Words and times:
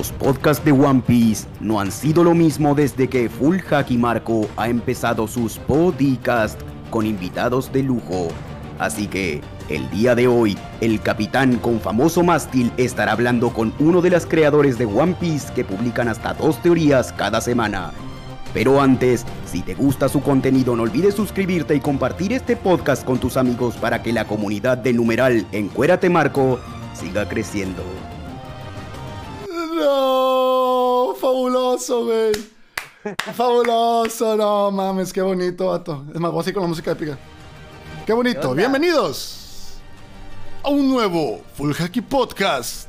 Los 0.00 0.12
podcasts 0.12 0.64
de 0.64 0.72
One 0.72 1.02
Piece 1.06 1.46
no 1.60 1.78
han 1.78 1.92
sido 1.92 2.24
lo 2.24 2.32
mismo 2.32 2.74
desde 2.74 3.06
que 3.06 3.28
Full 3.28 3.58
Haki 3.70 3.98
Marco 3.98 4.48
ha 4.56 4.66
empezado 4.66 5.28
sus 5.28 5.58
podcasts 5.58 6.64
con 6.88 7.04
invitados 7.04 7.70
de 7.70 7.82
lujo. 7.82 8.28
Así 8.78 9.06
que, 9.08 9.42
el 9.68 9.90
día 9.90 10.14
de 10.14 10.26
hoy, 10.26 10.56
el 10.80 11.02
capitán 11.02 11.56
con 11.56 11.80
famoso 11.80 12.22
mástil 12.22 12.72
estará 12.78 13.12
hablando 13.12 13.52
con 13.52 13.74
uno 13.78 14.00
de 14.00 14.08
los 14.08 14.24
creadores 14.24 14.78
de 14.78 14.86
One 14.86 15.16
Piece 15.20 15.52
que 15.52 15.66
publican 15.66 16.08
hasta 16.08 16.32
dos 16.32 16.62
teorías 16.62 17.12
cada 17.12 17.42
semana. 17.42 17.90
Pero 18.54 18.80
antes, 18.80 19.26
si 19.44 19.60
te 19.60 19.74
gusta 19.74 20.08
su 20.08 20.22
contenido, 20.22 20.76
no 20.76 20.84
olvides 20.84 21.14
suscribirte 21.14 21.74
y 21.74 21.80
compartir 21.80 22.32
este 22.32 22.56
podcast 22.56 23.04
con 23.04 23.18
tus 23.18 23.36
amigos 23.36 23.76
para 23.76 24.02
que 24.02 24.14
la 24.14 24.24
comunidad 24.24 24.78
de 24.78 24.94
numeral 24.94 25.46
Encuérate 25.52 26.08
Marco 26.08 26.58
siga 26.94 27.28
creciendo. 27.28 27.82
No, 29.76 31.14
fabuloso, 31.20 32.04
güey. 32.04 32.32
Fabuloso, 33.34 34.36
no 34.36 34.70
mames, 34.72 35.12
qué 35.12 35.22
bonito, 35.22 35.68
vato. 35.68 36.04
Es 36.12 36.20
más, 36.20 36.32
voy 36.32 36.40
así 36.40 36.52
con 36.52 36.62
la 36.62 36.68
música 36.68 36.90
épica. 36.90 37.16
Qué 38.04 38.12
bonito. 38.12 38.52
Bienvenidos 38.52 39.78
a 40.64 40.70
un 40.70 40.90
nuevo 40.90 41.42
Full 41.54 41.72
Hacky 41.72 42.00
Podcast. 42.00 42.88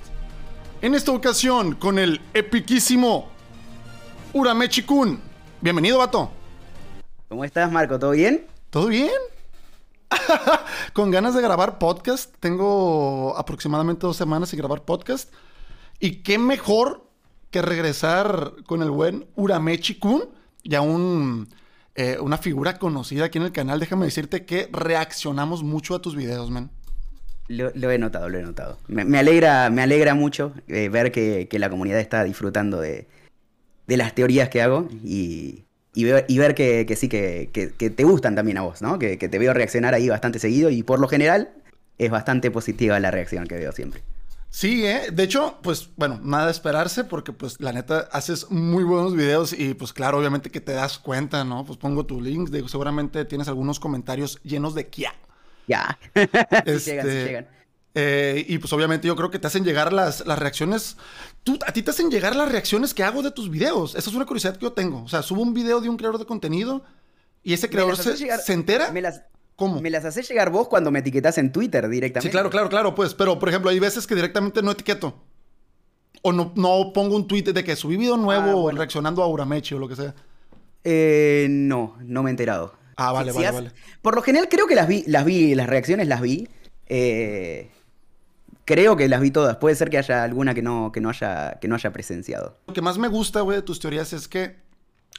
En 0.82 0.96
esta 0.96 1.12
ocasión 1.12 1.76
con 1.76 2.00
el 2.00 2.20
epiquísimo 2.34 3.30
Uramechi 4.34 4.82
Kun. 4.82 5.22
Bienvenido, 5.62 6.00
vato. 6.00 6.32
¿Cómo 7.30 7.46
estás, 7.46 7.72
Marco? 7.72 8.00
¿Todo 8.00 8.12
bien? 8.12 8.48
¿Todo 8.72 8.88
bien? 8.88 9.12
con 10.94 11.12
ganas 11.12 11.36
de 11.36 11.42
grabar 11.44 11.78
podcast. 11.78 12.34
Tengo 12.40 13.36
aproximadamente 13.38 14.08
dos 14.08 14.18
semanas 14.18 14.50
sin 14.50 14.58
grabar 14.58 14.82
podcast. 14.82 15.32
Y 16.02 16.24
qué 16.24 16.40
mejor 16.40 17.06
que 17.52 17.62
regresar 17.62 18.54
con 18.66 18.82
el 18.82 18.90
buen 18.90 19.28
Uramechi 19.36 20.00
Kun, 20.00 20.24
ya 20.64 20.82
un, 20.82 21.48
eh, 21.96 22.18
una 22.20 22.40
figura 22.40 22.80
conocida 22.80 23.26
aquí 23.26 23.38
en 23.38 23.46
el 23.46 23.52
canal. 23.52 23.80
Déjame 23.80 24.06
decirte 24.06 24.44
que 24.44 24.68
reaccionamos 24.72 25.62
mucho 25.62 25.94
a 25.94 26.02
tus 26.02 26.16
videos, 26.16 26.50
man. 26.50 26.72
Lo, 27.48 27.92
he 27.92 27.98
notado, 28.00 28.30
lo 28.30 28.40
he 28.40 28.42
notado. 28.42 28.80
Me, 28.88 29.20
alegra, 29.20 29.70
me 29.70 29.84
alegra 29.84 30.16
mucho 30.16 30.54
eh, 30.68 30.90
ver 30.90 31.12
que, 31.12 31.48
la 31.52 31.70
comunidad 31.70 32.00
está 32.00 32.24
disfrutando 32.24 32.80
de, 32.80 33.08
las 33.88 34.16
teorías 34.16 34.50
que 34.50 34.62
hago 34.62 34.88
y, 35.04 35.66
ver, 35.96 36.56
que, 36.56 36.96
sí, 36.98 37.10
que, 37.10 37.50
te 37.78 38.04
gustan 38.04 38.34
también 38.34 38.58
a 38.58 38.62
vos, 38.62 38.82
¿no? 38.82 38.98
Que, 38.98 39.18
te 39.18 39.38
veo 39.38 39.54
reaccionar 39.54 39.94
ahí 39.94 40.10
bastante 40.10 40.40
seguido 40.40 40.72
y 40.72 40.82
por 40.82 41.00
lo 41.00 41.08
general 41.08 41.52
es 42.00 42.10
bastante 42.10 42.50
positiva 42.50 43.00
la 43.00 43.12
reacción 43.12 43.46
que 43.46 43.56
veo 43.56 43.72
siempre. 43.72 44.02
Sí, 44.52 44.86
¿eh? 44.86 45.08
De 45.12 45.24
hecho, 45.24 45.60
pues, 45.64 45.90
bueno, 45.96 46.20
nada 46.22 46.48
de 46.48 46.52
esperarse 46.52 47.06
porque, 47.06 47.32
pues, 47.32 47.62
la 47.62 47.72
neta, 47.72 48.10
haces 48.12 48.52
muy 48.52 48.84
buenos 48.84 49.16
videos 49.16 49.54
y, 49.54 49.74
pues, 49.74 49.94
claro, 49.94 50.20
obviamente 50.20 50.52
que 50.52 50.60
te 50.60 50.74
das 50.74 51.00
cuenta, 51.00 51.46
¿no? 51.46 51.66
Pues 51.66 51.78
pongo 51.78 52.06
tu 52.06 52.20
link, 52.20 52.50
digo, 52.50 52.68
seguramente 52.68 53.24
tienes 53.24 53.48
algunos 53.48 53.80
comentarios 53.80 54.42
llenos 54.44 54.76
de 54.76 54.88
kia. 54.90 55.14
Ya. 55.68 55.98
Este, 56.66 56.92
llegan, 56.92 57.08
llegan. 57.08 57.48
Eh, 57.96 58.46
y, 58.46 58.58
pues, 58.58 58.74
obviamente 58.74 59.08
yo 59.08 59.16
creo 59.16 59.32
que 59.32 59.40
te 59.40 59.48
hacen 59.48 59.64
llegar 59.64 59.94
las, 59.94 60.28
las 60.28 60.38
reacciones. 60.38 60.98
Tú, 61.44 61.58
a 61.66 61.72
ti 61.72 61.82
te 61.82 61.92
hacen 61.92 62.12
llegar 62.12 62.36
las 62.36 62.52
reacciones 62.52 62.94
que 62.94 63.04
hago 63.04 63.24
de 63.24 63.32
tus 63.32 63.50
videos. 63.50 63.96
Esa 63.96 64.10
es 64.10 64.16
una 64.16 64.26
curiosidad 64.26 64.58
que 64.58 64.64
yo 64.64 64.74
tengo. 64.74 65.02
O 65.04 65.08
sea, 65.08 65.24
subo 65.24 65.42
un 65.42 65.54
video 65.54 65.80
de 65.80 65.88
un 65.88 65.96
creador 65.96 66.20
de 66.20 66.26
contenido 66.26 66.84
y 67.42 67.54
ese 67.54 67.70
creador 67.70 67.96
se, 67.96 68.18
se, 68.18 68.54
entera. 68.54 68.92
Me 68.92 69.02
las, 69.02 69.22
¿Cómo? 69.62 69.80
Me 69.80 69.92
las 69.92 70.06
haces 70.06 70.28
llegar 70.28 70.50
vos 70.50 70.68
cuando 70.68 70.90
me 70.90 70.98
etiquetas 70.98 71.38
en 71.38 71.52
Twitter 71.52 71.88
directamente. 71.88 72.28
Sí, 72.28 72.32
claro, 72.32 72.50
claro, 72.50 72.68
claro, 72.68 72.96
pues. 72.96 73.14
Pero, 73.14 73.38
por 73.38 73.48
ejemplo, 73.48 73.70
hay 73.70 73.78
veces 73.78 74.08
que 74.08 74.16
directamente 74.16 74.64
no 74.64 74.72
etiqueto. 74.72 75.14
O 76.24 76.34
no, 76.34 76.52
no 76.56 76.92
pongo 76.92 77.16
un 77.16 77.28
tweet 77.28 77.44
de 77.44 77.64
que 77.64 77.76
subí 77.76 77.96
video 77.96 78.18
nuevo 78.18 78.70
ah, 78.70 78.72
reaccionando 78.72 79.22
a 79.22 79.28
Uramechi 79.28 79.76
o 79.76 79.78
lo 79.78 79.88
que 79.88 79.96
sea. 79.96 80.16
Eh, 80.84 81.46
no, 81.48 81.96
no 82.02 82.24
me 82.24 82.32
he 82.32 82.32
enterado. 82.32 82.74
Ah, 82.96 83.12
vale, 83.12 83.32
vale, 83.32 83.52
vale. 83.52 83.72
Por 84.02 84.16
lo 84.16 84.24
general 84.24 84.50
creo 84.50 84.66
que 84.66 84.74
las 84.74 84.88
vi, 84.88 85.04
las 85.06 85.26
vi, 85.26 85.54
las 85.54 85.68
reacciones 85.68 86.08
las 86.08 86.22
vi. 86.22 86.50
Eh, 86.88 87.70
creo 88.66 88.98
que 88.98 89.08
las 89.08 89.22
vi 89.22 89.30
todas. 89.30 89.58
Puede 89.58 89.76
ser 89.76 89.92
que 89.92 90.00
haya 90.00 90.24
alguna 90.24 90.56
que 90.56 90.64
no, 90.64 90.92
que 90.92 91.02
no, 91.02 91.10
haya, 91.10 91.60
que 91.62 91.68
no 91.68 91.76
haya 91.76 91.94
presenciado. 91.94 92.58
Lo 92.66 92.74
que 92.74 92.82
más 92.82 92.98
me 92.98 93.10
gusta, 93.10 93.42
güey, 93.42 93.58
de 93.58 93.62
tus 93.62 93.80
teorías 93.80 94.12
es 94.12 94.28
que... 94.28 94.56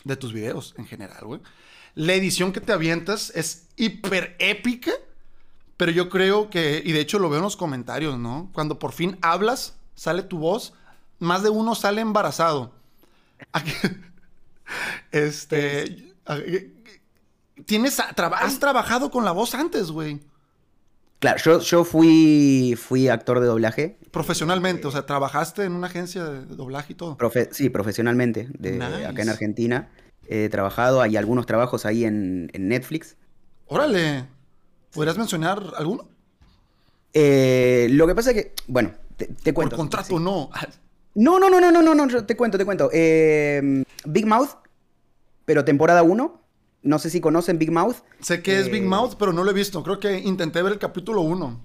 De 0.03 0.17
tus 0.17 0.33
videos 0.33 0.75
en 0.79 0.87
general, 0.87 1.21
güey 1.23 1.41
la 1.95 2.15
edición 2.15 2.53
que 2.53 2.61
te 2.61 2.73
avientas 2.73 3.33
es 3.35 3.62
hiper 3.77 4.37
épica, 4.39 4.93
pero 5.77 5.91
yo 5.93 6.09
creo 6.09 6.51
que, 6.51 6.83
y 6.85 6.93
de 6.93 7.01
hecho 7.01 7.19
lo 7.19 7.29
veo 7.29 7.39
en 7.39 7.45
los 7.45 7.57
comentarios, 7.57 8.19
¿no? 8.19 8.51
Cuando 8.53 8.79
por 8.79 8.93
fin 8.93 9.19
hablas, 9.23 9.75
sale 9.95 10.23
tu 10.23 10.39
voz, 10.39 10.75
más 11.19 11.43
de 11.43 11.51
uno 11.51 11.75
sale 11.75 12.01
embarazado. 12.01 12.73
Este. 15.11 16.15
Tienes. 17.67 18.01
has 18.01 18.59
trabajado 18.59 19.11
con 19.11 19.25
la 19.25 19.33
voz 19.33 19.55
antes, 19.55 19.91
güey. 19.91 20.21
Claro, 21.19 21.39
yo, 21.45 21.61
yo 21.61 21.85
fui, 21.85 22.75
fui 22.77 23.09
actor 23.09 23.39
de 23.41 23.47
doblaje. 23.47 23.99
Profesionalmente, 24.11 24.87
o 24.89 24.91
sea, 24.91 25.07
trabajaste 25.07 25.65
en 25.65 25.73
una 25.73 25.89
agencia 25.89 26.25
de 26.25 26.57
doblaje 26.57 26.95
y 26.95 26.97
todo. 26.97 27.19
sí, 27.51 27.69
profesionalmente, 27.69 28.49
de, 28.59 28.83
acá 29.07 29.23
en 29.23 29.29
Argentina 29.29 29.91
he 30.27 30.49
trabajado, 30.49 31.01
hay 31.01 31.17
algunos 31.17 31.47
trabajos 31.47 31.87
ahí 31.87 32.05
en, 32.05 32.51
Netflix. 32.53 33.17
Órale, 33.73 34.27
¿podrías 34.93 35.17
mencionar 35.17 35.63
alguno? 35.79 36.07
Eh, 37.15 37.89
lo 37.93 38.07
que 38.07 38.15
pasa 38.15 38.33
es 38.33 38.37
que, 38.37 38.53
bueno, 38.67 38.93
te, 39.17 39.55
cuento. 39.55 39.77
Por 39.77 39.85
contrato 39.85 40.21
no. 40.21 40.51
No, 41.15 41.39
no, 41.39 41.49
no, 41.49 41.59
no, 41.59 41.73
no, 41.73 41.83
no, 41.83 41.95
no, 41.95 42.27
te 42.27 42.37
cuento, 42.37 42.59
te 42.59 42.67
cuento. 42.67 42.91
Eh, 42.93 43.83
Big 44.05 44.27
Mouth, 44.27 44.51
pero 45.47 45.65
temporada 45.65 46.03
1. 46.03 46.43
No 46.83 46.99
sé 46.99 47.09
si 47.09 47.23
conocen 47.23 47.59
Big 47.59 47.73
Mouth. 47.73 47.97
Sé 48.21 48.43
que 48.43 48.59
es 48.61 48.71
Big 48.71 48.83
eh, 48.83 48.87
Mouth, 48.87 49.15
pero 49.19 49.33
no 49.33 49.43
lo 49.43 49.51
he 49.51 49.55
visto. 49.55 49.83
Creo 49.83 49.99
que 49.99 50.19
intenté 50.19 50.61
ver 50.61 50.73
el 50.73 50.79
capítulo 50.79 51.23
1. 51.23 51.61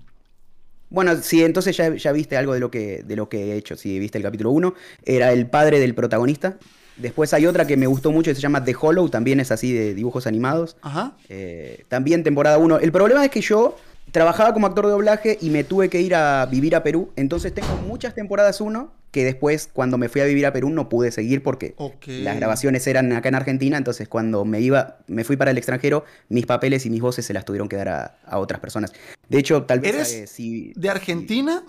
Bueno, 0.89 1.13
sí, 1.22 1.44
entonces 1.44 1.75
ya, 1.75 1.94
ya, 1.94 2.13
viste 2.13 2.38
algo 2.38 2.53
de 2.53 2.62
lo, 2.62 2.72
que, 2.72 3.03
de 3.03 3.18
lo 3.18 3.28
que 3.28 3.51
he 3.51 3.57
hecho. 3.57 3.75
Si 3.75 4.00
viste 4.00 4.18
el 4.18 4.24
capítulo 4.24 4.51
1. 4.51 4.74
Era 5.03 5.34
el 5.34 5.50
padre 5.50 5.81
del 5.81 5.94
protagonista. 5.94 6.57
Después 6.97 7.33
hay 7.33 7.45
otra 7.45 7.67
que 7.67 7.77
me 7.77 7.87
gustó 7.87 8.11
mucho 8.11 8.31
que 8.31 8.35
se 8.35 8.41
llama 8.41 8.63
The 8.63 8.75
Hollow, 8.79 9.09
también 9.09 9.39
es 9.39 9.51
así 9.51 9.73
de 9.73 9.93
dibujos 9.93 10.27
animados. 10.27 10.77
Ajá. 10.81 11.13
Eh, 11.29 11.83
también 11.87 12.23
temporada 12.23 12.57
1. 12.57 12.79
El 12.79 12.91
problema 12.91 13.23
es 13.23 13.31
que 13.31 13.41
yo 13.41 13.77
trabajaba 14.11 14.53
como 14.53 14.67
actor 14.67 14.85
de 14.85 14.91
doblaje 14.91 15.37
y 15.41 15.49
me 15.49 15.63
tuve 15.63 15.89
que 15.89 16.01
ir 16.01 16.15
a 16.15 16.45
vivir 16.45 16.75
a 16.75 16.83
Perú. 16.83 17.11
Entonces 17.15 17.53
tengo 17.53 17.75
muchas 17.87 18.15
temporadas 18.15 18.61
1 18.61 18.91
que 19.11 19.23
después 19.23 19.69
cuando 19.71 19.97
me 19.97 20.09
fui 20.09 20.21
a 20.21 20.25
vivir 20.25 20.45
a 20.45 20.53
Perú 20.53 20.69
no 20.69 20.89
pude 20.89 21.11
seguir 21.11 21.41
porque 21.41 21.75
las 22.05 22.35
grabaciones 22.35 22.85
eran 22.87 23.11
acá 23.13 23.29
en 23.29 23.35
Argentina. 23.35 23.77
Entonces 23.77 24.07
cuando 24.07 24.45
me 24.45 24.59
iba, 24.61 24.99
me 25.07 25.23
fui 25.23 25.37
para 25.37 25.51
el 25.51 25.57
extranjero, 25.57 26.05
mis 26.29 26.45
papeles 26.45 26.85
y 26.85 26.89
mis 26.89 27.01
voces 27.01 27.25
se 27.25 27.33
las 27.33 27.45
tuvieron 27.45 27.69
que 27.69 27.75
dar 27.75 27.89
a, 27.89 28.39
otras 28.39 28.59
personas. 28.59 28.93
De 29.29 29.37
hecho, 29.37 29.63
tal 29.63 29.79
vez... 29.79 29.93
¿Eres 29.93 30.39
eh, 30.39 30.73
de 30.75 30.89
Argentina 30.89 31.63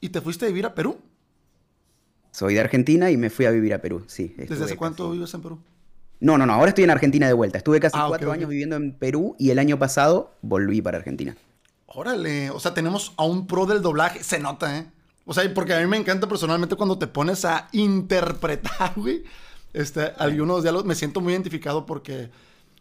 y 0.00 0.10
te 0.10 0.20
fuiste 0.20 0.44
a 0.44 0.48
vivir 0.48 0.66
a 0.66 0.74
Perú? 0.74 0.98
Soy 2.34 2.54
de 2.54 2.60
Argentina 2.60 3.12
y 3.12 3.16
me 3.16 3.30
fui 3.30 3.44
a 3.44 3.52
vivir 3.52 3.72
a 3.74 3.78
Perú, 3.80 4.02
sí. 4.08 4.34
¿Desde 4.36 4.64
hace 4.64 4.76
cuánto 4.76 5.08
vives 5.12 5.32
en 5.34 5.40
Perú? 5.40 5.60
No, 6.18 6.36
no, 6.36 6.46
no, 6.46 6.54
ahora 6.54 6.70
estoy 6.70 6.82
en 6.82 6.90
Argentina 6.90 7.28
de 7.28 7.32
vuelta. 7.32 7.58
Estuve 7.58 7.78
casi 7.78 7.96
ah, 7.96 8.06
cuatro 8.08 8.32
años 8.32 8.50
viviendo 8.50 8.74
en 8.74 8.92
Perú 8.92 9.36
y 9.38 9.50
el 9.50 9.60
año 9.60 9.78
pasado 9.78 10.34
volví 10.42 10.82
para 10.82 10.98
Argentina. 10.98 11.36
Órale, 11.86 12.50
o 12.50 12.58
sea, 12.58 12.74
tenemos 12.74 13.12
a 13.18 13.24
un 13.24 13.46
pro 13.46 13.66
del 13.66 13.82
doblaje, 13.82 14.24
se 14.24 14.40
nota, 14.40 14.78
¿eh? 14.78 14.90
O 15.24 15.32
sea, 15.32 15.54
porque 15.54 15.74
a 15.74 15.80
mí 15.80 15.86
me 15.86 15.96
encanta 15.96 16.26
personalmente 16.26 16.74
cuando 16.74 16.98
te 16.98 17.06
pones 17.06 17.44
a 17.44 17.68
interpretar, 17.70 18.92
güey. 18.96 19.22
Este, 19.72 20.12
algunos 20.18 20.64
diálogos 20.64 20.86
me 20.86 20.96
siento 20.96 21.20
muy 21.20 21.34
identificado 21.34 21.86
porque, 21.86 22.32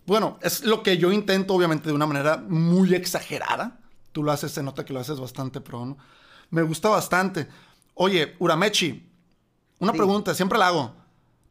bueno, 0.07 0.39
es 0.41 0.63
lo 0.63 0.81
que 0.81 0.97
yo 0.97 1.11
intento, 1.11 1.53
obviamente, 1.53 1.89
de 1.89 1.93
una 1.93 2.07
manera 2.07 2.37
muy 2.37 2.95
exagerada. 2.95 3.79
Tú 4.13 4.23
lo 4.23 4.31
haces, 4.31 4.51
se 4.51 4.63
nota 4.63 4.83
que 4.83 4.93
lo 4.93 4.99
haces 4.99 5.19
bastante 5.19 5.61
pro, 5.61 5.85
¿no? 5.85 5.97
Me 6.49 6.63
gusta 6.63 6.89
bastante. 6.89 7.47
Oye, 7.93 8.33
Uramechi, 8.39 9.12
una 9.83 9.93
pregunta, 9.93 10.33
siempre 10.33 10.57
la 10.57 10.67
hago. 10.67 10.93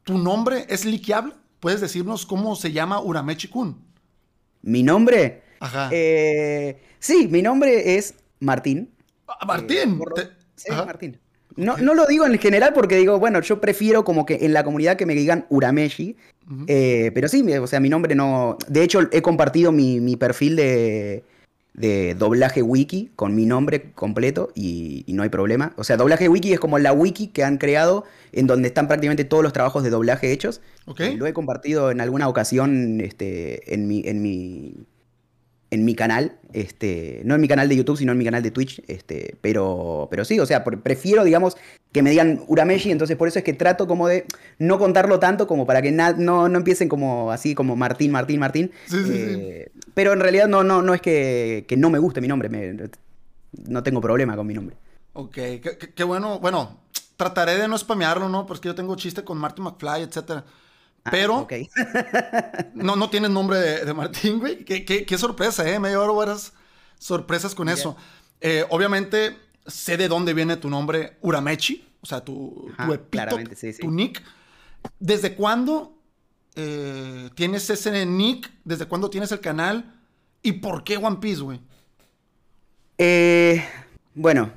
¿Tu 0.05 0.19
nombre 0.19 0.67
es 0.69 0.85
liqueable? 0.85 1.35
¿Puedes 1.61 1.81
decirnos 1.81 2.27
cómo 2.27 2.57
se 2.57 2.73
llama 2.73 3.01
Uramechi 3.01 3.49
Kun? 3.49 3.77
¿Mi 4.63 4.83
nombre? 4.83 5.43
Ajá. 5.61 5.89
Eh, 5.93 6.83
sí, 6.99 7.29
mi 7.31 7.43
nombre 7.43 7.97
es 7.97 8.15
Martín. 8.41 8.91
Ah, 9.29 9.47
¿Martín? 9.47 10.01
Eh, 10.17 10.29
sí, 10.57 10.73
Martín. 10.73 11.19
No, 11.55 11.77
no, 11.77 11.95
lo 11.95 12.07
digo 12.07 12.27
en 12.27 12.39
general 12.39 12.73
porque 12.73 12.97
digo, 12.97 13.19
bueno, 13.19 13.41
yo 13.43 13.61
prefiero 13.61 14.05
como 14.05 14.25
que 14.25 14.39
en 14.43 14.55
la 14.55 14.65
comunidad 14.65 14.97
que 14.97 15.07
me 15.07 15.15
digan 15.15 15.47
Urameshi. 15.51 16.17
Eh, 16.67 17.13
pero 17.15 17.29
sí, 17.29 17.47
o 17.53 17.67
sea, 17.67 17.79
mi 17.79 17.89
nombre 17.89 18.15
no. 18.15 18.57
De 18.69 18.83
hecho, 18.83 19.01
he 19.13 19.23
compartido 19.23 19.71
mi 19.71 20.17
perfil 20.17 20.57
de, 20.57 21.25
de 21.75 22.15
doblaje 22.15 22.63
wiki 22.63 23.11
con 23.17 23.35
mi 23.35 23.47
nombre 23.47 23.93
completo 23.93 24.51
y, 24.55 25.05
no 25.09 25.23
hay 25.23 25.29
problema. 25.29 25.73
O 25.77 25.85
sea, 25.85 25.97
doblaje 25.97 26.29
wiki 26.29 26.53
es 26.53 26.61
como 26.61 26.79
la 26.79 26.93
wiki 26.93 27.29
que 27.29 27.45
han 27.45 27.59
creado 27.59 28.05
en 28.33 28.47
donde 28.47 28.69
están 28.69 28.89
prácticamente 28.89 29.25
todos 29.25 29.43
los 29.43 29.53
trabajos 29.53 29.83
de 29.83 29.91
doblaje 29.91 30.33
hechos. 30.33 30.61
Okay. 30.87 31.17
Lo 31.17 31.27
he 31.27 31.33
compartido 31.33 31.91
en 31.91 32.01
alguna 32.01 32.29
ocasión 32.29 33.01
este, 33.01 33.75
en, 33.75 33.89
mi, 33.89 34.03
en, 34.07 34.23
mi, 34.23 34.75
en 35.73 35.87
mi 35.87 35.95
canal, 35.95 36.37
este, 36.53 37.23
no 37.25 37.35
en 37.35 37.41
mi 37.41 37.49
canal 37.49 37.67
de 37.67 37.75
YouTube, 37.75 37.97
sino 37.97 38.13
en 38.13 38.19
mi 38.19 38.27
canal 38.27 38.43
de 38.43 38.51
Twitch, 38.51 38.83
este, 38.89 39.37
pero, 39.41 40.07
pero 40.11 40.23
sí, 40.27 40.39
o 40.39 40.45
sea, 40.45 40.65
prefiero, 40.65 41.25
digamos, 41.25 41.57
que 41.93 42.03
me 42.03 42.11
digan 42.11 42.45
Urameshi, 42.47 42.91
entonces 42.91 43.17
por 43.17 43.27
eso 43.27 43.39
es 43.39 43.45
que 43.45 43.55
trato 43.55 43.87
como 43.87 44.07
de 44.07 44.27
no 44.59 44.79
contarlo 44.79 45.19
tanto 45.19 45.47
como 45.47 45.65
para 45.65 45.81
que 45.81 45.91
no, 45.91 46.13
no 46.51 46.59
empiecen 46.59 46.91
como 46.91 47.33
así, 47.33 47.55
como 47.55 47.75
Martín, 47.75 48.13
Martín, 48.13 48.39
Martín. 48.39 48.71
Sí, 48.87 49.03
sí, 49.03 49.13
eh, 49.15 49.73
Pero 49.95 50.13
en 50.13 50.21
realidad 50.21 50.47
no, 50.47 50.63
no, 50.63 50.83
no 50.83 50.93
es 50.93 51.01
que, 51.01 51.65
no 51.79 51.89
me 51.89 51.99
guste 51.99 52.21
mi 52.21 52.29
nombre, 52.29 52.51
no 53.67 53.83
tengo 53.83 54.03
problema 54.03 54.37
con 54.37 54.47
mi 54.47 54.53
nombre. 54.53 54.77
Ok, 55.15 55.39
qué, 55.95 56.05
bueno, 56.05 56.39
bueno, 56.39 56.81
trataré 57.17 57.57
de 57.57 57.67
no 57.67 57.79
spamearlo, 57.79 58.29
¿no? 58.29 58.45
Porque 58.45 58.69
yo 58.69 58.75
tengo 58.75 58.95
chiste 58.97 59.25
con 59.25 59.39
Martin 59.39 59.65
McFly, 59.65 60.03
etcétera. 60.03 60.45
Ah, 61.05 61.11
Pero 61.11 61.49
no, 62.75 62.97
no 62.97 63.11
tienes 63.11 63.31
nombre 63.31 63.59
de, 63.59 63.95
Martín, 63.95 64.39
güey. 64.39 64.65
Qué, 64.65 65.19
sorpresa, 65.19 65.69
¿eh? 65.69 65.81
Me 65.81 65.89
llevaron 65.89 66.17
varias 66.17 66.53
sorpresas 66.99 67.55
con 67.55 67.69
eso. 67.69 67.97
Eh, 68.41 68.65
obviamente, 68.71 69.37
sé 69.67 69.97
de 69.97 70.09
dónde 70.09 70.35
viene 70.35 70.57
tu 70.57 70.71
nombre, 70.71 71.17
Uramechi. 71.21 71.89
O 72.01 72.07
sea, 72.07 72.25
tu, 72.25 72.71
tu 72.77 73.77
tu 73.81 73.91
nick. 73.91 74.23
¿Desde 74.99 75.35
cuándo 75.35 75.97
eh, 76.55 77.31
tienes 77.35 77.69
ese 77.71 78.05
nick? 78.07 78.51
¿Desde 78.65 78.87
cuándo 78.87 79.11
tienes 79.11 79.33
el 79.33 79.41
canal? 79.41 79.95
¿Y 80.43 80.53
por 80.53 80.85
qué 80.85 80.97
One 80.97 81.17
Piece, 81.17 81.41
güey? 81.41 81.61
Eh, 82.99 83.65
bueno, 84.15 84.53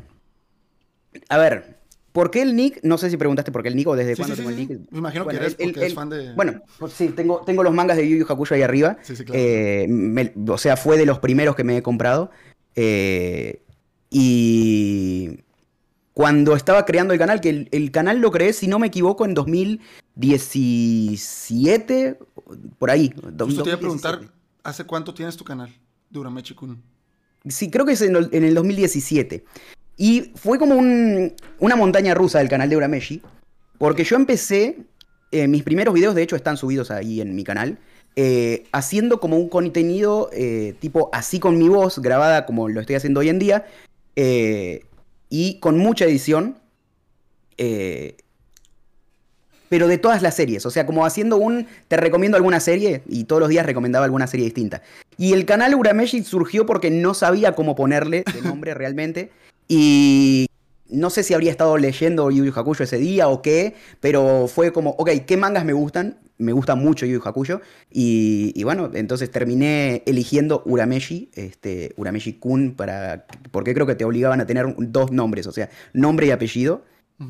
a 1.29 1.37
ver, 1.37 1.74
¿Por 2.15 2.31
qué 2.31 2.41
el 2.41 2.55
nick? 2.55 2.79
No 2.81 2.97
sé 2.97 3.09
si 3.09 3.17
preguntaste 3.17 3.51
por 3.51 3.61
qué 3.61 3.67
el 3.67 3.75
nick 3.75 3.89
o 3.89 3.95
desde 3.97 4.15
cuándo 4.15 4.37
tengo 4.37 4.49
el 4.49 4.55
nick. 4.55 4.69
Me 4.89 4.99
imagino 4.99 5.27
que 5.27 5.35
eres 5.35 5.55
porque 5.55 5.81
eres 5.81 5.93
fan 5.93 6.07
de. 6.07 6.33
Bueno, 6.33 6.61
pues 6.79 6.93
sí, 6.93 7.09
tengo, 7.09 7.41
tengo 7.45 7.61
los 7.61 7.73
mangas 7.73 7.97
de 7.97 8.09
Yu 8.09 8.15
Yu 8.15 8.25
Hakusho 8.29 8.55
ahí 8.55 8.61
arriba. 8.61 8.97
Sí, 9.01 9.17
sí, 9.17 9.25
claro. 9.25 9.41
Eh, 9.43 10.33
o 10.47 10.57
sea, 10.57 10.77
fue 10.77 10.97
de 10.97 11.05
los 11.05 11.19
primeros 11.19 11.57
que 11.57 11.65
me 11.65 11.75
he 11.75 11.83
comprado. 11.83 12.31
Eh, 12.73 13.61
y 14.09 15.41
cuando 16.13 16.55
estaba 16.55 16.85
creando 16.85 17.11
el 17.11 17.19
canal, 17.19 17.41
que 17.41 17.67
el, 17.69 17.91
canal 17.91 18.21
lo 18.21 18.31
creé, 18.31 18.53
si 18.53 18.69
no 18.69 18.79
me 18.79 18.87
equivoco, 18.87 19.25
en 19.25 19.33
2017, 19.33 22.17
por 22.79 22.91
ahí. 22.91 23.13
Justo 23.37 23.63
te 23.63 23.71
iba 23.71 23.75
a 23.75 23.79
preguntar, 23.79 24.21
¿hace 24.63 24.85
cuánto 24.85 25.13
tienes 25.13 25.35
tu 25.35 25.43
canal, 25.43 25.69
Duramechi-kun? 26.13 26.81
Sí, 27.49 27.69
creo 27.69 27.85
que 27.85 27.91
es 27.91 28.01
en 28.01 28.15
el 28.15 28.55
2017. 28.55 29.43
Y 29.97 30.33
fue 30.35 30.59
como 30.59 30.75
una 30.75 31.75
montaña 31.75 32.13
rusa 32.13 32.39
del 32.39 32.49
canal 32.49 32.69
de 32.69 32.77
Urameshi, 32.77 33.21
porque 33.77 34.03
yo 34.03 34.15
empecé, 34.15 34.77
eh, 35.31 35.47
mis 35.47 35.63
primeros 35.63 35.93
videos 35.93 36.15
de 36.15 36.23
hecho 36.23 36.35
están 36.35 36.57
subidos 36.57 36.91
ahí 36.91 37.21
en 37.21 37.35
mi 37.35 37.43
canal, 37.43 37.77
eh, 38.17 38.63
haciendo 38.71 39.19
como 39.19 39.37
un 39.37 39.49
contenido 39.49 40.29
eh, 40.33 40.75
tipo 40.79 41.09
así 41.13 41.39
con 41.39 41.57
mi 41.57 41.69
voz, 41.69 41.99
grabada 41.99 42.45
como 42.45 42.67
lo 42.69 42.79
estoy 42.81 42.95
haciendo 42.95 43.21
hoy 43.21 43.29
en 43.29 43.39
día, 43.39 43.65
y 45.29 45.59
con 45.59 45.77
mucha 45.77 46.05
edición, 46.05 46.57
pero 49.67 49.87
de 49.87 49.97
todas 49.97 50.21
las 50.21 50.35
series, 50.35 50.65
o 50.65 50.69
sea, 50.69 50.85
como 50.85 51.05
haciendo 51.05 51.35
un, 51.37 51.67
te 51.89 51.97
recomiendo 51.97 52.37
alguna 52.37 52.61
serie, 52.61 53.01
y 53.07 53.25
todos 53.25 53.41
los 53.41 53.49
días 53.49 53.65
recomendaba 53.65 54.05
alguna 54.05 54.27
serie 54.27 54.45
distinta. 54.45 54.81
Y 55.17 55.33
el 55.33 55.45
canal 55.45 55.75
Urameshi 55.75 56.23
surgió 56.23 56.65
porque 56.65 56.91
no 56.91 57.13
sabía 57.13 57.53
cómo 57.53 57.75
ponerle 57.75 58.23
de 58.33 58.41
nombre 58.41 58.73
realmente. 58.75 59.31
Y 59.67 60.47
no 60.87 61.09
sé 61.09 61.23
si 61.23 61.33
habría 61.33 61.51
estado 61.51 61.77
leyendo 61.77 62.29
Yu 62.31 62.45
Yu 62.45 62.53
Hakusho 62.55 62.83
ese 62.83 62.97
día 62.97 63.27
o 63.27 63.41
qué, 63.41 63.75
pero 63.99 64.47
fue 64.47 64.71
como, 64.71 64.91
ok, 64.91 65.09
¿qué 65.25 65.37
mangas 65.37 65.65
me 65.65 65.73
gustan? 65.73 66.19
Me 66.37 66.51
gusta 66.51 66.75
mucho 66.75 67.05
Yu 67.05 67.19
Yu 67.19 67.21
Hakusho. 67.23 67.61
Y, 67.89 68.63
bueno, 68.63 68.91
entonces 68.93 69.31
terminé 69.31 70.03
eligiendo 70.05 70.63
Urameshi, 70.65 71.31
este, 71.33 71.93
Urameshi 71.97 72.33
Kun, 72.33 72.75
para, 72.75 73.25
porque 73.51 73.73
creo 73.73 73.85
que 73.85 73.95
te 73.95 74.05
obligaban 74.05 74.41
a 74.41 74.45
tener 74.45 74.75
dos 74.77 75.11
nombres, 75.11 75.47
o 75.47 75.51
sea, 75.51 75.69
nombre 75.93 76.27
y 76.27 76.31
apellido. 76.31 76.83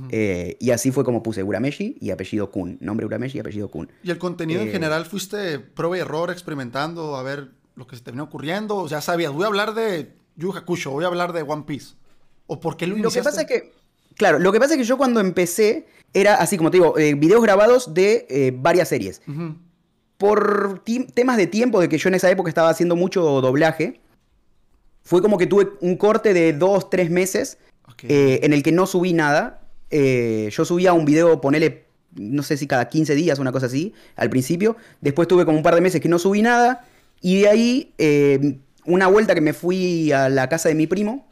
Eh, 0.09 0.57
y 0.59 0.71
así 0.71 0.89
fue 0.89 1.03
como 1.03 1.21
puse 1.21 1.43
Urameshi 1.43 1.97
y 2.01 2.09
apellido 2.09 2.49
Kun. 2.49 2.77
Nombre 2.81 3.05
Urameshi 3.05 3.37
y 3.37 3.41
apellido 3.41 3.69
Kun. 3.69 3.91
¿Y 4.03 4.09
el 4.09 4.17
contenido 4.17 4.61
en 4.61 4.69
eh, 4.69 4.71
general 4.71 5.05
fuiste 5.05 5.59
prueba 5.59 5.97
y 5.97 5.99
error, 5.99 6.31
experimentando, 6.31 7.15
a 7.15 7.21
ver 7.21 7.51
lo 7.75 7.85
que 7.85 7.95
se 7.95 8.01
terminó 8.01 8.23
ocurriendo? 8.23 8.77
O 8.77 8.89
sea, 8.89 9.01
sabías, 9.01 9.31
voy 9.31 9.43
a 9.43 9.47
hablar 9.47 9.75
de 9.75 10.15
Yu 10.35 10.51
Yu 10.51 10.57
Hakusho, 10.57 10.89
voy 10.89 11.03
a 11.03 11.07
hablar 11.07 11.33
de 11.33 11.43
One 11.43 11.65
Piece. 11.67 11.93
¿O 12.47 12.59
por 12.59 12.77
qué 12.77 12.88
lo 12.88 12.95
Lo 12.97 13.12
que 13.12 13.24
pasa 13.24 13.42
es 13.42 13.47
que, 13.47 13.71
claro, 14.15 14.39
lo 14.39 14.51
que 14.51 14.59
pasa 14.59 14.74
es 14.74 14.80
que 14.80 14.86
yo 14.86 14.97
cuando 14.97 15.19
empecé 15.19 15.86
era 16.15 16.36
así 16.36 16.57
como 16.57 16.71
te 16.71 16.77
digo, 16.77 16.97
eh, 16.97 17.13
videos 17.13 17.44
grabados 17.44 17.94
de 17.94 18.25
eh, 18.30 18.53
varias 18.56 18.88
series. 18.88 19.21
Por 20.18 20.81
temas 21.13 21.36
de 21.36 21.45
tiempo, 21.45 21.81
de 21.81 21.89
que 21.89 21.97
yo 21.97 22.07
en 22.07 22.15
esa 22.15 22.31
época 22.31 22.47
estaba 22.47 22.69
haciendo 22.69 22.95
mucho 22.95 23.21
doblaje, 23.42 24.00
fue 25.03 25.21
como 25.21 25.38
que 25.38 25.45
tuve 25.45 25.74
un 25.81 25.97
corte 25.97 26.33
de 26.33 26.53
dos, 26.53 26.89
tres 26.89 27.12
meses 27.12 27.57
eh, 28.03 28.39
en 28.44 28.53
el 28.53 28.63
que 28.63 28.71
no 28.71 28.88
subí 28.88 29.12
nada. 29.12 29.62
yo 29.92 30.65
subía 30.65 30.94
un 30.94 31.03
video, 31.03 31.42
ponele, 31.42 31.83
no 32.15 32.44
sé 32.44 32.56
si 32.56 32.65
cada 32.65 32.88
15 32.88 33.13
días, 33.13 33.38
una 33.38 33.51
cosa 33.51 33.65
así, 33.65 33.94
al 34.15 34.30
principio. 34.30 34.77
Después 35.01 35.27
tuve 35.27 35.44
como 35.44 35.57
un 35.57 35.63
par 35.63 35.75
de 35.75 35.81
meses 35.81 36.00
que 36.00 36.07
no 36.07 36.18
subí 36.18 36.42
nada. 36.42 36.88
Y 37.19 37.42
de 37.42 37.50
ahí, 37.50 38.62
una 38.86 39.07
vuelta 39.07 39.36
que 39.36 39.42
me 39.42 39.51
fui 39.51 40.13
a 40.13 40.30
la 40.30 40.47
casa 40.47 40.69
de 40.69 40.75
mi 40.75 40.88
primo, 40.88 41.27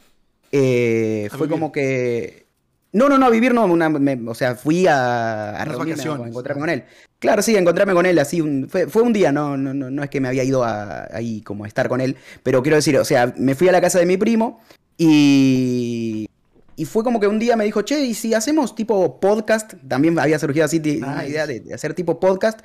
eh, 0.53 1.29
fue 1.35 1.49
como 1.49 1.71
que... 1.71 2.45
No, 2.91 3.09
no, 3.09 3.17
no, 3.17 3.25
a 3.25 3.31
vivir 3.31 3.55
no, 3.55 3.65
o 3.65 4.35
sea, 4.35 4.53
fui 4.55 4.85
a, 4.85 5.59
a 5.59 5.63
encontrarme 5.63 6.61
con 6.61 6.69
él. 6.69 6.83
Claro, 7.17 7.41
sí, 7.41 7.55
a 7.55 7.59
encontrarme 7.59 7.93
con 7.93 8.05
él 8.05 8.19
así, 8.19 8.67
fue, 8.69 9.01
un 9.01 9.13
día, 9.13 9.31
no, 9.31 9.57
no, 9.57 9.73
no, 9.73 10.03
es 10.03 10.09
que 10.11 10.21
me 10.21 10.27
había 10.27 10.43
ido 10.43 10.63
a, 10.63 11.07
ahí 11.11 11.41
como 11.41 11.63
a 11.63 11.67
estar 11.67 11.89
con 11.89 12.01
él, 12.01 12.17
pero 12.43 12.61
quiero 12.61 12.75
decir, 12.75 12.95
o 12.97 13.05
sea, 13.05 13.33
me 13.35 13.55
fui 13.55 13.67
a 13.67 13.71
la 13.71 13.81
casa 13.81 13.97
de 13.97 14.05
mi 14.05 14.17
primo 14.17 14.61
y, 14.95 16.29
y 16.75 16.85
fue 16.85 17.03
como 17.03 17.19
que 17.19 17.27
un 17.27 17.39
día 17.39 17.55
me 17.55 17.65
dijo, 17.65 17.81
che, 17.81 17.99
¿y 18.01 18.13
si 18.13 18.35
hacemos 18.35 18.75
tipo 18.75 19.19
podcast? 19.19 19.73
También 19.87 20.19
había 20.19 20.37
surgido 20.37 20.65
así 20.65 20.79
una 20.97 21.25
idea 21.25 21.47
de, 21.47 21.73
hacer 21.73 21.95
tipo 21.95 22.19
podcast. 22.19 22.59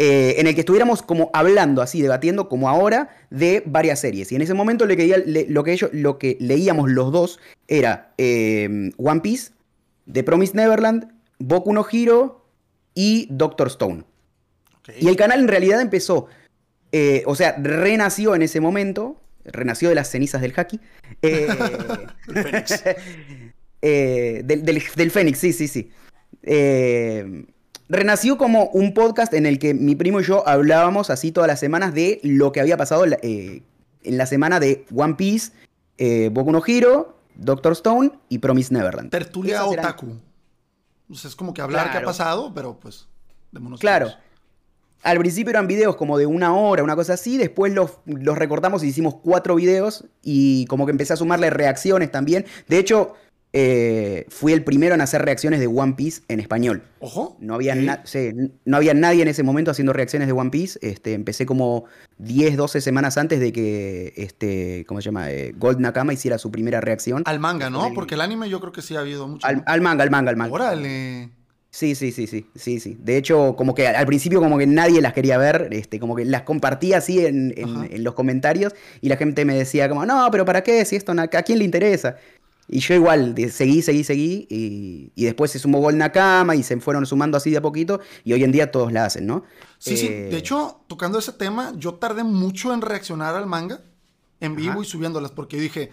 Eh, 0.00 0.36
en 0.38 0.46
el 0.46 0.54
que 0.54 0.60
estuviéramos 0.60 1.02
como 1.02 1.28
hablando 1.32 1.82
así, 1.82 2.00
debatiendo 2.00 2.48
como 2.48 2.68
ahora 2.68 3.08
de 3.30 3.64
varias 3.66 3.98
series. 3.98 4.30
Y 4.30 4.36
en 4.36 4.42
ese 4.42 4.54
momento 4.54 4.86
lo, 4.86 4.94
que, 4.94 5.46
lo, 5.48 5.64
que, 5.64 5.72
ellos, 5.72 5.90
lo 5.92 6.18
que 6.18 6.36
leíamos 6.38 6.88
los 6.88 7.10
dos 7.10 7.40
era 7.66 8.14
eh, 8.16 8.92
One 8.96 9.20
Piece, 9.22 9.50
The 10.10 10.22
Promised 10.22 10.54
Neverland, 10.54 11.08
Boku 11.40 11.72
no 11.72 11.84
Hero 11.90 12.46
y 12.94 13.26
Doctor 13.30 13.66
Stone. 13.66 14.04
Y 15.00 15.08
el 15.08 15.16
canal 15.16 15.40
en 15.40 15.48
realidad 15.48 15.80
empezó, 15.80 16.28
eh, 16.92 17.24
o 17.26 17.34
sea, 17.34 17.56
renació 17.60 18.36
en 18.36 18.42
ese 18.42 18.60
momento, 18.60 19.20
renació 19.44 19.88
de 19.88 19.96
las 19.96 20.08
cenizas 20.08 20.40
del 20.40 20.54
haki. 20.56 20.78
del, 23.82 24.46
del, 24.46 24.82
del 24.94 25.10
Fénix, 25.10 25.38
sí, 25.40 25.52
sí, 25.52 25.66
sí 25.66 25.90
renació 27.88 28.36
como 28.38 28.66
un 28.66 28.94
podcast 28.94 29.32
en 29.34 29.46
el 29.46 29.58
que 29.58 29.74
mi 29.74 29.94
primo 29.94 30.20
y 30.20 30.24
yo 30.24 30.46
hablábamos 30.46 31.10
así 31.10 31.32
todas 31.32 31.48
las 31.48 31.60
semanas 31.60 31.94
de 31.94 32.20
lo 32.22 32.52
que 32.52 32.60
había 32.60 32.76
pasado 32.76 33.04
eh, 33.06 33.62
en 34.02 34.18
la 34.18 34.26
semana 34.26 34.60
de 34.60 34.86
One 34.94 35.14
Piece, 35.14 35.52
eh, 35.96 36.30
Boku 36.32 36.52
no 36.52 36.62
Hero, 36.66 37.16
Doctor 37.34 37.72
Stone 37.72 38.12
y 38.28 38.38
Promise 38.38 38.74
Neverland. 38.74 39.10
Tertulia 39.10 39.64
otaku. 39.64 40.16
es 41.10 41.34
como 41.34 41.54
que 41.54 41.62
hablar 41.62 41.90
qué 41.90 41.98
ha 41.98 42.02
pasado, 42.02 42.52
pero 42.54 42.78
pues 42.78 43.06
démonos 43.52 43.80
Claro. 43.80 44.10
Al 45.04 45.16
principio 45.18 45.50
eran 45.50 45.68
videos 45.68 45.94
como 45.94 46.18
de 46.18 46.26
una 46.26 46.56
hora, 46.56 46.82
una 46.82 46.96
cosa 46.96 47.12
así, 47.12 47.36
después 47.36 47.72
los, 47.72 47.92
los 48.04 48.36
recortamos 48.36 48.82
y 48.82 48.88
hicimos 48.88 49.14
cuatro 49.14 49.54
videos 49.54 50.04
y 50.22 50.66
como 50.66 50.86
que 50.86 50.90
empecé 50.90 51.12
a 51.12 51.16
sumarle 51.16 51.50
reacciones 51.50 52.10
también. 52.10 52.46
De 52.66 52.80
hecho, 52.80 53.14
eh, 53.54 54.26
fui 54.28 54.52
el 54.52 54.62
primero 54.62 54.94
en 54.94 55.00
hacer 55.00 55.22
reacciones 55.22 55.60
de 55.60 55.66
One 55.66 55.94
Piece 55.94 56.22
en 56.28 56.38
español. 56.40 56.82
Ojo. 57.00 57.36
No 57.40 57.54
había, 57.54 57.74
no 57.74 58.76
había 58.76 58.94
nadie 58.94 59.22
en 59.22 59.28
ese 59.28 59.42
momento 59.42 59.70
haciendo 59.70 59.92
reacciones 59.92 60.28
de 60.28 60.32
One 60.32 60.50
Piece. 60.50 60.78
Este, 60.82 61.14
empecé 61.14 61.46
como 61.46 61.84
10, 62.18 62.56
12 62.56 62.80
semanas 62.80 63.16
antes 63.16 63.40
de 63.40 63.52
que, 63.52 64.12
este, 64.16 64.84
¿cómo 64.86 65.00
se 65.00 65.06
llama? 65.06 65.30
Eh, 65.30 65.54
Gold 65.56 65.80
Nakama 65.80 66.12
hiciera 66.12 66.36
su 66.38 66.50
primera 66.50 66.80
reacción. 66.80 67.22
Al 67.24 67.38
manga, 67.38 67.70
¿no? 67.70 67.92
Porque 67.94 68.16
el 68.16 68.20
anime 68.20 68.50
yo 68.50 68.60
creo 68.60 68.72
que 68.72 68.82
sí 68.82 68.96
ha 68.96 69.00
habido 69.00 69.26
mucho. 69.26 69.46
Al, 69.46 69.80
manga, 69.80 70.04
al 70.04 70.10
manga, 70.10 70.30
al 70.30 70.36
manga. 70.36 70.52
Órale. 70.52 71.30
Sí, 71.70 71.94
sí, 71.94 72.12
sí, 72.12 72.26
sí, 72.26 72.46
sí, 72.54 72.80
sí. 72.80 72.96
De 72.98 73.18
hecho, 73.18 73.54
como 73.54 73.74
que 73.74 73.86
al 73.86 74.06
principio 74.06 74.40
como 74.40 74.56
que 74.56 74.66
nadie 74.66 75.02
las 75.02 75.12
quería 75.12 75.36
ver, 75.36 75.68
este, 75.72 76.00
como 76.00 76.16
que 76.16 76.24
las 76.24 76.42
compartía 76.42 76.98
así 76.98 77.24
en, 77.24 77.54
en 77.56 78.04
los 78.04 78.14
comentarios 78.14 78.74
y 79.02 79.08
la 79.08 79.16
gente 79.16 79.44
me 79.44 79.54
decía 79.54 79.88
como, 79.88 80.04
no, 80.06 80.28
pero 80.32 80.46
¿para 80.46 80.62
qué? 80.62 80.84
Si 80.86 80.96
esto, 80.96 81.12
¿a 81.12 81.26
quién 81.26 81.58
le 81.58 81.64
interesa? 81.66 82.16
Y 82.70 82.80
yo 82.80 82.94
igual, 82.94 83.34
seguí, 83.50 83.80
seguí, 83.80 84.04
seguí, 84.04 84.46
y, 84.50 85.24
después 85.24 85.50
se 85.50 85.58
sumó 85.58 85.80
Gol 85.80 85.96
Nakama 85.96 86.54
y 86.54 86.62
se 86.62 86.78
fueron 86.80 87.06
sumando 87.06 87.38
así 87.38 87.50
de 87.50 87.56
a 87.56 87.62
poquito, 87.62 88.00
y 88.24 88.34
hoy 88.34 88.44
en 88.44 88.52
día 88.52 88.70
todos 88.70 88.92
la 88.92 89.06
hacen, 89.06 89.26
¿no? 89.26 89.44
Sí, 89.78 89.96
sí. 89.96 90.08
De 90.08 90.30
eh, 90.30 90.36
hecho, 90.36 90.80
tocando 90.86 91.18
ese 91.18 91.32
tema, 91.32 91.72
yo 91.76 91.94
tardé 91.94 92.24
mucho 92.24 92.74
en 92.74 92.82
reaccionar 92.82 93.34
al 93.36 93.46
manga 93.46 93.80
en 94.40 94.54
vivo 94.54 94.82
y 94.82 94.84
subiéndolas, 94.84 95.30
porque 95.30 95.58
dije, 95.58 95.90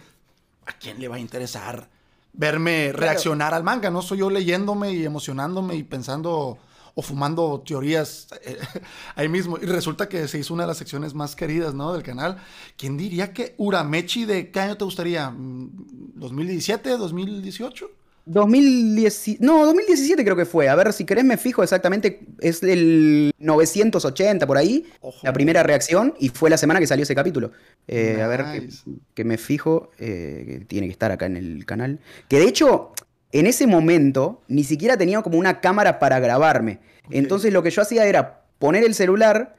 ¿a 0.66 0.72
quién 0.72 1.00
le 1.00 1.08
va 1.08 1.16
a 1.16 1.18
interesar 1.18 1.88
verme 2.34 2.92
reaccionar 2.92 3.54
al 3.54 3.64
manga? 3.64 3.90
No 3.90 4.02
soy 4.02 4.18
yo 4.18 4.28
leyéndome 4.28 4.92
y 4.92 5.04
emocionándome 5.04 5.76
y 5.76 5.82
pensando, 5.82 6.58
o 6.98 7.02
fumando 7.02 7.62
teorías 7.64 8.26
eh, 8.42 8.56
ahí 9.14 9.28
mismo. 9.28 9.58
Y 9.60 9.66
resulta 9.66 10.08
que 10.08 10.26
se 10.26 10.38
hizo 10.38 10.54
una 10.54 10.62
de 10.64 10.68
las 10.68 10.78
secciones 10.78 11.12
más 11.12 11.36
queridas, 11.36 11.74
¿no? 11.74 11.92
Del 11.92 12.02
canal. 12.02 12.38
¿Quién 12.76 12.96
diría 12.96 13.34
que 13.34 13.54
Uramechi 13.58 14.24
de 14.24 14.50
qué 14.50 14.60
año 14.60 14.78
te 14.78 14.84
gustaría? 14.84 15.30
¿2017? 15.30 16.96
¿2018? 16.98 17.88
2010, 18.28 19.40
no, 19.40 19.64
2017 19.66 20.24
creo 20.24 20.34
que 20.34 20.46
fue. 20.46 20.68
A 20.68 20.74
ver, 20.74 20.92
si 20.92 21.04
querés 21.04 21.24
me 21.24 21.36
fijo 21.36 21.62
exactamente, 21.62 22.26
es 22.40 22.60
el 22.64 23.32
980 23.38 24.46
por 24.48 24.56
ahí, 24.56 24.84
la 25.22 25.32
primera 25.32 25.62
reacción, 25.62 26.12
y 26.18 26.30
fue 26.30 26.50
la 26.50 26.56
semana 26.56 26.80
que 26.80 26.88
salió 26.88 27.04
ese 27.04 27.14
capítulo. 27.14 27.52
Eh, 27.86 28.20
a 28.20 28.26
ver, 28.26 28.68
que, 29.14 29.24
me 29.24 29.38
fijo, 29.38 29.90
eh, 30.00 30.44
que 30.44 30.64
tiene 30.64 30.88
que 30.88 30.92
estar 30.92 31.12
acá 31.12 31.26
en 31.26 31.36
el 31.36 31.64
canal. 31.66 32.00
Que 32.28 32.40
de 32.40 32.48
hecho, 32.48 32.92
en 33.32 33.46
ese 33.46 33.66
momento, 33.66 34.42
ni 34.48 34.64
siquiera 34.64 34.96
tenía 34.96 35.22
como 35.22 35.38
una 35.38 35.60
cámara 35.60 35.98
para 35.98 36.20
grabarme. 36.20 36.80
Entonces 37.10 37.52
lo 37.52 37.62
que 37.62 37.70
yo 37.70 37.82
hacía 37.82 38.06
era 38.06 38.44
poner 38.58 38.84
el 38.84 38.94
celular 38.94 39.56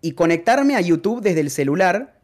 y 0.00 0.12
conectarme 0.12 0.76
a 0.76 0.80
YouTube 0.80 1.20
desde 1.20 1.40
el 1.40 1.50
celular 1.50 2.20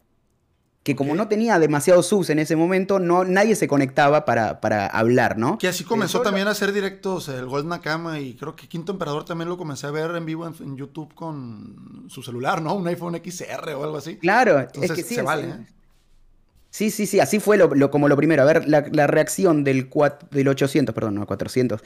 que 0.83 0.95
como 0.95 1.13
no 1.13 1.27
tenía 1.27 1.59
demasiados 1.59 2.07
subs 2.07 2.29
en 2.29 2.39
ese 2.39 2.55
momento, 2.55 2.99
no, 2.99 3.25
nadie 3.25 3.55
se 3.55 3.67
conectaba 3.67 4.25
para, 4.25 4.61
para 4.61 4.87
hablar, 4.87 5.37
¿no? 5.37 5.57
Que 5.57 5.67
así 5.67 5.83
comenzó 5.83 6.21
también 6.21 6.47
a 6.47 6.51
hacer 6.51 6.71
directos 6.71 7.27
el 7.27 7.45
Gold 7.45 7.67
Nakama 7.67 8.19
y 8.19 8.35
creo 8.35 8.55
que 8.55 8.67
Quinto 8.67 8.93
Emperador 8.93 9.25
también 9.25 9.49
lo 9.49 9.57
comencé 9.57 9.87
a 9.87 9.91
ver 9.91 10.15
en 10.15 10.25
vivo 10.25 10.47
en, 10.47 10.77
YouTube 10.77 11.13
con 11.13 12.05
su 12.07 12.23
celular, 12.23 12.61
¿no? 12.61 12.73
Un 12.75 12.87
iPhone 12.87 13.21
XR 13.23 13.73
o 13.73 13.83
algo 13.83 13.97
así. 13.97 14.17
Claro, 14.17 14.59
es 14.59 14.91
que 14.91 15.03
sí. 15.03 15.15
Se 15.15 15.21
vale, 15.21 15.49
¿eh? 15.49 15.67
Sí, 16.69 16.91
sí, 16.91 17.05
sí, 17.05 17.19
así 17.19 17.39
fue 17.39 17.57
lo, 17.57 17.91
como 17.91 18.07
lo 18.07 18.15
primero. 18.15 18.43
A 18.43 18.45
ver, 18.45 18.67
la, 18.67 19.07
reacción 19.07 19.63
del, 19.63 19.89
del 20.31 20.47
800, 20.47 20.93
perdón, 20.93 21.15
no, 21.15 21.25
400. 21.25 21.81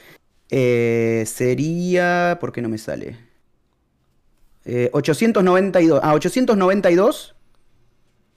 Eh, 0.50 1.24
sería... 1.26 2.38
¿Por 2.40 2.52
qué 2.52 2.62
no 2.62 2.70
me 2.70 2.78
sale? 2.78 3.18
892. 4.66 5.98
Eh, 5.98 6.02
ah, 6.04 6.14
892 6.14 7.36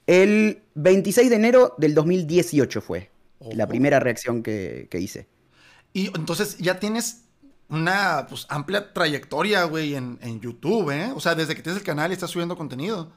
el 0.07 0.63
26 0.75 1.29
de 1.29 1.35
enero 1.35 1.75
del 1.77 1.93
2018 1.93 2.81
fue 2.81 3.11
la 3.53 3.67
primera 3.67 3.99
reacción 3.99 4.41
que, 4.41 4.87
hice. 4.93 5.27
Y 5.93 6.07
entonces 6.07 6.57
ya 6.57 6.79
tienes 6.79 7.25
una 7.69 8.25
pues, 8.27 8.45
amplia 8.49 8.93
trayectoria, 8.93 9.65
güey, 9.65 9.95
en, 9.95 10.39
YouTube, 10.39 10.91
¿eh? 10.91 11.11
O 11.13 11.19
sea, 11.19 11.35
desde 11.35 11.55
que 11.55 11.61
tienes 11.61 11.81
el 11.81 11.85
canal 11.85 12.11
y 12.11 12.13
estás 12.13 12.31
subiendo 12.31 12.55
contenido. 12.55 13.11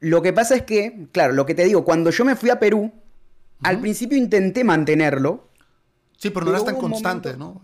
Lo 0.00 0.22
que 0.22 0.32
pasa 0.32 0.56
es 0.56 0.62
que, 0.62 1.06
claro, 1.12 1.32
lo 1.32 1.46
que 1.46 1.54
te 1.54 1.64
digo, 1.64 1.84
cuando 1.84 2.10
yo 2.10 2.24
me 2.24 2.36
fui 2.36 2.50
a 2.50 2.58
Perú, 2.58 2.92
al 3.62 3.80
principio 3.80 4.16
intenté 4.16 4.64
mantenerlo. 4.64 5.50
Sí, 6.16 6.30
pero 6.30 6.46
no 6.46 6.50
eras 6.52 6.64
tan 6.64 6.76
constante, 6.76 7.36
¿no? 7.36 7.62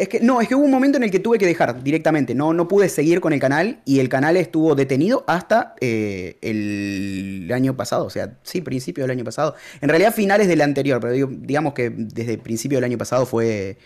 Es 0.00 0.08
que, 0.08 0.20
no, 0.20 0.40
es 0.40 0.48
que 0.48 0.54
hubo 0.54 0.64
un 0.64 0.70
momento 0.70 0.96
en 0.96 1.04
el 1.04 1.10
que 1.10 1.20
tuve 1.20 1.36
que 1.36 1.44
dejar 1.44 1.82
directamente. 1.82 2.34
No, 2.34 2.54
no 2.54 2.66
pude 2.68 2.88
seguir 2.88 3.20
con 3.20 3.34
el 3.34 3.40
canal 3.40 3.82
y 3.84 3.98
el 4.00 4.08
canal 4.08 4.38
estuvo 4.38 4.74
detenido 4.74 5.24
hasta 5.26 5.74
eh, 5.82 6.38
el 6.40 7.50
año 7.52 7.76
pasado. 7.76 8.06
O 8.06 8.10
sea, 8.10 8.38
sí, 8.42 8.62
principio 8.62 9.04
del 9.04 9.10
año 9.10 9.24
pasado. 9.24 9.54
En 9.82 9.90
realidad, 9.90 10.14
finales 10.14 10.48
del 10.48 10.62
anterior, 10.62 11.00
pero 11.00 11.28
digamos 11.28 11.74
que 11.74 11.90
desde 11.90 12.32
el 12.32 12.38
principio 12.38 12.78
del 12.78 12.84
año 12.84 12.96
pasado 12.96 13.26
fue 13.26 13.76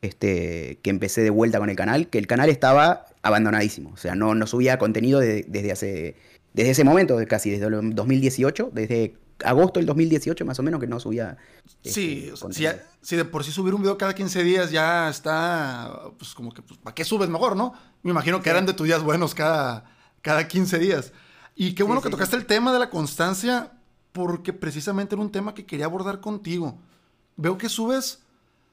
este, 0.00 0.78
que 0.80 0.90
empecé 0.90 1.22
de 1.22 1.30
vuelta 1.30 1.58
con 1.58 1.70
el 1.70 1.76
canal, 1.76 2.06
que 2.08 2.18
el 2.18 2.28
canal 2.28 2.50
estaba 2.50 3.06
abandonadísimo. 3.22 3.90
O 3.94 3.96
sea, 3.96 4.14
no, 4.14 4.36
no 4.36 4.46
subía 4.46 4.78
contenido 4.78 5.18
desde 5.18 5.72
hace. 5.72 6.16
Desde 6.54 6.70
ese 6.70 6.84
momento, 6.84 7.18
casi 7.28 7.50
desde 7.50 7.66
el 7.66 7.94
2018, 7.94 8.70
desde 8.72 9.18
agosto 9.44 9.80
del 9.80 9.86
2018 9.86 10.44
más 10.44 10.58
o 10.58 10.62
menos 10.62 10.80
que 10.80 10.86
no 10.86 11.00
subía. 11.00 11.36
Sí, 11.82 12.30
este, 12.32 12.80
si, 13.02 13.16
de 13.16 13.24
por 13.24 13.44
sí 13.44 13.50
subir 13.50 13.74
un 13.74 13.82
video 13.82 13.98
cada 13.98 14.14
15 14.14 14.44
días 14.44 14.70
ya 14.70 15.08
está, 15.08 16.10
pues 16.16 16.32
como 16.34 16.52
que, 16.52 16.62
pues, 16.62 16.78
¿para 16.78 16.94
qué 16.94 17.04
subes 17.04 17.28
mejor, 17.28 17.56
no? 17.56 17.74
Me 18.02 18.12
imagino 18.12 18.40
que 18.40 18.50
eran 18.50 18.66
de 18.66 18.72
tus 18.72 18.86
días 18.86 19.02
buenos 19.02 19.34
cada, 19.34 19.84
cada 20.22 20.46
15 20.46 20.78
días. 20.78 21.12
Y 21.56 21.74
qué 21.74 21.82
bueno 21.82 22.00
que 22.00 22.10
tocaste 22.10 22.36
el 22.36 22.46
tema 22.46 22.72
de 22.72 22.78
la 22.78 22.90
constancia, 22.90 23.72
porque 24.12 24.52
precisamente 24.52 25.14
era 25.16 25.22
un 25.22 25.32
tema 25.32 25.54
que 25.54 25.66
quería 25.66 25.86
abordar 25.86 26.20
contigo. 26.20 26.78
Veo 27.36 27.58
que 27.58 27.68
subes, 27.68 28.22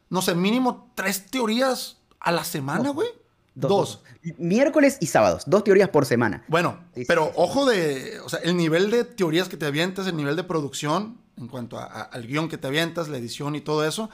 no 0.10 0.22
sé, 0.22 0.36
mínimo 0.36 0.92
tres 0.94 1.26
teorías 1.26 1.98
a 2.20 2.32
la 2.32 2.44
semana, 2.44 2.92
güey. 2.92 3.10
Dos, 3.54 4.02
Miércoles 4.38 4.98
y 5.02 5.08
sábados, 5.08 5.44
dos 5.46 5.64
teorías 5.66 5.90
por 5.90 6.06
semana. 6.06 6.46
Bueno, 6.48 6.80
pero 7.08 7.32
ojo 7.36 7.66
de, 7.66 8.20
o 8.22 8.30
sea, 8.30 8.40
el 8.40 8.56
nivel 8.56 8.90
de 8.92 9.04
teorías 9.04 9.50
que 9.50 9.58
te 9.58 9.66
avientas, 9.66 10.08
el 10.08 10.16
nivel 10.16 10.38
de 10.38 10.44
producción, 10.44 11.18
en 11.38 11.48
cuanto 11.48 11.78
al 11.78 12.28
guion 12.28 12.48
que 12.48 12.58
te 12.58 12.68
avientas, 12.68 13.10
la 13.10 13.18
edición 13.18 13.56
y 13.56 13.62
todo 13.62 13.86
eso, 13.86 14.10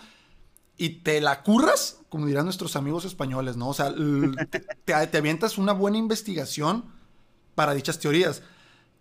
y 0.75 1.01
te 1.01 1.22
la 1.22 1.44
curras, 1.44 2.00
como 2.10 2.25
dirán 2.25 2.46
nuestros 2.46 2.75
amigos 2.75 3.06
españoles, 3.06 3.58
¿no? 3.58 3.70
O 3.70 3.74
sea, 3.75 3.94
te, 4.86 5.17
avientas 5.17 5.60
una 5.60 5.74
buena 5.74 5.98
investigación 5.98 6.86
para 7.53 7.75
dichas 7.75 8.00
teorías. 8.00 8.41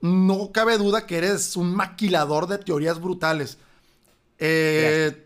No 0.02 0.52
cabe 0.52 0.76
duda 0.76 1.06
que 1.06 1.16
eres 1.16 1.56
un 1.56 1.74
maquilador 1.74 2.46
de 2.46 2.58
teorías 2.58 3.00
brutales. 3.00 3.56
Eh, 4.38 5.24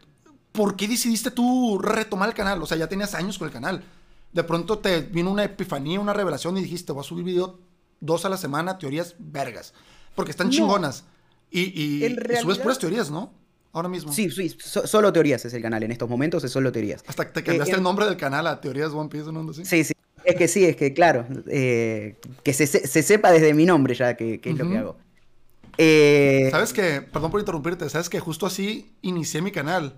¿Por 0.52 0.76
qué 0.76 0.87
decidiste 0.87 1.33
tú 1.33 1.79
retomar 1.79 2.29
el 2.29 2.35
canal? 2.35 2.62
O 2.62 2.67
sea, 2.67 2.76
ya 2.76 2.88
tenías 2.88 3.14
años 3.17 3.38
con 3.38 3.49
el 3.49 3.52
canal 3.52 3.83
de 4.32 4.44
pronto 4.44 4.78
te 4.78 5.00
vino 5.00 5.30
una 5.30 5.44
epifanía, 5.44 6.00
una 6.00 6.12
revelación 6.12 6.56
y 6.56 6.62
dijiste, 6.62 6.92
voy 6.92 7.00
a 7.00 7.04
subir 7.04 7.25
video 7.25 7.58
dos 8.00 8.25
a 8.25 8.28
la 8.28 8.37
semana, 8.37 8.78
teorías 8.78 9.14
vergas. 9.18 9.75
Porque 10.14 10.30
están 10.30 10.50
chingonas. 10.50 11.04
Y, 11.50 11.60
y, 11.60 12.16
subes 12.40 12.58
puras 12.58 12.78
teorías, 12.78 13.10
¿no? 13.10 13.32
Ahora 13.72 13.88
mismo. 13.88 14.12
Sí, 14.12 14.30
sí, 14.30 14.56
solo 14.58 15.12
teorías 15.12 15.44
es 15.44 15.54
el 15.54 15.62
canal. 15.62 15.82
En 15.82 15.92
estos 15.92 16.08
momentos 16.08 16.42
es 16.42 16.50
solo 16.50 16.72
teorías. 16.72 17.04
Hasta 17.06 17.26
que 17.26 17.32
te 17.32 17.44
cambiaste 17.44 17.75
eh, 17.75 17.76
el 17.76 17.82
nombre 17.82 18.04
del 18.06 18.16
canal 18.16 18.46
a 18.46 18.60
Teorías 18.60 18.92
One 18.92 19.08
Piece, 19.08 19.30
¿no? 19.30 19.52
¿Sí? 19.52 19.64
sí, 19.64 19.84
sí. 19.84 19.94
Es 20.25 20.37
que 20.37 20.49
sí, 20.49 20.64
es 20.64 20.76
que 20.76 20.92
claro. 20.92 21.26
Eh, 21.46 22.16
que 22.42 22.52
se, 22.52 22.66
sepa 22.66 23.30
desde 23.32 23.54
mi 23.54 23.64
nombre 23.64 23.94
ya 23.94 24.16
que, 24.16 24.40
es 24.42 24.58
lo 24.58 24.68
que 24.68 24.78
hago. 24.78 24.96
Eh, 25.78 26.49
¿Sabes 26.50 26.72
que 26.72 27.00
Perdón 27.00 27.30
por 27.30 27.40
interrumpirte. 27.40 27.88
¿Sabes 27.88 28.08
que 28.08 28.20
Justo 28.20 28.46
así 28.46 28.92
inicié 29.02 29.40
mi 29.40 29.52
canal. 29.52 29.94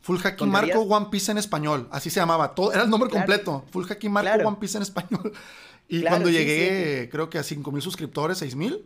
Full 0.00 0.18
Haki 0.24 0.46
Marco 0.46 0.80
One 0.80 1.06
Piece 1.10 1.30
en 1.30 1.38
español. 1.38 1.88
Así 1.90 2.10
se 2.10 2.20
llamaba. 2.20 2.54
Todo, 2.54 2.72
era 2.72 2.82
el 2.82 2.90
nombre 2.90 3.10
completo. 3.10 3.64
Full 3.70 3.84
Haki 3.90 4.08
Marco 4.08 4.48
One 4.48 4.56
Piece 4.60 4.76
en 4.76 4.82
español. 4.82 5.32
Y 5.90 6.02
cuando 6.02 6.28
llegué, 6.28 7.08
creo 7.10 7.30
que 7.30 7.38
a 7.38 7.40
5.000 7.40 7.80
suscriptores, 7.80 8.42
6.000, 8.42 8.82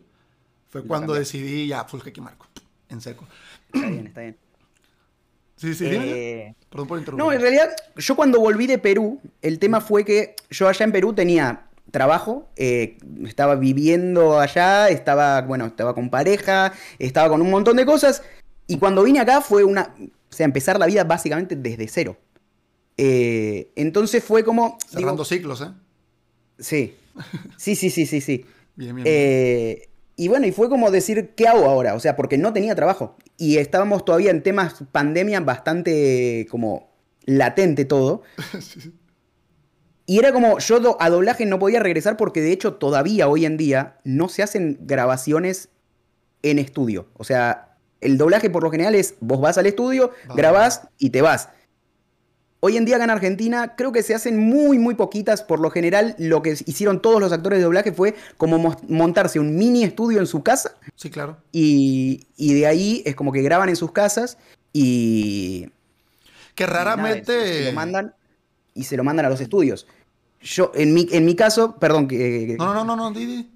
fue 0.71 0.85
cuando 0.85 1.15
decidí 1.15 1.67
ya 1.67 1.85
Full 1.85 2.01
Haki 2.07 2.21
Marco. 2.21 2.47
En 2.89 3.01
seco. 3.01 3.27
Está 3.73 3.89
bien, 3.89 4.07
está 4.07 4.21
bien. 4.21 4.37
Sí, 5.57 5.75
sí, 5.75 5.85
eh... 5.87 6.57
Perdón 6.71 6.89
por 6.89 6.99
interrumpir. 6.99 7.25
No, 7.25 7.33
en 7.33 7.41
realidad, 7.41 7.71
yo 7.97 8.17
cuando 8.17 8.41
volví 8.41 8.67
de 8.67 8.79
Perú, 8.79 9.21
el 9.43 9.61
tema 9.61 9.81
fue 9.81 10.05
que 10.05 10.35
yo 10.51 10.67
allá 10.67 10.85
en 10.85 10.91
Perú 10.91 11.13
tenía 11.13 11.67
trabajo, 11.93 12.49
eh, 12.57 12.99
estaba 13.25 13.55
viviendo 13.55 14.41
allá, 14.41 14.89
estaba, 14.89 15.41
bueno, 15.43 15.67
estaba 15.67 15.95
con 15.95 16.11
pareja, 16.11 16.73
estaba 16.99 17.29
con 17.29 17.43
un 17.43 17.51
montón 17.51 17.77
de 17.77 17.87
cosas. 17.87 18.25
Y 18.67 18.79
cuando 18.79 19.05
vine 19.05 19.21
acá 19.21 19.41
fue 19.41 19.63
una 19.63 19.95
o 20.33 20.35
sea, 20.35 20.47
empezar 20.47 20.79
la 20.79 20.87
vida 20.87 21.05
básicamente 21.05 21.55
desde 21.57 21.87
cero. 21.89 22.17
Eh, 22.97 23.71
entonces 23.77 24.25
fue 24.25 24.43
como. 24.45 24.79
Cerrando 24.89 25.25
ciclos, 25.25 25.61
¿eh? 25.61 25.69
Sí. 26.59 26.95
Sí, 27.59 27.77
sí, 27.77 27.91
sí, 27.91 28.07
sí, 28.07 28.21
sí. 28.21 28.47
bien, 28.75 28.97
bien, 28.97 29.07
eh, 29.11 29.89
y 30.17 30.29
bueno, 30.29 30.47
y 30.47 30.53
fue 30.53 30.71
como 30.71 30.91
decir, 30.91 31.35
¿qué 31.35 31.49
hago 31.49 31.67
ahora? 31.67 31.95
O 31.95 32.01
sea, 32.01 32.17
porque 32.17 32.39
no 32.39 32.53
tenía 32.53 32.75
trabajo. 32.75 33.17
Y 33.37 33.59
estábamos 33.59 34.05
todavía 34.05 34.31
en 34.31 34.43
temas 34.43 34.85
pandemia 34.93 35.41
bastante 35.41 36.47
como 36.51 36.91
latente 37.27 37.85
todo. 37.85 38.23
Y 40.05 40.19
era 40.19 40.33
como, 40.33 40.59
yo 40.59 40.97
a 41.01 41.11
doblaje 41.11 41.47
no 41.47 41.61
podía 41.61 41.79
regresar 41.79 42.17
porque 42.17 42.41
de 42.41 42.51
hecho 42.51 42.75
todavía 42.75 43.29
hoy 43.29 43.47
en 43.47 43.57
día 43.57 43.99
no 44.03 44.29
se 44.29 44.43
hacen 44.43 44.79
grabaciones 44.81 45.69
en 46.43 46.59
estudio. 46.59 47.07
O 47.15 47.23
sea, 47.23 47.72
el 48.03 48.19
doblaje 48.19 48.51
por 48.51 48.63
lo 48.63 48.71
general 48.71 48.95
es 48.95 49.15
vos 49.21 49.41
vas 49.41 49.57
al 49.57 49.67
estudio, 49.67 50.13
grabás 50.35 50.89
y 50.99 51.11
te 51.11 51.23
vas. 51.23 51.49
Hoy 52.65 52.77
en 52.77 52.85
día 52.85 52.95
acá 52.95 53.05
en 53.05 53.11
Argentina 53.11 53.75
creo 53.77 53.91
que 53.91 54.05
se 54.05 54.15
hacen 54.15 54.39
muy, 54.39 54.79
muy 54.79 54.95
poquitas. 54.95 55.43
Por 55.43 55.59
lo 55.59 55.69
general, 55.69 56.15
lo 56.19 56.43
que 56.43 56.51
hicieron 56.51 57.03
todos 57.03 57.21
los 57.21 57.33
actores 57.33 57.59
de 57.59 57.65
doblaje 57.65 57.91
fue 57.91 58.15
como 58.37 58.77
montarse 58.87 59.41
un 59.41 59.57
mini 59.57 59.83
estudio 59.83 60.21
en 60.21 60.29
su 60.29 60.45
casa. 60.45 60.77
Sí, 60.95 61.11
claro. 61.11 61.39
Y, 61.51 62.25
de 62.39 62.67
ahí 62.67 63.03
es 63.05 63.17
como 63.17 63.33
que 63.33 63.43
graban 63.43 63.69
en 63.69 63.75
sus 63.75 63.91
casas 63.91 64.39
y... 64.73 65.71
Que 66.55 66.67
raramente... 66.67 67.65
se 67.65 67.65
lo 67.65 67.73
mandan 67.73 68.15
y 68.75 68.85
se 68.85 68.97
lo 68.97 69.03
mandan 69.03 69.27
a 69.27 69.29
los 69.29 69.41
estudios. 69.41 69.89
Yo, 70.41 70.71
en 70.77 70.95
mi, 70.95 71.09
en 71.11 71.25
mi 71.25 71.35
caso, 71.35 71.81
perdón 71.81 72.07
que... 72.07 72.55
No, 72.61 72.73
no, 72.73 72.85
no, 72.85 72.95
no, 72.95 73.11
Didi. 73.11 73.51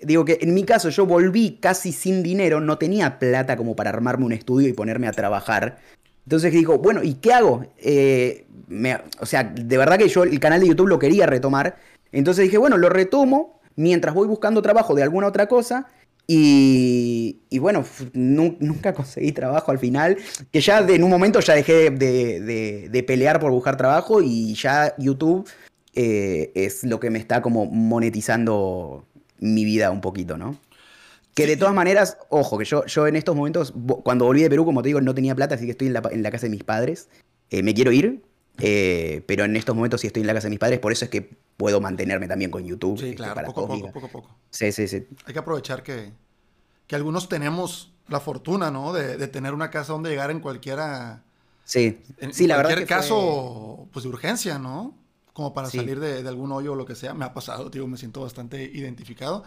Digo 0.00 0.24
que 0.24 0.38
en 0.40 0.54
mi 0.54 0.64
caso 0.64 0.90
yo 0.90 1.06
volví 1.06 1.58
casi 1.60 1.92
sin 1.92 2.22
dinero, 2.22 2.60
no 2.60 2.78
tenía 2.78 3.18
plata 3.18 3.56
como 3.56 3.74
para 3.74 3.90
armarme 3.90 4.26
un 4.26 4.32
estudio 4.32 4.68
y 4.68 4.72
ponerme 4.72 5.08
a 5.08 5.12
trabajar. 5.12 5.78
Entonces 6.24 6.52
digo, 6.52 6.78
bueno, 6.78 7.02
¿y 7.02 7.14
qué 7.14 7.32
hago? 7.32 7.66
Eh, 7.78 8.46
o 9.18 9.26
sea, 9.26 9.44
de 9.44 9.78
verdad 9.78 9.98
que 9.98 10.08
yo 10.08 10.22
el 10.22 10.38
canal 10.38 10.60
de 10.60 10.68
YouTube 10.68 10.88
lo 10.88 10.98
quería 10.98 11.26
retomar. 11.26 11.78
Entonces 12.12 12.44
dije, 12.44 12.58
bueno, 12.58 12.76
lo 12.76 12.88
retomo 12.88 13.60
mientras 13.74 14.14
voy 14.14 14.28
buscando 14.28 14.62
trabajo 14.62 14.94
de 14.94 15.02
alguna 15.02 15.26
otra 15.26 15.48
cosa. 15.48 15.88
Y, 16.30 17.40
bueno, 17.58 17.84
nunca 18.12 18.92
conseguí 18.94 19.32
trabajo 19.32 19.72
al 19.72 19.78
final. 19.78 20.16
Que 20.52 20.60
ya 20.60 20.78
en 20.80 21.02
un 21.02 21.10
momento 21.10 21.40
ya 21.40 21.54
dejé 21.54 21.90
de, 21.90 22.88
de 22.88 23.02
pelear 23.02 23.40
por 23.40 23.50
buscar 23.50 23.76
trabajo 23.76 24.22
y 24.22 24.54
ya 24.54 24.94
YouTube 24.98 25.48
eh, 26.00 26.52
es 26.54 26.84
lo 26.84 27.00
que 27.00 27.10
me 27.10 27.18
está 27.18 27.42
como 27.42 27.66
monetizando 27.66 29.07
mi 29.38 29.64
vida 29.64 29.90
un 29.90 30.00
poquito, 30.00 30.36
¿no? 30.36 30.56
Que 31.34 31.46
de 31.46 31.56
todas 31.56 31.74
maneras, 31.74 32.18
ojo, 32.30 32.58
que 32.58 32.64
yo, 32.64 32.84
yo 32.86 33.06
en 33.06 33.14
estos 33.14 33.36
momentos, 33.36 33.72
cuando 34.02 34.24
volví 34.24 34.42
de 34.42 34.50
Perú, 34.50 34.64
como 34.64 34.82
te 34.82 34.88
digo, 34.88 35.00
no 35.00 35.14
tenía 35.14 35.34
plata, 35.36 35.54
así 35.54 35.66
que 35.66 35.70
estoy 35.72 35.86
en 35.86 35.92
la, 35.92 36.02
en 36.10 36.22
la 36.22 36.30
casa 36.32 36.46
de 36.46 36.50
mis 36.50 36.64
padres. 36.64 37.08
Eh, 37.50 37.62
me 37.62 37.74
quiero 37.74 37.92
ir, 37.92 38.22
eh, 38.58 39.22
pero 39.26 39.44
en 39.44 39.54
estos 39.56 39.76
momentos 39.76 40.00
sí 40.00 40.08
estoy 40.08 40.22
en 40.22 40.26
la 40.26 40.34
casa 40.34 40.46
de 40.46 40.50
mis 40.50 40.58
padres, 40.58 40.80
por 40.80 40.90
eso 40.90 41.04
es 41.04 41.10
que 41.12 41.30
puedo 41.56 41.80
mantenerme 41.80 42.26
también 42.26 42.50
con 42.50 42.64
YouTube. 42.64 42.98
Sí, 42.98 43.04
este, 43.06 43.16
claro, 43.16 43.34
para 43.36 43.46
poco 43.46 43.64
a 43.64 43.68
poco, 43.68 43.92
poco 43.92 44.06
a 44.06 44.10
poco. 44.10 44.30
Sí, 44.50 44.72
sí, 44.72 44.88
sí. 44.88 45.06
Hay 45.26 45.32
que 45.32 45.38
aprovechar 45.38 45.82
que, 45.84 46.10
que 46.88 46.96
algunos 46.96 47.28
tenemos 47.28 47.92
la 48.08 48.18
fortuna, 48.18 48.70
¿no? 48.72 48.92
De, 48.92 49.16
de 49.16 49.28
tener 49.28 49.54
una 49.54 49.70
casa 49.70 49.92
donde 49.92 50.10
llegar 50.10 50.30
en 50.32 50.40
cualquiera... 50.40 51.22
Sí, 51.64 52.00
En 52.18 52.32
sí 52.32 52.46
la 52.46 52.56
verdad 52.56 52.70
cualquier 52.70 52.88
que 52.88 52.94
fue- 52.94 53.02
caso, 53.02 53.86
pues 53.92 54.02
de 54.02 54.08
urgencia, 54.08 54.58
¿no? 54.58 54.94
Como 55.38 55.54
para 55.54 55.70
Sí. 55.70 55.76
salir 55.78 56.00
de, 56.00 56.24
de 56.24 56.28
algún 56.28 56.50
hoyo 56.50 56.72
o 56.72 56.74
lo 56.74 56.84
que 56.84 56.96
sea. 56.96 57.14
Me 57.14 57.24
ha 57.24 57.32
pasado, 57.32 57.70
digo, 57.70 57.86
me 57.86 57.96
siento 57.96 58.22
bastante 58.22 58.60
identificado. 58.60 59.44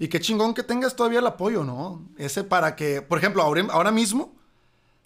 Y 0.00 0.08
qué 0.08 0.18
chingón 0.18 0.52
que 0.52 0.64
tengas 0.64 0.96
todavía 0.96 1.20
el 1.20 1.26
apoyo, 1.28 1.62
¿no? 1.62 2.02
Ese 2.16 2.42
para 2.42 2.74
que, 2.74 3.02
por 3.02 3.18
ejemplo, 3.18 3.40
ahora, 3.44 3.64
ahora 3.70 3.92
mismo, 3.92 4.32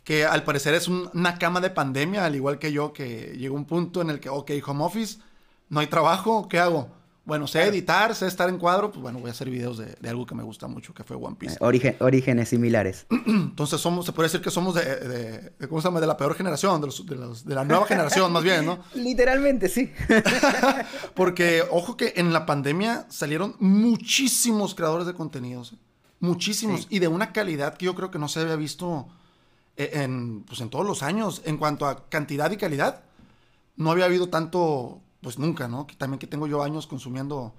que 0.05 0.25
al 0.25 0.43
parecer 0.43 0.73
es 0.73 0.89
un- 0.89 1.11
una 1.13 1.37
cama 1.39 1.61
de 1.61 1.69
pandemia, 1.69 2.25
al 2.25 2.35
igual 2.35 2.59
que 2.59 2.73
yo, 2.73 2.95
que 2.95 3.37
llegó 3.37 3.55
un 3.57 3.67
punto 3.67 4.01
en 4.01 4.09
el 4.09 4.21
que, 4.21 4.31
ok, 4.31 4.53
home 4.67 4.83
office, 4.85 5.19
no 5.69 5.81
hay 5.81 5.89
trabajo, 5.89 6.49
¿qué 6.49 6.59
hago? 6.59 6.89
Bueno, 7.25 7.47
sé 7.47 7.63
editar, 7.63 8.15
sé 8.17 8.27
estar 8.27 8.49
en 8.49 8.59
cuadro, 8.59 8.91
pues 8.91 9.01
bueno, 9.01 9.21
voy 9.21 9.29
a 9.29 9.31
hacer 9.31 9.49
videos 9.49 9.79
de, 9.79 9.95
de 10.01 10.09
algo 10.09 10.27
que 10.27 10.35
me 10.35 10.43
gusta 10.43 10.67
mucho, 10.67 10.93
que 10.93 11.05
fue 11.05 11.17
One 11.17 11.37
Piece. 11.39 11.55
eh, 11.55 11.59
origen- 11.61 11.97
orígenes 12.01 12.49
similares. 12.49 13.07
Entonces 13.27 13.81
somos, 13.81 14.05
se 14.07 14.13
puede 14.13 14.27
decir 14.29 14.41
que 14.41 14.51
somos 14.51 14.75
de, 14.75 14.85
de- 14.85 15.53
de- 15.59 15.69
¿cómo 15.69 15.81
se 15.81 15.87
llama? 15.87 16.01
De 16.01 16.07
la 16.09 16.17
peor 16.17 16.35
generación, 16.35 16.81
de, 16.81 16.87
los- 16.89 16.99
los- 17.09 17.47
la 17.47 17.65
nueva 17.65 17.87
generación 17.87 18.33
más 18.33 18.43
bien, 18.43 18.67
¿no? 18.67 18.81
Literalmente, 18.95 19.69
sí. 19.69 19.93
Porque, 21.15 21.63
ojo 21.71 21.97
que 21.97 22.15
en 22.17 22.33
la 22.33 22.47
pandemia 22.47 23.07
salieron 23.09 23.57
muchísimos 23.61 24.75
creadores 24.75 25.07
de 25.07 25.15
contenidos. 25.15 25.73
¿eh? 25.75 25.77
Muchísimos. 26.21 26.83
Sí. 26.83 26.87
Y 26.91 26.99
de 26.99 27.09
una 27.09 27.33
calidad 27.33 27.77
que 27.77 27.87
yo 27.87 27.95
creo 27.95 28.11
que 28.11 28.19
no 28.19 28.29
se 28.29 28.41
había 28.41 28.57
visto 28.57 29.07
eh, 29.77 29.91
en, 29.95 30.43
pues, 30.45 30.61
en 30.61 30.71
todos 30.71 30.87
los 30.87 31.03
años. 31.03 31.43
En 31.45 31.57
cuanto 31.57 31.87
a 31.87 32.09
cantidad 32.09 32.51
y 32.51 32.57
calidad, 32.57 33.03
no 33.77 33.91
había 33.91 34.05
habido 34.07 34.29
tanto, 34.29 35.01
pues 35.23 35.39
nunca, 35.39 35.69
¿no? 35.69 35.87
Que 35.87 35.95
también 35.97 36.19
que 36.19 36.27
tengo 36.27 36.47
yo 36.47 36.63
años 36.63 36.87
consumiendo 36.87 37.55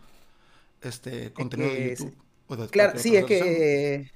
este 0.81 1.31
contenido 1.33 1.69
de 1.69 1.75
que 1.77 1.89
YouTube. 1.91 2.09
sí. 2.11 2.17
o 2.47 2.55
de 2.55 2.67
Claro, 2.67 2.99
sí, 2.99 3.15
es 3.15 3.25
que. 3.25 4.11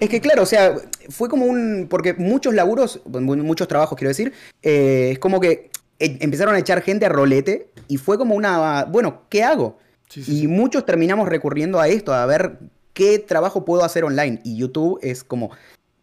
Es 0.00 0.08
que 0.08 0.20
claro, 0.22 0.42
o 0.44 0.46
sea, 0.46 0.74
fue 1.10 1.28
como 1.28 1.44
un. 1.44 1.88
Porque 1.90 2.14
muchos 2.14 2.54
laburos, 2.54 3.00
mu- 3.06 3.36
muchos 3.36 3.68
trabajos, 3.68 3.98
quiero 3.98 4.08
decir, 4.08 4.32
eh, 4.62 5.10
es 5.12 5.18
como 5.18 5.40
que 5.40 5.70
e- 5.98 6.16
empezaron 6.20 6.54
a 6.54 6.58
echar 6.58 6.80
gente 6.82 7.04
a 7.04 7.10
rolete 7.10 7.68
y 7.86 7.98
fue 7.98 8.16
como 8.16 8.34
una. 8.34 8.84
Bueno, 8.84 9.22
¿qué 9.28 9.42
hago? 9.42 9.78
Sí, 10.08 10.24
sí, 10.24 10.32
y 10.32 10.40
sí. 10.40 10.46
muchos 10.48 10.86
terminamos 10.86 11.28
recurriendo 11.28 11.78
a 11.80 11.88
esto, 11.88 12.14
a 12.14 12.24
ver 12.24 12.58
qué 12.94 13.18
trabajo 13.18 13.66
puedo 13.66 13.84
hacer 13.84 14.04
online. 14.04 14.40
Y 14.42 14.56
YouTube 14.56 14.98
es 15.02 15.22
como, 15.22 15.50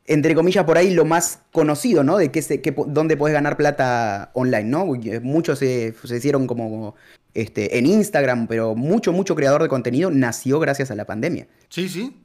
entre 0.07 0.35
comillas, 0.35 0.65
por 0.65 0.77
ahí 0.77 0.93
lo 0.93 1.05
más 1.05 1.39
conocido, 1.51 2.03
¿no? 2.03 2.17
De 2.17 2.31
qué 2.31 2.41
se, 2.41 2.61
qué 2.61 2.75
dónde 2.87 3.17
puedes 3.17 3.33
ganar 3.33 3.57
plata 3.57 4.31
online, 4.33 4.65
¿no? 4.65 4.95
Eh, 4.95 5.19
Muchos 5.19 5.59
se, 5.59 5.95
se 6.03 6.17
hicieron 6.17 6.45
como 6.45 6.95
este, 7.33 7.77
en 7.77 7.85
Instagram, 7.87 8.47
pero 8.47 8.75
mucho, 8.75 9.11
mucho 9.11 9.35
creador 9.35 9.63
de 9.63 9.69
contenido 9.69 10.11
nació 10.11 10.59
gracias 10.59 10.91
a 10.91 10.95
la 10.95 11.05
pandemia. 11.05 11.47
Sí, 11.69 11.89
sí. 11.89 12.15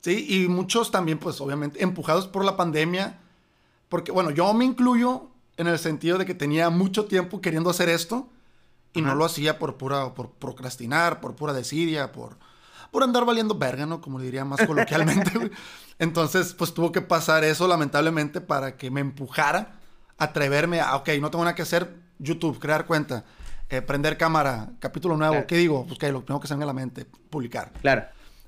Sí, 0.00 0.26
y 0.28 0.48
muchos 0.48 0.90
también, 0.90 1.18
pues 1.18 1.40
obviamente, 1.40 1.82
empujados 1.82 2.26
por 2.26 2.44
la 2.44 2.56
pandemia. 2.56 3.20
Porque, 3.88 4.12
bueno, 4.12 4.30
yo 4.30 4.52
me 4.54 4.64
incluyo 4.64 5.28
en 5.56 5.66
el 5.66 5.78
sentido 5.78 6.18
de 6.18 6.26
que 6.26 6.34
tenía 6.34 6.70
mucho 6.70 7.04
tiempo 7.04 7.40
queriendo 7.40 7.70
hacer 7.70 7.88
esto 7.88 8.28
y 8.92 9.02
no 9.02 9.14
lo 9.14 9.24
hacía 9.24 9.58
por 9.58 9.76
pura, 9.76 10.14
por 10.14 10.30
procrastinar, 10.30 11.20
por 11.20 11.36
pura 11.36 11.52
desidia, 11.52 12.12
por, 12.12 12.38
por 12.90 13.02
andar 13.02 13.24
valiendo 13.24 13.54
verga, 13.56 13.86
¿no? 13.86 14.00
Como 14.00 14.20
diría 14.20 14.44
más 14.44 14.60
coloquialmente, 14.66 15.30
güey. 15.38 15.50
Entonces, 15.98 16.54
pues 16.54 16.72
tuvo 16.74 16.92
que 16.92 17.00
pasar 17.02 17.44
eso, 17.44 17.68
lamentablemente, 17.68 18.40
para 18.40 18.76
que 18.76 18.90
me 18.90 19.00
empujara 19.00 19.78
a 20.18 20.24
atreverme 20.24 20.80
a, 20.80 20.96
ok, 20.96 21.08
no 21.20 21.30
tengo 21.30 21.44
nada 21.44 21.54
que 21.54 21.62
hacer, 21.62 21.94
YouTube, 22.18 22.58
crear 22.58 22.86
cuenta, 22.86 23.24
eh, 23.68 23.82
prender 23.82 24.16
cámara, 24.18 24.72
capítulo 24.80 25.16
nuevo, 25.16 25.32
Claro. 25.34 25.46
¿qué 25.46 25.56
digo? 25.56 25.86
Pues 25.86 25.98
que 25.98 26.10
lo 26.10 26.24
primero 26.24 26.40
que 26.40 26.48
se 26.48 26.54
venga 26.54 26.64
a 26.64 26.66
la 26.68 26.72
mente, 26.72 27.04
publicar. 27.04 27.72
Claro. 27.80 28.04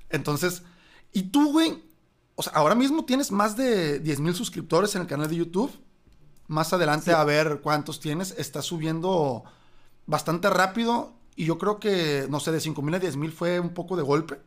Entonces, 0.09 0.63
y 1.11 1.23
tú, 1.23 1.51
güey, 1.51 1.83
o 2.35 2.43
sea, 2.43 2.53
ahora 2.53 2.75
mismo 2.75 3.05
tienes 3.05 3.31
más 3.31 3.55
de 3.55 3.99
10 3.99 4.19
mil 4.19 4.33
suscriptores 4.35 4.95
en 4.95 5.01
el 5.01 5.07
canal 5.07 5.27
de 5.29 5.35
YouTube. 5.35 5.71
Más 6.47 6.73
adelante 6.73 7.13
a 7.13 7.23
ver 7.23 7.61
cuántos 7.61 7.99
tienes. 7.99 8.33
Está 8.37 8.61
subiendo 8.61 9.43
bastante 10.05 10.49
rápido. 10.49 11.13
Y 11.35 11.45
yo 11.45 11.57
creo 11.57 11.79
que, 11.79 12.27
no 12.29 12.39
sé, 12.39 12.51
de 12.51 12.59
5 12.59 12.81
mil 12.81 12.93
a 12.95 12.99
10 12.99 13.15
mil 13.17 13.31
fue 13.31 13.59
un 13.59 13.73
poco 13.73 13.95
de 13.95 14.03
golpe. 14.03 14.39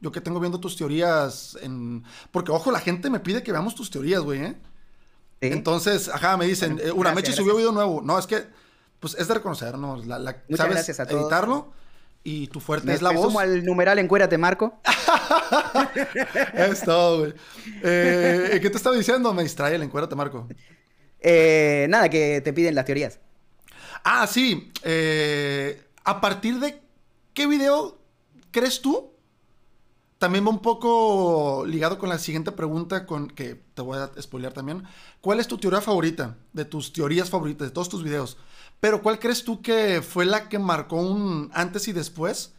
Yo 0.00 0.10
que 0.10 0.20
tengo 0.20 0.40
viendo 0.40 0.58
tus 0.58 0.76
teorías 0.76 1.56
en... 1.62 2.02
Porque, 2.30 2.50
ojo, 2.50 2.70
la 2.72 2.80
gente 2.80 3.08
me 3.10 3.20
pide 3.20 3.42
que 3.42 3.52
veamos 3.52 3.74
tus 3.74 3.90
teorías, 3.90 4.20
güey, 4.22 4.42
¿eh? 4.42 4.54
Sí. 5.40 5.48
Entonces, 5.48 6.08
ajá, 6.08 6.36
me 6.36 6.46
dicen, 6.46 6.80
eh, 6.82 6.90
una 6.90 7.10
gracias, 7.10 7.14
Mechi 7.30 7.32
subió 7.42 7.56
video 7.56 7.70
nuevo. 7.72 8.00
No, 8.02 8.18
es 8.18 8.26
que, 8.26 8.44
pues 8.98 9.14
es 9.18 9.28
de 9.28 9.34
reconocer, 9.34 9.76
¿no? 9.78 9.96
La, 9.96 10.18
la- 10.18 10.36
Muchas 10.48 10.56
sabes 10.58 10.74
gracias 10.74 11.00
a 11.00 11.06
todos. 11.06 11.22
editarlo 11.22 11.72
y 12.24 12.46
tu 12.48 12.60
fuerte 12.60 12.86
Me, 12.86 12.94
es 12.94 13.02
la 13.02 13.10
voz. 13.10 13.26
sumo 13.26 13.40
al 13.40 13.64
numeral 13.64 13.98
Encuérate, 13.98 14.38
Marco. 14.38 14.80
Es 16.54 16.82
todo, 16.82 17.18
güey. 17.20 17.34
Eh, 17.82 18.58
¿Qué 18.62 18.70
te 18.70 18.76
estaba 18.76 18.96
diciendo? 18.96 19.32
Me 19.34 19.42
distrae 19.42 19.74
el 19.74 19.82
encuérdate, 19.82 20.14
Marco. 20.14 20.46
Eh, 21.20 21.86
nada, 21.88 22.08
que 22.08 22.40
te 22.40 22.52
piden 22.52 22.74
las 22.74 22.84
teorías. 22.84 23.18
Ah, 24.04 24.26
sí. 24.26 24.72
eh, 24.82 25.80
¿A 26.04 26.20
partir 26.20 26.58
de 26.58 26.80
qué 27.34 27.46
video 27.46 27.98
crees 28.50 28.80
tú? 28.80 29.10
También 30.18 30.46
va 30.46 30.50
un 30.50 30.62
poco 30.62 31.64
ligado 31.66 31.98
con 31.98 32.08
la 32.08 32.18
siguiente 32.18 32.52
pregunta, 32.52 33.06
con 33.06 33.28
que 33.28 33.60
te 33.74 33.82
voy 33.82 33.98
a 33.98 34.10
spoilear 34.20 34.52
también. 34.52 34.84
¿Cuál 35.20 35.40
es 35.40 35.48
tu 35.48 35.58
teoría 35.58 35.80
favorita? 35.80 36.36
De 36.52 36.64
tus 36.64 36.92
teorías 36.92 37.28
favoritas, 37.28 37.68
de 37.68 37.72
todos 37.74 37.88
tus 37.88 38.04
videos. 38.04 38.36
Pero 38.78 39.02
¿cuál 39.02 39.18
crees 39.18 39.44
tú 39.44 39.62
que 39.62 40.00
fue 40.00 40.24
la 40.24 40.48
que 40.48 40.60
marcó 40.60 40.96
un 40.96 41.50
antes 41.54 41.88
y 41.88 41.92
después? 41.92 42.52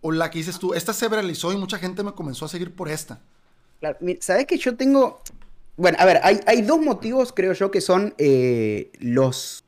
O 0.00 0.10
la 0.10 0.30
que 0.30 0.38
dices 0.38 0.58
tú, 0.58 0.72
esta 0.74 0.92
se 0.94 1.08
viralizó 1.08 1.52
y 1.52 1.56
mucha 1.58 1.78
gente 1.78 2.02
me 2.02 2.12
comenzó 2.12 2.46
a 2.46 2.48
seguir 2.48 2.74
por 2.74 2.88
esta. 2.88 3.20
Claro, 3.80 3.98
¿Sabes 4.20 4.46
que 4.46 4.56
yo 4.56 4.76
tengo... 4.76 5.20
Bueno, 5.76 5.98
a 6.00 6.04
ver, 6.04 6.20
hay, 6.22 6.40
hay 6.46 6.62
dos 6.62 6.80
motivos, 6.80 7.32
creo 7.34 7.52
yo, 7.52 7.70
que 7.70 7.80
son 7.80 8.14
eh, 8.18 8.90
los... 9.00 9.64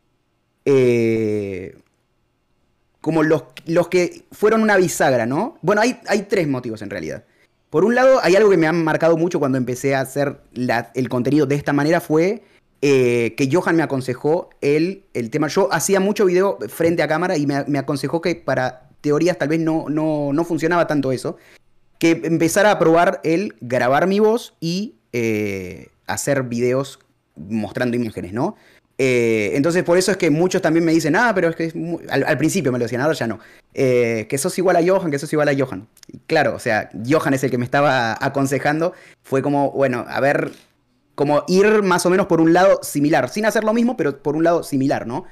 eh, 0.65 1.79
como 3.05 3.23
los, 3.23 3.43
los 3.67 3.89
que 3.89 4.25
fueron 4.33 4.63
una 4.63 4.79
bisagra, 4.79 5.27
¿no? 5.27 5.59
Bueno, 5.61 5.83
hay, 5.83 6.01
hay 6.07 6.23
tres 6.23 6.49
motivos 6.49 6.81
en 6.81 6.89
realidad. 6.89 7.25
Por 7.69 7.85
un 7.85 7.95
lado, 7.95 8.19
hay 8.23 8.35
algo 8.35 8.49
que 8.49 8.57
me 8.57 8.67
ha 8.67 8.73
marcado 8.73 9.19
mucho 9.19 9.39
cuando 9.39 9.59
empecé 9.59 9.95
a 9.95 10.01
hacer 10.01 10.41
el 10.95 11.09
contenido 11.11 11.45
de 11.45 11.55
esta 11.55 11.75
manera, 11.75 12.01
fue 12.01 12.45
eh, 12.81 13.35
que 13.37 13.51
Johan 13.53 13.77
me 13.77 13.83
aconsejó 13.83 14.49
el, 14.63 15.05
el 15.13 15.29
tema. 15.29 15.49
Yo 15.49 15.71
hacía 15.71 16.01
mucho 16.01 16.25
video 16.25 16.57
frente 16.71 17.03
a 17.03 17.07
cámara 17.07 17.37
y 17.37 17.47
me, 17.47 17.63
me 17.67 17.79
aconsejó 17.79 18.23
que 18.23 18.37
para 18.37 18.89
teorías 19.03 19.37
tal 19.37 19.49
vez 19.49 19.61
no, 19.61 19.85
no, 19.91 20.33
no 20.33 20.45
funcionaba 20.47 20.87
tanto 20.87 21.13
eso. 21.13 21.37
Que 21.99 22.23
empezara 22.25 22.71
a 22.71 22.79
probar 22.79 23.21
el 23.23 23.55
grabar 23.61 24.07
mi 24.07 24.19
voz 24.19 24.55
y 24.61 24.95
eh, 25.13 25.89
hacer 26.07 26.45
videos 26.45 27.01
mostrando 27.37 27.99
imágenes, 27.99 28.33
¿no? 28.33 28.57
Eh, 28.97 29.51
entonces 29.55 29.83
por 29.83 29.99
eso 29.99 30.13
es 30.13 30.17
que 30.17 30.31
muchos 30.31 30.63
también 30.63 30.85
me 30.85 30.93
dicen, 30.93 31.17
ah, 31.17 31.33
pero 31.35 31.49
es 31.49 31.57
que 31.57 31.65
es 31.65 31.75
mu-". 31.75 31.99
al, 32.09 32.39
principio 32.39 32.71
me 32.71 32.79
lo 32.79 32.85
decían, 32.85 33.01
ahora 33.01 33.15
ya 33.15 33.27
no. 33.27 33.41
Eh, 33.73 34.27
que 34.29 34.39
sos 34.39 34.57
igual 34.59 34.77
a 34.77 34.87
Johan, 34.87 35.11
que 35.11 35.19
sos 35.19 35.33
igual 35.33 35.49
a 35.49 35.55
Johan. 35.57 35.89
Claro, 36.27 36.55
o 36.55 36.59
sea, 36.59 36.91
Johan 37.07 37.35
es 37.35 37.43
el 37.45 37.51
que 37.51 37.59
me 37.59 37.65
estaba 37.65 38.17
aconsejando. 38.21 38.93
Fue 39.23 39.43
como, 39.43 39.73
bueno, 39.73 40.05
a 40.09 40.21
ver, 40.21 40.53
como 41.15 41.45
ir 41.49 41.83
más 41.83 42.07
o 42.07 42.11
menos 42.11 42.27
por 42.27 42.41
un 42.41 42.53
lado 42.53 42.81
similar, 42.83 43.29
sin 43.29 43.47
hacer 43.47 43.65
lo 43.65 43.73
mismo, 43.73 43.97
pero 43.97 44.23
por 44.23 44.37
un 44.37 44.45
lado 44.45 44.63
similar, 44.63 45.07
¿no? 45.07 45.25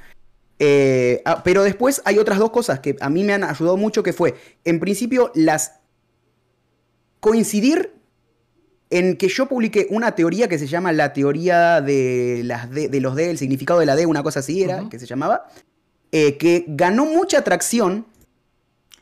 Eh, 0.58 1.22
ah, 1.24 1.42
pero 1.44 1.62
después 1.62 2.02
hay 2.04 2.18
otras 2.18 2.38
dos 2.38 2.50
cosas 2.50 2.80
que 2.80 2.96
a 3.00 3.10
mí 3.10 3.24
me 3.24 3.32
han 3.32 3.44
ayudado 3.44 3.76
mucho, 3.76 4.02
que 4.02 4.12
fue, 4.12 4.34
en 4.64 4.80
principio, 4.80 5.30
las 5.34 5.80
coincidir 7.20 7.94
en 8.92 9.16
que 9.16 9.28
yo 9.28 9.46
publiqué 9.46 9.86
una 9.88 10.14
teoría 10.14 10.48
que 10.48 10.58
se 10.58 10.66
llama 10.66 10.92
la 10.92 11.14
teoría 11.14 11.80
de, 11.80 12.42
las 12.44 12.70
D- 12.70 12.88
de 12.88 13.00
los 13.00 13.16
D, 13.16 13.30
el 13.30 13.38
significado 13.38 13.80
de 13.80 13.86
la 13.86 13.96
D, 13.96 14.04
una 14.04 14.22
cosa 14.22 14.40
así 14.40 14.62
era, 14.62 14.86
que 14.90 14.98
se 14.98 15.06
llamaba, 15.06 15.48
eh, 16.12 16.36
que 16.36 16.66
ganó 16.68 17.06
mucha 17.06 17.38
atracción. 17.38 18.04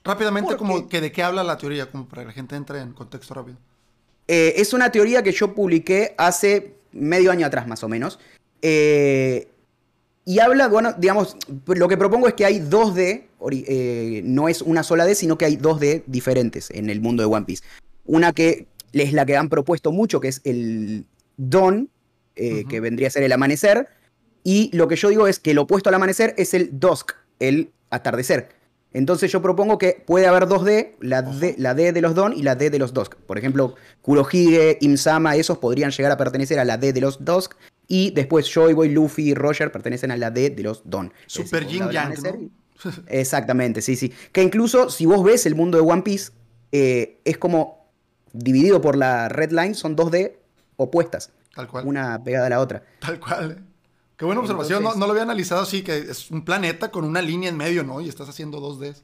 Rápidamente, 0.04 0.50
¿Por 0.50 0.58
como 0.58 0.88
que 0.88 1.00
de 1.00 1.10
qué 1.10 1.24
habla 1.24 1.42
la 1.42 1.58
teoría, 1.58 1.90
como 1.90 2.06
para 2.08 2.22
que 2.22 2.28
la 2.28 2.32
gente 2.32 2.54
entre 2.54 2.80
en 2.80 2.92
contexto 2.92 3.34
rápido. 3.34 3.58
Eh, 4.28 4.54
es 4.56 4.72
una 4.72 4.92
teoría 4.92 5.24
que 5.24 5.32
yo 5.32 5.54
publiqué 5.56 6.14
hace 6.16 6.74
medio 6.92 7.32
año 7.32 7.44
atrás, 7.46 7.66
más 7.66 7.82
o 7.82 7.88
menos. 7.88 8.20
Eh, 8.62 9.48
y 10.24 10.38
habla, 10.38 10.68
bueno, 10.68 10.94
digamos, 10.96 11.36
lo 11.66 11.88
que 11.88 11.96
propongo 11.96 12.28
es 12.28 12.34
que 12.34 12.44
hay 12.44 12.60
dos 12.60 12.94
D, 12.94 13.26
eh, 13.50 14.20
no 14.24 14.48
es 14.48 14.62
una 14.62 14.84
sola 14.84 15.04
D, 15.04 15.16
sino 15.16 15.36
que 15.36 15.46
hay 15.46 15.56
dos 15.56 15.80
D 15.80 16.04
diferentes 16.06 16.70
en 16.70 16.90
el 16.90 17.00
mundo 17.00 17.24
de 17.24 17.26
One 17.26 17.44
Piece. 17.44 17.64
Una 18.04 18.32
que 18.32 18.66
es 18.92 19.12
la 19.12 19.26
que 19.26 19.36
han 19.36 19.48
propuesto 19.48 19.92
mucho, 19.92 20.20
que 20.20 20.28
es 20.28 20.40
el 20.44 21.06
Dawn, 21.36 21.90
eh, 22.36 22.64
que 22.68 22.80
vendría 22.80 23.08
a 23.08 23.10
ser 23.10 23.22
el 23.22 23.32
amanecer. 23.32 23.88
Y 24.42 24.70
lo 24.74 24.88
que 24.88 24.96
yo 24.96 25.08
digo 25.08 25.26
es 25.26 25.38
que 25.38 25.50
el 25.52 25.58
opuesto 25.58 25.88
al 25.88 25.94
amanecer 25.94 26.34
es 26.38 26.54
el 26.54 26.78
Dusk, 26.78 27.12
el 27.38 27.72
atardecer. 27.90 28.48
Entonces 28.92 29.30
yo 29.30 29.40
propongo 29.40 29.78
que 29.78 30.02
puede 30.04 30.26
haber 30.26 30.48
dos 30.48 30.64
D, 30.64 30.96
la 31.00 31.22
D, 31.22 31.54
la 31.58 31.74
D 31.74 31.92
de 31.92 32.00
los 32.00 32.14
Don 32.14 32.32
y 32.32 32.42
la 32.42 32.56
D 32.56 32.70
de 32.70 32.78
los 32.78 32.92
Dusk. 32.92 33.14
Por 33.14 33.38
ejemplo, 33.38 33.76
Kurohige, 34.02 34.78
Imsama, 34.80 35.36
esos 35.36 35.58
podrían 35.58 35.92
llegar 35.92 36.10
a 36.10 36.16
pertenecer 36.16 36.58
a 36.58 36.64
la 36.64 36.76
D 36.76 36.92
de 36.92 37.00
los 37.00 37.24
Dusk. 37.24 37.54
Y 37.86 38.10
después 38.10 38.46
Joy 38.52 38.72
Boy, 38.72 38.88
Luffy 38.88 39.30
y 39.30 39.34
Roger 39.34 39.70
pertenecen 39.70 40.10
a 40.10 40.16
la 40.16 40.30
D 40.30 40.50
de 40.50 40.62
los 40.62 40.82
Don. 40.84 41.12
Super 41.26 41.66
Yin 41.66 41.90
Yang. 41.90 42.14
¿no? 42.22 42.50
Exactamente, 43.08 43.82
sí, 43.82 43.96
sí. 43.96 44.12
Que 44.32 44.42
incluso 44.42 44.90
si 44.90 45.06
vos 45.06 45.22
ves 45.22 45.46
el 45.46 45.54
mundo 45.54 45.78
de 45.78 45.84
One 45.84 46.02
Piece, 46.02 46.32
eh, 46.72 47.20
es 47.24 47.36
como 47.38 47.79
dividido 48.32 48.80
por 48.80 48.96
la 48.96 49.28
red 49.28 49.50
line, 49.50 49.74
son 49.74 49.96
dos 49.96 50.10
D 50.10 50.38
opuestas. 50.76 51.30
Tal 51.54 51.68
cual. 51.68 51.86
Una 51.86 52.22
pegada 52.22 52.46
a 52.46 52.50
la 52.50 52.60
otra. 52.60 52.82
Tal 53.00 53.18
cual. 53.20 53.64
Qué 54.16 54.24
buena 54.24 54.40
observación. 54.40 54.82
No, 54.82 54.94
lo 54.94 55.10
había 55.10 55.22
analizado 55.22 55.62
así, 55.62 55.82
que 55.82 55.96
es 55.96 56.30
un 56.30 56.44
planeta 56.44 56.90
con 56.90 57.04
una 57.04 57.22
línea 57.22 57.48
en 57.48 57.56
medio, 57.56 57.84
¿no? 57.84 58.00
Y 58.00 58.08
estás 58.08 58.28
haciendo 58.28 58.60
dos 58.60 58.78
Ds. 58.78 59.02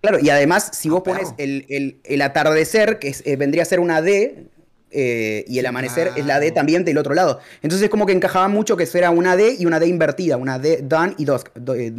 Claro, 0.00 0.18
y 0.20 0.30
además, 0.30 0.70
si 0.72 0.88
vos 0.88 1.02
pones 1.02 1.34
el, 1.38 2.22
atardecer, 2.22 2.98
que 2.98 3.14
eh, 3.24 3.36
vendría 3.36 3.62
a 3.62 3.66
ser 3.66 3.78
una 3.78 4.02
D, 4.02 4.48
eh, 4.90 5.44
y 5.46 5.58
el 5.58 5.66
amanecer 5.66 6.12
es 6.16 6.26
la 6.26 6.40
D 6.40 6.50
también 6.50 6.84
del 6.84 6.98
otro 6.98 7.14
lado. 7.14 7.40
Entonces, 7.62 7.88
como 7.88 8.04
que 8.04 8.12
encajaba 8.12 8.48
mucho 8.48 8.76
que 8.76 8.86
fuera 8.86 9.10
una 9.10 9.36
D 9.36 9.56
y 9.58 9.66
una 9.66 9.78
D 9.78 9.86
invertida, 9.86 10.36
una 10.36 10.58
D 10.58 10.80
done 10.82 11.14
y 11.18 11.24
dos. 11.24 11.44
Eh, 11.76 11.92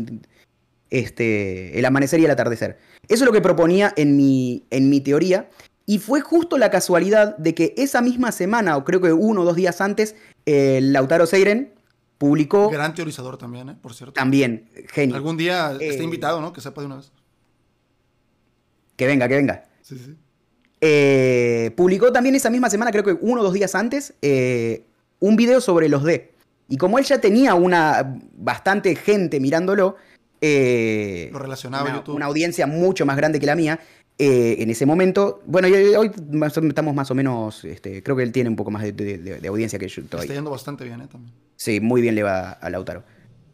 este, 0.89 1.79
el 1.79 1.85
amanecer 1.85 2.19
y 2.19 2.25
el 2.25 2.31
atardecer. 2.31 2.77
Eso 3.07 3.23
es 3.23 3.25
lo 3.25 3.31
que 3.31 3.41
proponía 3.41 3.93
en 3.95 4.15
mi, 4.17 4.65
en 4.69 4.89
mi 4.89 5.01
teoría. 5.01 5.49
Y 5.85 5.99
fue 5.99 6.21
justo 6.21 6.57
la 6.57 6.71
casualidad 6.71 7.37
de 7.37 7.53
que 7.53 7.73
esa 7.77 8.01
misma 8.01 8.31
semana, 8.31 8.77
o 8.77 8.85
creo 8.85 9.01
que 9.01 9.11
uno 9.11 9.41
o 9.41 9.45
dos 9.45 9.55
días 9.55 9.81
antes, 9.81 10.15
Lautaro 10.45 11.25
Seiren, 11.25 11.73
publicó. 12.23 12.69
Gran 12.69 12.93
teorizador 12.93 13.37
también, 13.37 13.69
¿eh? 13.69 13.75
por 13.81 13.93
cierto. 13.93 14.13
También, 14.13 14.69
genio. 14.89 15.15
Algún 15.15 15.35
día 15.35 15.71
está 15.73 16.01
eh, 16.01 16.03
invitado, 16.03 16.39
¿no? 16.39 16.53
Que 16.53 16.61
sepa 16.61 16.79
de 16.81 16.87
una 16.87 16.95
vez. 16.97 17.11
Que 18.95 19.07
venga, 19.07 19.27
que 19.27 19.35
venga. 19.35 19.65
Sí, 19.81 19.97
sí. 19.97 20.15
Eh, 20.79 21.71
publicó 21.75 22.13
también 22.13 22.35
esa 22.35 22.49
misma 22.49 22.69
semana, 22.69 22.91
creo 22.91 23.03
que 23.03 23.17
uno 23.19 23.41
o 23.41 23.43
dos 23.43 23.53
días 23.53 23.75
antes, 23.75 24.13
eh, 24.21 24.85
un 25.19 25.35
video 25.35 25.59
sobre 25.59 25.89
los 25.89 26.03
D. 26.03 26.33
Y 26.69 26.77
como 26.77 26.97
él 26.97 27.03
ya 27.03 27.19
tenía 27.19 27.55
una 27.55 28.17
bastante 28.37 28.95
gente 28.95 29.41
mirándolo, 29.41 29.97
lo 30.41 31.39
relacionaba 31.39 31.83
una, 31.83 31.95
YouTube. 31.95 32.15
una 32.15 32.25
audiencia 32.25 32.67
mucho 32.67 33.05
más 33.05 33.17
grande 33.17 33.39
que 33.39 33.45
la 33.45 33.55
mía, 33.55 33.79
eh, 34.19 34.57
en 34.59 34.69
ese 34.69 34.85
momento, 34.85 35.41
bueno, 35.45 35.67
hoy 35.97 36.11
estamos 36.67 36.93
más 36.93 37.09
o 37.09 37.15
menos, 37.15 37.65
este, 37.65 38.03
creo 38.03 38.15
que 38.15 38.23
él 38.23 38.31
tiene 38.31 38.49
un 38.49 38.55
poco 38.55 38.69
más 38.69 38.83
de, 38.83 39.41
audiencia 39.47 39.79
que 39.79 39.87
yo 39.87 40.03
todavía. 40.03 40.25
Está 40.25 40.35
yendo 40.35 40.51
bastante 40.51 40.83
bien, 40.83 41.01
¿eh? 41.01 41.07
También. 41.11 41.33
Sí, 41.55 41.79
muy 41.79 42.01
bien 42.01 42.13
le 42.13 42.23
va 42.23 42.51
a 42.51 42.69
Lautaro. 42.69 43.03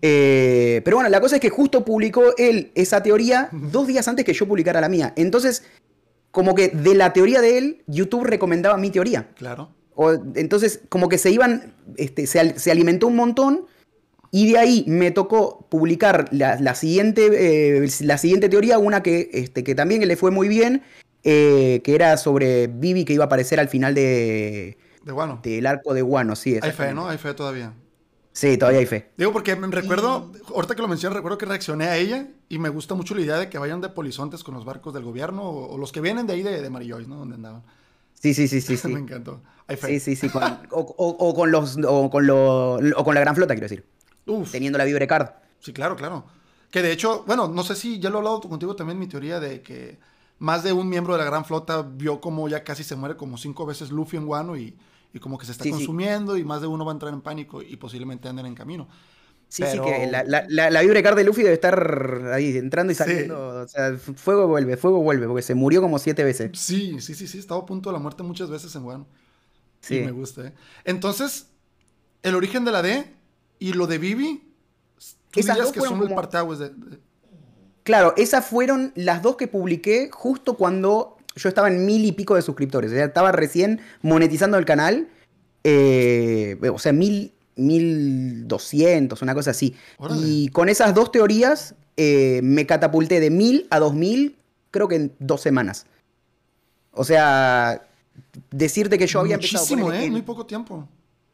Eh, 0.01 0.81
pero 0.83 0.97
bueno, 0.97 1.09
la 1.09 1.21
cosa 1.21 1.35
es 1.35 1.41
que 1.41 1.49
justo 1.49 1.85
publicó 1.85 2.35
él 2.37 2.71
esa 2.75 3.01
teoría 3.03 3.49
dos 3.51 3.87
días 3.87 4.07
antes 4.07 4.25
que 4.25 4.33
yo 4.33 4.47
publicara 4.47 4.81
la 4.81 4.89
mía. 4.89 5.13
Entonces, 5.15 5.63
como 6.31 6.55
que 6.55 6.69
de 6.69 6.95
la 6.95 7.13
teoría 7.13 7.41
de 7.41 7.57
él, 7.57 7.83
YouTube 7.87 8.25
recomendaba 8.25 8.77
mi 8.77 8.91
teoría. 8.91 9.29
Claro. 9.35 9.69
O, 9.95 10.11
entonces, 10.35 10.81
como 10.89 11.07
que 11.07 11.17
se 11.17 11.31
iban, 11.31 11.73
este, 11.95 12.27
se, 12.27 12.59
se 12.59 12.71
alimentó 12.71 13.07
un 13.07 13.15
montón 13.15 13.65
y 14.31 14.51
de 14.51 14.57
ahí 14.57 14.83
me 14.87 15.11
tocó 15.11 15.65
publicar 15.69 16.29
la, 16.31 16.75
siguiente, 16.75 17.29
eh, 17.83 17.89
la 18.01 18.17
siguiente 18.17 18.49
teoría, 18.49 18.77
una 18.77 19.01
que, 19.01 19.29
este, 19.33 19.63
que 19.63 19.73
también 19.73 20.07
le 20.07 20.15
fue 20.15 20.29
muy 20.31 20.47
bien, 20.47 20.83
eh, 21.23 21.81
que 21.83 21.95
era 21.95 22.15
sobre 22.17 22.67
Vivi 22.67 23.05
que 23.05 23.13
iba 23.13 23.23
a 23.23 23.27
aparecer 23.27 23.59
al 23.59 23.69
final 23.69 23.95
de... 23.95 24.77
De 25.03 25.11
Guano. 25.11 25.39
Del 25.41 25.65
arco 25.65 25.93
de 25.93 26.01
Guano, 26.01 26.35
sí. 26.35 26.59
Hay 26.61 26.71
fe, 26.71 26.93
¿no? 26.93 27.09
Hay 27.09 27.17
fe 27.17 27.33
todavía. 27.33 27.73
Sí, 28.31 28.57
todavía 28.57 28.79
hay 28.79 28.85
fe. 28.85 29.09
Digo, 29.17 29.33
porque 29.33 29.55
me 29.55 29.67
recuerdo, 29.67 30.31
ahorita 30.53 30.75
que 30.75 30.81
lo 30.81 30.87
mencioné, 30.87 31.15
recuerdo 31.15 31.37
que 31.37 31.45
reaccioné 31.45 31.85
a 31.85 31.97
ella 31.97 32.27
y 32.47 32.59
me 32.59 32.69
gusta 32.69 32.93
mucho 32.93 33.15
la 33.15 33.21
idea 33.21 33.37
de 33.37 33.49
que 33.49 33.57
vayan 33.57 33.81
de 33.81 33.89
polizontes 33.89 34.43
con 34.43 34.53
los 34.53 34.65
barcos 34.65 34.93
del 34.93 35.03
gobierno 35.03 35.41
o, 35.43 35.77
los 35.77 35.91
que 35.91 36.01
vienen 36.01 36.27
de 36.27 36.33
ahí 36.33 36.43
de, 36.43 36.61
de 36.61 36.69
Marillois, 36.69 37.07
¿no? 37.07 37.15
Donde 37.15 37.35
andaban. 37.35 37.63
Sí, 38.13 38.35
sí, 38.35 38.47
sí, 38.47 38.61
sí. 38.61 38.77
sí. 38.77 38.87
me 38.89 38.99
encantó. 38.99 39.41
Hay 39.67 39.77
fe. 39.77 39.99
Sí, 39.99 40.15
sí, 40.15 40.29
sí. 40.29 40.37
o, 40.69 41.33
con 41.33 41.51
los, 41.51 41.79
o, 41.85 42.09
con 42.11 42.27
lo, 42.27 42.75
o 42.75 43.03
con 43.03 43.15
la 43.15 43.21
gran 43.21 43.35
flota, 43.35 43.55
quiero 43.55 43.65
decir 43.65 43.83
teniendo 44.51 44.77
la 44.77 44.85
Vibre 44.85 45.07
Card. 45.07 45.29
Sí, 45.59 45.73
claro, 45.73 45.95
claro. 45.95 46.25
Que 46.71 46.81
de 46.81 46.91
hecho, 46.91 47.23
bueno, 47.25 47.47
no 47.47 47.63
sé 47.63 47.75
si 47.75 47.99
ya 47.99 48.09
lo 48.09 48.17
he 48.17 48.19
hablado 48.19 48.41
contigo 48.41 48.75
también, 48.75 48.99
mi 48.99 49.07
teoría 49.07 49.39
de 49.39 49.61
que 49.61 49.97
más 50.37 50.63
de 50.63 50.71
un 50.71 50.87
miembro 50.87 51.13
de 51.13 51.19
la 51.19 51.25
gran 51.25 51.45
flota 51.45 51.81
vio 51.81 52.21
como 52.21 52.47
ya 52.47 52.63
casi 52.63 52.83
se 52.83 52.95
muere 52.95 53.15
como 53.15 53.37
cinco 53.37 53.65
veces 53.65 53.91
Luffy 53.91 54.17
en 54.17 54.25
Guano 54.25 54.55
y, 54.55 54.77
como 55.19 55.37
que 55.37 55.45
se 55.45 55.51
está 55.51 55.69
consumiendo 55.69 56.37
y 56.37 56.43
más 56.43 56.61
de 56.61 56.67
uno 56.67 56.85
va 56.85 56.91
a 56.91 56.93
entrar 56.93 57.13
en 57.13 57.21
pánico 57.21 57.61
y 57.61 57.75
posiblemente 57.75 58.29
anden 58.29 58.45
en 58.45 58.55
camino. 58.55 58.87
Sí, 59.49 59.63
sí, 59.65 59.79
que 59.79 60.05
la, 60.05 60.23
la, 60.23 60.69
la, 60.69 60.81
Vibre 60.81 61.01
Card 61.01 61.15
de 61.17 61.23
Luffy 61.23 61.41
debe 61.41 61.55
estar 61.55 62.29
ahí 62.31 62.55
entrando 62.55 62.93
y 62.93 62.95
saliendo. 62.95 63.63
O 63.63 63.67
sea, 63.67 63.97
fuego 63.97 64.47
vuelve, 64.47 64.77
fuego 64.77 65.01
vuelve, 65.01 65.25
porque 65.25 65.41
se 65.41 65.55
murió 65.55 65.81
como 65.81 65.97
siete 65.97 66.23
veces. 66.23 66.51
Sí, 66.53 67.01
sí, 67.01 67.15
sí, 67.15 67.27
sí, 67.27 67.39
estaba 67.39 67.61
a 67.61 67.65
punto 67.65 67.89
de 67.89 67.93
la 67.93 67.99
muerte 67.99 68.21
muchas 68.21 68.51
veces 68.51 68.75
en 68.75 68.83
Guano. 68.83 69.07
Sí. 69.81 70.01
me 70.01 70.11
gusta, 70.11 70.47
¿eh? 70.47 70.53
Entonces, 70.83 71.47
el 72.21 72.35
origen 72.35 72.63
de 72.63 72.71
la 72.71 72.83
D 72.83 73.11
y 73.59 73.73
lo 73.73 73.87
de 73.87 73.97
Vivi, 73.97 74.41
¿tú 75.31 75.41
dirías 75.41 75.71
que 75.71 75.81
son 75.81 76.01
el 76.01 76.15
parteaguas 76.15 76.59
de, 76.59 76.71
Claro, 77.83 78.13
esas 78.17 78.45
fueron 78.45 78.91
las 78.95 79.21
dos 79.21 79.35
que 79.35 79.47
publiqué 79.47 80.09
justo 80.11 80.55
cuando 80.55 81.17
yo 81.35 81.49
estaba 81.49 81.69
en 81.69 81.85
mil 81.85 82.05
y 82.05 82.11
pico 82.11 82.35
de 82.35 82.41
suscriptores. 82.41 82.91
O 82.91 82.93
sea, 82.93 83.05
estaba 83.05 83.31
recién 83.31 83.81
monetizando 84.01 84.57
el 84.57 84.65
canal. 84.65 85.09
Eh, 85.63 86.57
o 86.71 86.77
sea, 86.77 86.93
mil, 86.93 87.33
mil 87.55 88.47
doscientos, 88.47 89.21
una 89.21 89.33
cosa 89.33 89.51
así. 89.51 89.75
Y 90.17 90.49
con 90.49 90.69
esas 90.69 90.93
dos 90.93 91.11
teorías 91.11 91.75
eh, 91.97 92.41
me 92.43 92.65
catapulté 92.65 93.19
de 93.19 93.31
mil 93.31 93.65
a 93.71 93.79
dos 93.79 93.93
mil, 93.93 94.37
creo 94.71 94.87
que 94.87 94.95
en 94.95 95.15
dos 95.19 95.41
semanas. 95.41 95.87
O 96.91 97.03
sea, 97.03 97.87
decirte 98.51 98.97
que 98.97 99.07
yo 99.07 99.19
había 99.19 99.37
Muchísimo, 99.37 99.91
¿eh? 99.91 100.11
Muy 100.11 100.21
poco 100.21 100.45
tiempo 100.45 100.87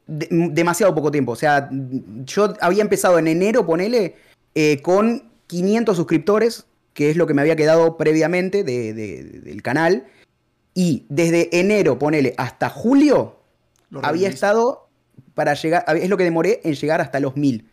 demasiado 0.07 0.93
poco 0.93 1.11
tiempo. 1.11 1.31
O 1.31 1.35
sea, 1.35 1.69
yo 1.71 2.53
había 2.61 2.81
empezado 2.81 3.17
en 3.19 3.27
enero, 3.27 3.65
ponele, 3.65 4.15
eh, 4.53 4.81
con 4.81 5.31
500 5.47 5.95
suscriptores, 5.97 6.65
que 6.93 7.09
es 7.09 7.17
lo 7.17 7.27
que 7.27 7.33
me 7.33 7.41
había 7.41 7.55
quedado 7.55 7.97
previamente 7.97 8.63
del 8.63 9.61
canal. 9.61 10.05
Y 10.73 11.05
desde 11.09 11.57
enero, 11.59 11.97
ponele, 11.97 12.33
hasta 12.37 12.69
julio, 12.69 13.39
había 14.01 14.29
estado 14.29 14.87
para 15.33 15.53
llegar, 15.53 15.85
es 15.97 16.09
lo 16.09 16.17
que 16.17 16.23
demoré 16.23 16.61
en 16.63 16.75
llegar 16.75 17.01
hasta 17.01 17.19
los 17.19 17.35
1000. 17.35 17.69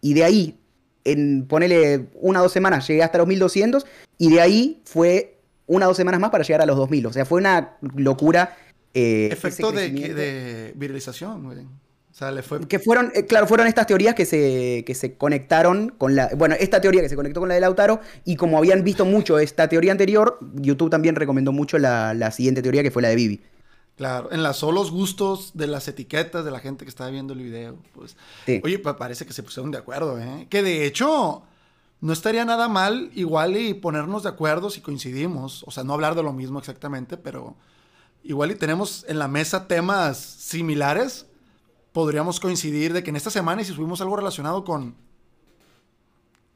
Y 0.00 0.14
de 0.14 0.24
ahí, 0.24 0.58
en 1.04 1.46
ponele 1.46 2.06
una 2.14 2.40
o 2.40 2.44
dos 2.44 2.52
semanas, 2.52 2.86
llegué 2.86 3.02
hasta 3.02 3.18
los 3.18 3.26
1200. 3.26 3.86
Y 4.18 4.32
de 4.32 4.40
ahí 4.40 4.82
fue 4.84 5.38
una 5.66 5.86
o 5.86 5.88
dos 5.90 5.96
semanas 5.96 6.20
más 6.20 6.30
para 6.30 6.44
llegar 6.44 6.62
a 6.62 6.66
los 6.66 6.76
2000. 6.76 7.06
O 7.06 7.12
sea, 7.12 7.24
fue 7.24 7.40
una 7.40 7.76
locura 7.94 8.56
eh, 8.94 9.28
Efecto 9.32 9.72
de, 9.72 9.90
de, 9.90 10.72
viralización, 10.76 11.44
güey. 11.44 11.58
O 12.14 12.16
sea, 12.16 12.30
le 12.30 12.42
fue... 12.42 12.60
Que 12.60 12.78
fueron, 12.78 13.10
eh, 13.16 13.26
claro, 13.26 13.48
fueron 13.48 13.66
estas 13.66 13.88
teorías 13.88 14.14
que 14.14 14.24
se, 14.24 14.84
que 14.86 14.94
se 14.94 15.16
conectaron 15.16 15.88
con 15.98 16.14
la... 16.14 16.30
Bueno, 16.36 16.54
esta 16.60 16.80
teoría 16.80 17.02
que 17.02 17.08
se 17.08 17.16
conectó 17.16 17.40
con 17.40 17.48
la 17.48 17.56
de 17.56 17.60
Lautaro 17.60 17.98
y 18.24 18.36
como 18.36 18.56
habían 18.56 18.84
visto 18.84 19.04
mucho 19.04 19.40
esta 19.40 19.68
teoría 19.68 19.90
anterior, 19.90 20.38
YouTube 20.54 20.90
también 20.90 21.16
recomendó 21.16 21.50
mucho 21.50 21.76
la, 21.76 22.30
siguiente 22.30 22.62
teoría 22.62 22.84
que 22.84 22.92
fue 22.92 23.02
la 23.02 23.08
de 23.08 23.16
Vivi. 23.16 23.42
Claro, 23.96 24.30
enlazó 24.30 24.70
los 24.70 24.92
gustos 24.92 25.52
de 25.54 25.66
las 25.66 25.88
etiquetas 25.88 26.44
de 26.44 26.52
la 26.52 26.60
gente 26.60 26.84
que 26.84 26.88
estaba 26.88 27.10
viendo 27.10 27.32
el 27.32 27.40
video. 27.40 27.78
Pues. 27.92 28.16
Oye, 28.62 28.78
parece 28.78 29.26
que 29.26 29.32
se 29.32 29.42
pusieron 29.42 29.72
de 29.72 29.78
acuerdo, 29.78 30.20
¿eh? 30.20 30.46
Que 30.50 30.62
de 30.62 30.86
hecho, 30.86 31.42
no 32.00 32.12
estaría 32.12 32.44
nada 32.44 32.68
mal 32.68 33.10
igual 33.14 33.56
y 33.56 33.74
ponernos 33.74 34.22
de 34.22 34.28
acuerdo 34.28 34.70
si 34.70 34.80
coincidimos. 34.80 35.64
O 35.66 35.72
sea, 35.72 35.82
no 35.82 35.94
hablar 35.94 36.14
de 36.14 36.22
lo 36.22 36.32
mismo 36.32 36.58
exactamente, 36.58 37.16
pero 37.16 37.56
igual 38.24 38.50
y 38.50 38.54
tenemos 38.56 39.04
en 39.08 39.18
la 39.18 39.28
mesa 39.28 39.68
temas 39.68 40.18
similares, 40.18 41.26
podríamos 41.92 42.40
coincidir 42.40 42.92
de 42.92 43.04
que 43.04 43.10
en 43.10 43.16
esta 43.16 43.30
semana 43.30 43.62
y 43.62 43.64
si 43.64 43.72
subimos 43.72 44.00
algo 44.00 44.16
relacionado 44.16 44.64
con... 44.64 44.96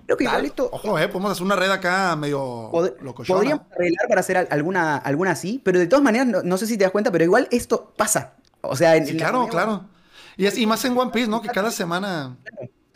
Creo 0.07 0.17
que 0.17 0.25
igual 0.25 0.47
esto... 0.47 0.71
Ojo, 0.73 0.99
eh, 0.99 1.07
podemos 1.09 1.33
hacer 1.33 1.45
una 1.45 1.55
red 1.55 1.71
acá 1.71 2.17
medio 2.17 2.71
Podríamos 2.73 3.67
arreglar 3.73 4.09
para 4.09 4.21
hacer 4.21 4.49
alguna, 4.51 4.97
alguna 4.97 5.33
así, 5.33 5.61
pero 5.63 5.79
de 5.79 5.87
todas 5.87 6.03
maneras, 6.03 6.43
no, 6.43 6.57
sé 6.57 6.67
si 6.67 6.79
te 6.79 6.85
das 6.85 6.93
cuenta, 6.93 7.13
pero 7.13 7.25
igual 7.25 7.47
esto 7.51 7.93
pasa. 7.97 8.33
O 8.63 8.75
sea, 8.75 8.97
en, 8.97 9.07
sí, 9.07 9.17
claro, 9.17 9.47
claro. 9.49 9.85
Y, 10.39 10.47
es, 10.47 10.57
y 10.57 10.67
más 10.67 10.83
en 10.87 10.97
One 10.97 11.11
Piece, 11.13 11.29
¿no? 11.29 11.43
Que 11.43 11.49
cada 11.49 11.71
semana... 11.71 12.37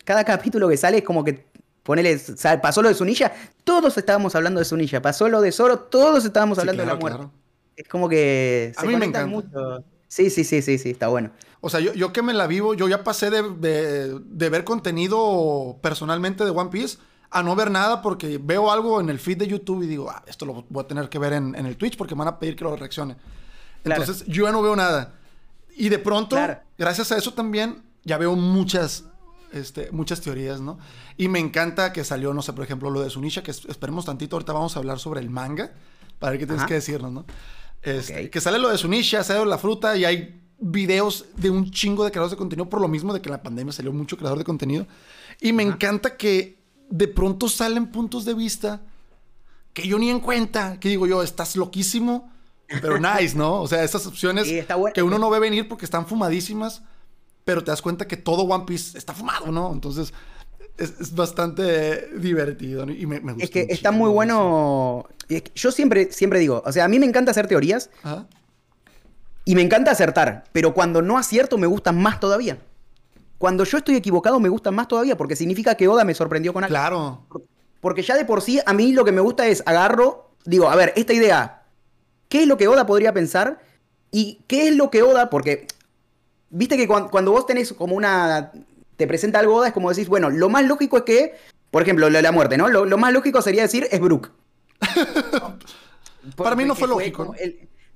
Cada 0.05 0.25
capítulo 0.25 0.69
que 0.69 0.77
sale 0.77 0.99
es 0.99 1.05
como 1.05 1.23
que 1.23 1.53
Ponele, 1.83 2.21
pasó 2.63 2.81
lo 2.81 2.89
de 2.89 2.95
Sunilla, 2.95 3.33
todos 3.65 3.99
estábamos 3.99 4.35
hablando 4.37 4.61
de 4.61 4.65
Sunilla. 4.65 5.03
Pasó 5.03 5.29
lo 5.29 5.41
de 5.41 5.51
Zoro, 5.51 5.81
todos 5.81 6.25
estábamos 6.25 6.59
hablando 6.59 6.83
de 6.83 6.87
la 6.87 6.95
muerte. 6.95 7.27
Es 7.83 7.89
como 7.89 8.09
que 8.09 8.73
se 8.79 8.81
a 8.81 8.89
mí 8.89 8.97
me 8.97 9.07
encanta. 9.07 9.27
mucho. 9.27 9.85
Sí, 10.07 10.31
sí, 10.31 10.45
sí, 10.45 10.63
sí, 10.63 10.79
sí, 10.79 10.91
está 10.91 11.09
bueno. 11.09 11.33
O 11.61 11.69
sea, 11.69 11.81
yo, 11.81 11.93
yo 11.95 12.13
que 12.13 12.23
me 12.23 12.33
la 12.33 12.47
vivo, 12.47 12.75
yo 12.75 12.89
ya 12.89 13.03
pasé 13.03 13.31
de, 13.31 14.21
ver 14.51 14.65
contenido 14.65 15.79
personalmente 15.83 16.45
de 16.45 16.51
One 16.51 16.71
Piece 16.71 16.99
a 17.31 17.43
no 17.43 17.57
ver 17.57 17.71
nada 17.71 18.03
porque 18.03 18.39
veo 18.39 18.71
algo 18.71 19.01
en 19.01 19.09
el 19.09 19.19
feed 19.19 19.39
de 19.39 19.49
YouTube 19.49 19.83
y 19.83 19.87
digo, 19.87 20.11
ah, 20.11 20.23
esto 20.27 20.45
lo 20.45 20.65
voy 20.69 20.85
a 20.85 20.87
tener 20.87 21.09
que 21.09 21.19
ver 21.19 21.33
en, 21.33 21.55
el 21.55 21.77
Twitch 21.77 21.97
porque 21.97 22.15
me 22.15 22.21
van 22.21 22.29
a 22.29 22.39
pedir 22.39 22.57
que 22.57 22.65
lo 22.65 22.77
reaccione. 22.77 23.17
Entonces, 23.85 24.25
yo 24.27 24.45
ya 24.45 24.53
no 24.53 24.63
veo 24.63 24.77
nada. 24.77 25.15
Y 25.77 25.89
de 25.89 25.99
pronto, 25.99 26.37
gracias 26.79 27.11
a 27.11 27.17
eso 27.17 27.33
también, 27.33 27.83
ya 28.05 28.19
veo 28.19 28.37
muchas 28.37 29.07
este, 29.53 29.91
muchas 29.93 30.21
teorías, 30.21 30.61
¿no? 30.61 30.79
Y 31.17 31.29
me 31.29 31.39
encanta 31.39 31.93
que 31.93 32.05
salió, 32.05 32.33
no 32.33 32.43
sé, 32.43 32.53
por 32.53 32.65
ejemplo, 32.65 32.91
lo 32.91 33.03
de 33.03 33.11
Sunisha, 33.11 33.43
que 33.43 33.51
esperemos 33.51 34.05
tantito, 34.05 34.37
ahorita 34.37 34.53
vamos 34.53 34.77
a 34.77 34.79
hablar 34.79 34.99
sobre 34.99 35.21
el 35.21 35.31
manga, 35.31 35.73
para 36.19 36.33
ver 36.33 36.41
qué 36.41 36.47
tienes 36.47 36.65
que 36.67 36.75
decirnos, 36.75 37.13
¿no? 37.13 37.25
Este, 37.83 38.31
Que 38.31 38.41
sale 38.41 38.59
lo 38.59 38.69
de 38.69 38.79
Sunisha, 38.79 39.25
sale 39.25 39.45
la 39.45 39.59
fruta 39.59 39.97
y 39.97 40.05
hay 40.05 40.41
videos 40.59 41.27
de 41.37 41.51
un 41.51 41.71
chingo 41.71 42.05
de 42.05 42.13
creadores 42.13 42.31
de 42.31 42.37
contenido 42.37 42.69
por 42.69 42.81
lo 42.81 42.87
mismo 42.89 43.13
de 43.13 43.21
que 43.21 43.29
en 43.29 43.33
la 43.33 43.43
pandemia 43.43 43.73
salió 43.73 43.93
mucho 43.93 44.17
creador 44.17 44.39
de 44.39 44.45
contenido. 44.45 44.87
Y 45.41 45.53
me 45.53 45.65
encanta 45.65 46.17
que 46.17 46.63
de 46.89 47.09
pronto 47.09 47.49
salen 47.49 47.87
puntos 47.91 48.25
de 48.25 48.35
vista 48.35 48.81
que 49.73 49.89
yo 49.89 49.99
ni 49.99 50.11
en 50.11 50.21
cuenta, 50.21 50.79
que 50.79 50.89
digo 50.89 51.07
yo, 51.07 51.23
estás 51.23 51.57
loquísimo, 51.57 52.31
pero 52.81 52.99
nice, 53.01 53.37
¿no? 53.37 53.61
O 53.61 53.67
sea, 53.67 53.83
esas 53.83 54.07
opciones 54.07 54.49
que 54.95 55.03
uno 55.03 55.19
no 55.19 55.31
ve 55.31 55.41
venir 55.41 55.69
porque 55.69 55.85
están 55.85 56.07
fumadísimas, 56.07 56.83
pero 57.45 57.65
te 57.65 57.71
das 57.71 57.83
cuenta 57.83 58.07
que 58.07 58.17
todo 58.17 58.43
One 58.43 58.65
Piece 58.65 58.97
está 58.97 59.15
fumado, 59.15 59.51
¿no? 59.51 59.73
Entonces, 59.73 60.13
es, 60.79 61.15
bastante 61.15 62.09
divertido 62.19 62.89
y 62.91 63.07
me, 63.07 63.21
gusta. 63.21 63.45
Es 63.45 63.51
que 63.51 63.67
está 63.69 63.91
muy 63.91 64.11
bueno. 64.11 65.07
Yo 65.55 65.71
siempre, 65.71 66.13
siempre 66.13 66.39
digo, 66.39 66.63
o 66.65 66.73
sea, 66.73 66.85
a 66.85 66.89
mí 66.89 66.99
me 66.99 67.07
encanta 67.07 67.31
hacer 67.31 67.47
teorías 67.47 67.91
y 69.45 69.55
me 69.55 69.63
encanta 69.63 69.91
acertar, 69.91 70.45
pero 70.53 70.75
cuando 70.75 71.03
no 71.03 71.19
acierto 71.19 71.59
me 71.59 71.67
gusta 71.67 71.93
más 71.93 72.21
todavía. 72.21 72.59
Cuando 73.39 73.65
yo 73.65 73.79
estoy 73.79 73.97
equivocado 73.97 74.39
me 74.39 74.49
gusta 74.49 74.71
más 74.71 74.87
todavía 74.87 75.17
porque 75.17 75.35
significa 75.35 75.75
que 75.75 75.89
Oda 75.89 76.05
me 76.05 76.15
sorprendió 76.15 76.53
con 76.53 76.65
algo. 76.65 76.73
Claro. 76.73 77.27
Porque 77.81 78.03
ya 78.03 78.17
de 78.17 78.25
por 78.25 78.43
sí 78.43 78.61
a 78.65 78.73
mí 78.73 78.93
lo 78.93 79.05
que 79.05 79.11
me 79.11 79.21
gusta 79.21 79.49
es 79.49 79.63
agarro, 79.67 80.31
digo, 80.45 80.69
a 80.69 80.77
ver, 80.77 80.93
esta 80.95 81.13
idea, 81.13 81.65
¿qué 82.29 82.43
es 82.43 82.49
lo 82.49 82.57
que 82.57 82.69
Oda 82.69 82.87
podría 82.87 83.13
pensar? 83.13 83.61
¿Y 84.13 84.45
qué 84.47 84.69
es 84.69 84.77
lo 84.77 84.91
que 84.91 85.03
Oda? 85.03 85.31
Porque, 85.31 85.67
viste 86.51 86.77
que 86.77 86.87
cuando, 86.87 87.33
vos 87.33 87.47
tenés 87.47 87.73
como 87.73 87.97
una... 87.97 88.53
Te 89.03 89.09
presenta 89.09 89.41
algo 89.41 89.57
Oda, 89.57 89.67
es 89.67 89.73
como 89.73 89.91
decís, 89.91 90.07
bueno, 90.07 90.31
lo 90.31 90.49
más 90.49 90.65
lógico 90.65 90.99
es 90.99 91.03
que, 91.03 91.35
por 91.73 91.83
ejemplo, 91.83 92.09
lo 92.09 92.17
de 92.19 92.23
la 92.23 92.31
muerte, 92.31 92.57
¿no? 92.57 92.69
Lo, 92.69 92.97
más 92.99 93.13
lógico 93.13 93.43
sería 93.43 93.63
decir 93.63 93.89
es 93.91 93.99
Brook. 93.99 94.31
Para 96.37 96.55
mí 96.55 96.65
no 96.65 96.77
fue 96.77 96.87
lógico. 96.87 97.25
¿no? 97.25 97.33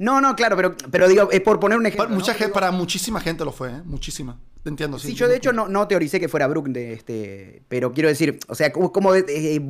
No, 0.00 0.20
no, 0.20 0.34
claro, 0.34 0.56
pero, 0.56 0.74
pero 0.90 1.06
digo, 1.06 1.30
es 1.30 1.40
por 1.42 1.60
poner 1.60 1.78
un 1.78 1.86
ejemplo. 1.86 2.06
Para, 2.06 2.16
mucha 2.16 2.34
gente, 2.34 2.52
para 2.52 2.72
muchísima 2.72 3.20
gente 3.20 3.44
lo 3.44 3.52
fue, 3.52 3.68
¿eh? 3.68 3.82
Muchísima. 3.84 4.36
Te 4.64 4.68
entiendo, 4.68 4.98
sí. 4.98 5.06
Sí, 5.06 5.14
yo 5.14 5.28
de 5.28 5.36
hecho 5.36 5.52
no, 5.52 5.68
no 5.68 5.86
teoricé 5.86 6.18
que 6.18 6.26
fuera 6.26 6.48
Brook 6.48 6.70
de 6.70 6.94
este. 6.94 7.62
Pero 7.68 7.92
quiero 7.92 8.08
decir, 8.08 8.40
o 8.48 8.56
sea, 8.56 8.72
como 8.72 9.14
eh, 9.14 9.60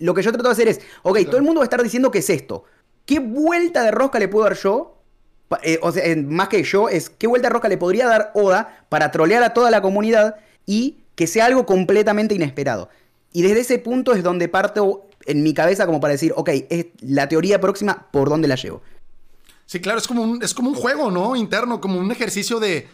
lo 0.00 0.12
que 0.12 0.22
yo 0.22 0.32
trato 0.32 0.48
de 0.48 0.52
hacer 0.52 0.66
es, 0.66 0.80
ok, 1.04 1.20
todo 1.26 1.36
el 1.36 1.44
mundo 1.44 1.60
va 1.60 1.66
a 1.66 1.66
estar 1.66 1.84
diciendo 1.84 2.10
que 2.10 2.18
es 2.18 2.30
esto. 2.30 2.64
¿Qué 3.06 3.20
vuelta 3.20 3.84
de 3.84 3.92
rosca 3.92 4.18
le 4.18 4.26
puedo 4.26 4.42
dar 4.42 4.56
yo? 4.56 5.04
Eh, 5.62 5.78
o 5.82 5.92
sea, 5.92 6.02
más 6.16 6.48
que 6.48 6.64
yo, 6.64 6.88
es 6.88 7.10
qué 7.10 7.28
vuelta 7.28 7.46
de 7.46 7.52
rosca 7.52 7.68
le 7.68 7.78
podría 7.78 8.08
dar 8.08 8.32
Oda 8.34 8.84
para 8.88 9.12
trolear 9.12 9.44
a 9.44 9.54
toda 9.54 9.70
la 9.70 9.80
comunidad 9.80 10.36
y 10.68 10.98
que 11.14 11.26
sea 11.26 11.46
algo 11.46 11.64
completamente 11.64 12.34
inesperado. 12.34 12.90
Y 13.32 13.40
desde 13.40 13.60
ese 13.60 13.78
punto 13.78 14.12
es 14.12 14.22
donde 14.22 14.48
parto 14.48 15.08
en 15.24 15.42
mi 15.42 15.54
cabeza 15.54 15.86
como 15.86 15.98
para 15.98 16.12
decir, 16.12 16.34
ok, 16.36 16.50
es 16.68 16.86
la 17.00 17.26
teoría 17.26 17.58
próxima, 17.58 18.06
¿por 18.12 18.28
dónde 18.28 18.48
la 18.48 18.54
llevo? 18.54 18.82
Sí, 19.64 19.80
claro, 19.80 19.98
es 19.98 20.06
como 20.06 20.22
un, 20.22 20.42
es 20.42 20.52
como 20.52 20.68
un 20.68 20.74
juego, 20.74 21.10
¿no? 21.10 21.36
Interno, 21.36 21.80
como 21.80 21.98
un 21.98 22.12
ejercicio 22.12 22.60
de 22.60 22.86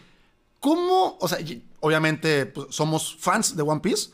cómo, 0.60 1.18
o 1.20 1.28
sea, 1.28 1.38
obviamente 1.80 2.46
pues, 2.46 2.68
somos 2.70 3.16
fans 3.18 3.56
de 3.56 3.62
One 3.62 3.80
Piece. 3.80 4.10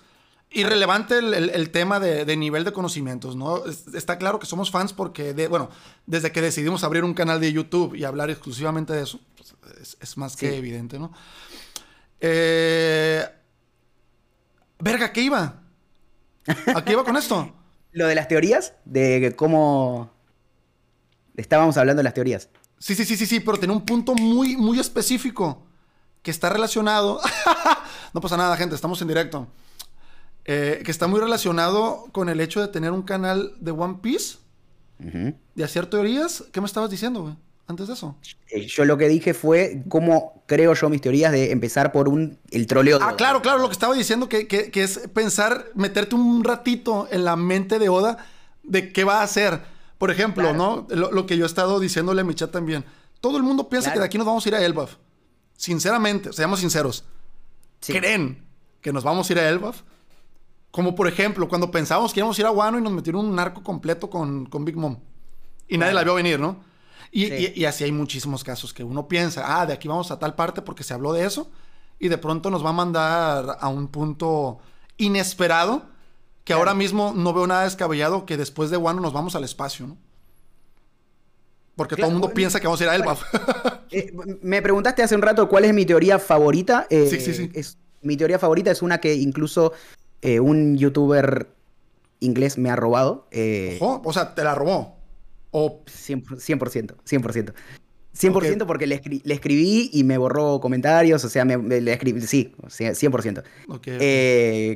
Irrelevante 0.52 1.18
el, 1.18 1.34
el, 1.34 1.70
tema 1.70 2.00
de, 2.00 2.36
nivel 2.36 2.64
de 2.64 2.72
conocimientos, 2.72 3.36
¿no? 3.36 3.62
está 3.94 4.18
claro 4.18 4.40
que 4.40 4.46
somos 4.46 4.70
fans 4.70 4.92
porque, 4.92 5.32
de, 5.32 5.46
bueno, 5.46 5.70
desde 6.06 6.32
que 6.32 6.40
decidimos 6.40 6.82
abrir 6.82 7.04
un 7.04 7.14
canal 7.14 7.40
de 7.40 7.52
YouTube 7.52 7.94
y 7.94 8.04
hablar 8.04 8.30
exclusivamente 8.30 8.94
de 8.94 9.02
eso, 9.02 9.20
pues, 9.36 9.96
es, 10.00 10.16
más 10.16 10.36
que 10.36 10.56
evidente, 10.56 10.98
¿no? 10.98 11.12
Eh, 12.20 13.24
verga, 14.80 15.12
¿qué 15.12 15.22
iba? 15.22 15.62
¿A 16.74 16.84
qué 16.84 16.92
iba 16.92 17.04
con 17.04 17.16
esto? 17.16 17.54
Lo 17.92 18.06
de 18.06 18.14
las 18.14 18.28
teorías, 18.28 18.74
de 18.84 19.34
cómo 19.36 20.10
Estábamos 21.40 21.76
hablando 21.78 22.00
de 22.00 22.04
las 22.04 22.14
teorías. 22.14 22.48
Sí, 22.78 22.94
sí, 22.94 23.04
sí, 23.04 23.16
sí, 23.16 23.24
sí, 23.24 23.40
pero 23.40 23.58
tiene 23.58 23.72
un 23.72 23.86
punto 23.86 24.14
muy, 24.14 24.56
muy 24.56 24.78
específico 24.78 25.62
que 26.22 26.30
está 26.30 26.50
relacionado. 26.50 27.18
no 28.14 28.20
pasa 28.20 28.36
nada, 28.36 28.56
gente, 28.58 28.74
estamos 28.74 29.00
en 29.00 29.08
directo. 29.08 29.48
Eh, 30.44 30.82
que 30.84 30.90
está 30.90 31.06
muy 31.06 31.18
relacionado 31.18 32.06
con 32.12 32.28
el 32.28 32.40
hecho 32.40 32.60
de 32.60 32.68
tener 32.68 32.92
un 32.92 33.02
canal 33.02 33.54
de 33.58 33.70
One 33.70 33.98
Piece. 34.02 34.38
De 34.98 35.64
hacer 35.64 35.86
teorías. 35.86 36.44
¿Qué 36.52 36.60
me 36.60 36.66
estabas 36.66 36.90
diciendo, 36.90 37.22
güey? 37.22 37.36
Antes 37.70 37.86
de 37.86 37.94
eso. 37.94 38.16
Eh, 38.48 38.66
yo 38.66 38.84
lo 38.84 38.98
que 38.98 39.08
dije 39.08 39.32
fue 39.32 39.84
cómo 39.88 40.42
creo 40.46 40.74
yo 40.74 40.88
mis 40.88 41.00
teorías 41.00 41.30
de 41.30 41.52
empezar 41.52 41.92
por 41.92 42.08
un 42.08 42.36
el 42.50 42.66
troleo 42.66 42.98
de 42.98 43.04
Ah, 43.04 43.14
claro, 43.16 43.40
claro, 43.42 43.60
lo 43.60 43.68
que 43.68 43.74
estaba 43.74 43.94
diciendo 43.94 44.28
que, 44.28 44.48
que, 44.48 44.72
que, 44.72 44.82
es 44.82 45.08
pensar, 45.14 45.66
meterte 45.76 46.16
un 46.16 46.42
ratito 46.42 47.06
en 47.12 47.24
la 47.24 47.36
mente 47.36 47.78
de 47.78 47.88
Oda 47.88 48.26
de 48.64 48.92
qué 48.92 49.04
va 49.04 49.20
a 49.20 49.22
hacer. 49.22 49.60
Por 49.98 50.10
ejemplo, 50.10 50.52
¿no? 50.52 50.88
Lo, 50.90 51.26
que 51.26 51.36
yo 51.36 51.44
he 51.44 51.46
estado 51.46 51.78
diciéndole 51.78 52.22
a 52.22 52.24
mi 52.24 52.34
chat 52.34 52.50
también. 52.50 52.84
Todo 53.20 53.36
el 53.36 53.44
mundo 53.44 53.68
piensa 53.68 53.92
que 53.92 54.00
de 54.00 54.04
aquí 54.04 54.18
nos 54.18 54.26
vamos 54.26 54.44
a 54.44 54.48
ir 54.48 54.54
a 54.56 54.64
Elbaf. 54.64 54.96
Sinceramente, 55.56 56.32
seamos 56.32 56.58
sinceros. 56.58 57.04
¿Creen 57.86 58.44
que 58.80 58.92
nos 58.92 59.04
vamos 59.04 59.30
a 59.30 59.32
ir 59.32 59.38
a 59.38 59.48
Elbaf? 59.48 59.82
Como 60.72 60.96
por 60.96 61.06
ejemplo, 61.06 61.48
cuando 61.48 61.70
pensábamos 61.70 62.12
que 62.12 62.18
íbamos 62.18 62.36
a 62.36 62.40
ir 62.40 62.46
a 62.46 62.50
Wano 62.50 62.78
y 62.78 62.82
nos 62.82 62.92
metieron 62.92 63.26
un 63.26 63.36
narco 63.36 63.62
completo 63.62 64.10
con, 64.10 64.46
con 64.46 64.64
Big 64.64 64.76
Mom. 64.76 64.98
Y 65.68 65.78
nadie 65.78 65.92
la 65.92 66.02
vio 66.02 66.14
venir, 66.14 66.40
¿no? 66.40 66.69
Y, 67.12 67.64
así 67.64 67.84
hay 67.84 67.92
muchísimos 67.92 68.44
casos 68.44 68.72
que 68.72 68.84
uno 68.84 69.08
piensa, 69.08 69.60
ah, 69.60 69.66
de 69.66 69.72
aquí 69.72 69.88
vamos 69.88 70.10
a 70.10 70.18
tal 70.18 70.34
parte 70.34 70.62
porque 70.62 70.84
se 70.84 70.94
habló 70.94 71.12
de 71.12 71.24
eso. 71.24 71.50
Y 71.98 72.08
de 72.08 72.18
pronto 72.18 72.50
nos 72.50 72.64
va 72.64 72.70
a 72.70 72.74
mandar 72.74 73.58
a 73.60 73.68
un 73.68 73.88
punto 73.88 74.58
inesperado 74.96 75.82
que 76.44 76.52
ahora 76.52 76.74
mismo 76.74 77.12
no 77.14 77.32
veo 77.32 77.46
nada 77.46 77.64
descabellado 77.64 78.26
que 78.26 78.36
después 78.36 78.70
de 78.70 78.76
Wano 78.76 79.00
nos 79.00 79.12
vamos 79.12 79.34
al 79.34 79.44
espacio, 79.44 79.86
¿no? 79.86 79.98
Porque 81.76 81.96
todo 81.96 82.06
el 82.06 82.12
mundo 82.12 82.30
piensa 82.30 82.60
que 82.60 82.66
vamos 82.66 82.80
a 82.80 82.84
ir 82.84 82.90
a 82.90 82.94
Elbaf. 82.94 83.22
Eh, 83.92 84.12
me 84.42 84.62
preguntaste 84.62 85.02
hace 85.02 85.16
un 85.16 85.22
rato 85.22 85.48
cuál 85.48 85.64
es 85.64 85.74
mi 85.74 85.84
teoría 85.84 86.20
favorita. 86.20 86.86
Eh, 86.90 87.08
sí, 87.10 87.18
sí, 87.18 87.34
sí. 87.34 87.50
Es, 87.54 87.76
mi 88.02 88.16
teoría 88.16 88.38
favorita 88.38 88.70
es 88.70 88.82
una 88.82 88.98
que 88.98 89.14
incluso 89.14 89.72
eh, 90.22 90.38
un 90.38 90.78
youtuber 90.78 91.48
inglés 92.20 92.56
me 92.56 92.70
ha 92.70 92.76
robado. 92.76 93.26
Ojo, 93.80 94.00
o 94.04 94.12
sea, 94.12 94.36
te 94.36 94.44
la 94.44 94.54
robó. 94.54 94.99
O... 95.50 95.82
100%, 95.84 96.36
100%. 96.36 96.94
100%. 97.04 97.54
100% 98.12 98.66
porque 98.66 98.86
le, 98.86 98.96
escribí 98.96 99.90
y 99.92 100.04
me 100.04 100.18
borró 100.18 100.60
comentarios, 100.60 101.24
o 101.24 101.28
sea, 101.28 101.44
me, 101.44 101.80
le 101.80 101.92
escribí, 101.92 102.20
sí, 102.22 102.52
100%. 102.66 103.42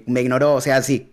me 0.07 0.21
ignoró, 0.21 0.55
o 0.55 0.61
sea, 0.61 0.81
sí, 0.83 1.13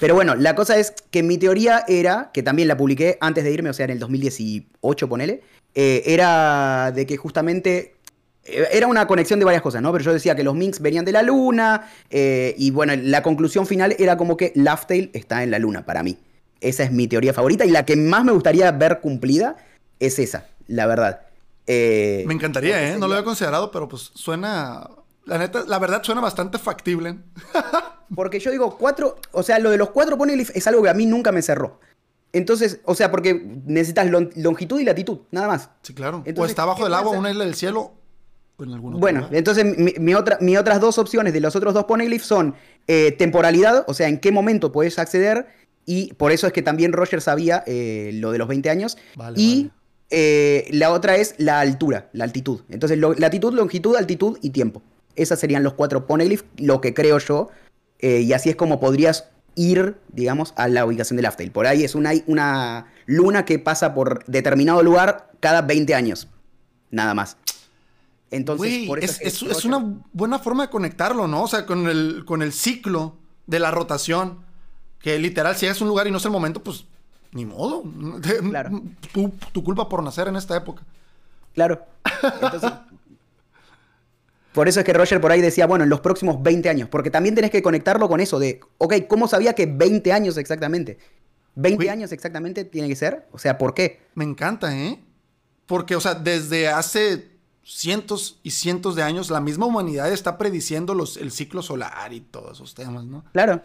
pero 0.00 0.14
bueno, 0.14 0.34
la 0.34 0.54
cosa 0.54 0.78
es 0.78 0.94
que 1.10 1.22
mi 1.22 1.38
teoría 1.38 1.84
era, 1.86 2.30
que 2.32 2.42
también 2.42 2.68
la 2.68 2.76
publiqué 2.76 3.18
antes 3.20 3.44
de 3.44 3.52
irme, 3.52 3.70
o 3.70 3.72
sea, 3.72 3.84
en 3.84 3.90
el 3.90 3.98
2018, 3.98 5.08
ponele, 5.08 5.42
eh, 5.74 6.02
era 6.06 6.92
de 6.92 7.06
que 7.06 7.16
justamente 7.16 7.96
eh, 8.44 8.68
era 8.72 8.86
una 8.86 9.06
conexión 9.06 9.38
de 9.38 9.44
varias 9.44 9.62
cosas, 9.62 9.82
¿no? 9.82 9.92
Pero 9.92 10.04
yo 10.04 10.12
decía 10.12 10.34
que 10.34 10.44
los 10.44 10.54
Minks 10.54 10.80
venían 10.80 11.04
de 11.04 11.12
la 11.12 11.22
luna, 11.22 11.88
eh, 12.10 12.54
y 12.58 12.70
bueno, 12.70 12.94
la 12.96 13.22
conclusión 13.22 13.66
final 13.66 13.94
era 13.98 14.16
como 14.16 14.36
que 14.36 14.52
Laughtale 14.54 15.10
está 15.12 15.42
en 15.42 15.50
la 15.50 15.58
luna, 15.58 15.84
para 15.84 16.02
mí. 16.02 16.16
Esa 16.62 16.84
es 16.84 16.92
mi 16.92 17.08
teoría 17.08 17.34
favorita, 17.34 17.64
y 17.64 17.70
la 17.70 17.84
que 17.84 17.96
más 17.96 18.24
me 18.24 18.32
gustaría 18.32 18.70
ver 18.72 19.00
cumplida 19.00 19.56
es 19.98 20.18
esa, 20.18 20.46
la 20.66 20.86
verdad. 20.86 21.22
me 21.66 22.32
encantaría, 22.32 22.90
¿eh? 22.90 22.98
No 22.98 23.08
lo 23.08 23.14
había 23.14 23.24
considerado, 23.24 23.70
pero 23.70 23.88
pues 23.88 24.10
suena... 24.14 24.88
La 25.24 25.38
neta, 25.38 25.64
la 25.66 25.78
verdad 25.78 26.02
suena 26.02 26.20
bastante 26.20 26.58
factible. 26.58 27.16
Porque 28.14 28.40
yo 28.40 28.50
digo, 28.50 28.76
cuatro, 28.76 29.16
o 29.30 29.42
sea, 29.42 29.58
lo 29.58 29.70
de 29.70 29.78
los 29.78 29.90
cuatro 29.90 30.18
poneglyphs 30.18 30.50
es 30.54 30.66
algo 30.66 30.82
que 30.82 30.90
a 30.90 30.94
mí 30.94 31.06
nunca 31.06 31.32
me 31.32 31.42
cerró. 31.42 31.80
Entonces, 32.32 32.80
o 32.84 32.94
sea, 32.94 33.10
porque 33.10 33.34
necesitas 33.66 34.08
longitud 34.36 34.80
y 34.80 34.84
latitud, 34.84 35.18
nada 35.30 35.48
más. 35.48 35.70
Sí, 35.82 35.94
claro. 35.94 36.24
o 36.36 36.46
está 36.46 36.62
abajo 36.62 36.84
del 36.84 36.94
agua, 36.94 37.12
una 37.12 37.30
isla 37.30 37.44
del 37.44 37.54
cielo. 37.54 37.92
O 38.56 38.64
en 38.64 38.72
algún 38.72 39.00
bueno, 39.00 39.28
entonces 39.32 39.98
mi, 39.98 40.14
otra, 40.14 40.38
mis 40.40 40.58
otras 40.58 40.80
dos 40.80 40.98
opciones 40.98 41.32
de 41.32 41.40
los 41.40 41.56
otros 41.56 41.74
dos 41.74 41.84
poneglyphs 41.84 42.26
son 42.26 42.54
eh, 42.86 43.12
temporalidad, 43.12 43.84
o 43.86 43.94
sea, 43.94 44.08
en 44.08 44.18
qué 44.18 44.32
momento 44.32 44.72
puedes 44.72 44.98
acceder, 44.98 45.46
y 45.86 46.12
por 46.14 46.32
eso 46.32 46.46
es 46.46 46.52
que 46.52 46.62
también 46.62 46.92
Roger 46.92 47.20
sabía 47.20 47.64
eh, 47.66 48.10
lo 48.14 48.32
de 48.32 48.38
los 48.38 48.48
20 48.48 48.70
años. 48.70 48.96
y 49.36 49.70
eh, 50.10 50.68
la 50.70 50.92
otra 50.92 51.16
es 51.16 51.34
la 51.38 51.60
altura, 51.60 52.10
la 52.12 52.24
altitud. 52.24 52.60
Entonces, 52.68 52.98
latitud, 52.98 53.54
longitud, 53.54 53.96
altitud 53.96 54.38
y 54.42 54.50
tiempo. 54.50 54.82
Esas 55.16 55.40
serían 55.40 55.62
los 55.62 55.74
cuatro 55.74 56.06
poneglyphs, 56.06 56.44
lo 56.58 56.80
que 56.80 56.94
creo 56.94 57.18
yo 57.18 57.50
eh, 58.02 58.20
y 58.20 58.32
así 58.32 58.50
es 58.50 58.56
como 58.56 58.80
podrías 58.80 59.30
ir, 59.54 59.96
digamos, 60.08 60.52
a 60.56 60.68
la 60.68 60.84
ubicación 60.84 61.16
del 61.16 61.26
Aftail. 61.26 61.52
Por 61.52 61.66
ahí 61.66 61.84
es 61.84 61.94
una, 61.94 62.10
una 62.26 62.92
luna 63.06 63.44
que 63.44 63.58
pasa 63.58 63.94
por 63.94 64.24
determinado 64.26 64.82
lugar 64.82 65.30
cada 65.40 65.62
20 65.62 65.94
años. 65.94 66.28
Nada 66.90 67.14
más. 67.14 67.36
Entonces, 68.30 68.86
por 68.88 68.98
eso 68.98 69.20
es, 69.22 69.64
una 69.64 70.02
buena 70.12 70.38
forma 70.38 70.64
de 70.64 70.70
conectarlo, 70.70 71.28
¿no? 71.28 71.44
O 71.44 71.48
sea, 71.48 71.64
con 71.64 71.86
el, 71.86 72.24
con 72.26 72.42
el 72.42 72.52
ciclo 72.52 73.16
de 73.46 73.60
la 73.60 73.70
rotación. 73.70 74.44
Que 75.02 75.18
literal, 75.18 75.56
si 75.56 75.66
es 75.66 75.80
un 75.80 75.88
lugar 75.88 76.06
y 76.06 76.10
no 76.10 76.18
es 76.18 76.24
el 76.24 76.30
momento, 76.30 76.62
pues 76.62 76.84
ni 77.32 77.44
modo. 77.44 77.82
Claro. 78.50 78.82
Tu, 79.12 79.28
tu 79.52 79.64
culpa 79.64 79.88
por 79.88 80.02
nacer 80.02 80.28
en 80.28 80.36
esta 80.36 80.56
época. 80.56 80.82
Claro. 81.54 81.84
Entonces, 82.22 82.72
Por 84.52 84.68
eso 84.68 84.80
es 84.80 84.86
que 84.86 84.92
Roger 84.92 85.20
por 85.20 85.32
ahí 85.32 85.40
decía, 85.40 85.66
bueno, 85.66 85.84
en 85.84 85.90
los 85.90 86.00
próximos 86.00 86.42
20 86.42 86.68
años, 86.68 86.88
porque 86.88 87.10
también 87.10 87.34
tenés 87.34 87.50
que 87.50 87.62
conectarlo 87.62 88.08
con 88.08 88.20
eso 88.20 88.38
de, 88.38 88.60
ok, 88.78 88.94
¿cómo 89.08 89.26
sabía 89.26 89.54
que 89.54 89.66
20 89.66 90.12
años 90.12 90.36
exactamente? 90.36 90.98
¿20 91.56 91.90
años 91.90 92.12
exactamente 92.12 92.64
tiene 92.64 92.88
que 92.88 92.96
ser? 92.96 93.26
O 93.32 93.38
sea, 93.38 93.58
¿por 93.58 93.74
qué? 93.74 94.00
Me 94.14 94.24
encanta, 94.24 94.76
¿eh? 94.76 95.02
Porque, 95.66 95.96
o 95.96 96.00
sea, 96.00 96.14
desde 96.14 96.68
hace 96.68 97.30
cientos 97.64 98.40
y 98.42 98.50
cientos 98.50 98.94
de 98.94 99.02
años, 99.02 99.30
la 99.30 99.40
misma 99.40 99.66
humanidad 99.66 100.12
está 100.12 100.36
prediciendo 100.36 100.94
los, 100.94 101.16
el 101.16 101.30
ciclo 101.30 101.62
solar 101.62 102.12
y 102.12 102.20
todos 102.20 102.58
esos 102.58 102.74
temas, 102.74 103.04
¿no? 103.04 103.24
Claro. 103.32 103.62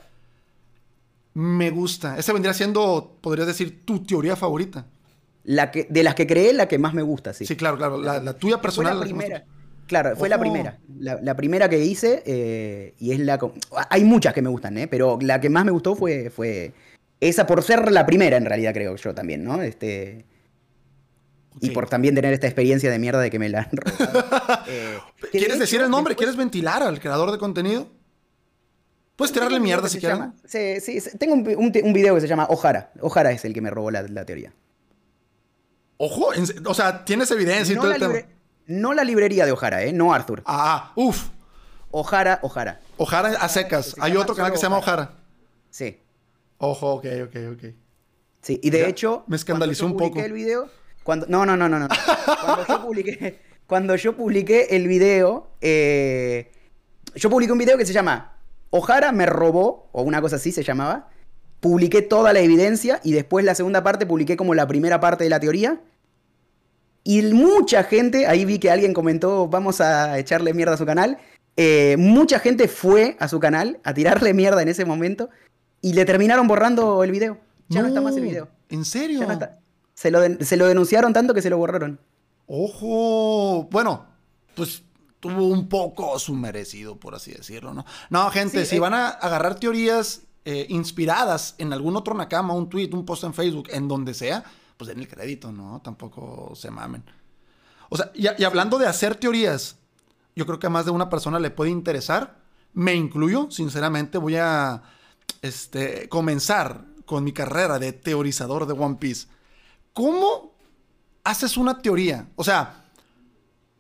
Me 1.38 1.69
gusta. 1.69 2.17
Esa 2.17 2.34
vendría 2.34 2.52
siendo, 2.56 3.15
podrías 3.21 3.45
decir, 3.45 3.86
tu 3.86 4.04
teoría 4.04 4.36
favorita. 4.36 4.88
La 5.43 5.69
que, 5.69 5.86
de 5.88 6.02
las 6.02 6.15
que 6.15 6.26
creé, 6.26 6.52
la 6.52 6.67
que 6.67 6.80
más 6.80 6.95
me 6.95 7.04
gusta, 7.04 7.32
sí. 7.32 7.45
Sí, 7.45 7.56
claro, 7.56 7.78
claro. 7.78 8.02
La, 8.02 8.34
tuya 8.34 8.60
personal. 8.60 9.00
la 9.00 9.06
primera. 9.06 9.45
Claro, 9.86 10.15
fue 10.15 10.30
la 10.30 10.39
primera. 10.39 10.80
La, 10.97 11.36
primera 11.36 11.69
que 11.69 11.86
hice 11.86 12.23
eh, 12.26 12.95
y 12.97 13.12
es 13.12 13.19
la... 13.19 13.39
Hay 13.91 14.04
muchas 14.04 14.34
que 14.34 14.41
me 14.41 14.50
gustan, 14.50 14.80
¿eh? 14.80 14.88
Pero 14.88 15.19
la 15.21 15.39
que 15.39 15.52
más 15.52 15.63
me 15.63 15.69
gustó 15.69 15.95
fue, 15.95 16.32
fue 16.32 16.73
esa 17.19 17.45
por 17.45 17.62
ser 17.62 17.91
la 17.91 18.08
primera, 18.08 18.36
en 18.36 18.45
realidad, 18.45 18.73
creo 18.73 18.95
yo 18.95 19.13
también, 19.13 19.43
¿no? 19.43 19.62
Este... 19.62 20.26
Y 21.62 21.69
por 21.69 21.88
también 21.88 22.15
tener 22.15 22.34
esta 22.34 22.47
experiencia 22.47 22.89
de 22.89 22.97
mierda 22.97 23.21
de 23.21 23.30
que 23.30 23.38
me 23.38 23.50
la 23.50 23.60
han 23.60 23.69
eh, 24.67 24.97
¿Quieres 25.32 25.60
decir 25.60 25.82
el 25.82 25.91
nombre? 25.91 26.15
¿Quieres 26.15 26.36
ventilar 26.36 26.82
al 26.82 27.00
creador 27.00 27.32
de 27.32 27.38
contenido? 27.38 27.89
Puedes 29.18 29.34
tirarle 29.34 29.60
mierda 29.60 29.90
si 29.90 30.00
quieres. 30.00 30.20
Sí, 30.46 30.80
sí, 30.80 31.18
tengo 31.18 31.34
un, 31.34 31.72
un, 31.84 31.94
video 31.94 32.14
que 32.14 32.22
se 32.22 32.28
llama 32.28 32.46
Ojara. 32.52 32.92
Ojara 33.02 33.32
es 33.32 33.44
el 33.46 33.54
que 33.54 33.62
me 33.62 33.72
robó 33.72 33.90
la, 33.90 34.26
teoría. 34.26 34.54
Ojo, 35.98 36.30
o 36.66 36.74
sea, 36.76 37.04
tienes 37.04 37.32
evidencia 37.32 37.76
no 37.76 37.82
y 37.82 37.98
todo 37.98 38.12
la 38.12 38.26
No 38.68 38.94
la 38.94 39.04
librería 39.04 39.48
de 39.48 39.52
Ojara, 39.52 39.84
¿eh? 39.84 39.92
No 39.92 40.14
Arthur. 40.14 40.44
Ah, 40.46 40.92
uff. 40.96 41.30
Ojara, 41.90 42.38
Ojara. 42.44 42.80
Ojara 42.98 43.30
a 43.30 43.50
secas. 43.50 43.96
Hay 44.00 44.16
otro 44.16 44.36
canal 44.36 44.52
que 44.52 44.60
se 44.60 44.64
llama 44.64 44.78
Ojara. 44.78 45.16
Sí. 45.72 46.00
Ojo, 46.60 46.94
ok, 46.94 47.06
ok, 47.24 47.36
ok. 47.54 47.64
Sí, 48.44 48.60
y 48.62 48.70
de 48.70 48.88
hecho. 48.88 49.24
Me 49.26 49.36
escandalizó 49.36 49.88
un 49.88 49.98
poco. 49.98 50.20
el 50.20 50.32
video, 50.32 50.70
cuando, 51.02 51.26
no, 51.28 51.44
no, 51.44 51.58
no, 51.58 51.68
no. 51.68 51.80
no. 51.80 51.88
cuando, 52.46 52.68
yo 52.68 52.82
publiqué, 52.84 53.40
cuando 53.66 53.96
yo 53.96 54.16
publiqué 54.16 54.76
el 54.76 54.88
video, 54.88 55.50
eh, 55.60 56.52
yo 57.16 57.32
publiqué 57.32 57.52
un 57.52 57.58
video 57.58 57.80
que 57.80 57.86
se 57.86 57.94
llama 57.94 58.37
Ojara 58.70 59.12
me 59.12 59.26
robó, 59.26 59.90
o 59.92 60.02
una 60.02 60.22
cosa 60.22 60.38
así 60.38 60.52
se 60.52 60.64
llamaba. 60.64 61.10
Publiqué 61.60 62.02
toda 62.02 62.34
la 62.34 62.40
evidencia 62.40 63.00
y 63.04 63.14
después 63.14 63.44
la 63.44 63.56
segunda 63.56 63.84
parte 63.84 64.06
publiqué 64.06 64.38
como 64.38 64.54
la 64.54 64.68
primera 64.68 65.00
parte 65.00 65.24
de 65.24 65.30
la 65.30 65.40
teoría. 65.40 65.82
Y 67.04 67.22
mucha 67.34 67.84
gente, 67.84 68.28
ahí 68.28 68.46
vi 68.46 68.60
que 68.60 68.70
alguien 68.70 68.94
comentó, 68.94 69.48
vamos 69.48 69.80
a 69.82 70.20
echarle 70.20 70.54
mierda 70.54 70.74
a 70.74 70.78
su 70.78 70.86
canal. 70.86 71.18
Eh, 71.56 71.96
mucha 71.98 72.40
gente 72.40 72.68
fue 72.68 73.18
a 73.20 73.28
su 73.28 73.40
canal 73.40 73.80
a 73.84 73.94
tirarle 73.94 74.34
mierda 74.34 74.62
en 74.62 74.68
ese 74.68 74.86
momento 74.86 75.30
y 75.82 75.94
le 75.94 76.06
terminaron 76.06 76.48
borrando 76.48 77.04
el 77.04 77.12
video. 77.12 77.38
Ya 77.70 77.82
no, 77.82 77.88
está 77.88 78.02
más 78.02 78.16
el 78.16 78.24
video. 78.24 78.50
¿En 78.70 78.86
serio? 78.86 79.22
No 79.22 79.32
está. 79.32 79.60
Se 79.94 80.12
lo, 80.12 80.68
denunciaron 80.68 81.12
tanto 81.12 81.34
que 81.34 81.42
se 81.42 81.50
lo 81.50 81.58
borraron. 81.58 82.00
Ojo, 82.46 83.68
bueno, 83.72 84.06
pues 84.56 84.84
tuvo 85.20 85.48
un 85.48 85.68
poco 85.68 86.18
su 86.20 86.34
merecido, 86.34 86.98
por 86.98 87.16
así 87.16 87.32
decirlo, 87.32 87.74
¿no? 87.74 87.86
No, 88.10 88.30
gente, 88.30 88.66
si 88.66 88.76
eh, 88.76 88.80
van 88.80 88.94
a 88.94 89.10
agarrar 89.10 89.60
teorías 89.60 90.22
eh, 90.46 90.66
inspiradas 90.70 91.56
en 91.58 91.74
algún 91.74 91.96
otro 91.96 92.14
Nakama, 92.14 92.54
un 92.54 92.70
tweet, 92.70 92.90
un 92.94 93.06
post 93.06 93.24
en 93.24 93.34
Facebook, 93.34 93.68
en 93.72 93.88
donde 93.88 94.14
sea, 94.14 94.44
pues 94.78 94.88
den 94.88 95.00
el 95.00 95.08
crédito, 95.08 95.52
¿no? 95.52 95.82
Tampoco 95.84 96.54
se 96.56 96.72
mamen. 96.72 97.04
O 97.90 97.98
sea, 97.98 98.12
y, 98.14 98.28
y 98.38 98.44
hablando 98.44 98.78
de 98.78 98.88
hacer 98.88 99.16
teorías, 99.16 99.78
yo 100.36 100.46
creo 100.46 100.60
que 100.60 100.68
a 100.68 100.70
más 100.70 100.86
de 100.86 100.92
una 100.92 101.10
persona 101.10 101.40
le 101.40 101.50
puede 101.50 101.72
interesar. 101.72 102.38
Me 102.74 102.94
incluyo, 102.94 103.50
sinceramente, 103.50 104.20
voy 104.20 104.36
a 104.36 104.84
este, 105.42 106.08
comenzar 106.10 106.86
con 107.06 107.24
mi 107.24 107.32
carrera 107.32 107.80
de 107.80 107.94
teorizador 107.94 108.68
de 108.68 108.74
One 108.74 108.98
Piece. 109.00 109.28
¿Cómo 109.94 110.54
haces 111.24 111.58
una 111.58 111.80
teoría? 111.80 112.28
O 112.36 112.44
sea, 112.44 112.86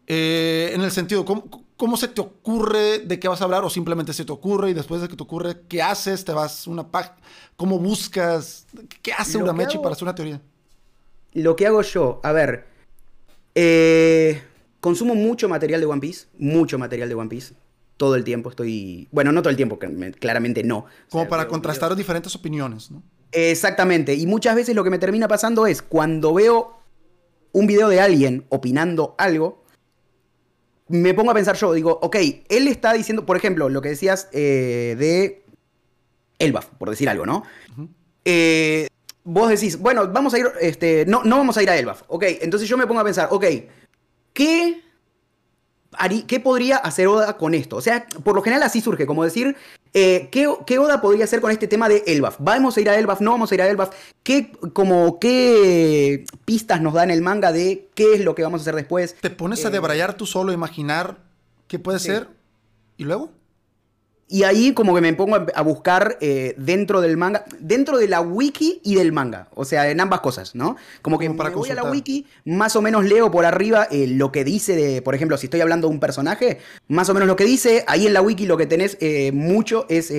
eh, 0.07 0.71
en 0.73 0.81
el 0.81 0.91
sentido, 0.91 1.25
¿cómo, 1.25 1.97
se 1.97 2.07
te 2.07 2.21
ocurre 2.21 2.99
de 2.99 3.19
qué 3.19 3.27
vas 3.27 3.41
a 3.41 3.43
hablar 3.43 3.65
o 3.65 3.69
simplemente 3.69 4.13
se 4.13 4.23
te 4.23 4.31
ocurre 4.31 4.71
y 4.71 4.73
después 4.73 5.01
de 5.01 5.09
que 5.09 5.17
te 5.17 5.23
ocurre, 5.23 5.57
¿qué 5.67 5.81
haces? 5.81 6.23
¿Te 6.23 6.31
vas 6.31 6.65
una 6.65 6.89
página? 6.89 7.17
¿Cómo 7.57 7.77
buscas? 7.77 8.65
¿Qué 9.01 9.11
hace 9.11 9.37
una 9.37 9.51
Mechi 9.51 9.77
para 9.77 9.91
hacer 9.91 10.03
una 10.03 10.15
teoría? 10.15 10.41
Lo 11.33 11.55
que 11.57 11.67
hago 11.67 11.81
yo, 11.81 12.21
a 12.23 12.31
ver, 12.31 12.67
eh, 13.53 14.41
consumo 14.79 15.13
mucho 15.13 15.49
material 15.49 15.81
de 15.81 15.87
One 15.87 15.99
Piece, 15.99 16.27
mucho 16.37 16.79
material 16.79 17.09
de 17.09 17.15
One 17.15 17.29
Piece. 17.29 17.53
Todo 17.97 18.15
el 18.15 18.23
tiempo 18.23 18.51
estoy. 18.51 19.07
Bueno, 19.11 19.31
no 19.31 19.41
todo 19.41 19.49
el 19.49 19.57
tiempo, 19.57 19.79
claramente 20.19 20.63
no. 20.63 20.85
Como 21.09 21.27
para 21.27 21.47
contrastar 21.47 21.95
diferentes 21.95 22.35
opiniones, 22.35 22.91
¿no? 22.91 23.01
Exactamente. 23.31 24.13
Y 24.13 24.25
muchas 24.27 24.55
veces 24.55 24.75
lo 24.75 24.83
que 24.83 24.89
me 24.89 24.99
termina 24.99 25.27
pasando 25.27 25.67
es 25.67 25.81
cuando 25.81 26.33
veo 26.33 26.77
un 27.51 27.67
video 27.67 27.89
de 27.89 27.99
alguien 27.99 28.45
opinando 28.49 29.15
algo, 29.17 29.63
me 30.89 31.13
pongo 31.13 31.31
a 31.31 31.33
pensar 31.33 31.55
yo, 31.55 31.73
digo, 31.73 31.99
ok, 32.01 32.15
él 32.49 32.67
está 32.67 32.93
diciendo, 32.93 33.25
por 33.25 33.37
ejemplo, 33.37 33.69
lo 33.69 33.81
que 33.81 33.89
decías 33.89 34.29
eh, 34.31 34.95
de 34.97 35.43
Elbaf, 36.39 36.67
por 36.77 36.89
decir 36.89 37.09
algo, 37.09 37.25
¿no? 37.25 37.43
Eh, 38.25 38.87
vos 39.23 39.49
decís, 39.49 39.79
bueno, 39.79 40.07
vamos 40.07 40.33
a 40.33 40.39
ir, 40.39 40.47
este, 40.61 41.05
no, 41.07 41.23
no 41.23 41.37
vamos 41.37 41.57
a 41.57 41.63
ir 41.63 41.69
a 41.69 41.77
Elbaf, 41.77 42.03
ok, 42.07 42.23
entonces 42.41 42.67
yo 42.69 42.77
me 42.77 42.87
pongo 42.87 43.01
a 43.01 43.05
pensar, 43.05 43.27
ok, 43.31 43.45
¿qué 44.33 44.81
¿qué 46.27 46.39
podría 46.39 46.77
hacer 46.77 47.07
Oda 47.07 47.37
con 47.37 47.53
esto? 47.53 47.77
O 47.77 47.81
sea, 47.81 48.05
por 48.23 48.35
lo 48.35 48.41
general 48.41 48.63
así 48.63 48.81
surge, 48.81 49.05
como 49.05 49.23
decir, 49.23 49.55
eh, 49.99 50.29
¿qué, 50.29 50.77
Oda 50.77 51.01
podría 51.01 51.23
hacer 51.23 51.41
con 51.41 51.49
este 51.49 51.67
tema 51.67 51.89
de 51.89 52.03
Elbaf? 52.05 52.35
¿Vamos 52.37 52.77
a 52.77 52.81
ir 52.81 52.87
a 52.87 52.95
Elbaf? 52.95 53.19
¿No 53.19 53.31
vamos 53.31 53.51
a 53.51 53.55
ir 53.55 53.63
a 53.63 53.67
Elbaf? 53.67 53.95
¿Qué, 54.21 54.51
como, 54.73 55.17
¿Qué 55.19 56.23
pistas 56.45 56.81
nos 56.81 56.93
da 56.93 57.03
en 57.03 57.09
el 57.09 57.23
manga 57.23 57.51
de 57.51 57.89
qué 57.95 58.13
es 58.13 58.23
lo 58.23 58.35
que 58.35 58.43
vamos 58.43 58.61
a 58.61 58.63
hacer 58.63 58.75
después? 58.75 59.15
¿Te 59.19 59.31
pones 59.31 59.65
a 59.65 59.69
eh, 59.69 59.71
debrayar 59.71 60.15
tú 60.15 60.27
solo, 60.27 60.51
imaginar 60.51 61.17
qué 61.67 61.79
puede 61.79 61.97
ser? 61.97 62.27
¿Y 62.97 63.05
luego? 63.05 63.31
Y 64.29 64.43
ahí 64.43 64.73
como 64.73 64.93
que 64.93 64.99
me 64.99 65.13
pongo 65.13 65.37
a 65.37 65.61
buscar 65.61 66.17
eh, 66.19 66.53
dentro 66.57 66.99
del 66.99 67.15
manga, 67.15 67.45
dentro 67.59 67.97
de 67.97 68.09
la 68.09 68.19
wiki 68.19 68.81
y 68.83 68.95
del 68.95 69.13
manga, 69.13 69.47
o 69.53 69.63
sea, 69.63 69.89
en 69.89 70.01
ambas 70.01 70.19
cosas, 70.19 70.53
¿no? 70.53 70.75
Como 71.01 71.17
que 71.17 71.29
para 71.29 71.49
me 71.49 71.55
voy 71.55 71.69
a 71.69 71.75
la 71.75 71.89
wiki, 71.89 72.25
más 72.43 72.75
o 72.75 72.81
menos 72.81 73.05
leo 73.05 73.31
por 73.31 73.45
arriba 73.45 73.87
eh, 73.89 74.05
lo 74.05 74.33
que 74.33 74.43
dice 74.43 74.75
de, 74.75 75.01
por 75.01 75.15
ejemplo, 75.15 75.37
si 75.37 75.45
estoy 75.45 75.61
hablando 75.61 75.87
de 75.87 75.93
un 75.93 76.01
personaje, 76.01 76.57
más 76.89 77.07
o 77.07 77.13
menos 77.13 77.25
lo 77.25 77.37
que 77.37 77.45
dice, 77.45 77.85
ahí 77.87 78.05
en 78.05 78.13
la 78.13 78.21
wiki 78.21 78.45
lo 78.45 78.57
que 78.57 78.65
tenés 78.65 78.97
eh, 78.99 79.31
mucho 79.31 79.85
es 79.87 80.11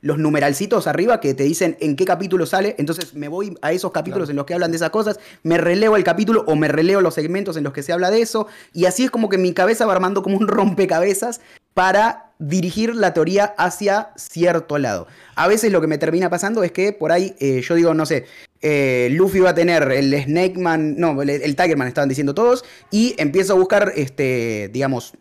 los 0.00 0.18
numeralcitos 0.18 0.88
arriba 0.88 1.20
que 1.20 1.34
te 1.34 1.44
dicen 1.44 1.76
en 1.80 1.94
qué 1.94 2.04
capítulo 2.04 2.44
sale, 2.44 2.74
entonces 2.78 3.14
me 3.14 3.28
voy 3.28 3.56
a 3.62 3.72
esos 3.72 3.92
capítulos 3.92 4.30
en 4.30 4.36
los 4.36 4.46
que 4.46 4.54
hablan 4.54 4.72
de 4.72 4.78
esas 4.78 4.90
cosas, 4.90 5.20
me 5.44 5.58
releo 5.58 5.94
el 5.94 6.02
capítulo 6.04 6.44
o 6.48 6.56
me 6.56 6.66
releo 6.68 7.00
los 7.00 7.14
segmentos 7.14 7.56
en 7.56 7.64
los 7.64 7.72
que 7.72 7.84
se 7.84 7.92
habla 7.92 8.10
de 8.10 8.20
eso, 8.20 8.48
y 8.72 8.86
así 8.86 9.04
es 9.04 9.10
como 9.12 9.28
que 9.28 9.38
mi 9.38 9.52
cabeza 9.52 9.86
va 9.86 9.92
armando 9.92 10.24
como 10.24 10.36
un 10.36 10.48
rompecabezas 10.48 11.40
para 11.72 12.25
dirigir 12.38 12.94
la 12.94 13.14
teoría 13.14 13.54
hacia 13.56 14.10
cierto 14.16 14.78
lado. 14.78 15.06
A 15.34 15.48
veces 15.48 15.72
lo 15.72 15.80
que 15.80 15.86
me 15.86 15.98
termina 15.98 16.30
pasando 16.30 16.62
es 16.62 16.72
que 16.72 16.92
por 16.92 17.12
ahí 17.12 17.34
eh, 17.38 17.62
yo 17.62 17.74
digo, 17.74 17.94
no 17.94 18.06
sé, 18.06 18.26
eh, 18.60 19.08
Luffy 19.12 19.40
va 19.40 19.50
a 19.50 19.54
tener 19.54 19.90
el 19.92 20.14
Snake 20.24 20.58
Man, 20.58 20.96
no, 20.98 21.20
el, 21.22 21.30
el, 21.30 21.56
Tiger 21.56 21.76
Man 21.76 21.88
estaban 21.88 22.08
diciendo 22.08 22.34
todos, 22.34 22.64
y 22.90 23.14
empiezo 23.18 23.54
a 23.54 23.56
buscar, 23.56 23.92
este, 23.96 24.70
digamos, 24.72 25.14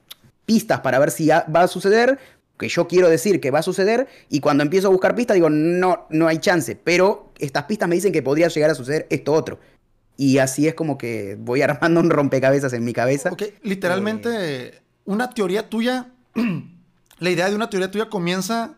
pistas 0.45 0.81
para 0.81 0.99
ver 0.99 1.11
si 1.11 1.27
va 1.27 1.61
a 1.61 1.67
suceder, 1.67 2.19
que 2.57 2.69
yo 2.69 2.87
quiero 2.87 3.09
decir 3.09 3.41
que 3.41 3.51
va 3.51 3.59
a 3.59 3.63
suceder, 3.63 4.07
y 4.29 4.39
cuando 4.39 4.63
empiezo 4.63 4.87
a 4.87 4.91
buscar 4.91 5.15
pistas 5.15 5.35
digo, 5.35 5.49
no, 5.49 6.07
no 6.09 6.27
hay 6.27 6.37
chance, 6.39 6.77
pero 6.81 7.31
estas 7.39 7.63
pistas 7.63 7.89
me 7.89 7.95
dicen 7.95 8.13
que 8.13 8.23
podría 8.23 8.47
llegar 8.47 8.71
a 8.71 8.75
suceder 8.75 9.07
esto 9.09 9.33
otro. 9.33 9.59
Y 10.17 10.37
así 10.37 10.67
es 10.67 10.73
como 10.75 10.97
que 10.97 11.35
voy 11.39 11.61
armando 11.63 11.99
un 11.99 12.09
rompecabezas 12.09 12.73
en 12.73 12.83
mi 12.83 12.93
cabeza. 12.93 13.31
Ok, 13.31 13.43
literalmente, 13.63 14.29
eh, 14.33 14.81
una 15.05 15.29
teoría 15.29 15.69
tuya 15.69 16.07
la 17.19 17.29
idea 17.29 17.49
de 17.49 17.55
una 17.55 17.69
teoría 17.69 17.91
tuya 17.91 18.09
comienza 18.09 18.75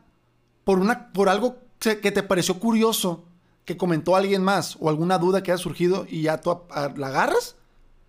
por, 0.63 0.79
una, 0.79 1.11
por 1.13 1.29
algo 1.29 1.57
que 1.79 2.11
te 2.11 2.23
pareció 2.23 2.59
curioso, 2.59 3.25
que 3.65 3.77
comentó 3.77 4.15
alguien 4.15 4.41
más, 4.41 4.77
o 4.79 4.89
alguna 4.89 5.17
duda 5.17 5.43
que 5.43 5.51
haya 5.51 5.57
surgido 5.57 6.05
y 6.09 6.23
ya 6.23 6.39
tú 6.39 6.57
la 6.95 7.07
agarras. 7.07 7.55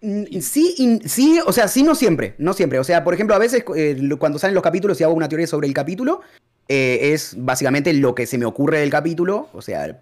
Mm, 0.01 0.41
sí, 0.41 1.01
sí, 1.05 1.41
o 1.45 1.53
sea, 1.53 1.69
sí, 1.69 1.83
no 1.83 1.95
siempre, 1.95 2.35
no 2.39 2.53
siempre. 2.53 2.79
O 2.79 2.85
sea, 2.85 3.05
por 3.05 3.15
ejemplo, 3.15 3.35
a 3.35 3.39
veces 3.39 3.65
eh, 3.77 4.01
cuando 4.19 4.39
salen 4.39 4.55
los 4.55 4.63
capítulos 4.63 5.01
y 5.01 5.05
hago 5.05 5.15
una 5.15 5.29
teoría 5.29 5.47
sobre 5.47 5.67
el 5.67 5.75
capítulo, 5.75 6.21
eh, 6.69 7.13
es 7.13 7.35
básicamente 7.37 7.93
lo 7.93 8.15
que 8.15 8.27
se 8.27 8.39
me 8.39 8.45
ocurre 8.45 8.81
del 8.81 8.91
capítulo. 8.91 9.49
O 9.53 9.63
sea, 9.63 9.99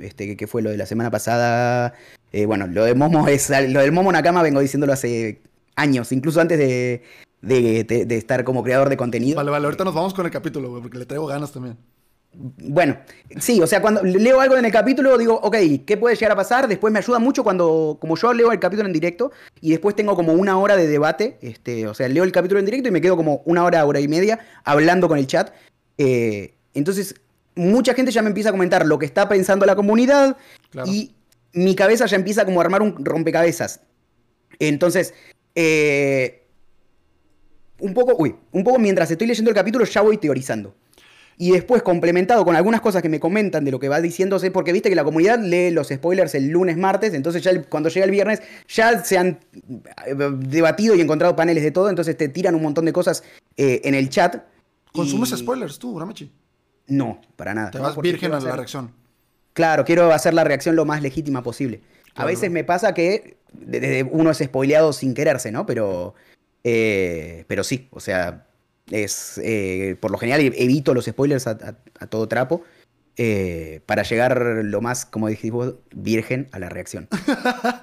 este, 0.00 0.36
que 0.36 0.46
fue 0.46 0.62
lo 0.62 0.70
de 0.70 0.76
la 0.76 0.86
semana 0.86 1.10
pasada. 1.10 1.94
Eh, 2.32 2.46
bueno, 2.46 2.66
lo 2.66 2.84
de 2.84 2.94
Momo 2.94 3.28
es. 3.28 3.50
Lo 3.50 3.80
del 3.80 3.92
Momo 3.92 4.12
Nakama 4.12 4.42
vengo 4.42 4.60
diciéndolo 4.60 4.92
hace 4.92 5.40
años, 5.76 6.12
incluso 6.12 6.40
antes 6.40 6.58
de, 6.58 7.02
de, 7.42 8.06
estar 8.10 8.44
como 8.44 8.62
creador 8.62 8.88
de 8.88 8.96
contenido. 8.96 9.36
Vale, 9.36 9.50
vale, 9.50 9.64
ahorita 9.64 9.84
nos 9.84 9.94
vamos 9.94 10.14
con 10.14 10.26
el 10.26 10.32
capítulo, 10.32 10.70
güey, 10.70 10.82
porque 10.82 10.98
le 10.98 11.06
traigo 11.06 11.26
ganas 11.26 11.52
también. 11.52 11.76
bueno, 12.32 12.98
sí, 13.38 13.60
o 13.60 13.66
sea, 13.66 13.80
cuando 13.80 14.02
leo 14.02 14.40
algo 14.40 14.56
en 14.56 14.64
el 14.64 14.72
capítulo 14.72 15.16
digo, 15.18 15.40
ok, 15.42 15.56
¿qué 15.86 15.96
puede 15.96 16.14
llegar 16.16 16.32
a 16.32 16.36
pasar? 16.36 16.68
Después 16.68 16.92
me 16.92 16.98
ayuda 16.98 17.18
mucho 17.18 17.42
cuando, 17.42 17.98
como 18.00 18.16
yo 18.16 18.32
leo 18.32 18.52
el 18.52 18.60
capítulo 18.60 18.86
en 18.86 18.92
directo 18.92 19.32
y 19.60 19.70
después 19.70 19.96
tengo 19.96 20.14
como 20.14 20.32
una 20.32 20.58
hora 20.58 20.76
de 20.76 20.86
debate, 20.86 21.38
este, 21.42 21.86
o 21.86 21.94
sea, 21.94 22.08
leo 22.08 22.24
el 22.24 22.32
capítulo 22.32 22.60
en 22.60 22.66
directo 22.66 22.88
y 22.88 22.92
me 22.92 23.00
quedo 23.00 23.16
como 23.16 23.42
una 23.46 23.64
hora, 23.64 23.84
hora 23.84 24.00
y 24.00 24.08
media 24.08 24.40
hablando 24.64 25.08
con 25.08 25.18
el 25.18 25.26
chat. 25.26 25.52
Eh, 25.98 26.54
entonces, 26.74 27.14
mucha 27.54 27.94
gente 27.94 28.12
ya 28.12 28.22
me 28.22 28.28
empieza 28.28 28.50
a 28.50 28.52
comentar 28.52 28.86
lo 28.86 28.98
que 28.98 29.06
está 29.06 29.28
pensando 29.28 29.66
la 29.66 29.76
comunidad 29.76 30.36
y 30.86 31.14
mi 31.52 31.74
cabeza 31.74 32.06
ya 32.06 32.16
empieza 32.16 32.44
como 32.44 32.60
a 32.60 32.64
armar 32.64 32.82
un 32.82 33.04
rompecabezas. 33.04 33.80
Entonces, 34.58 35.14
eh, 35.54 36.39
un 37.80 37.94
poco, 37.94 38.14
uy, 38.18 38.34
un 38.52 38.64
poco 38.64 38.78
mientras 38.78 39.10
estoy 39.10 39.26
leyendo 39.26 39.50
el 39.50 39.54
capítulo 39.54 39.84
ya 39.84 40.02
voy 40.02 40.16
teorizando. 40.18 40.74
Y 41.36 41.52
después, 41.52 41.82
complementado 41.82 42.44
con 42.44 42.54
algunas 42.54 42.82
cosas 42.82 43.00
que 43.00 43.08
me 43.08 43.18
comentan 43.18 43.64
de 43.64 43.70
lo 43.70 43.80
que 43.80 43.88
va 43.88 44.02
diciéndose, 44.02 44.50
porque 44.50 44.72
viste 44.72 44.90
que 44.90 44.94
la 44.94 45.04
comunidad 45.04 45.38
lee 45.38 45.70
los 45.70 45.88
spoilers 45.88 46.34
el 46.34 46.48
lunes, 46.48 46.76
martes, 46.76 47.14
entonces 47.14 47.42
ya 47.42 47.62
cuando 47.62 47.88
llega 47.88 48.04
el 48.04 48.10
viernes 48.10 48.42
ya 48.68 49.02
se 49.02 49.16
han 49.16 49.40
eh, 50.06 50.14
debatido 50.14 50.94
y 50.94 51.00
encontrado 51.00 51.34
paneles 51.34 51.62
de 51.62 51.70
todo, 51.70 51.88
entonces 51.88 52.14
te 52.18 52.28
tiran 52.28 52.54
un 52.54 52.62
montón 52.62 52.84
de 52.84 52.92
cosas 52.92 53.24
eh, 53.56 53.80
en 53.84 53.94
el 53.94 54.10
chat. 54.10 54.44
¿Consumes 54.92 55.30
spoilers 55.30 55.78
tú, 55.78 55.98
Ramichi? 55.98 56.30
No, 56.88 57.22
para 57.36 57.54
nada. 57.54 57.70
Te 57.70 57.78
vas 57.78 57.96
virgen 57.96 58.34
a 58.34 58.40
la 58.40 58.56
reacción. 58.56 58.92
Claro, 59.54 59.86
quiero 59.86 60.12
hacer 60.12 60.34
la 60.34 60.44
reacción 60.44 60.76
lo 60.76 60.84
más 60.84 61.00
legítima 61.00 61.42
posible. 61.42 61.80
A 62.16 62.26
veces 62.26 62.50
me 62.50 62.64
pasa 62.64 62.92
que 62.92 63.38
uno 64.10 64.30
es 64.30 64.38
spoileado 64.38 64.92
sin 64.92 65.14
quererse, 65.14 65.52
¿no? 65.52 65.64
Pero, 65.64 66.14
eh, 66.64 67.44
pero 67.48 67.64
sí, 67.64 67.88
o 67.90 68.00
sea, 68.00 68.46
es 68.90 69.40
eh, 69.42 69.96
por 70.00 70.10
lo 70.10 70.18
general 70.18 70.40
evito 70.40 70.94
los 70.94 71.06
spoilers 71.06 71.46
a, 71.46 71.56
todo 72.08 72.28
trapo. 72.28 72.62
Eh, 73.16 73.82
para 73.84 74.02
llegar 74.02 74.40
lo 74.64 74.80
más, 74.80 75.04
como 75.04 75.28
dijimos, 75.28 75.74
virgen 75.94 76.48
a 76.52 76.58
la 76.58 76.70
reacción. 76.70 77.06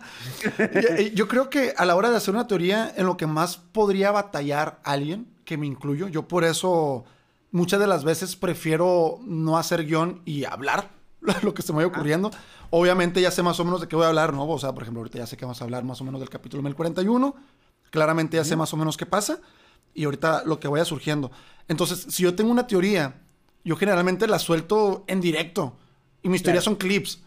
yo 1.13 1.27
creo 1.27 1.49
que 1.51 1.73
a 1.77 1.85
la 1.85 1.95
hora 1.95 2.09
de 2.09 2.17
hacer 2.17 2.33
una 2.33 2.47
teoría, 2.47 2.91
en 2.95 3.05
lo 3.05 3.17
que 3.17 3.27
más 3.27 3.57
podría 3.57 4.09
batallar 4.11 4.79
alguien, 4.83 5.27
que 5.45 5.57
me 5.57 5.67
incluyo, 5.67 6.07
yo 6.07 6.27
por 6.27 6.43
eso 6.43 7.05
muchas 7.51 7.79
de 7.79 7.87
las 7.87 8.03
veces 8.03 8.35
prefiero 8.35 9.19
no 9.25 9.57
hacer 9.57 9.85
guion 9.85 10.21
y 10.25 10.45
hablar 10.45 10.89
lo 11.43 11.53
que 11.53 11.61
se 11.61 11.71
me 11.71 11.77
vaya 11.77 11.87
ocurriendo. 11.87 12.31
Obviamente 12.69 13.21
ya 13.21 13.31
sé 13.31 13.43
más 13.43 13.59
o 13.59 13.65
menos 13.65 13.81
de 13.81 13.87
qué 13.87 13.95
voy 13.95 14.05
a 14.05 14.09
hablar, 14.09 14.33
¿no? 14.33 14.47
O 14.47 14.59
sea, 14.59 14.73
por 14.73 14.83
ejemplo, 14.83 15.01
ahorita 15.01 15.19
ya 15.19 15.27
sé 15.27 15.37
que 15.37 15.45
vamos 15.45 15.61
a 15.61 15.63
hablar 15.63 15.83
más 15.83 16.01
o 16.01 16.03
menos 16.03 16.19
del 16.19 16.29
capítulo 16.29 16.63
1041. 16.63 17.35
Claramente 17.89 18.37
ya 18.37 18.43
sé 18.43 18.55
más 18.55 18.73
o 18.73 18.77
menos 18.77 18.97
qué 18.97 19.05
pasa 19.05 19.39
y 19.93 20.05
ahorita 20.05 20.43
lo 20.45 20.59
que 20.59 20.67
vaya 20.67 20.85
surgiendo. 20.85 21.31
Entonces, 21.67 22.05
si 22.09 22.23
yo 22.23 22.35
tengo 22.35 22.51
una 22.51 22.67
teoría, 22.67 23.19
yo 23.63 23.75
generalmente 23.75 24.27
la 24.27 24.39
suelto 24.39 25.03
en 25.07 25.19
directo. 25.21 25.75
Y 26.21 26.29
mis 26.29 26.43
teorías 26.43 26.63
son 26.63 26.75
clips. 26.75 27.21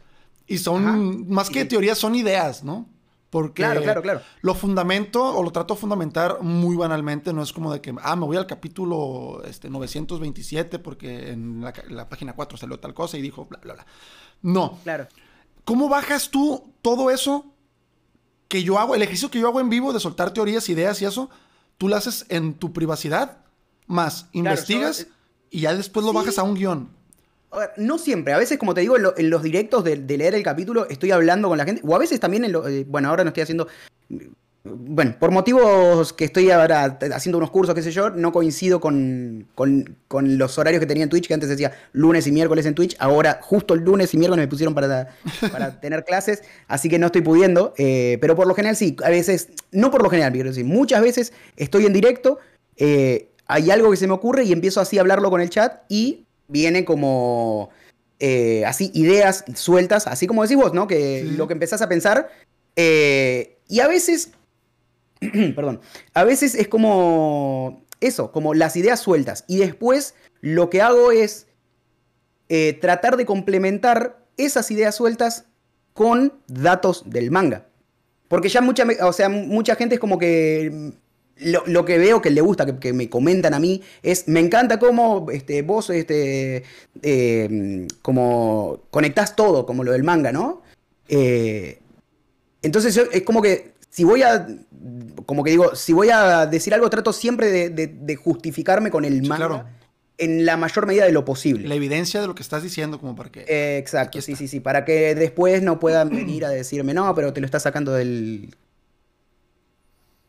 Y 0.46 0.58
son, 0.58 1.28
más 1.28 1.50
que 1.50 1.64
teorías, 1.64 1.98
son 1.98 2.14
ideas, 2.14 2.64
¿no? 2.64 2.88
Porque 3.28 3.62
claro, 3.62 3.82
claro, 3.82 4.02
claro. 4.02 4.20
lo 4.40 4.54
fundamento 4.56 5.22
o 5.22 5.42
lo 5.44 5.52
trato 5.52 5.74
de 5.74 5.80
fundamentar 5.80 6.42
muy 6.42 6.76
banalmente. 6.76 7.32
No 7.32 7.42
es 7.42 7.52
como 7.52 7.72
de 7.72 7.80
que, 7.80 7.94
ah, 8.02 8.16
me 8.16 8.26
voy 8.26 8.36
al 8.36 8.46
capítulo 8.46 9.42
este, 9.44 9.70
927 9.70 10.80
porque 10.80 11.30
en 11.30 11.60
la, 11.60 11.72
la 11.88 12.08
página 12.08 12.34
4 12.34 12.58
salió 12.58 12.80
tal 12.80 12.94
cosa 12.94 13.16
y 13.18 13.22
dijo 13.22 13.46
bla, 13.46 13.60
bla, 13.62 13.74
bla. 13.74 13.86
No. 14.42 14.78
Claro. 14.82 15.06
¿Cómo 15.64 15.88
bajas 15.88 16.30
tú 16.30 16.72
todo 16.82 17.10
eso 17.10 17.46
que 18.50 18.64
yo 18.64 18.80
hago, 18.80 18.96
el 18.96 19.02
ejercicio 19.02 19.30
que 19.30 19.38
yo 19.38 19.46
hago 19.46 19.60
en 19.60 19.70
vivo 19.70 19.92
de 19.92 20.00
soltar 20.00 20.34
teorías, 20.34 20.68
ideas 20.68 21.00
y 21.00 21.04
eso, 21.04 21.30
tú 21.78 21.88
lo 21.88 21.94
haces 21.94 22.26
en 22.30 22.54
tu 22.54 22.72
privacidad, 22.72 23.38
más 23.86 24.26
investigas 24.32 25.06
y 25.50 25.60
ya 25.60 25.74
después 25.74 26.04
lo 26.04 26.12
bajas 26.12 26.36
a 26.36 26.42
un 26.42 26.54
guion. 26.54 26.90
A 27.52 27.58
ver, 27.60 27.70
no 27.76 27.96
siempre. 27.96 28.32
A 28.32 28.38
veces, 28.38 28.58
como 28.58 28.74
te 28.74 28.80
digo, 28.80 28.96
en, 28.96 29.30
los 29.30 29.42
directos 29.44 29.84
de, 29.84 29.96
leer 29.96 30.34
el 30.34 30.42
capítulo 30.42 30.88
estoy 30.88 31.12
hablando 31.12 31.48
con 31.48 31.58
la 31.58 31.64
gente. 31.64 31.80
O 31.84 31.94
a 31.94 31.98
veces 32.00 32.18
también 32.18 32.44
en 32.44 32.50
lo, 32.50 32.66
eh, 32.66 32.84
bueno, 32.88 33.08
ahora 33.08 33.22
no 33.22 33.28
estoy 33.28 33.44
haciendo 33.44 33.68
bueno, 34.62 35.14
por 35.18 35.30
motivos 35.30 36.12
que 36.12 36.26
estoy 36.26 36.50
ahora 36.50 36.98
haciendo 37.14 37.38
unos 37.38 37.50
cursos, 37.50 37.74
qué 37.74 37.80
sé 37.82 37.92
yo, 37.92 38.10
no 38.10 38.30
coincido 38.30 38.78
con, 38.78 39.48
los 40.10 40.58
horarios 40.58 40.80
que 40.80 40.86
tenía 40.86 41.04
en 41.04 41.08
Twitch, 41.08 41.28
que 41.28 41.34
antes 41.34 41.48
decía 41.48 41.72
lunes 41.92 42.26
y 42.26 42.32
miércoles 42.32 42.66
en 42.66 42.74
Twitch, 42.74 42.94
ahora 42.98 43.38
justo 43.40 43.72
el 43.72 43.80
lunes 43.80 44.12
y 44.12 44.18
miércoles 44.18 44.44
me 44.44 44.48
pusieron 44.48 44.74
para, 44.74 45.16
para 45.50 45.80
tener 45.80 46.04
clases, 46.04 46.42
así 46.68 46.90
que 46.90 46.98
no 46.98 47.06
estoy 47.06 47.22
pudiendo, 47.22 47.72
eh, 47.78 48.18
pero 48.20 48.36
por 48.36 48.46
lo 48.46 48.54
general 48.54 48.76
sí, 48.76 48.96
a 49.02 49.08
veces, 49.08 49.48
no 49.72 49.90
por 49.90 50.02
lo 50.02 50.10
general, 50.10 50.32
quiero 50.32 50.50
decir, 50.50 50.66
muchas 50.66 51.00
veces 51.00 51.32
estoy 51.56 51.86
en 51.86 51.94
directo, 51.94 52.38
eh, 52.76 53.30
hay 53.46 53.70
algo 53.70 53.90
que 53.90 53.96
se 53.96 54.06
me 54.06 54.12
ocurre 54.12 54.44
y 54.44 54.52
empiezo 54.52 54.82
así 54.82 54.98
a 54.98 55.00
hablarlo 55.00 55.30
con 55.30 55.40
el 55.40 55.48
chat 55.48 55.82
y 55.88 56.26
viene 56.48 56.84
como... 56.84 57.70
Eh, 58.22 58.66
así 58.66 58.90
ideas 58.92 59.46
sueltas, 59.54 60.06
así 60.06 60.26
como 60.26 60.42
decís 60.42 60.58
vos, 60.58 60.74
¿no? 60.74 60.86
Que 60.86 61.24
lo 61.24 61.46
que 61.46 61.54
empezás 61.54 61.80
a 61.80 61.88
pensar. 61.88 62.28
y 62.76 63.80
a 63.80 63.88
veces 63.88 64.32
perdón, 65.54 65.80
a 66.14 66.24
veces 66.24 66.54
es 66.54 66.68
como 66.68 67.84
eso, 68.00 68.32
como 68.32 68.54
las 68.54 68.76
ideas 68.76 69.00
sueltas. 69.00 69.44
Y 69.46 69.58
después 69.58 70.14
lo 70.40 70.70
que 70.70 70.82
hago 70.82 71.12
es 71.12 71.46
eh, 72.48 72.72
tratar 72.80 73.16
de 73.16 73.26
complementar 73.26 74.24
esas 74.36 74.70
ideas 74.70 74.94
sueltas 74.94 75.44
con 75.92 76.32
datos 76.46 77.04
del 77.06 77.30
manga. 77.30 77.66
Porque 78.28 78.48
ya 78.48 78.60
mucha, 78.60 78.86
o 79.02 79.12
sea, 79.12 79.28
mucha 79.28 79.74
gente 79.74 79.96
es 79.96 80.00
como 80.00 80.18
que 80.18 80.70
mm, 80.72 80.88
lo, 81.66 81.84
que 81.84 81.98
veo 81.98 82.22
que 82.22 82.30
le 82.30 82.40
gusta, 82.40 82.78
que, 82.78 82.92
me 82.92 83.10
comentan 83.10 83.54
a 83.54 83.60
mí, 83.60 83.82
es 84.02 84.28
me 84.28 84.40
encanta 84.40 84.78
cómo 84.78 85.26
este, 85.30 85.62
vos 85.62 85.90
este, 85.90 86.64
eh, 87.02 87.86
como 88.02 88.84
conectás 88.90 89.36
todo, 89.36 89.66
como 89.66 89.84
lo 89.84 89.92
del 89.92 90.04
manga, 90.04 90.32
¿no? 90.32 90.62
Eh, 91.08 91.80
entonces 92.62 92.96
es 92.96 93.22
como 93.22 93.42
que 93.42 93.72
si 93.90 94.04
voy 94.04 94.22
a, 94.22 94.46
como 95.26 95.42
que 95.42 95.50
digo, 95.50 95.74
si 95.74 95.92
voy 95.92 96.10
a 96.10 96.46
decir 96.46 96.72
algo, 96.72 96.88
trato 96.88 97.12
siempre 97.12 97.70
de, 97.70 98.16
justificarme 98.16 98.90
con 98.90 99.04
el 99.04 99.26
manga. 99.26 99.76
En 100.16 100.44
la 100.44 100.58
mayor 100.58 100.86
medida 100.86 101.06
de 101.06 101.12
lo 101.12 101.24
posible. 101.24 101.66
La 101.66 101.74
evidencia 101.74 102.20
de 102.20 102.26
lo 102.26 102.34
que 102.34 102.42
estás 102.42 102.62
diciendo, 102.62 103.00
como 103.00 103.16
para 103.16 103.30
que. 103.30 103.40
Eh, 103.48 103.78
exacto, 103.78 104.20
sí, 104.20 104.36
sí, 104.36 104.48
sí. 104.48 104.60
Para 104.60 104.84
que 104.84 105.14
después 105.14 105.62
no 105.62 105.80
puedan 105.80 106.10
venir 106.10 106.44
a 106.44 106.50
decirme, 106.50 106.92
no, 106.92 107.14
pero 107.14 107.32
te 107.32 107.40
lo 107.40 107.46
estás 107.46 107.62
sacando 107.62 107.92
del. 107.92 108.54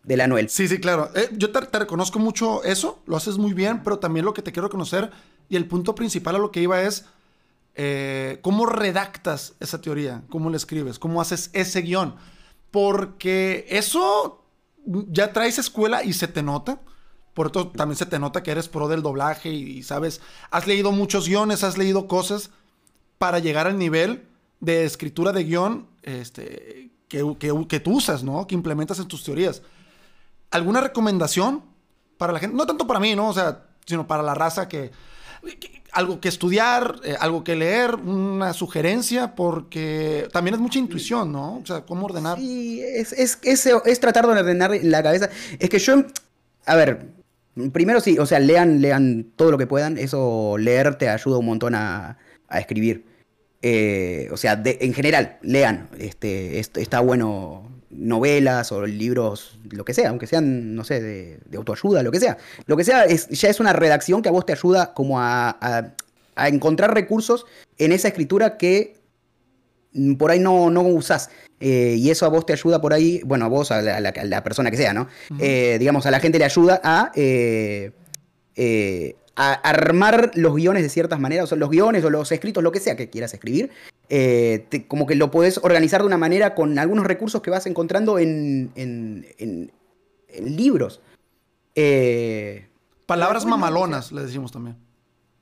del 0.04 0.22
Anuel. 0.22 0.48
Sí, 0.48 0.70
sí, 0.70 0.80
claro. 0.80 1.12
Eh, 1.14 1.28
yo 1.34 1.52
te, 1.52 1.78
reconozco 1.78 2.20
mucho 2.20 2.64
eso, 2.64 3.04
lo 3.06 3.18
haces 3.18 3.38
muy 3.38 3.54
bien, 3.54 3.84
pero 3.84 4.00
también 4.00 4.26
lo 4.26 4.34
que 4.34 4.42
te 4.42 4.54
quiero 4.54 4.70
reconocer, 4.70 5.12
y 5.50 5.58
el 5.58 5.66
punto 5.66 5.94
principal 5.94 6.38
a 6.38 6.40
lo 6.40 6.52
que 6.52 6.62
iba 6.62 6.82
es. 6.82 7.06
Eh, 7.76 8.40
¿Cómo 8.42 8.66
redactas 8.66 9.56
esa 9.60 9.82
teoría? 9.82 10.24
¿Cómo 10.30 10.50
la 10.50 10.58
escribes? 10.58 11.00
¿Cómo 11.00 11.22
haces 11.22 11.50
ese 11.52 11.82
guion? 11.82 12.16
Porque 12.72 13.66
eso 13.70 14.44
ya 14.84 15.34
traes 15.34 15.60
escuela 15.60 16.04
y 16.04 16.14
se 16.14 16.28
te 16.28 16.42
nota. 16.42 16.80
Por 17.34 17.48
eso 17.48 17.68
también 17.70 17.98
se 17.98 18.06
te 18.06 18.20
nota 18.20 18.44
que 18.44 18.52
eres 18.52 18.68
pro 18.68 18.88
del 18.88 19.02
doblaje 19.02 19.50
y, 19.50 19.84
sabes, 19.84 20.22
has 20.50 20.68
leído 20.68 20.92
muchos 20.92 21.28
guiones, 21.28 21.64
has 21.64 21.78
leído 21.78 22.08
cosas 22.08 22.52
para 23.18 23.40
llegar 23.40 23.68
al 23.68 23.78
nivel 23.78 24.28
de 24.60 24.84
escritura 24.84 25.32
de 25.32 25.44
guion 25.44 25.88
este, 26.04 26.92
que, 27.08 27.36
que, 27.68 27.80
tú 27.80 27.98
usas, 27.98 28.24
¿no? 28.24 28.48
Que 28.48 28.56
implementas 28.56 29.00
en 29.00 29.08
tus 29.08 29.24
teorías. 29.24 29.62
¿Alguna 30.50 30.82
recomendación 30.82 31.64
para 32.18 32.34
la 32.34 32.40
gente? 32.40 32.56
No 32.56 32.66
tanto 32.66 32.88
para 32.88 33.00
mí, 33.00 33.16
¿no? 33.16 33.30
O 33.30 33.34
sea, 33.34 33.66
sino 33.86 34.08
para 34.08 34.24
la 34.24 34.34
raza 34.34 34.68
que 34.68 34.92
algo 35.92 36.22
que 36.22 36.30
estudiar, 36.30 36.96
eh, 37.04 37.16
algo 37.20 37.44
que 37.44 37.56
leer, 37.56 37.96
una 37.96 38.54
sugerencia, 38.54 39.36
porque 39.36 40.28
también 40.32 40.56
es 40.56 40.62
mucha 40.62 40.80
intuición, 40.80 41.32
¿no? 41.32 41.58
O 41.58 41.66
sea, 41.66 41.82
cómo 41.82 42.06
ordenar. 42.06 42.38
Sí, 42.38 42.82
es, 42.82 43.14
es, 43.14 43.40
es, 43.44 44.00
tratar 44.00 44.26
de 44.26 44.32
ordenar 44.32 44.72
la 44.84 45.04
cabeza. 45.04 45.30
Es 45.60 45.70
que 45.70 45.80
yo, 45.80 46.04
a 46.66 46.76
ver, 46.76 47.08
primero 47.74 48.00
sí, 48.00 48.18
o 48.18 48.26
sea, 48.26 48.40
lean, 48.40 48.82
lean 48.82 49.32
todo 49.36 49.52
lo 49.52 49.58
que 49.58 49.68
puedan, 49.68 49.98
eso 49.98 50.58
leer 50.58 50.96
te 50.96 51.10
ayuda 51.10 51.38
un 51.38 51.46
montón 51.46 51.76
a, 51.76 52.18
a 52.48 52.60
escribir. 52.60 53.06
Eh, 53.62 54.28
o 54.32 54.38
sea, 54.38 54.62
en 54.66 54.94
general, 54.94 55.38
lean, 55.42 55.90
este, 56.00 56.60
está 56.60 57.00
bueno 57.00 57.70
novelas 57.92 58.72
o 58.72 58.86
libros, 58.86 59.60
lo 59.70 59.86
que 59.86 59.94
sea, 59.94 60.10
aunque 60.10 60.28
sean, 60.28 60.76
no 60.76 60.84
sé, 60.84 61.02
de, 61.02 61.58
autoayuda, 61.58 62.04
lo 62.04 62.12
que 62.12 62.20
sea. 62.20 62.38
Lo 62.66 62.78
que 62.78 62.84
sea 62.84 63.06
es, 63.06 63.28
ya 63.30 63.50
es 63.50 63.60
una 63.60 63.74
redacción 63.74 64.22
que 64.22 64.30
a 64.30 64.32
vos 64.32 64.46
te 64.46 64.54
ayuda 64.54 64.94
como 64.94 65.20
a, 65.20 65.94
encontrar 66.38 66.94
recursos 66.94 67.46
en 67.78 67.92
esa 67.92 68.08
escritura 68.08 68.58
que 68.58 68.96
por 70.18 70.32
ahí 70.32 70.40
no, 70.40 70.70
no 70.70 70.82
usás. 70.82 71.30
Eh, 71.60 71.96
y 71.98 72.10
eso 72.10 72.26
a 72.26 72.30
vos 72.30 72.46
te 72.46 72.54
ayuda 72.54 72.82
por 72.82 72.94
ahí, 72.94 73.22
bueno, 73.24 73.46
a 73.46 73.48
vos, 73.48 73.72
a 73.72 73.82
la, 73.82 74.44
persona 74.44 74.72
que 74.72 74.78
sea, 74.78 74.94
¿no? 74.94 75.08
Eh, 75.40 75.78
digamos, 75.80 76.06
a 76.06 76.12
la 76.12 76.20
gente 76.20 76.40
le 76.40 76.46
ayuda 76.46 76.82
a, 76.84 77.12
eh, 77.16 77.92
a 79.42 79.54
armar 79.54 80.32
los 80.36 80.54
guiones 80.56 80.84
de 80.84 80.90
ciertas 80.90 81.20
maneras, 81.20 81.46
o 81.46 81.48
sea, 81.48 81.58
los 81.58 81.72
guiones 81.72 82.04
o 82.04 82.12
los 82.12 82.32
escritos, 82.32 82.64
lo 82.64 82.72
que 82.72 82.80
sea 82.80 82.96
que 82.96 83.10
quieras 83.10 83.34
escribir, 83.34 83.72
eh, 84.08 84.68
como 84.88 85.08
que 85.08 85.16
lo 85.16 85.32
puedes 85.32 85.58
organizar 85.64 86.02
de 86.02 86.08
una 86.08 86.20
manera 86.20 86.54
con 86.54 86.78
algunos 86.78 87.08
recursos 87.08 87.42
que 87.42 87.50
vas 87.50 87.66
encontrando 87.66 88.20
en, 88.20 88.72
en, 88.76 89.72
libros. 90.56 91.02
Eh, 91.74 92.68
Palabras 93.08 93.46
mamalonas, 93.46 94.12
le 94.12 94.22
decimos 94.22 94.52
también. 94.52 94.78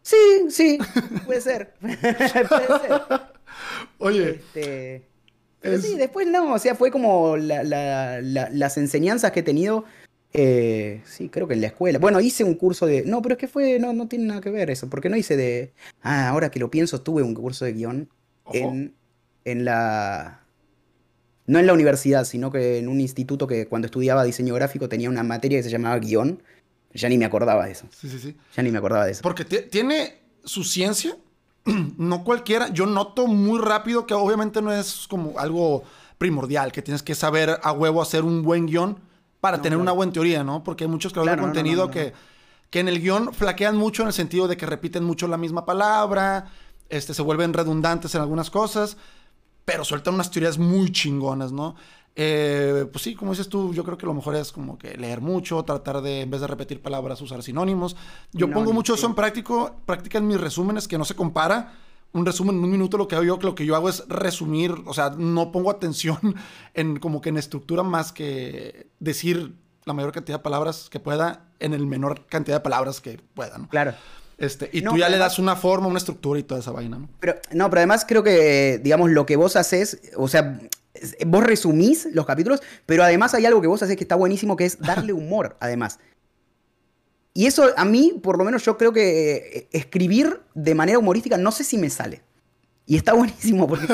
Sí, 0.01 0.15
sí, 0.49 0.79
puede 1.25 1.41
ser. 1.41 1.73
puede 1.81 2.27
ser. 2.39 3.01
Oye. 3.99 4.29
Este, 4.29 5.09
pero 5.59 5.77
sí, 5.81 5.97
después 5.97 6.25
no, 6.25 6.53
o 6.53 6.59
sea, 6.59 6.73
fue 6.73 6.89
como 6.89 7.35
las 7.35 8.77
enseñanzas 8.77 9.31
que 9.31 9.41
he 9.41 9.43
tenido. 9.43 9.83
Eh, 10.31 11.01
sí, 11.05 11.29
creo 11.29 11.47
que 11.47 11.55
en 11.55 11.61
la 11.61 11.67
escuela. 11.67 11.97
Bueno, 11.99 12.19
hice 12.19 12.43
un 12.43 12.55
curso 12.55 12.85
de. 12.85 13.03
No, 13.03 13.21
pero 13.21 13.33
es 13.33 13.39
que 13.39 13.47
fue. 13.47 13.79
No, 13.79 13.93
no 13.93 14.07
tiene 14.07 14.25
nada 14.25 14.41
que 14.41 14.51
ver 14.51 14.69
eso. 14.69 14.89
Porque 14.89 15.09
no 15.09 15.17
hice 15.17 15.35
de. 15.35 15.73
Ah, 16.01 16.29
ahora 16.29 16.51
que 16.51 16.59
lo 16.59 16.69
pienso, 16.69 17.01
tuve 17.01 17.23
un 17.23 17.33
curso 17.33 17.65
de 17.65 17.73
guion 17.73 18.09
en, 18.53 18.93
en 19.45 19.65
la. 19.65 20.43
No 21.47 21.57
en 21.57 21.65
la 21.65 21.73
universidad, 21.73 22.25
sino 22.25 22.51
que 22.51 22.77
en 22.77 22.87
un 22.87 23.01
instituto 23.01 23.47
que 23.47 23.67
cuando 23.67 23.87
estudiaba 23.87 24.23
diseño 24.23 24.53
gráfico 24.53 24.87
tenía 24.87 25.09
una 25.09 25.23
materia 25.23 25.57
que 25.57 25.63
se 25.63 25.71
llamaba 25.71 25.97
guion. 25.97 26.43
Ya 26.93 27.09
ni 27.09 27.17
me 27.17 27.25
acordaba 27.25 27.65
de 27.65 27.71
eso. 27.71 27.87
Sí, 27.91 28.09
sí, 28.09 28.19
sí. 28.19 28.35
Ya 28.55 28.63
ni 28.63 28.71
me 28.71 28.77
acordaba 28.77 29.05
de 29.05 29.11
eso. 29.11 29.21
Porque 29.21 29.45
tiene 29.45 30.19
su 30.43 30.63
ciencia, 30.63 31.17
no 31.97 32.23
cualquiera. 32.23 32.69
Yo 32.69 32.85
noto 32.85 33.25
muy 33.25 33.59
rápido 33.59 34.05
que 34.05 34.13
obviamente 34.13 34.61
no 34.61 34.71
es 34.71 35.07
como 35.07 35.39
algo 35.39 35.83
primordial, 36.19 36.71
que 36.71 36.83
tienes 36.83 37.01
que 37.01 37.15
saber 37.15 37.59
a 37.63 37.71
huevo 37.71 38.01
hacer 38.01 38.23
un 38.23 38.43
buen 38.43 38.67
guion 38.67 39.08
para 39.41 39.61
tener 39.61 39.77
una 39.77 39.91
buena 39.91 40.11
teoría, 40.11 40.43
¿no? 40.43 40.63
Porque 40.63 40.83
hay 40.83 40.89
muchos 40.89 41.13
creadores 41.13 41.37
de 41.37 41.41
contenido 41.41 41.89
que, 41.89 42.13
que 42.69 42.79
en 42.79 42.87
el 42.87 42.99
guion 43.01 43.33
flaquean 43.33 43.77
mucho 43.77 44.01
en 44.03 44.09
el 44.09 44.13
sentido 44.13 44.47
de 44.47 44.57
que 44.57 44.65
repiten 44.65 45.03
mucho 45.03 45.27
la 45.27 45.37
misma 45.37 45.65
palabra, 45.65 46.51
este, 46.89 47.13
se 47.13 47.21
vuelven 47.21 47.53
redundantes 47.53 48.15
en 48.15 48.21
algunas 48.21 48.49
cosas, 48.49 48.97
pero 49.65 49.85
sueltan 49.85 50.15
unas 50.15 50.31
teorías 50.31 50.57
muy 50.57 50.91
chingonas, 50.91 51.51
¿no? 51.51 51.75
Eh, 52.15 52.85
pues 52.91 53.03
sí, 53.03 53.15
como 53.15 53.31
dices 53.31 53.47
tú, 53.47 53.73
yo 53.73 53.83
creo 53.83 53.97
que 53.97 54.05
lo 54.05 54.13
mejor 54.13 54.35
es 54.35 54.51
como 54.51 54.77
que 54.77 54.97
leer 54.97 55.21
mucho, 55.21 55.63
tratar 55.63 56.01
de, 56.01 56.21
en 56.21 56.29
vez 56.29 56.41
de 56.41 56.47
repetir 56.47 56.81
palabras, 56.81 57.21
usar 57.21 57.41
sinónimos. 57.43 57.95
Yo 58.33 58.51
pongo 58.51 58.73
mucho 58.73 58.95
eso 58.95 59.07
en 59.07 59.15
práctico, 59.15 59.75
práctica 59.85 60.17
en 60.17 60.27
mis 60.27 60.41
resúmenes, 60.41 60.87
que 60.87 60.97
no 60.97 61.05
se 61.05 61.15
compara. 61.15 61.73
Un 62.11 62.25
resumen 62.25 62.57
en 62.57 62.63
un 62.63 62.71
minuto, 62.71 62.97
lo 62.97 63.07
que 63.07 63.15
hago 63.15 63.23
yo, 63.23 63.37
lo 63.41 63.55
que 63.55 63.65
yo 63.65 63.75
hago 63.75 63.89
es 63.89 64.03
resumir, 64.07 64.73
o 64.85 64.93
sea, 64.93 65.11
no 65.11 65.51
pongo 65.51 65.69
atención 65.69 66.17
en 66.73 66.97
como 66.99 67.21
que 67.21 67.29
en 67.29 67.37
estructura 67.37 67.83
más 67.83 68.11
que 68.11 68.87
decir 68.99 69.55
la 69.85 69.93
mayor 69.93 70.11
cantidad 70.11 70.39
de 70.39 70.43
palabras 70.43 70.89
que 70.89 70.99
pueda 70.99 71.45
en 71.59 71.73
el 71.73 71.85
menor 71.85 72.25
cantidad 72.27 72.57
de 72.57 72.61
palabras 72.61 73.01
que 73.01 73.19
pueda, 73.33 73.57
¿no? 73.57 73.69
Claro. 73.69 73.93
Este, 74.37 74.69
y 74.71 74.81
tú 74.81 74.97
ya 74.97 75.09
le 75.09 75.17
das 75.17 75.37
una 75.37 75.57
forma, 75.57 75.87
una 75.87 75.97
estructura 75.97 76.39
y 76.39 76.43
toda 76.43 76.61
esa 76.61 76.71
vaina, 76.71 76.97
¿no? 76.97 77.09
Pero, 77.19 77.35
no, 77.51 77.69
pero 77.69 77.81
además 77.81 78.05
creo 78.07 78.23
que, 78.23 78.79
digamos, 78.81 79.09
lo 79.09 79.25
que 79.25 79.35
vos 79.35 79.57
haces, 79.57 79.99
o 80.15 80.29
sea, 80.29 80.59
vos 81.25 81.43
resumís 81.43 82.07
los 82.13 82.25
capítulos, 82.25 82.61
pero 82.85 83.03
además 83.03 83.33
hay 83.33 83.45
algo 83.45 83.61
que 83.61 83.67
vos 83.67 83.83
haces 83.83 83.97
que 83.97 84.03
está 84.03 84.15
buenísimo, 84.15 84.55
que 84.55 84.65
es 84.65 84.79
darle 84.79 85.11
humor, 85.11 85.57
además. 85.59 85.99
Y 87.33 87.45
eso 87.45 87.69
a 87.77 87.85
mí, 87.85 88.19
por 88.21 88.37
lo 88.37 88.43
menos 88.43 88.63
yo 88.65 88.77
creo 88.77 88.91
que 88.91 89.35
eh, 89.37 89.67
escribir 89.71 90.41
de 90.53 90.75
manera 90.75 90.99
humorística 90.99 91.37
no 91.37 91.51
sé 91.51 91.63
si 91.63 91.77
me 91.77 91.89
sale. 91.89 92.21
Y 92.85 92.95
está 92.95 93.13
buenísimo 93.15 93.67
porque 93.67 93.87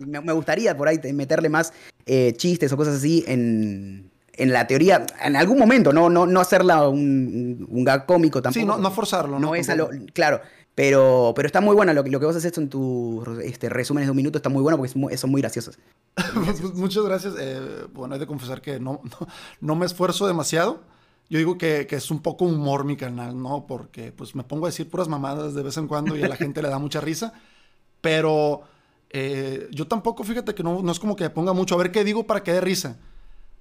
me, 0.00 0.32
gustaría 0.32 0.76
por 0.76 0.88
ahí 0.88 1.00
meterle 1.12 1.48
más 1.48 1.72
eh, 2.06 2.34
chistes 2.36 2.72
o 2.72 2.76
cosas 2.76 2.96
así 2.96 3.24
en, 3.26 4.10
la 4.38 4.66
teoría, 4.68 5.04
en 5.24 5.34
algún 5.34 5.58
momento, 5.58 5.92
no, 5.92 6.08
no, 6.08 6.24
no 6.24 6.40
hacerla 6.40 6.88
un, 6.88 7.66
un 7.68 7.84
gag 7.84 8.06
cómico 8.06 8.40
tampoco. 8.40 8.60
Sí, 8.60 8.64
no, 8.64 8.78
no 8.78 8.90
forzarlo. 8.92 9.40
No, 9.40 9.56
es 9.56 9.68
claro, 10.12 10.40
pero, 10.78 11.32
pero 11.34 11.46
está 11.46 11.60
muy 11.60 11.74
bueno. 11.74 11.92
Lo 11.92 12.04
que, 12.04 12.10
lo 12.10 12.20
que 12.20 12.26
vos 12.26 12.36
haces 12.36 12.56
en 12.56 12.68
tus 12.68 13.26
este, 13.42 13.68
resúmenes 13.68 14.06
de 14.06 14.12
un 14.12 14.16
minuto 14.16 14.38
está 14.38 14.48
muy 14.48 14.62
bueno 14.62 14.78
porque 14.78 15.16
son 15.16 15.28
muy 15.28 15.42
graciosos. 15.42 15.76
Muchas 16.74 17.02
gracias. 17.02 17.34
Eh, 17.36 17.86
bueno, 17.92 18.14
hay 18.14 18.20
de 18.20 18.28
confesar 18.28 18.60
que 18.60 18.78
no, 18.80 19.00
no, 19.60 19.74
me 19.74 19.86
esfuerzo 19.86 20.28
demasiado. 20.28 20.84
Yo 21.30 21.38
digo 21.38 21.58
que, 21.58 21.86
que, 21.86 21.96
es 21.96 22.10
un 22.10 22.20
poco 22.20 22.44
humor 22.44 22.84
mi 22.84 22.96
canal, 22.96 23.40
¿no? 23.40 23.66
Porque 23.66 24.12
pues 24.12 24.34
me 24.34 24.44
pongo 24.44 24.66
a 24.66 24.70
decir 24.70 24.88
puras 24.88 25.08
mamadas 25.08 25.54
de 25.54 25.62
vez 25.62 25.76
en 25.76 25.86
cuando 25.86 26.16
y 26.16 26.22
a 26.22 26.28
la 26.28 26.36
gente 26.36 26.62
le 26.62 26.68
da 26.68 26.78
mucha 26.78 27.00
risa. 27.00 27.34
Pero 28.00 28.62
eh, 29.10 29.68
yo 29.70 29.86
tampoco, 29.86 30.24
fíjate 30.24 30.54
que 30.54 30.62
no, 30.62 30.82
no 30.82 30.92
es 30.92 30.98
como 30.98 31.16
que 31.16 31.24
me 31.24 31.30
ponga 31.30 31.52
mucho 31.52 31.74
a 31.74 31.78
ver 31.78 31.92
qué 31.92 32.04
digo 32.04 32.26
para 32.26 32.42
que 32.42 32.52
dé 32.52 32.60
risa 32.60 32.96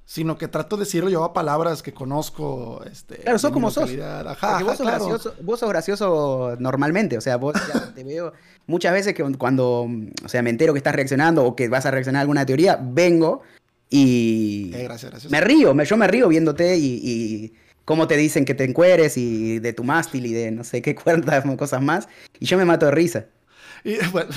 sino 0.08 0.38
que 0.38 0.48
trato 0.48 0.78
de 0.78 0.86
decirlo 0.86 1.10
yo 1.10 1.26
a 1.26 1.34
palabras 1.34 1.84
que 1.84 1.94
conozco. 1.94 2.82
Este, 2.90 3.18
claro, 3.18 3.38
sos 3.38 3.52
como 3.52 3.70
sos. 3.70 3.92
Ajá, 4.26 4.64
vos, 4.64 4.78
sos 4.78 4.88
gracioso, 4.88 5.34
vos 5.44 5.60
sos 5.60 5.68
gracioso 5.68 6.56
normalmente, 6.60 7.18
o 7.18 7.22
sea, 7.22 7.36
vos 7.36 7.54
ya 7.68 7.92
te 7.94 8.06
veo 8.06 8.32
muchas 8.68 8.94
veces 8.94 9.14
que 9.14 9.24
cuando, 9.38 9.86
o 10.24 10.30
sea, 10.30 10.42
me 10.42 10.50
entero 10.50 10.72
que 10.72 10.78
estás 10.78 10.96
reaccionando 10.96 11.44
o 11.44 11.58
que 11.58 11.68
vas 11.68 11.86
a 11.86 11.92
reaccionar 11.92 12.20
a 12.20 12.22
alguna 12.22 12.46
teoría, 12.46 12.80
vengo 12.82 13.42
y 13.90 14.72
eh, 14.74 14.84
gracias, 14.84 15.12
gracias. 15.12 15.32
me 15.32 15.42
río, 15.42 15.74
me, 15.74 15.86
yo 15.86 15.98
me 15.98 16.08
río 16.08 16.28
viéndote 16.28 16.78
y, 16.78 17.00
y 17.04 17.54
cómo 17.86 18.06
te 18.06 18.18
dicen 18.18 18.44
que 18.44 18.54
te 18.54 18.66
encueres 18.66 19.18
y 19.18 19.60
de 19.60 19.72
tu 19.72 19.86
mástil 19.86 20.26
y 20.26 20.34
de 20.34 20.52
no 20.52 20.66
sé 20.66 20.82
qué 20.82 20.94
cuerdas, 21.04 21.46
cosas 21.58 21.82
más, 21.82 22.10
y 22.38 22.46
yo 22.46 22.58
me 22.58 22.66
mato 22.66 22.86
de 22.86 22.92
risa. 22.92 23.28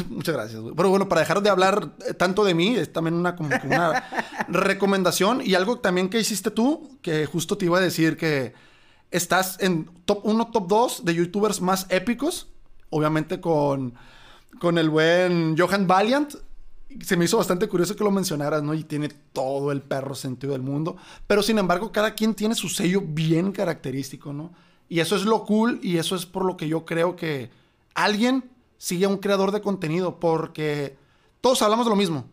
muchas 0.09 0.34
gracias. 0.36 0.62
Pero 0.76 0.90
bueno, 0.90 1.09
para 1.09 1.22
dejar 1.22 1.42
de 1.42 1.51
hablar 1.51 1.94
eh, 2.07 2.14
tanto 2.14 2.44
de 2.44 2.55
mí, 2.55 2.76
es 2.76 2.92
también 2.92 3.14
una, 3.14 3.34
como 3.34 3.51
una 3.64 4.05
recomendación 4.48 5.42
y 5.44 5.55
algo 5.55 5.80
también 5.80 6.09
que 6.09 6.20
hiciste 6.20 6.53
tú, 6.53 6.98
que 7.03 7.26
justo 7.26 7.59
te 7.59 7.64
iba 7.64 7.78
a 7.78 7.80
decir 7.80 8.16
que 8.16 8.55
estás 9.11 9.57
en 9.61 9.90
top 10.05 10.20
1, 10.22 10.53
top 10.53 10.68
2 10.68 11.05
de 11.05 11.14
youtubers 11.16 11.61
más 11.61 11.86
épicos, 11.88 12.53
obviamente 12.88 13.40
con, 13.40 13.94
con 14.61 14.78
el 14.78 14.88
buen 14.90 15.59
Johan 15.59 15.88
Valiant. 15.88 16.36
Se 17.05 17.16
me 17.16 17.24
hizo 17.24 17.36
bastante 17.36 17.68
curioso 17.68 17.95
que 17.97 18.05
lo 18.05 18.11
mencionaras, 18.11 18.62
¿no? 18.62 18.74
Y 18.74 18.84
tiene 18.84 19.09
todo 19.09 19.72
el 19.72 19.80
perro 19.80 20.14
sentido 20.14 20.53
del 20.53 20.62
mundo. 20.62 20.97
Pero 21.26 21.43
sin 21.43 21.59
embargo, 21.59 21.93
cada 21.93 22.14
quien 22.14 22.34
tiene 22.34 22.55
su 22.55 22.68
sello 22.68 23.03
bien 23.05 23.53
característico, 23.53 24.32
¿no? 24.32 24.53
Y 24.88 24.99
eso 25.01 25.14
es 25.14 25.22
lo 25.22 25.45
cool 25.45 25.78
y 25.82 25.99
eso 25.99 26.16
es 26.16 26.26
por 26.26 26.45
lo 26.45 26.57
que 26.57 26.68
yo 26.68 26.84
creo 26.84 27.14
que 27.14 27.51
alguien 27.95 28.51
sigue 28.76 29.05
a 29.05 29.09
un 29.09 29.18
creador 29.18 29.53
de 29.53 29.61
contenido 29.61 30.18
porque 30.18 30.97
todos 31.41 31.62
hablamos 31.62 31.86
de 31.86 31.91
lo 31.91 31.97
mismo, 31.97 32.24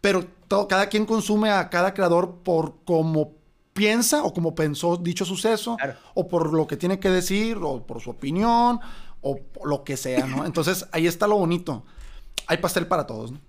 pero 0.00 0.24
todo, 0.48 0.66
cada 0.66 0.88
quien 0.88 1.04
consume 1.04 1.50
a 1.50 1.68
cada 1.68 1.92
creador 1.92 2.36
por 2.42 2.76
cómo 2.84 3.32
piensa 3.74 4.22
o 4.24 4.32
como 4.32 4.54
pensó 4.54 4.96
dicho 4.96 5.24
suceso, 5.24 5.76
o 6.14 6.26
por 6.26 6.52
lo 6.52 6.66
que 6.66 6.76
tiene 6.76 6.98
que 6.98 7.10
decir, 7.10 7.58
o 7.60 7.86
por 7.86 8.00
su 8.00 8.10
opinión, 8.10 8.80
o 9.20 9.40
lo 9.64 9.84
que 9.84 9.96
sea, 9.96 10.26
¿no? 10.26 10.44
Entonces 10.46 10.86
ahí 10.90 11.06
está 11.06 11.26
lo 11.26 11.36
bonito. 11.36 11.84
Hay 12.46 12.56
pastel 12.58 12.86
para 12.86 13.06
todos, 13.06 13.32
¿no? 13.32 13.40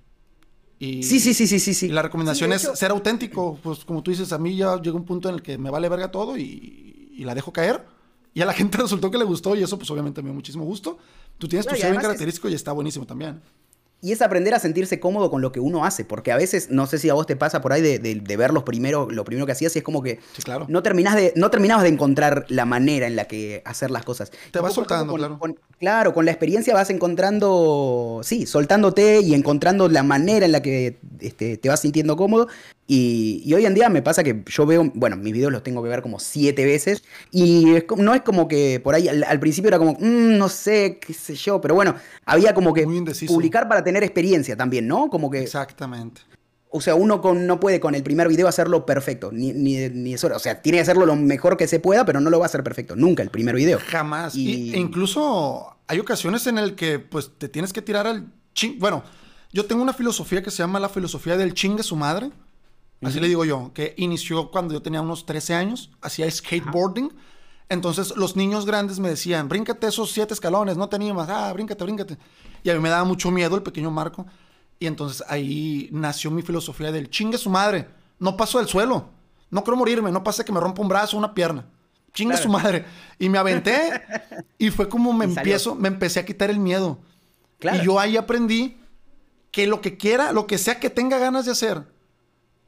Y, 0.80 1.03
sí, 1.03 1.19
sí, 1.19 1.34
sí, 1.34 1.45
sí, 1.45 1.59
sí, 1.59 1.88
Y 1.88 1.89
la 1.89 2.01
recomendación 2.01 2.53
es 2.53 2.61
ser 2.73 2.91
auténtico. 2.91 3.59
Pues 3.61 3.84
como 3.84 4.01
tú 4.01 4.11
dices, 4.11 4.32
a 4.32 4.38
mí 4.38 4.55
ya 4.55 4.82
llega 4.82 4.95
un 4.95 5.05
punto 5.05 5.27
en 5.27 5.36
el 5.36 5.41
que 5.41 5.57
me 5.57 5.69
vale 5.69 5.89
verga 5.89 6.09
todo 6.09 6.38
y, 6.38 7.13
y 7.13 7.25
la 7.25 7.36
dejo 7.36 7.51
caer. 7.51 7.86
Y 8.34 8.41
a 8.41 8.45
la 8.45 8.53
gente 8.59 8.77
resultó 8.77 9.11
que 9.11 9.17
le 9.17 9.25
gustó 9.25 9.55
y 9.55 9.63
eso 9.63 9.77
pues 9.77 9.91
obviamente 9.91 10.21
me 10.21 10.30
dio 10.30 10.36
muchísimo 10.36 10.63
gusto. 10.63 10.97
Tú 11.38 11.47
tienes 11.47 11.67
tu 11.67 11.75
sello 11.75 11.99
característico 11.99 12.49
y 12.49 12.53
está 12.53 12.71
buenísimo 12.71 13.05
también. 13.05 13.41
Y 14.01 14.13
es 14.13 14.21
aprender 14.21 14.53
a 14.53 14.59
sentirse 14.59 15.01
cómodo 15.01 15.30
con 15.30 15.41
lo 15.41 15.51
que 15.51 15.59
uno 15.59 15.84
hace, 15.84 16.05
porque 16.05 16.32
a 16.32 16.38
veces, 16.38 16.69
no 16.69 16.88
sé 16.88 16.99
si 16.99 17.09
a 17.09 17.13
vos 17.13 17.27
te 17.27 17.36
pasa 17.36 17.59
por 17.59 17.73
ahí 17.73 17.82
de, 17.82 17.99
de, 17.99 18.38
ver 18.38 18.53
los 18.53 18.63
primero, 18.63 19.09
lo 19.11 19.25
primero 19.25 19.45
que 19.45 19.51
hacías 19.51 19.75
y 19.75 19.80
es 19.80 19.84
como 19.84 20.01
que 20.01 20.19
claro. 20.41 20.67
no, 20.69 20.82
terminás 20.82 21.15
de, 21.15 21.34
no 21.36 21.49
terminabas 21.49 21.84
de 21.84 21.89
encontrar 21.89 22.45
la 22.47 22.63
manera 22.63 23.07
en 23.07 23.17
la 23.17 23.25
que 23.25 23.61
hacer 23.65 23.91
las 23.91 24.05
cosas. 24.05 24.32
Te 24.51 24.59
vas 24.59 24.73
soltando, 24.73 25.15
claro. 25.15 25.38
Claro, 25.80 26.13
con 26.13 26.25
la 26.25 26.32
experiencia 26.32 26.73
vas 26.73 26.89
encontrando, 26.89 28.21
sí, 28.23 28.45
soltándote 28.45 29.21
y 29.21 29.34
encontrando 29.34 29.88
la 29.88 30.03
manera 30.03 30.45
en 30.45 30.51
la 30.51 30.61
que 30.61 30.99
este, 31.19 31.57
te 31.57 31.69
vas 31.69 31.80
sintiendo 31.80 32.15
cómodo. 32.15 32.47
Y, 32.86 33.51
hoy 33.53 33.65
en 33.65 33.75
día 33.75 33.88
me 33.89 34.01
pasa 34.01 34.23
que 34.23 34.43
yo 34.47 34.65
veo, 34.65 34.91
bueno, 34.95 35.15
mis 35.15 35.34
videos 35.34 35.51
los 35.51 35.63
tengo 35.63 35.84
que 35.84 35.89
ver 35.89 36.01
como 36.01 36.19
siete 36.19 36.65
veces 36.65 37.03
y 37.32 37.65
no 37.97 38.15
es 38.15 38.21
como 38.21 38.47
que 38.47 38.80
por 38.84 38.95
ahí 38.95 39.07
al, 39.07 39.39
principio 39.39 39.67
era 39.67 39.77
como, 39.77 39.93
mm, 39.93 40.38
no 40.38 40.49
sé, 40.49 40.99
qué 40.99 41.13
sé 41.13 41.36
yo, 41.36 41.61
pero 41.61 41.75
bueno, 41.75 41.95
había 42.25 42.53
como 42.53 42.73
que 42.73 42.88
publicar 43.27 43.69
para 43.69 43.84
tener 43.84 44.03
experiencia 44.03 44.57
también, 44.57 44.88
¿no? 44.88 45.09
Como 45.09 45.30
que... 45.30 45.41
Exactamente. 45.41 46.21
O 46.70 46.82
sea, 46.82 46.95
uno 46.95 47.20
con, 47.22 47.47
no 47.47 47.59
puede 47.59 47.80
con 47.80 47.95
el 47.95 48.03
primer 48.03 48.28
video 48.28 48.47
hacerlo 48.47 48.86
perfecto, 48.86 49.32
ni, 49.32 49.53
ni, 49.53 50.13
eso, 50.13 50.30
o 50.34 50.39
sea, 50.39 50.61
tiene 50.61 50.78
que 50.78 50.84
hacerlo 50.84 51.05
lo 51.05 51.15
mejor 51.15 51.57
que 51.57 51.67
se 51.67 51.80
pueda, 51.80 52.05
pero 52.05 52.22
no 52.22 52.30
lo 52.30 52.38
va 52.38 52.45
a 52.45 52.47
hacer 52.47 52.63
perfecto, 52.63 52.95
nunca 52.95 53.24
el 53.24 53.30
primer 53.30 53.55
video. 53.55 53.80
Jamás. 53.88 54.36
Y... 54.36 54.74
e 54.74 54.78
incluso 54.78 55.78
hay 55.88 55.99
ocasiones 55.99 56.45
en 56.45 56.59
el 56.59 56.76
que 56.76 56.99
pues 56.99 57.32
te 57.38 57.49
tienes 57.49 57.74
que 57.74 57.82
tirar 57.82 58.05
al 58.05 58.28
ching... 58.53 58.78
Bueno, 58.78 59.03
yo 59.51 59.65
tengo 59.65 59.82
una 59.82 59.93
filosofía 59.93 60.43
que 60.43 60.51
se 60.51 60.57
llama 60.57 60.80
la 60.80 60.89
filosofía 60.89 61.38
del 61.38 61.55
chingue 61.55 61.82
su 61.82 61.95
madre 61.95 62.32
Así 63.01 63.20
le 63.20 63.28
digo 63.28 63.45
yo, 63.45 63.72
que 63.74 63.93
inició 63.97 64.51
cuando 64.51 64.74
yo 64.74 64.82
tenía 64.82 65.01
unos 65.01 65.26
13 65.26 65.53
años, 65.53 65.91
hacía 66.01 66.30
skateboarding. 66.30 67.13
Entonces 67.70 68.15
los 68.17 68.36
niños 68.36 68.65
grandes 68.65 68.99
me 68.99 69.09
decían, 69.09 69.47
bríncate 69.47 69.88
esos 69.88 70.11
siete 70.11 70.34
escalones, 70.34 70.76
no 70.76 70.89
te 70.89 70.97
animas, 70.97 71.30
ah, 71.30 71.53
bríncate, 71.53 71.84
bríncate. 71.84 72.17
Y 72.63 72.70
a 72.70 72.74
mí 72.74 72.80
me 72.80 72.89
daba 72.89 73.05
mucho 73.05 73.32
miedo 73.32 73.55
el 73.55 73.63
pequeño 73.63 73.89
Marco. 73.91 74.26
Y 74.80 74.88
entonces 74.88 75.23
ahí 75.27 75.89
nació 75.91 76.32
mi 76.32 76.41
filosofía 76.41 76.91
del 76.91 77.09
chingue 77.09 77.38
su 77.38 77.49
madre, 77.49 77.89
no 78.17 78.38
paso 78.38 78.59
del 78.59 78.67
suelo, 78.67 79.09
no 79.49 79.63
quiero 79.63 79.77
morirme, 79.77 80.11
no 80.11 80.23
pasa 80.23 80.43
que 80.43 80.51
me 80.51 80.59
rompa 80.59 80.82
un 80.82 80.88
brazo 80.88 81.17
o 81.17 81.19
una 81.19 81.34
pierna. 81.34 81.65
Chingue 82.13 82.38
su 82.38 82.49
madre. 82.49 82.86
Y 83.19 83.30
me 83.30 83.38
aventé 83.38 84.01
y 84.57 84.71
fue 84.71 84.89
como 84.89 85.13
me 85.13 85.25
empiezo, 85.25 85.75
me 85.75 85.88
empecé 85.88 86.19
a 86.19 86.25
quitar 86.25 86.49
el 86.49 86.59
miedo. 86.59 86.99
Y 87.61 87.84
yo 87.84 87.99
ahí 87.99 88.17
aprendí 88.17 88.77
que 89.51 89.67
lo 89.67 89.82
que 89.82 89.97
quiera, 89.97 90.32
lo 90.32 90.47
que 90.47 90.57
sea 90.57 90.80
que 90.80 90.89
tenga 90.89 91.17
ganas 91.17 91.45
de 91.45 91.51
hacer, 91.51 91.84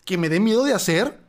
que 0.05 0.17
me 0.17 0.29
dé 0.29 0.39
miedo 0.39 0.63
de 0.63 0.73
hacer, 0.73 1.19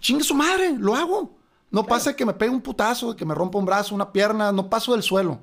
chingue 0.00 0.24
su 0.24 0.34
madre, 0.34 0.76
lo 0.78 0.94
hago. 0.94 1.36
No 1.70 1.84
pasa 1.84 2.14
que 2.14 2.24
me 2.24 2.34
pegue 2.34 2.52
un 2.52 2.60
putazo, 2.60 3.16
que 3.16 3.24
me 3.24 3.34
rompa 3.34 3.58
un 3.58 3.64
brazo, 3.64 3.94
una 3.94 4.12
pierna, 4.12 4.52
no 4.52 4.70
paso 4.70 4.92
del 4.92 5.02
suelo. 5.02 5.40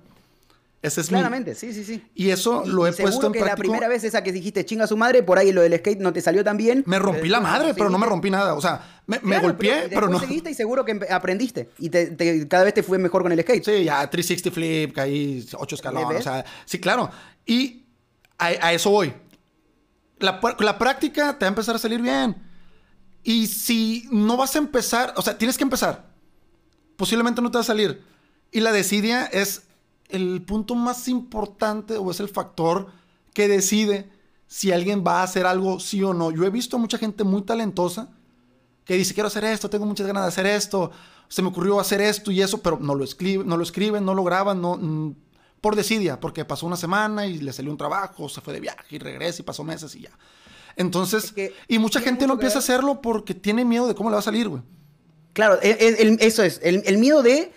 Ese 0.81 1.01
es 1.01 1.09
Claramente, 1.09 1.53
sí, 1.53 1.73
sí, 1.73 1.83
sí. 1.83 2.03
Y 2.15 2.31
eso 2.31 2.63
lo 2.65 2.87
he 2.87 2.93
puesto 2.93 3.27
en 3.27 3.33
que 3.33 3.41
la 3.41 3.55
primera 3.55 3.87
vez 3.87 4.03
esa 4.03 4.23
que 4.23 4.31
dijiste 4.31 4.65
chinga 4.65 4.87
su 4.87 4.97
madre, 4.97 5.21
por 5.21 5.37
ahí 5.37 5.51
lo 5.51 5.61
del 5.61 5.77
skate 5.77 5.99
no 5.99 6.11
te 6.11 6.21
salió 6.21 6.43
tan 6.43 6.57
bien. 6.57 6.83
Me 6.87 6.97
rompí 6.97 7.29
la 7.29 7.39
madre, 7.39 7.75
pero 7.75 7.91
no 7.91 7.99
me 7.99 8.07
rompí 8.07 8.31
nada. 8.31 8.55
O 8.55 8.61
sea, 8.61 9.03
me, 9.05 9.19
golpeé, 9.39 9.89
pero, 9.89 10.07
no. 10.07 10.19
seguiste 10.19 10.49
y 10.49 10.55
seguro 10.55 10.83
que 10.83 10.99
aprendiste. 11.11 11.69
Y 11.77 11.89
cada 12.47 12.63
vez 12.63 12.73
te 12.73 12.81
fue 12.81 12.97
mejor 12.97 13.21
con 13.21 13.31
el 13.31 13.39
skate. 13.41 13.63
Sí, 13.63 13.83
ya 13.83 14.09
360 14.09 14.51
flip, 14.51 14.95
caí 14.95 15.47
8 15.53 15.75
escalones. 15.75 16.19
O 16.19 16.23
sea, 16.23 16.43
sí, 16.65 16.79
claro. 16.79 17.11
Y 17.45 17.85
a, 18.39 18.73
eso 18.73 18.89
voy. 18.89 19.13
La, 20.17 20.39
la 20.59 20.79
práctica 20.79 21.37
te 21.37 21.45
va 21.45 21.47
a 21.47 21.49
empezar 21.49 21.75
a 21.75 21.79
salir 21.79 22.01
bien. 22.01 22.35
Y 23.23 23.45
si 23.45 24.07
no 24.11 24.35
vas 24.35 24.55
a 24.55 24.57
empezar, 24.57 25.13
o 25.15 25.21
sea, 25.21 25.37
tienes 25.37 25.57
que 25.59 25.63
empezar. 25.63 26.09
Posiblemente 26.95 27.39
no 27.39 27.51
te 27.51 27.59
va 27.59 27.61
a 27.61 27.65
salir. 27.65 28.03
Y 28.51 28.61
la 28.61 28.71
desidia 28.71 29.25
es 29.25 29.63
el 30.11 30.41
punto 30.43 30.75
más 30.75 31.07
importante 31.07 31.97
o 31.97 32.11
es 32.11 32.19
el 32.19 32.29
factor 32.29 32.87
que 33.33 33.47
decide 33.47 34.09
si 34.47 34.71
alguien 34.71 35.03
va 35.05 35.21
a 35.21 35.23
hacer 35.23 35.45
algo 35.45 35.79
sí 35.79 36.03
o 36.03 36.13
no. 36.13 36.31
Yo 36.31 36.43
he 36.45 36.49
visto 36.49 36.77
a 36.77 36.79
mucha 36.79 36.97
gente 36.97 37.23
muy 37.23 37.43
talentosa 37.43 38.09
que 38.85 38.95
dice, 38.95 39.13
quiero 39.13 39.27
hacer 39.27 39.45
esto, 39.45 39.69
tengo 39.69 39.85
muchas 39.85 40.07
ganas 40.07 40.23
de 40.23 40.29
hacer 40.29 40.45
esto, 40.45 40.91
se 41.27 41.41
me 41.41 41.47
ocurrió 41.47 41.79
hacer 41.79 42.01
esto 42.01 42.31
y 42.31 42.41
eso, 42.41 42.61
pero 42.61 42.77
no 42.79 42.93
lo, 42.93 43.03
escribe, 43.03 43.43
no 43.45 43.55
lo 43.55 43.63
escriben, 43.63 44.03
no 44.03 44.13
lo 44.13 44.23
graban, 44.23 44.61
no, 44.61 44.75
mm, 44.75 45.15
por 45.61 45.75
desidia, 45.75 46.19
porque 46.19 46.43
pasó 46.43 46.65
una 46.65 46.75
semana 46.75 47.27
y 47.27 47.37
le 47.37 47.53
salió 47.53 47.71
un 47.71 47.77
trabajo, 47.77 48.27
se 48.27 48.41
fue 48.41 48.53
de 48.53 48.59
viaje 48.59 48.95
y 48.95 48.99
regresa 48.99 49.41
y 49.41 49.45
pasó 49.45 49.63
meses 49.63 49.95
y 49.95 50.01
ya. 50.01 50.11
Entonces, 50.75 51.33
y 51.67 51.79
mucha 51.79 52.01
gente 52.01 52.27
no 52.27 52.33
empieza 52.33 52.57
a 52.57 52.59
hacerlo 52.59 53.01
porque 53.01 53.33
tiene 53.33 53.63
miedo 53.63 53.87
de 53.87 53.95
cómo 53.95 54.09
le 54.09 54.15
va 54.15 54.19
a 54.19 54.23
salir, 54.23 54.49
güey. 54.49 54.63
Claro, 55.33 55.59
eso 55.61 56.43
es, 56.43 56.59
el, 56.63 56.97
miedo 56.97 57.23
de 57.23 57.53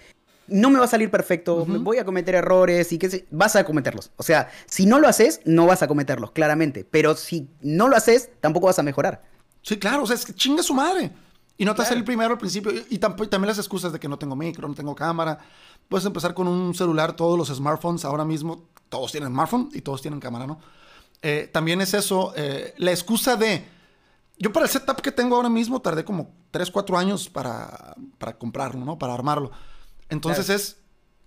no 0.46 0.70
me 0.70 0.78
va 0.78 0.84
a 0.84 0.88
salir 0.88 1.10
perfecto, 1.10 1.64
voy 1.64 1.98
a 1.98 2.04
cometer 2.04 2.34
errores 2.34 2.92
y 2.92 2.98
que 2.98 3.26
vas 3.30 3.56
a 3.56 3.64
cometerlos. 3.64 4.10
O 4.16 4.22
sea, 4.22 4.50
si 4.66 4.86
no 4.86 4.98
lo 4.98 5.08
haces, 5.08 5.40
no 5.44 5.66
vas 5.66 5.82
a 5.82 5.88
cometerlos, 5.88 6.32
claramente. 6.32 6.86
Pero 6.88 7.16
si 7.16 7.48
no 7.62 7.88
lo 7.88 7.96
haces, 7.96 8.30
tampoco 8.40 8.66
vas 8.66 8.78
a 8.78 8.82
mejorar. 8.82 9.22
Sí, 9.62 9.78
claro, 9.78 10.02
o 10.02 10.06
sea, 10.06 10.16
es 10.16 10.24
que 10.24 10.34
chinga 10.34 10.62
su 10.62 10.74
madre. 10.74 11.10
Y 11.56 11.64
no 11.64 11.74
te 11.74 11.82
hace 11.82 11.94
el 11.94 12.04
primero 12.04 12.32
al 12.32 12.38
principio. 12.38 12.72
Y, 12.90 12.98
también 12.98 13.46
las 13.46 13.58
excusas 13.58 13.92
de 13.92 14.00
que 14.00 14.08
no 14.08 14.18
tengo 14.18 14.34
micro, 14.34 14.66
no 14.68 14.74
tengo 14.74 14.94
cámara. 14.94 15.38
Puedes 15.88 16.04
empezar 16.04 16.34
con 16.34 16.48
un 16.48 16.74
celular, 16.74 17.14
todos 17.14 17.38
los 17.38 17.48
smartphones 17.48 18.04
ahora 18.04 18.24
mismo, 18.24 18.68
todos 18.88 19.12
tienen 19.12 19.30
smartphone 19.30 19.70
y 19.72 19.80
todos 19.80 20.02
tienen 20.02 20.20
cámara, 20.20 20.46
¿no? 20.46 20.58
Eh, 21.22 21.48
también 21.52 21.80
es 21.80 21.94
eso, 21.94 22.32
eh, 22.36 22.74
la 22.76 22.90
excusa 22.90 23.36
de... 23.36 23.64
Yo 24.36 24.52
para 24.52 24.66
el 24.66 24.70
setup 24.70 25.00
que 25.00 25.12
tengo 25.12 25.36
ahora 25.36 25.48
mismo 25.48 25.80
tardé 25.80 26.04
como 26.04 26.32
3, 26.50 26.70
4 26.70 26.98
años 26.98 27.28
para, 27.28 27.94
para 28.18 28.36
comprarlo, 28.36 28.84
¿no? 28.84 28.98
Para 28.98 29.14
armarlo. 29.14 29.52
Entonces 30.14 30.48
es 30.48 30.76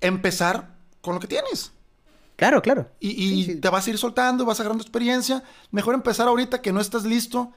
empezar 0.01 0.75
con 1.01 1.13
lo 1.13 1.19
que 1.19 1.27
tienes. 1.27 1.71
Claro, 2.35 2.61
claro. 2.61 2.89
Y, 2.99 3.55
te 3.55 3.69
vas 3.69 3.85
a 3.85 3.89
ir 3.89 3.97
soltando, 3.97 4.45
vas 4.45 4.59
agarrando 4.59 4.83
experiencia. 4.83 5.43
Mejor 5.71 5.95
empezar 5.95 6.27
ahorita 6.27 6.61
que 6.61 6.71
no 6.71 6.79
estás 6.79 7.03
listo 7.03 7.51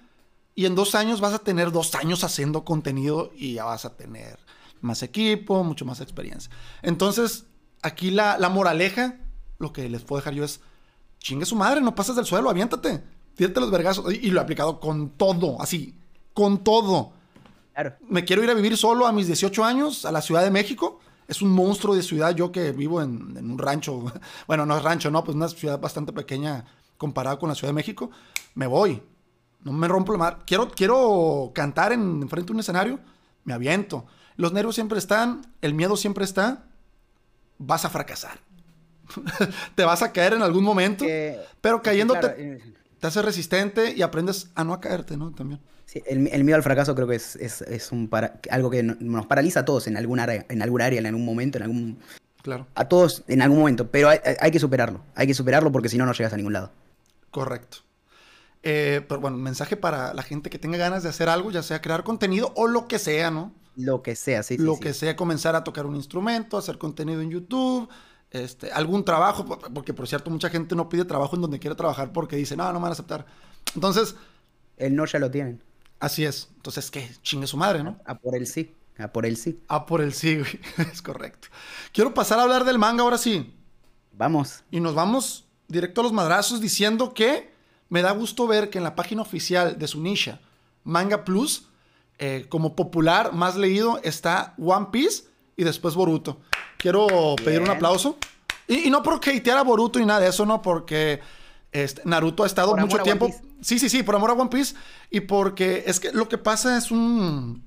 y 0.55 0.67
en 0.67 0.75
dos 0.75 0.95
años 0.95 1.21
vas 1.21 1.35
a 1.35 1.39
tener 1.39 1.71
dos 1.71 1.95
años 1.95 2.25
haciendo 2.25 2.65
contenido 2.65 3.31
y 3.35 3.55
ya 3.55 3.65
vas 3.65 3.85
a 3.85 3.97
tener 3.97 4.39
más 4.81 5.03
equipo, 5.03 5.65
mucho 5.65 5.85
más 5.85 6.01
experiencia. 6.01 6.51
Entonces, 6.83 7.45
aquí 7.83 8.11
la, 8.11 8.39
la 8.39 8.49
moraleja, 8.49 9.17
lo 9.59 9.73
que 9.73 9.89
les 9.89 10.03
puedo 10.03 10.21
dejar 10.21 10.35
yo 10.35 10.45
es, 10.45 10.61
chingue 11.19 11.45
su 11.45 11.57
madre, 11.57 11.81
no 11.81 11.95
pases 11.95 12.17
del 12.17 12.25
suelo, 12.25 12.49
aviéntate, 12.49 13.03
tírate 13.37 13.61
los 13.61 13.71
vergazos. 13.71 14.13
Y, 14.13 14.31
lo 14.31 14.41
he 14.41 14.43
aplicado 14.43 14.81
con 14.81 15.11
todo, 15.11 15.61
así, 15.61 15.95
con 16.33 16.65
todo. 16.65 17.13
Claro. 17.75 17.97
Me 18.09 18.25
quiero 18.25 18.43
ir 18.43 18.51
a 18.51 18.55
vivir 18.55 18.79
solo 18.79 19.07
a 19.07 19.13
mis 19.13 19.27
18 19.27 19.63
años 19.63 20.07
a 20.07 20.13
la 20.13 20.23
Ciudad 20.23 20.43
de 20.43 20.51
México. 20.51 21.00
Es 21.31 21.43
un 21.43 21.51
monstruo 21.51 21.95
de 21.95 22.03
ciudad, 22.03 22.35
yo 22.35 22.51
que 22.51 22.73
vivo 22.73 23.01
en, 23.01 23.37
en 23.37 23.51
un 23.51 23.59
rancho, 23.59 24.13
bueno, 24.47 24.67
no 24.67 24.77
es 24.77 24.83
rancho, 24.83 25.11
no, 25.11 25.23
pues 25.25 25.37
una 25.37 25.49
ciudad 25.49 25.81
bastante 25.81 26.13
pequeña 26.13 26.65
comparada 27.01 27.39
con 27.39 27.49
la 27.49 27.55
Ciudad 27.55 27.71
de 27.71 27.75
México. 27.75 28.11
Me 28.55 28.67
voy, 28.67 29.03
no 29.63 29.73
me 29.73 29.89
rompo 29.89 30.13
la 30.13 30.19
mar. 30.19 30.39
Quiero, 30.47 30.71
quiero 30.71 31.51
cantar 31.55 31.93
en, 31.93 32.29
frente 32.29 32.49
de 32.49 32.53
un 32.53 32.61
escenario, 32.61 33.01
me 33.45 33.55
aviento. 33.55 34.07
Los 34.37 34.53
nervios 34.53 34.75
siempre 34.75 34.99
están, 34.99 35.43
el 35.63 35.75
miedo 35.75 35.97
siempre 35.97 36.25
está. 36.25 36.65
Vas 37.59 37.85
a 37.85 37.91
fracasar. 37.91 38.39
te 39.75 39.85
vas 39.85 40.03
a 40.03 40.13
caer 40.13 40.35
en 40.35 40.43
algún 40.43 40.65
momento, 40.65 41.05
pero 41.61 41.83
cayéndote 41.83 42.35
eh, 42.37 42.75
te 42.99 43.07
hace 43.07 43.23
resistente 43.23 43.95
y 43.97 44.03
aprendes 44.03 44.51
a 44.55 44.63
no 44.63 44.79
caerte, 44.81 45.17
¿no? 45.17 45.33
También. 45.33 45.61
Sí, 45.91 46.01
el, 46.07 46.45
miedo 46.45 46.55
al 46.55 46.63
fracaso 46.63 46.95
creo 46.95 47.09
que 47.09 47.17
es, 47.17 47.89
un 47.91 48.09
algo 48.49 48.71
que 48.71 48.85
nos 48.85 49.27
paraliza 49.27 49.61
a 49.61 49.65
todos 49.65 49.89
en 49.89 49.97
algún 49.97 50.21
área, 50.21 50.47
en 50.49 50.63
algún 50.63 50.83
área, 50.83 51.01
en 51.01 51.07
algún 51.07 51.25
momento, 51.25 51.59
en 51.59 51.65
algún... 51.65 51.99
Claro. 52.43 52.69
A 52.77 52.89
todos 52.89 53.25
en 53.27 53.43
algún 53.43 53.59
momento, 53.59 53.91
pero 53.91 54.09
hay, 54.09 54.21
hay 54.39 54.53
que 54.53 54.61
superarlo. 54.61 55.03
Hay 55.17 55.27
que 55.27 55.35
superarlo 55.35 55.73
porque 55.73 55.89
si 55.89 55.99
no, 55.99 56.07
no 56.07 56.13
llegas 56.13 56.33
a 56.33 56.37
ningún 56.37 56.53
lado. 56.53 56.71
Correcto. 57.33 57.79
Eh, 58.63 59.05
pero 59.09 59.21
bueno, 59.21 59.37
mensaje 59.37 59.77
para 59.77 60.15
la 60.15 60.23
gente 60.23 60.49
que 60.49 60.61
tenga 60.61 60.79
ganas 60.79 61.03
de 61.03 61.09
hacer 61.09 61.29
algo, 61.29 61.51
ya 61.51 61.65
sea 61.65 61.83
crear 61.83 62.05
contenido 62.05 62.53
o 62.55 62.69
lo 62.69 62.87
que 62.87 63.01
sea, 63.01 63.33
¿no? 63.33 63.53
Lo 63.75 64.01
que 64.01 64.15
sea, 64.15 64.45
sí. 64.45 64.59
Lo 64.59 64.79
que 64.79 64.95
sea, 64.95 65.17
comenzar 65.17 65.57
a 65.57 65.65
tocar 65.65 65.87
un 65.87 65.97
instrumento, 65.97 66.57
hacer 66.57 66.79
contenido 66.79 67.21
en 67.21 67.31
YouTube, 67.31 67.89
este, 68.31 68.71
algún 68.71 69.05
trabajo, 69.05 69.59
porque 69.75 69.93
por 69.93 70.07
cierto, 70.07 70.31
mucha 70.31 70.51
gente 70.51 70.77
no 70.77 70.89
pide 70.89 71.05
trabajo 71.05 71.35
en 71.35 71.43
donde 71.43 71.59
quiere 71.59 71.75
trabajar 71.75 72.13
porque 72.13 72.37
dice, 72.37 72.57
no, 72.57 72.63
no 72.69 72.75
me 72.75 72.83
van 72.85 72.91
a 72.91 72.93
aceptar. 72.93 73.27
Entonces. 73.75 74.15
El 74.77 74.97
no 74.97 75.05
ya 75.05 75.19
lo 75.19 75.31
tienen. 75.31 75.61
Así 76.01 76.25
es. 76.25 76.49
Entonces, 76.57 76.91
¿qué? 76.91 77.09
Chingue 77.23 77.47
su 77.47 77.57
madre, 77.57 77.85
¿no? 77.85 77.99
A 78.07 78.19
por 78.19 78.35
el 78.35 78.47
sí. 78.47 78.75
A 78.99 79.13
por 79.13 79.27
el 79.27 79.37
sí. 79.37 79.61
A 79.69 79.87
por 79.87 80.01
el 80.01 80.13
sí, 80.13 80.39
güey. 80.39 80.61
es 80.93 81.03
correcto. 81.03 81.49
Quiero 81.93 82.13
pasar 82.15 82.39
a 82.39 82.43
hablar 82.43 82.65
del 82.65 82.79
manga 82.79 83.03
ahora 83.03 83.19
sí. 83.19 83.55
Vamos. 84.13 84.65
Y 84.71 84.81
nos 84.81 84.95
vamos 84.95 85.45
directo 85.69 86.01
a 86.01 86.05
los 86.05 86.13
madrazos 86.13 86.61
diciendo 86.61 87.15
que 87.15 87.53
me 87.91 88.03
da 88.03 88.13
gusto 88.13 88.47
ver 88.47 88.71
que 88.71 88.79
en 88.79 88.85
la 88.85 88.95
página 88.95 89.23
oficial 89.23 89.79
de 89.79 89.87
Sunisha, 89.87 90.41
Manga 90.85 91.25
Plus, 91.25 91.67
eh, 92.19 92.47
como 92.49 92.75
popular 92.75 93.33
más 93.33 93.57
leído 93.57 94.01
está 94.03 94.55
One 94.59 94.89
Piece 94.91 95.25
y 95.57 95.65
después 95.65 95.95
Boruto. 95.95 96.41
Quiero 96.79 97.07
pedir 97.45 97.61
un 97.61 97.71
aplauso. 97.71 98.17
Y, 98.67 98.89
no 98.91 99.03
por 99.03 99.15
hatear 99.15 99.59
a 99.59 99.63
Boruto 99.63 99.99
ni 99.99 100.07
nada 100.07 100.21
de 100.21 100.29
eso, 100.29 100.47
no, 100.47 100.63
porque 100.63 101.21
este, 101.73 102.03
Naruto 102.05 102.45
ha 102.45 102.47
estado 102.47 102.77
mucho 102.77 102.99
tiempo. 102.99 103.31
Sí, 103.61 103.79
sí, 103.79 103.89
sí, 103.89 104.03
por 104.03 104.17
amor 104.17 104.31
a 104.31 104.35
One 104.35 104.51
Piece. 104.51 104.75
Y 105.11 105.21
porque 105.21 105.85
es 105.87 106.01
que 106.01 106.13
lo 106.13 106.29
que 106.29 106.39
pasa 106.39 106.77
es 106.77 106.91
un, 106.91 107.63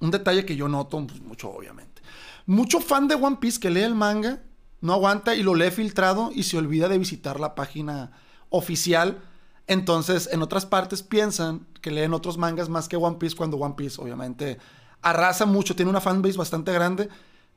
un 0.00 0.10
detalle 0.10 0.44
que 0.44 0.56
yo 0.56 0.68
noto 0.68 1.06
pues, 1.06 1.20
mucho, 1.20 1.50
obviamente. 1.50 2.02
Mucho 2.46 2.80
fan 2.80 3.08
de 3.08 3.14
One 3.14 3.38
Piece 3.40 3.58
que 3.60 3.70
lee 3.70 3.82
el 3.82 3.94
manga 3.94 4.40
no 4.80 4.92
aguanta 4.92 5.34
y 5.34 5.42
lo 5.42 5.54
lee 5.54 5.70
filtrado 5.70 6.30
y 6.34 6.42
se 6.42 6.58
olvida 6.58 6.88
de 6.88 6.98
visitar 6.98 7.40
la 7.40 7.54
página 7.54 8.12
oficial 8.50 9.22
entonces, 9.66 10.28
en 10.30 10.42
otras 10.42 10.66
partes 10.66 11.02
piensan 11.02 11.66
que 11.80 11.90
leen 11.90 12.12
otros 12.12 12.36
mangas 12.36 12.68
más 12.68 12.88
que 12.88 12.96
One 12.96 13.16
Piece 13.16 13.36
cuando 13.36 13.56
One 13.56 13.74
Piece 13.76 14.00
obviamente 14.00 14.58
arrasa 15.00 15.46
mucho, 15.46 15.74
tiene 15.74 15.90
una 15.90 16.00
fanbase 16.00 16.36
bastante 16.36 16.72
grande 16.72 17.08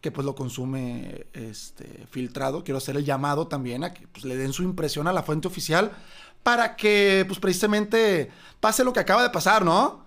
que 0.07 0.11
pues 0.11 0.23
lo 0.23 0.35
consume 0.35 1.27
este, 1.33 2.05
filtrado. 2.09 2.63
Quiero 2.63 2.77
hacer 2.77 2.95
el 2.95 3.03
llamado 3.03 3.47
también 3.47 3.83
a 3.83 3.93
que 3.93 4.07
pues, 4.07 4.23
le 4.23 4.37
den 4.37 4.53
su 4.53 4.63
impresión 4.63 5.05
a 5.05 5.11
la 5.11 5.21
fuente 5.21 5.49
oficial 5.49 5.91
para 6.43 6.77
que 6.77 7.25
pues 7.27 7.39
precisamente 7.39 8.31
pase 8.61 8.85
lo 8.85 8.93
que 8.93 9.01
acaba 9.01 9.21
de 9.21 9.31
pasar, 9.31 9.65
¿no? 9.65 10.05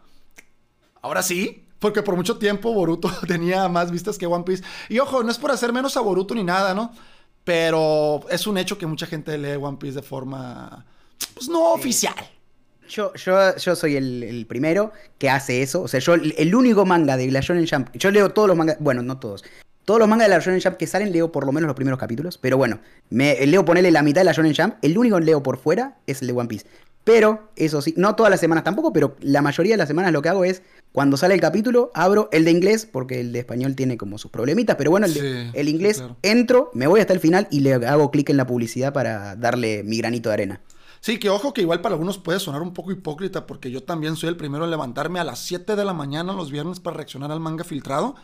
Ahora 1.02 1.22
sí, 1.22 1.66
porque 1.78 2.02
por 2.02 2.16
mucho 2.16 2.38
tiempo 2.38 2.72
Boruto 2.72 3.10
tenía 3.28 3.68
más 3.68 3.90
vistas 3.90 4.16
que 4.16 4.24
One 4.24 4.44
Piece. 4.44 4.64
Y 4.88 5.00
ojo, 5.00 5.22
no 5.22 5.30
es 5.30 5.36
por 5.36 5.50
hacer 5.50 5.70
menos 5.70 5.98
a 5.98 6.00
Boruto 6.00 6.34
ni 6.34 6.44
nada, 6.44 6.72
¿no? 6.72 6.94
Pero 7.44 8.20
es 8.30 8.46
un 8.46 8.56
hecho 8.56 8.78
que 8.78 8.86
mucha 8.86 9.04
gente 9.04 9.36
lee 9.36 9.56
One 9.60 9.76
Piece 9.76 9.96
de 9.96 10.02
forma 10.02 10.86
pues 11.34 11.50
no 11.50 11.74
oficial. 11.74 12.14
Yo, 12.88 13.12
yo, 13.16 13.54
yo 13.54 13.76
soy 13.76 13.96
el, 13.96 14.46
primero 14.48 14.92
que 15.18 15.28
hace 15.28 15.60
eso. 15.60 15.82
O 15.82 15.88
sea, 15.88 16.00
yo 16.00 16.14
el 16.14 16.54
único 16.54 16.86
manga 16.86 17.18
de 17.18 17.30
la 17.30 17.40
Shonen 17.40 17.68
Jump. 17.68 17.90
Yo 17.92 18.10
leo 18.10 18.30
todos 18.30 18.48
los 18.48 18.56
mangas. 18.56 18.78
Bueno, 18.80 19.02
no 19.02 19.18
todos. 19.18 19.44
Todos 19.84 20.00
los 20.00 20.08
mangas 20.08 20.28
de 20.28 20.34
la 20.34 20.40
Shonen 20.40 20.60
Jump 20.60 20.76
que 20.76 20.86
salen 20.86 21.12
leo 21.12 21.32
por 21.32 21.46
lo 21.46 21.52
menos 21.52 21.66
los 21.66 21.74
primeros 21.74 21.98
capítulos. 21.98 22.38
Pero 22.38 22.56
bueno, 22.56 22.80
me 23.08 23.46
leo 23.46 23.64
ponerle 23.64 23.90
la 23.90 24.02
mitad 24.02 24.20
de 24.20 24.26
la 24.26 24.32
Shonen 24.32 24.54
Jump. 24.54 24.74
El 24.82 24.96
único 24.96 25.18
que 25.18 25.24
leo 25.24 25.42
por 25.42 25.58
fuera 25.58 25.98
es 26.06 26.22
el 26.22 26.28
de 26.28 26.34
One 26.34 26.48
Piece. 26.48 26.66
Pero, 27.02 27.50
eso 27.56 27.80
sí, 27.80 27.94
no 27.96 28.14
todas 28.14 28.30
las 28.30 28.40
semanas 28.40 28.62
tampoco, 28.62 28.92
pero 28.92 29.16
la 29.20 29.40
mayoría 29.40 29.72
de 29.72 29.78
las 29.78 29.88
semanas 29.88 30.12
lo 30.12 30.20
que 30.20 30.28
hago 30.28 30.44
es, 30.44 30.62
cuando 30.92 31.16
sale 31.16 31.34
el 31.34 31.40
capítulo, 31.40 31.90
abro 31.94 32.28
el 32.30 32.44
de 32.44 32.50
inglés, 32.50 32.86
porque 32.86 33.20
el 33.20 33.32
de 33.32 33.38
español 33.38 33.74
tiene 33.74 33.96
como 33.96 34.18
sus 34.18 34.30
problemitas, 34.30 34.76
pero 34.76 34.90
bueno, 34.90 35.06
el, 35.06 35.50
el 35.54 35.68
inglés, 35.68 36.04
entro, 36.22 36.70
me 36.74 36.86
voy 36.86 37.00
hasta 37.00 37.14
el 37.14 37.20
final 37.20 37.48
y 37.50 37.60
le 37.60 37.74
hago 37.74 38.10
clic 38.10 38.28
en 38.28 38.36
la 38.36 38.46
publicidad 38.46 38.92
para 38.92 39.34
darle 39.34 39.82
mi 39.82 39.96
granito 39.96 40.28
de 40.28 40.34
arena. 40.34 40.60
Sí, 41.00 41.18
que 41.18 41.30
ojo 41.30 41.54
que 41.54 41.62
igual 41.62 41.80
para 41.80 41.94
algunos 41.94 42.18
puede 42.18 42.38
sonar 42.38 42.60
un 42.60 42.74
poco 42.74 42.92
hipócrita 42.92 43.46
porque 43.46 43.70
yo 43.70 43.82
también 43.82 44.16
soy 44.16 44.28
el 44.28 44.36
primero 44.36 44.64
en 44.64 44.70
levantarme 44.70 45.18
a 45.18 45.24
las 45.24 45.38
7 45.40 45.74
de 45.74 45.84
la 45.86 45.94
mañana 45.94 46.34
los 46.34 46.50
viernes 46.50 46.78
para 46.78 46.98
reaccionar 46.98 47.32
al 47.32 47.40
manga 47.40 47.64
filtrado. 47.64 48.16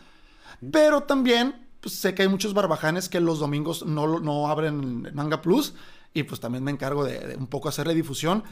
Pero 0.71 1.03
también 1.03 1.67
pues, 1.81 1.95
sé 1.95 2.13
que 2.13 2.23
hay 2.23 2.27
muchos 2.27 2.53
barbajanes 2.53 3.09
que 3.09 3.19
los 3.19 3.39
domingos 3.39 3.85
no, 3.85 4.19
no 4.19 4.47
abren 4.47 5.13
Manga 5.13 5.41
Plus 5.41 5.73
y 6.13 6.23
pues 6.23 6.39
también 6.39 6.63
me 6.63 6.71
encargo 6.71 7.03
de, 7.03 7.35
un 7.37 7.47
poco 7.47 7.69
hacerle 7.69 7.93
difusión. 7.93 8.43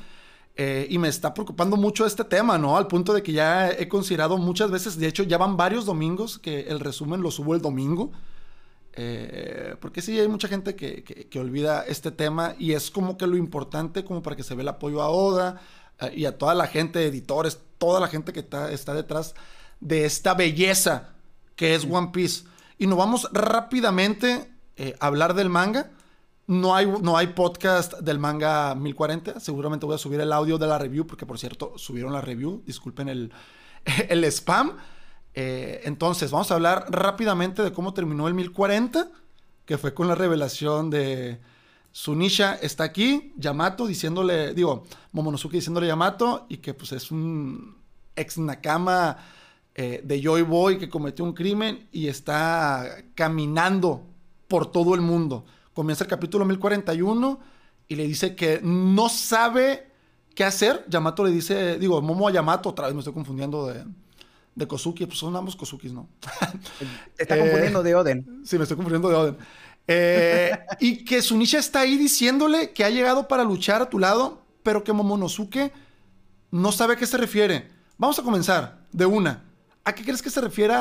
Eh, 0.58 0.88
y 0.89 0.97
me 0.99 1.10
está 1.10 1.34
preocupando 1.34 1.76
mucho 1.76 2.06
este 2.06 2.24
tema, 2.24 2.58
¿no? 2.58 2.78
Al 2.78 2.88
punto 2.88 3.14
de 3.14 3.22
que 3.22 3.34
ya 3.34 3.70
he 3.70 3.89
considerado 3.89 4.38
muchas 4.38 4.72
veces, 4.72 4.97
de 4.97 5.08
hecho 5.08 5.24
ya 5.24 5.38
van 5.38 5.58
varios 5.58 5.86
domingos 5.86 6.39
que 6.39 6.62
el 6.62 6.80
resumen 6.80 7.22
lo 7.22 7.30
subo 7.30 7.56
el 7.56 7.62
domingo. 7.62 8.12
Eh, 8.93 9.76
porque 9.82 10.01
sí, 10.01 10.18
hay 10.18 10.30
mucha 10.30 10.47
gente 10.47 10.78
que, 10.78 11.03
que, 11.03 11.39
olvida 11.39 11.84
este 11.86 12.12
tema 12.12 12.56
y 12.58 12.72
es 12.72 12.89
como 12.89 13.18
que 13.18 13.28
lo 13.28 13.36
importante 13.36 14.06
como 14.06 14.22
para 14.22 14.38
que 14.38 14.43
se 14.43 14.56
vea 14.56 14.62
el 14.62 14.70
apoyo 14.70 15.01
a 15.01 15.10
Oda 15.10 15.60
eh, 15.99 16.14
y 16.16 16.26
a 16.26 16.38
toda 16.38 16.56
la 16.56 16.68
gente, 16.68 17.06
editores, 17.06 17.60
toda 17.78 17.99
la 17.99 18.08
gente 18.08 18.32
que 18.32 18.39
está, 18.39 18.72
está 18.72 18.93
detrás 18.93 19.36
de 19.82 20.06
esta 20.06 20.34
belleza 20.34 21.14
que 21.56 21.76
es 21.76 21.86
One 21.89 22.10
Piece. 22.12 22.45
Y 22.78 22.88
nos 22.88 22.97
vamos 22.97 23.30
rápidamente 23.32 24.51
eh, 24.76 24.95
a 24.99 25.08
hablar 25.08 25.34
del 25.34 25.49
manga. 25.49 25.91
No 26.47 26.76
hay, 26.76 26.86
no 27.01 27.18
hay 27.18 27.28
podcast 27.28 27.99
del 27.99 28.20
manga 28.20 28.76
1040. 28.76 29.39
Seguramente 29.39 29.86
voy 29.86 29.95
a 29.95 29.97
subir 29.97 30.20
el 30.20 30.32
audio 30.32 30.58
de 30.58 30.68
la 30.68 30.78
review, 30.78 31.08
porque 31.08 31.26
por 31.26 31.39
cierto, 31.39 31.74
subieron 31.78 32.14
la 32.14 32.22
review. 32.22 32.62
Disculpen 32.66 33.10
el, 33.10 33.32
el 34.10 34.24
spam. 34.26 34.78
Eh, 35.34 35.82
entonces, 35.86 36.32
vamos 36.32 36.51
a 36.51 36.56
hablar 36.56 36.86
rápidamente 36.89 37.62
de 37.62 37.74
cómo 37.74 37.93
terminó 37.93 38.28
el 38.28 38.34
1040, 38.34 39.10
que 39.66 39.78
fue 39.78 39.93
con 39.93 40.08
la 40.08 40.16
revelación 40.16 40.89
de 40.89 41.39
Sunisha 41.95 42.56
está 42.56 42.84
aquí, 42.84 43.34
Yamato 43.38 43.88
diciéndole, 43.88 44.53
digo, 44.53 44.84
Momonosuke 45.14 45.53
diciéndole 45.53 45.88
Yamato, 45.88 46.45
y 46.49 46.58
que 46.58 46.74
pues 46.74 46.91
es 46.91 47.10
un 47.10 47.78
ex 48.18 48.38
Nakama 48.38 49.18
eh, 49.76 50.01
de 50.03 50.21
Joy 50.21 50.41
Boy 50.43 50.78
que 50.78 50.89
cometió 50.89 51.26
un 51.26 51.34
crimen 51.34 51.88
y 51.91 52.07
está 52.07 53.03
caminando 53.13 54.03
por 54.47 54.71
todo 54.71 54.95
el 54.95 55.01
mundo. 55.01 55.45
Comienza 55.73 56.05
el 56.05 56.09
capítulo 56.09 56.45
1041 56.45 57.39
y 57.89 57.95
le 57.95 58.07
dice 58.07 58.36
que 58.36 58.61
no 58.63 59.09
sabe 59.09 59.91
qué 60.34 60.45
hacer. 60.45 60.86
Yamato 60.88 61.26
le 61.26 61.32
dice, 61.32 61.78
digo, 61.78 62.01
Momo 62.01 62.28
a 62.28 62.32
Yamato, 62.32 62.69
otra 62.69 62.86
vez 62.86 62.93
me 62.93 62.99
estoy 62.99 63.13
confundiendo 63.13 63.67
de, 63.67 63.84
de 64.55 64.67
Kozuki, 64.67 65.05
pues 65.05 65.19
son 65.19 65.36
ambos 65.36 65.55
Kozukis, 65.55 65.91
¿no? 65.91 66.07
Te 67.15 67.23
está 67.23 67.38
confundiendo 67.38 67.84
de 67.84 67.95
Oden. 67.95 68.41
Sí, 68.45 68.57
me 68.57 68.63
estoy 68.63 68.78
confundiendo 68.78 69.09
de 69.09 69.15
Oden. 69.15 69.38
Eh, 69.88 70.57
y 70.80 71.03
que 71.03 71.21
Sunisha 71.21 71.59
está 71.59 71.82
ahí 71.82 71.97
diciéndole 71.97 72.71
que 72.71 72.84
ha 72.86 72.89
llegado 72.89 73.28
para 73.28 73.43
luchar 73.43 73.82
a 73.82 73.89
tu 73.89 73.99
lado, 73.99 74.41
pero 74.63 74.84
que 74.84 74.93
Momonosuke 74.93 75.71
no 76.51 76.71
sabe 76.71 76.93
a 76.93 76.95
qué 76.95 77.05
se 77.05 77.17
refiere. 77.17 77.67
Vamos 77.97 78.17
a 78.17 78.23
comenzar 78.23 78.86
de 78.91 79.05
una. 79.05 79.43
¿A 79.86 79.93
qué 79.93 80.03
crees 80.03 80.23
que 80.23 80.31
se 80.31 80.41
refiere 80.41 80.73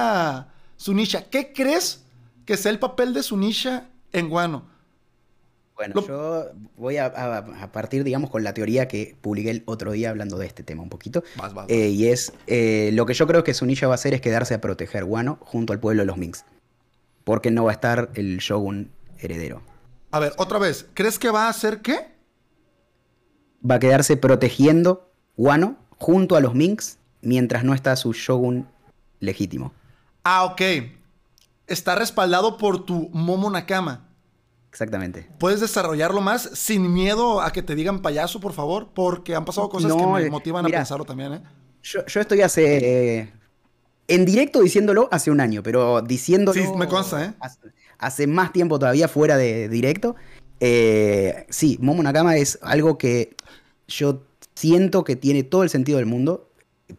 Sunisha? 0.76 1.28
¿Qué 1.28 1.52
crees 1.52 2.02
que 2.46 2.56
sea 2.56 2.72
el 2.72 2.78
papel 2.78 3.12
de 3.12 3.22
Sunisha 3.22 3.88
en 4.12 4.30
Guano? 4.30 4.64
Bueno, 5.76 6.06
yo 6.06 6.52
voy 6.76 6.96
a, 6.96 7.70
partir, 7.72 8.02
digamos, 8.04 8.30
con 8.30 8.44
la 8.44 8.54
teoría 8.54 8.88
que 8.88 9.16
publiqué 9.20 9.50
el 9.50 9.62
otro 9.66 9.92
día 9.92 10.08
hablando 10.08 10.38
de 10.38 10.46
este 10.46 10.62
tema 10.62 10.82
un 10.82 10.88
poquito. 10.88 11.22
Eh, 11.68 11.88
y 11.88 12.06
es, 12.06 12.32
eh, 12.46 12.90
lo 12.94 13.04
que 13.06 13.12
yo 13.12 13.26
creo 13.26 13.44
que 13.44 13.52
Sunisha 13.52 13.88
va 13.88 13.94
a 13.94 13.96
hacer 13.96 14.14
es 14.14 14.20
quedarse 14.20 14.54
a 14.54 14.60
proteger 14.60 15.04
Guano 15.04 15.38
junto 15.42 15.72
al 15.72 15.80
pueblo 15.80 16.02
de 16.02 16.06
los 16.06 16.16
Minks. 16.16 16.44
Porque 17.24 17.50
no 17.50 17.64
va 17.64 17.72
a 17.72 17.74
estar 17.74 18.10
el 18.14 18.38
Shogun 18.38 18.90
heredero. 19.18 19.62
A 20.12 20.20
ver, 20.20 20.32
otra 20.38 20.58
vez, 20.58 20.86
¿crees 20.94 21.18
que 21.18 21.30
va 21.30 21.46
a 21.46 21.48
hacer 21.50 21.82
qué? 21.82 22.06
Va 23.68 23.74
a 23.74 23.78
quedarse 23.80 24.16
protegiendo 24.16 25.10
Guano 25.36 25.76
junto 25.98 26.36
a 26.36 26.40
los 26.40 26.54
Minks 26.54 26.98
mientras 27.20 27.64
no 27.64 27.74
está 27.74 27.96
su 27.96 28.12
Shogun 28.12 28.68
legítimo. 29.24 29.72
Ah, 30.22 30.44
ok. 30.44 30.60
Está 31.66 31.94
respaldado 31.94 32.56
por 32.58 32.84
tu 32.84 33.10
Momo 33.12 33.50
Nakama. 33.50 34.08
Exactamente. 34.70 35.28
¿Puedes 35.38 35.60
desarrollarlo 35.60 36.20
más 36.20 36.50
sin 36.54 36.92
miedo 36.92 37.40
a 37.40 37.52
que 37.52 37.62
te 37.62 37.76
digan 37.76 38.02
payaso, 38.02 38.40
por 38.40 38.52
favor? 38.52 38.88
Porque 38.92 39.36
han 39.36 39.44
pasado 39.44 39.68
cosas 39.68 39.92
que 39.94 40.06
me 40.06 40.22
eh, 40.22 40.30
motivan 40.30 40.66
a 40.66 40.68
pensarlo 40.68 41.04
también, 41.04 41.34
¿eh? 41.34 41.42
Yo, 41.82 42.00
estoy 42.20 42.40
hace. 42.40 43.32
en 44.08 44.24
directo 44.24 44.60
diciéndolo 44.62 45.08
hace 45.12 45.30
un 45.30 45.40
año, 45.40 45.62
pero 45.62 46.02
diciéndolo. 46.02 46.60
Sí, 46.60 46.66
me 46.76 46.88
consta, 46.88 47.24
¿eh? 47.24 47.34
Hace, 47.98 48.26
más 48.26 48.52
tiempo 48.52 48.78
todavía 48.78 49.06
fuera 49.06 49.36
de 49.36 49.68
directo. 49.68 50.16
Eh, 50.58 51.46
sí, 51.50 51.78
Momo 51.80 52.02
Nakama 52.02 52.36
es 52.36 52.58
algo 52.62 52.98
que 52.98 53.36
yo 53.86 54.22
siento 54.54 55.04
que 55.04 55.14
tiene 55.14 55.44
todo 55.44 55.62
el 55.62 55.70
sentido 55.70 55.98
del 55.98 56.06
mudo. 56.06 56.48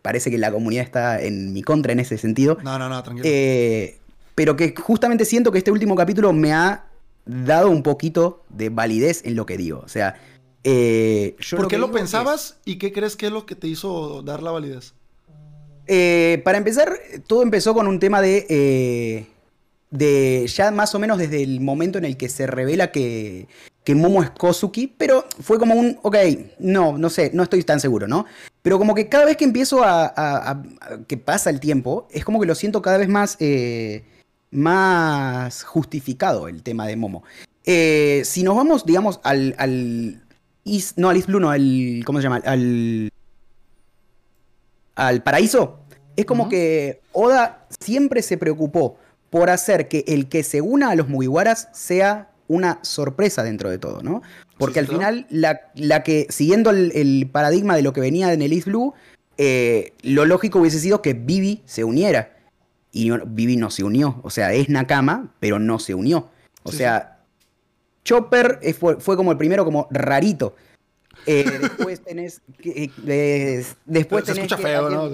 Parece 0.02 0.32
que 0.32 0.38
la 0.38 0.52
comunidad 0.52 0.84
está 0.84 1.22
en 1.22 1.54
mi 1.54 1.62
contra 1.62 1.94
en 1.94 2.00
ese 2.00 2.18
sentido. 2.18 2.58
No, 2.64 2.80
no, 2.80 2.90
no, 2.90 3.04
tranquilo. 3.04 3.28
Eh, 3.30 3.98
pero 4.34 4.56
que 4.56 4.74
justamente 4.76 5.26
siento 5.26 5.52
que 5.52 5.60
este 5.60 5.72
último 5.72 5.96
capítulo 5.96 6.34
me 6.34 6.54
ha 6.54 6.86
dado 7.26 7.70
un 7.70 7.84
poquito 7.84 8.44
de 8.50 8.70
validez 8.70 9.22
en 9.26 9.36
lo 9.36 9.46
que 9.46 9.58
digo. 9.58 9.82
O 9.86 9.88
sea, 9.88 10.16
eh, 10.64 11.36
¿por 11.56 11.68
qué 11.68 11.78
lo 11.78 11.92
pensabas 11.92 12.58
y 12.66 12.78
qué 12.78 12.92
crees 12.92 13.16
que 13.16 13.28
es 13.28 13.32
lo 13.32 13.46
que 13.46 13.56
te 13.56 13.68
hizo 13.68 14.22
dar 14.24 14.42
la 14.44 14.52
validez? 14.52 14.94
Eh, 15.88 16.42
para 16.44 16.58
empezar, 16.58 16.98
todo 17.28 17.44
empezó 17.44 17.74
con 17.74 17.88
un 17.88 18.00
tema 18.00 18.22
de, 18.22 19.28
de 19.92 20.48
ya 20.48 20.72
más 20.72 20.96
o 20.96 21.00
menos 21.00 21.20
desde 21.20 21.44
el 21.44 21.62
momento 21.62 22.00
en 22.00 22.06
el 22.06 22.18
que 22.18 22.28
se 22.28 22.48
revela 22.48 22.92
que, 22.92 23.48
que 23.84 23.96
Momo 23.96 24.24
es 24.24 24.32
Kozuki, 24.32 24.88
pero 24.88 25.26
fue 25.40 25.60
como 25.60 25.76
un, 25.76 26.00
ok, 26.02 26.18
no, 26.60 26.98
no 26.98 27.10
sé, 27.10 27.32
no 27.34 27.44
estoy 27.44 27.64
tan 27.64 27.80
seguro, 27.80 28.08
¿no? 28.08 28.26
Pero 28.66 28.80
como 28.80 28.96
que 28.96 29.10
cada 29.10 29.26
vez 29.26 29.38
que 29.38 29.44
empiezo 29.44 29.84
a, 29.84 30.64
que 31.08 31.18
pasa 31.18 31.52
el 31.52 31.60
tiempo, 31.60 32.08
es 32.10 32.26
como 32.26 32.40
que 32.40 32.48
lo 32.48 32.56
siento 32.56 32.82
cada 32.82 32.98
vez 32.98 33.08
más 33.08 33.38
más 34.50 35.64
justificado 35.64 36.48
el 36.48 36.64
tema 36.64 36.88
de 36.88 36.96
Momo. 36.96 37.24
Eh, 37.64 38.24
si 38.26 38.42
nos 38.42 38.56
vamos, 38.56 38.84
digamos, 38.84 39.20
al, 39.22 39.54
al 39.60 40.20
no 40.96 41.10
al 41.10 41.16
East 41.16 41.28
Blue, 41.28 41.40
no, 41.40 41.52
al, 41.52 42.02
¿cómo 42.08 42.18
se 42.18 42.24
llama? 42.24 42.42
Al, 42.44 43.12
al 44.96 45.22
paraíso. 45.22 45.82
Es 46.16 46.26
como 46.26 46.50
que 46.50 47.02
Oda 47.14 47.68
siempre 47.80 48.24
se 48.24 48.40
preocupó 48.40 48.98
por 49.30 49.52
hacer 49.52 49.88
que 49.88 50.06
el 50.08 50.28
que 50.28 50.42
se 50.42 50.62
una 50.62 50.90
a 50.90 50.96
los 50.96 51.08
Mugiwaras 51.08 51.70
sea 51.72 52.32
una 52.48 52.80
sorpresa 52.84 53.44
dentro 53.44 53.70
de 53.70 53.78
todo, 53.78 54.02
¿no? 54.02 54.22
Porque 54.58 54.80
al 54.80 54.88
final, 54.88 55.28
la, 55.30 55.62
la, 55.76 56.04
que, 56.04 56.28
siguiendo 56.30 56.70
el, 56.70 57.30
paradigma 57.32 57.76
de 57.76 57.82
lo 57.82 57.94
que 57.94 58.02
venía 58.02 58.32
en 58.34 58.42
el 58.42 58.54
East 58.54 58.68
Blue, 58.68 58.94
eh, 59.38 59.94
lo 60.02 60.26
lógico 60.26 60.60
hubiese 60.60 60.80
sido 60.80 61.02
que 61.02 61.14
Vivi 61.14 61.62
se 61.66 61.84
uniera 61.84 62.38
y 62.92 63.12
Vivi 63.12 63.58
no 63.58 63.70
se 63.70 63.84
unió. 63.84 64.22
O 64.24 64.30
sea, 64.30 64.54
es 64.54 64.70
Nakama, 64.70 65.34
pero 65.40 65.60
no 65.60 65.80
se 65.80 65.94
unió. 65.94 66.30
O 66.64 66.72
sea, 66.72 67.20
Chopper 68.06 68.60
fue, 68.74 69.18
como 69.18 69.32
el 69.32 69.38
primero, 69.38 69.66
como 69.66 69.88
rarito. 69.92 70.56
Eh, 71.26 71.44
después 71.62 72.02
tenés. 72.02 72.42
Eh, 72.64 73.66
después 73.86 74.26
se 74.26 74.32
escucha 74.32 74.58
feo, 74.58 74.90
¿no? 74.90 75.10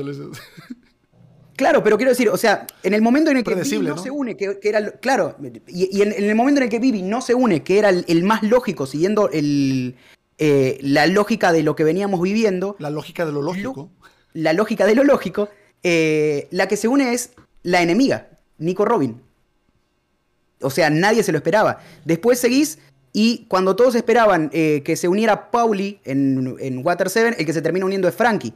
Claro, 1.62 1.84
pero 1.84 1.95
quiero 1.95 2.09
decir, 2.09 2.28
o 2.28 2.38
sea, 2.38 2.66
en 2.82 2.95
el 2.95 3.03
momento 3.03 3.30
en 3.30 3.38
el 3.38 3.43
que 3.43 3.53
Vivi 3.53 3.86
no, 3.86 3.95
se 3.95 4.09
une, 4.09 4.36
que, 4.36 4.57
era. 4.64 4.93
Claro, 4.93 5.36
y, 5.68 6.01
en, 6.01 6.12
el 6.12 6.34
momento 6.34 6.57
en 6.57 6.64
el 6.64 6.70
que 6.72 6.80
Vivi 6.80 7.03
no 7.03 7.22
se 7.22 7.36
une, 7.36 7.62
que 7.62 7.78
era 7.78 7.89
el, 7.89 8.24
más 8.24 8.41
lógico, 8.41 8.88
siguiendo 8.88 9.30
el, 9.30 9.95
eh, 10.39 10.80
la 10.82 11.05
lógica 11.05 11.51
de 11.51 11.62
lo 11.62 11.76
que 11.76 11.84
veníamos 11.84 12.20
viviendo. 12.20 12.76
La 12.80 12.89
lógica 12.89 13.28
de 13.28 13.32
lo 13.32 13.43
lógico. 13.43 13.91
la 14.34 14.53
lógica 14.53 14.88
de 14.88 14.95
lo 14.95 15.03
lógico. 15.03 15.49
la 15.84 16.68
que 16.68 16.78
se 16.78 16.88
une 16.88 17.14
es 17.14 17.34
la 17.62 17.84
enemiga, 17.84 18.30
Nico 18.57 18.84
Robin. 18.84 19.22
O 20.62 20.72
sea, 20.72 20.89
nadie 20.89 21.22
se 21.22 21.32
lo 21.32 21.38
esperaba. 21.38 21.78
Después 22.05 22.39
seguís 22.39 22.80
y 23.14 23.45
cuando 23.49 23.76
todos 23.76 23.93
esperaban 23.93 24.49
eh, 24.51 24.82
que 24.84 24.95
se 24.95 25.07
uniera 25.07 25.51
Pauli 25.51 25.99
en, 26.05 26.82
Water 26.84 27.07
7, 27.07 27.36
el 27.38 27.45
que 27.45 27.53
se 27.53 27.62
termina 27.62 27.86
uniendo 27.86 28.07
es 28.07 28.16
Frankie. 28.16 28.51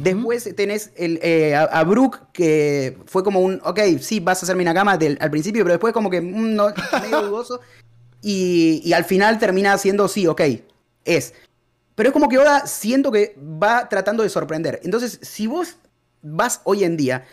Después 0.00 0.54
tenés 0.56 0.92
el, 0.96 1.18
eh, 1.22 1.54
a, 1.54 1.84
Brooke, 1.84 2.20
que 2.32 2.98
fue 3.06 3.22
como 3.24 3.40
un, 3.40 3.60
ok, 3.64 3.80
sí, 4.00 4.20
vas 4.20 4.42
a 4.42 4.46
hacer 4.46 4.56
mi 4.56 4.64
Nakama 4.64 4.92
al 4.92 5.30
principio, 5.30 5.64
pero 5.64 5.74
después 5.74 5.92
como 5.92 6.10
que 6.10 6.20
mm, 6.20 6.54
no, 6.54 6.68
medio 7.02 7.22
dudoso. 7.22 7.60
Y, 8.22 8.82
y, 8.84 8.92
al 8.92 9.04
final 9.04 9.38
termina 9.38 9.76
siendo, 9.78 10.08
sí, 10.08 10.26
ok, 10.26 10.42
es. 11.04 11.34
Pero 11.94 12.08
es 12.08 12.12
como 12.12 12.28
que 12.28 12.36
ahora 12.36 12.66
siento 12.66 13.12
que 13.12 13.36
va 13.40 13.88
tratando 13.88 14.22
de 14.22 14.28
sorprender. 14.28 14.80
Entonces, 14.84 15.18
si 15.22 15.46
vos 15.46 15.76
vas 16.22 16.60
hoy 16.64 16.84
en 16.84 16.96
día 16.96 17.24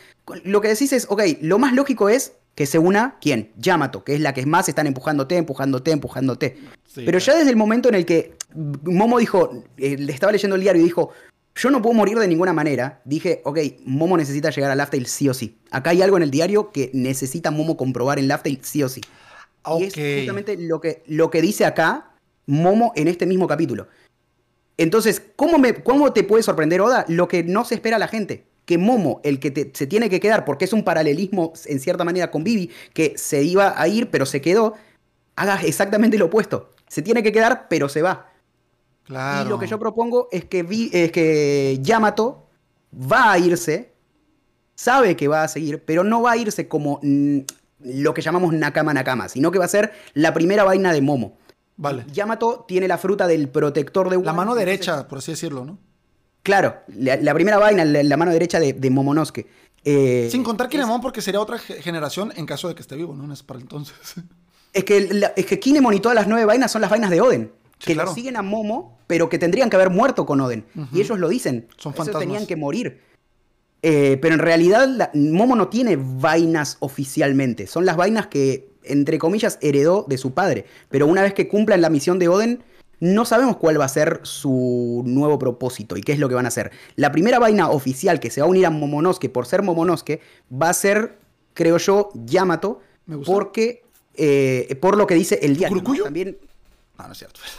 lo 0.44 0.62
que 0.62 0.70
decís 0.70 0.92
es, 0.94 1.06
ok, 1.10 1.22
lo 1.42 1.60
más 1.60 1.74
lógico 1.74 2.10
es 2.10 2.34
que 2.56 2.66
se 2.66 2.80
una, 2.80 3.18
¿quién? 3.20 3.52
Yamato, 3.58 4.04
que 4.04 4.16
es 4.16 4.22
la 4.22 4.34
que 4.34 4.46
más 4.46 4.70
están 4.70 4.88
empujándote, 4.88 5.36
empujándote, 5.36 5.92
empujándote. 5.92 6.58
Pero 6.96 7.20
ya 7.20 7.36
desde 7.36 7.50
el 7.50 7.58
momento 7.58 7.90
en 7.90 7.96
el 7.96 8.06
que 8.06 8.36
Momo 8.84 9.20
dijo, 9.20 9.64
eh, 9.78 9.98
le 9.98 10.14
estaba 10.14 10.32
leyendo 10.32 10.56
el 10.56 10.62
diario 10.62 10.82
y 10.82 10.86
dijo, 10.86 11.12
yo 11.56 11.72
no 11.72 11.82
puedo 11.82 11.94
morir 11.94 12.20
de 12.20 12.28
ninguna 12.28 12.54
manera, 12.54 13.02
dije, 13.06 13.42
ok, 13.46 13.60
Momo 13.86 14.18
necesita 14.18 14.50
llegar 14.50 14.72
a 14.72 14.76
Laughtale 14.76 15.06
sí 15.06 15.30
o 15.30 15.34
sí. 15.34 15.58
Acá 15.72 15.92
hay 15.92 16.02
algo 16.02 16.18
en 16.18 16.24
el 16.24 16.32
diario 16.32 16.72
que 16.72 16.92
necesita 16.94 17.50
Momo 17.50 17.78
comprobar 17.78 18.20
en 18.20 18.28
Laughtale 18.28 18.60
sí 18.62 18.84
o 18.84 18.90
sí. 18.90 19.02
Y 19.80 19.84
es 19.84 19.94
justamente 19.94 20.58
lo 20.58 20.82
que, 20.82 21.04
lo 21.08 21.32
que 21.32 21.42
dice 21.42 21.66
acá 21.66 22.12
Momo 22.46 22.92
en 22.96 23.08
este 23.08 23.26
mismo 23.26 23.48
capítulo. 23.48 23.88
Entonces, 24.78 25.22
¿cómo, 25.36 25.58
me, 25.58 25.74
¿cómo 25.76 26.12
te 26.12 26.24
puede 26.24 26.44
sorprender 26.44 26.82
Oda? 26.82 27.06
Lo 27.08 27.28
que 27.28 27.44
no 27.44 27.64
se 27.64 27.76
espera 27.76 27.96
a 27.96 28.00
la 28.00 28.10
gente 28.10 28.46
que 28.66 28.78
Momo, 28.78 29.22
el 29.24 29.40
que 29.40 29.72
se 29.74 29.88
tiene 29.88 30.10
que 30.10 30.20
quedar, 30.20 30.44
porque 30.44 30.66
es 30.66 30.74
un 30.74 30.84
paralelismo 30.84 31.54
en 31.66 31.80
cierta 31.80 32.04
manera 32.04 32.32
con 32.32 32.44
Vivi, 32.44 32.72
que 32.94 33.14
se 33.16 33.44
iba 33.44 33.80
a 33.80 33.88
ir 33.88 34.10
pero 34.10 34.26
se 34.26 34.42
quedó, 34.42 34.74
haga 35.36 35.62
exactamente 35.64 36.18
lo 36.18 36.26
opuesto. 36.26 36.72
Se 36.88 37.02
tiene 37.02 37.24
que 37.24 37.32
quedar 37.32 37.68
pero 37.70 37.88
se 37.88 38.02
va. 38.02 38.32
Y 39.08 39.48
lo 39.48 39.60
que 39.60 39.68
yo 39.68 39.78
propongo 39.78 40.28
es 40.32 40.46
que, 40.46 40.66
es 40.92 41.12
que 41.12 41.78
Yamato 41.82 42.48
va 42.94 43.32
a 43.32 43.38
irse, 43.38 43.94
sabe 44.74 45.16
que 45.16 45.28
va 45.28 45.44
a 45.44 45.48
seguir, 45.48 45.84
pero 45.84 46.04
no 46.04 46.22
va 46.22 46.32
a 46.32 46.38
irse 46.38 46.68
como, 46.68 47.00
mm, 47.04 47.40
lo 47.80 48.14
que 48.14 48.22
llamamos 48.22 48.54
Nakama 48.54 48.94
Nakama, 48.94 49.30
sino 49.30 49.52
que 49.52 49.60
va 49.60 49.66
a 49.66 49.70
ser 49.70 49.92
la 50.14 50.34
primera 50.34 50.64
vaina 50.64 50.92
de 50.92 51.02
Momo. 51.02 51.38
Vale. 51.78 52.06
Yamato 52.12 52.66
tiene 52.68 52.88
la 52.88 52.98
fruta 52.98 53.28
del 53.28 53.50
protector 53.50 54.10
de 54.10 54.22
La 54.24 54.34
mano 54.34 54.56
derecha, 54.56 55.08
por 55.08 55.20
así 55.20 55.32
decirlo, 55.32 55.66
¿no? 55.66 55.78
Claro, 56.42 56.78
la, 56.88 57.34
primera 57.34 57.58
vaina, 57.58 57.84
la, 57.84 58.18
mano 58.18 58.32
derecha 58.32 58.60
de, 58.60 58.90
Momonosuke. 58.90 59.48
Eh, 59.84 60.30
Sin 60.32 60.44
contar 60.44 60.70
Kinemon, 60.70 61.02
porque 61.02 61.22
sería 61.22 61.42
otra 61.42 61.58
generación 61.58 62.32
en 62.36 62.46
caso 62.46 62.68
de 62.68 62.76
que 62.76 62.82
esté 62.82 62.96
vivo, 62.96 63.16
¿no? 63.16 63.32
Es 63.34 63.44
para 63.44 63.60
entonces. 63.60 63.96
Es 64.72 64.84
que, 64.84 65.32
es 65.36 65.46
que 65.46 65.60
Kinemon 65.60 65.94
y 65.94 66.02
todas 66.02 66.16
las 66.16 66.28
nueve 66.28 66.46
vainas 66.46 66.72
son 66.72 66.82
las 66.82 66.92
vainas 66.92 67.10
de 67.10 67.22
Oden. 67.22 67.52
Que 67.80 67.96
lo 67.96 68.14
siguen 68.14 68.38
a 68.38 68.42
Momo, 68.42 68.98
pero 69.08 69.30
que 69.30 69.38
tendrían 69.38 69.70
que 69.70 69.76
haber 69.76 69.90
muerto 69.90 70.26
con 70.26 70.42
Oden. 70.42 70.66
Y 70.92 71.02
ellos 71.02 71.20
lo 71.20 71.30
dicen. 71.30 71.68
Son 71.78 71.94
fantasmas. 71.94 72.22
tenían 72.22 72.46
que 72.46 72.56
morir. 72.56 73.02
Eh, 73.82 74.18
pero 74.22 74.34
en 74.34 74.40
realidad 74.40 75.12
Momo 75.14 75.56
no 75.56 75.68
tiene 75.68 75.98
vainas 75.98 76.78
oficialmente. 76.80 77.68
Son 77.68 77.86
las 77.86 77.98
vainas 77.98 78.28
que, 78.28 78.70
entre 78.84 79.20
comillas, 79.20 79.60
heredó 79.62 80.06
de 80.08 80.18
su 80.18 80.34
padre. 80.34 80.66
Pero 80.90 81.08
una 81.08 81.22
vez 81.22 81.34
que 81.34 81.48
cumplan 81.48 81.82
la 81.82 81.90
misión 81.90 82.18
de 82.18 82.28
Oden, 82.28 82.64
no 83.00 83.26
sabemos 83.26 83.58
cuál 83.58 83.80
va 83.80 83.86
a 83.86 83.90
ser 83.90 84.22
su 84.24 85.04
nuevo 85.06 85.38
propósito 85.38 85.98
y 85.98 86.02
qué 86.02 86.14
es 86.14 86.20
lo 86.20 86.30
que 86.30 86.36
van 86.36 86.46
a 86.46 86.48
hacer. 86.48 86.72
La 86.96 87.12
primera 87.12 87.38
vaina 87.38 87.70
oficial 87.70 88.20
que 88.20 88.32
se 88.32 88.42
va 88.42 88.48
a 88.48 88.50
unir 88.50 88.66
a 88.66 88.72
Momonosuke 88.72 89.30
por 89.30 89.46
ser 89.46 89.62
Momonosuke 89.62 90.22
va 90.52 90.70
a 90.70 90.74
ser, 90.74 91.20
creo 91.54 91.78
yo, 91.78 92.10
Yamato. 92.16 92.80
Porque, 93.24 93.84
eh, 94.16 94.76
por 94.82 94.98
lo 94.98 95.06
que 95.06 95.14
dice 95.14 95.40
el 95.44 95.58
diario. 95.58 95.84
También... 96.04 96.38
No, 96.98 97.08
no 97.08 97.12
es 97.12 97.18
cierto. 97.18 97.42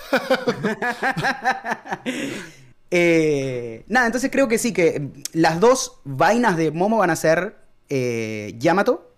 Eh, 2.89 3.85
nada, 3.89 4.07
entonces 4.07 4.31
creo 4.31 4.47
que 4.47 4.59
sí, 4.59 4.73
que 4.73 5.11
las 5.33 5.59
dos 5.59 6.01
vainas 6.05 6.57
de 6.57 6.71
Momo 6.71 6.99
van 6.99 7.11
a 7.11 7.17
ser 7.17 7.59
eh, 7.89 8.55
Yamato 8.59 9.13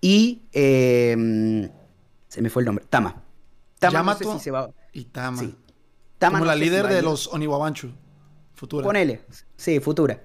y. 0.00 0.42
Eh, 0.52 1.68
se 2.28 2.40
me 2.40 2.48
fue 2.48 2.62
el 2.62 2.66
nombre. 2.66 2.84
Tama. 2.88 3.20
Tama 3.80 3.92
Yamato 3.92 4.38
se 4.38 4.52
va... 4.52 4.70
y 4.92 5.06
Tama. 5.06 5.40
Sí. 5.40 5.56
Tama 6.18 6.38
Como 6.38 6.46
la 6.46 6.54
líder 6.54 6.86
de 6.86 7.02
los 7.02 7.26
Oniwabanchu. 7.26 7.90
Futura. 8.54 8.84
Ponele. 8.84 9.22
Sí, 9.56 9.80
futura. 9.80 10.22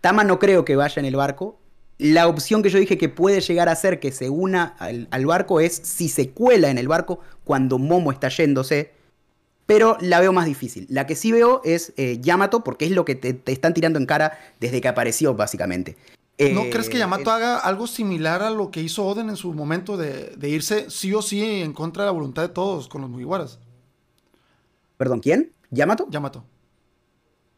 Tama 0.00 0.24
no 0.24 0.40
creo 0.40 0.64
que 0.64 0.74
vaya 0.74 0.98
en 0.98 1.06
el 1.06 1.14
barco. 1.14 1.60
La 1.98 2.26
opción 2.26 2.62
que 2.62 2.70
yo 2.70 2.78
dije 2.78 2.98
que 2.98 3.08
puede 3.08 3.40
llegar 3.40 3.68
a 3.68 3.76
ser 3.76 4.00
que 4.00 4.12
se 4.12 4.28
una 4.28 4.74
al, 4.78 5.08
al 5.10 5.26
barco 5.26 5.60
es 5.60 5.74
si 5.74 6.08
se 6.08 6.30
cuela 6.30 6.70
en 6.70 6.78
el 6.78 6.88
barco 6.88 7.20
cuando 7.44 7.78
Momo 7.78 8.10
está 8.10 8.28
yéndose 8.28 8.92
pero 9.66 9.96
la 10.00 10.20
veo 10.20 10.32
más 10.32 10.46
difícil. 10.46 10.86
La 10.90 11.06
que 11.06 11.14
sí 11.14 11.32
veo 11.32 11.60
es 11.64 11.92
eh, 11.96 12.18
Yamato, 12.20 12.64
porque 12.64 12.84
es 12.84 12.90
lo 12.90 13.04
que 13.04 13.14
te, 13.14 13.40
están 13.50 13.74
tirando 13.74 13.98
en 13.98 14.06
cara 14.06 14.38
desde 14.60 14.80
que 14.80 14.88
apareció, 14.88 15.34
básicamente. 15.34 15.96
¿No 16.38 16.62
eh, 16.62 16.70
crees 16.70 16.88
que 16.88 16.98
Yamato 16.98 17.30
haga 17.30 17.58
algo 17.58 17.86
similar 17.86 18.42
a 18.42 18.50
lo 18.50 18.70
que 18.70 18.82
hizo 18.82 19.06
Oden 19.06 19.30
en 19.30 19.36
su 19.36 19.52
momento 19.54 19.96
de, 19.96 20.36
irse 20.42 20.90
sí 20.90 21.14
o 21.14 21.22
sí 21.22 21.62
en 21.62 21.72
contra 21.72 22.02
de 22.02 22.08
la 22.08 22.12
voluntad 22.12 22.42
de 22.42 22.48
todos 22.48 22.88
con 22.88 23.00
los 23.00 23.10
Mugiwaras? 23.10 23.60
Perdón, 24.96 25.20
¿quién? 25.20 25.52
¿Yamato? 25.70 26.06
Yamato. 26.10 26.44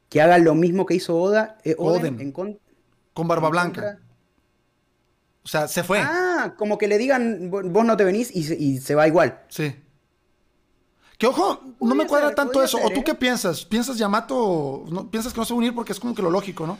Que 0.09 0.21
haga 0.21 0.39
lo 0.39 0.55
mismo 0.55 0.87
que 0.87 0.95
hizo 0.95 1.17
Oda, 1.17 1.59
eh, 1.65 1.75
Oden, 1.79 2.31
con 2.33 2.59
Barba 3.29 3.49
Blanca. 3.49 3.99
O 5.45 5.49
sea, 5.49 5.69
se 5.69 5.85
fue. 5.85 6.01
Ah, 6.01 6.55
como 6.57 6.79
que 6.79 6.89
le 6.89 6.99
digan, 6.99 7.51
vos 7.51 7.85
no 7.85 7.97
te 7.97 8.05
venís 8.05 8.35
y, 8.35 8.53
y 8.55 8.79
se 8.79 8.95
va 8.95 9.07
igual. 9.07 9.41
Sí. 9.49 9.75
Que 11.19 11.27
ojo, 11.27 11.61
no 11.81 11.95
me 11.95 12.07
cuadra 12.07 12.35
tanto 12.35 12.63
eso. 12.63 12.79
¿O 12.83 12.91
tú 12.91 13.01
¿eh? 13.01 13.05
qué 13.05 13.15
piensas? 13.15 13.65
¿Piensas 13.65 13.99
Yamato? 13.99 14.85
No, 14.89 15.11
¿Piensas 15.11 15.33
que 15.33 15.41
no 15.41 15.45
se 15.45 15.53
va 15.53 15.57
a 15.57 15.59
unir 15.59 15.75
porque 15.75 15.93
es 15.93 16.01
como 16.01 16.15
que 16.15 16.23
lo 16.23 16.31
lógico, 16.31 16.67
no? 16.67 16.79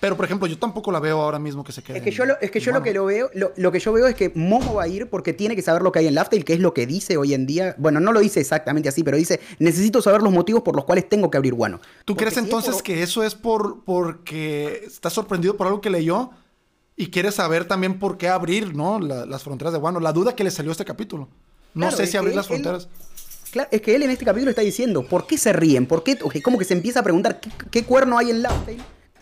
Pero, 0.00 0.16
por 0.16 0.26
ejemplo, 0.26 0.46
yo 0.46 0.58
tampoco 0.58 0.92
la 0.92 1.00
veo 1.00 1.18
ahora 1.18 1.38
mismo 1.38 1.64
que 1.64 1.72
se 1.72 1.82
quede. 1.82 1.96
Es 1.96 2.04
que 2.04 2.10
yo 2.10 2.26
lo, 2.26 2.38
es 2.38 2.50
que, 2.50 2.60
yo 2.60 2.72
lo 2.72 2.82
que 2.82 2.92
lo 2.92 3.06
veo, 3.06 3.30
lo, 3.32 3.72
que 3.72 3.80
yo 3.80 3.90
veo 3.90 4.06
es 4.06 4.14
que 4.14 4.30
Momo 4.34 4.74
va 4.74 4.82
a 4.82 4.88
ir 4.88 5.08
porque 5.08 5.32
tiene 5.32 5.56
que 5.56 5.62
saber 5.62 5.80
lo 5.80 5.92
que 5.92 6.00
hay 6.00 6.06
en 6.08 6.14
Laftail, 6.14 6.44
que 6.44 6.52
es 6.52 6.60
lo 6.60 6.74
que 6.74 6.86
dice 6.86 7.16
hoy 7.16 7.32
en 7.32 7.46
día. 7.46 7.74
Bueno, 7.78 8.00
no 8.00 8.12
lo 8.12 8.20
dice 8.20 8.38
exactamente 8.38 8.90
así, 8.90 9.02
pero 9.02 9.16
dice, 9.16 9.40
necesito 9.58 10.02
saber 10.02 10.20
los 10.20 10.30
motivos 10.30 10.62
por 10.62 10.76
los 10.76 10.84
cuales 10.84 11.08
tengo 11.08 11.30
que 11.30 11.38
abrir 11.38 11.54
Guano. 11.54 11.80
¿Tú 12.04 12.16
crees 12.16 12.36
entonces 12.36 12.82
que 12.82 13.02
eso 13.02 13.22
es 13.22 13.34
por 13.34 13.82
porque 13.84 14.84
está 14.86 15.08
sorprendido 15.08 15.56
por 15.56 15.68
algo 15.68 15.80
que 15.80 15.88
leyó 15.88 16.32
y 16.96 17.08
quiere 17.10 17.32
saber 17.32 17.66
también 17.66 17.98
por 17.98 18.18
qué 18.18 18.28
abrir, 18.28 18.74
¿no? 18.74 18.98
las 18.98 19.42
fronteras 19.42 19.72
de 19.72 19.78
Guano. 19.78 20.00
La 20.00 20.12
duda 20.12 20.34
que 20.36 20.44
le 20.44 20.50
salió 20.50 20.70
a 20.70 20.72
este 20.72 20.84
capítulo. 20.84 21.28
No 21.74 21.90
sé 21.90 22.06
si 22.06 22.16
abrir 22.16 22.36
las 22.36 22.46
fronteras 22.46 22.88
es 23.70 23.82
que 23.82 23.94
él 23.94 24.02
en 24.02 24.10
este 24.10 24.24
capítulo 24.24 24.50
está 24.50 24.62
diciendo, 24.62 25.06
¿por 25.06 25.26
qué 25.26 25.38
se 25.38 25.52
ríen? 25.52 25.86
¿Por 25.86 26.02
qué? 26.02 26.18
como 26.42 26.58
que 26.58 26.64
se 26.64 26.74
empieza 26.74 27.00
a 27.00 27.02
preguntar, 27.02 27.40
¿qué, 27.70 27.84
cuerno 27.84 28.18
hay 28.18 28.30
en 28.30 28.42
Laufey 28.42 28.78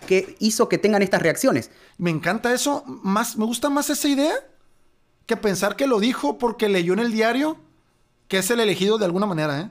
que 0.06 0.36
hizo 0.38 0.68
que 0.68 0.78
tengan 0.78 1.02
estas 1.02 1.22
reacciones? 1.22 1.70
Me 1.98 2.10
encanta 2.10 2.52
eso, 2.52 2.84
más, 2.86 3.36
me 3.36 3.44
gusta 3.44 3.70
más 3.70 3.90
esa 3.90 4.08
idea 4.08 4.34
que 5.26 5.36
pensar 5.36 5.76
que 5.76 5.86
lo 5.86 6.00
dijo 6.00 6.38
porque 6.38 6.68
leyó 6.68 6.92
en 6.92 7.00
el 7.00 7.12
diario 7.12 7.58
que 8.28 8.38
es 8.38 8.50
el 8.50 8.60
elegido 8.60 8.98
de 8.98 9.04
alguna 9.04 9.26
manera, 9.26 9.60
¿eh? 9.60 9.70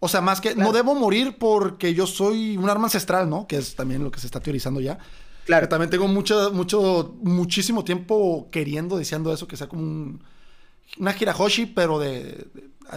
O 0.00 0.08
sea, 0.08 0.20
más 0.20 0.40
que 0.40 0.54
no 0.54 0.70
debo 0.72 0.94
morir 0.94 1.38
porque 1.38 1.92
yo 1.92 2.06
soy 2.06 2.56
un 2.56 2.70
arma 2.70 2.84
ancestral, 2.84 3.28
¿no? 3.28 3.48
Que 3.48 3.56
es 3.56 3.74
también 3.74 4.04
lo 4.04 4.12
que 4.12 4.20
se 4.20 4.26
está 4.26 4.38
teorizando 4.38 4.80
ya. 4.80 4.98
Claro. 5.48 5.66
Que 5.66 5.70
también 5.70 5.88
tengo 5.88 6.06
mucho, 6.06 6.52
mucho, 6.52 7.14
muchísimo 7.22 7.82
tiempo 7.82 8.48
queriendo, 8.50 8.98
deseando 8.98 9.32
eso, 9.32 9.48
que 9.48 9.56
sea 9.56 9.66
como 9.66 9.80
un, 9.80 10.22
una 10.98 11.16
Hirahoshi, 11.18 11.64
pero 11.64 11.98
de, 11.98 12.46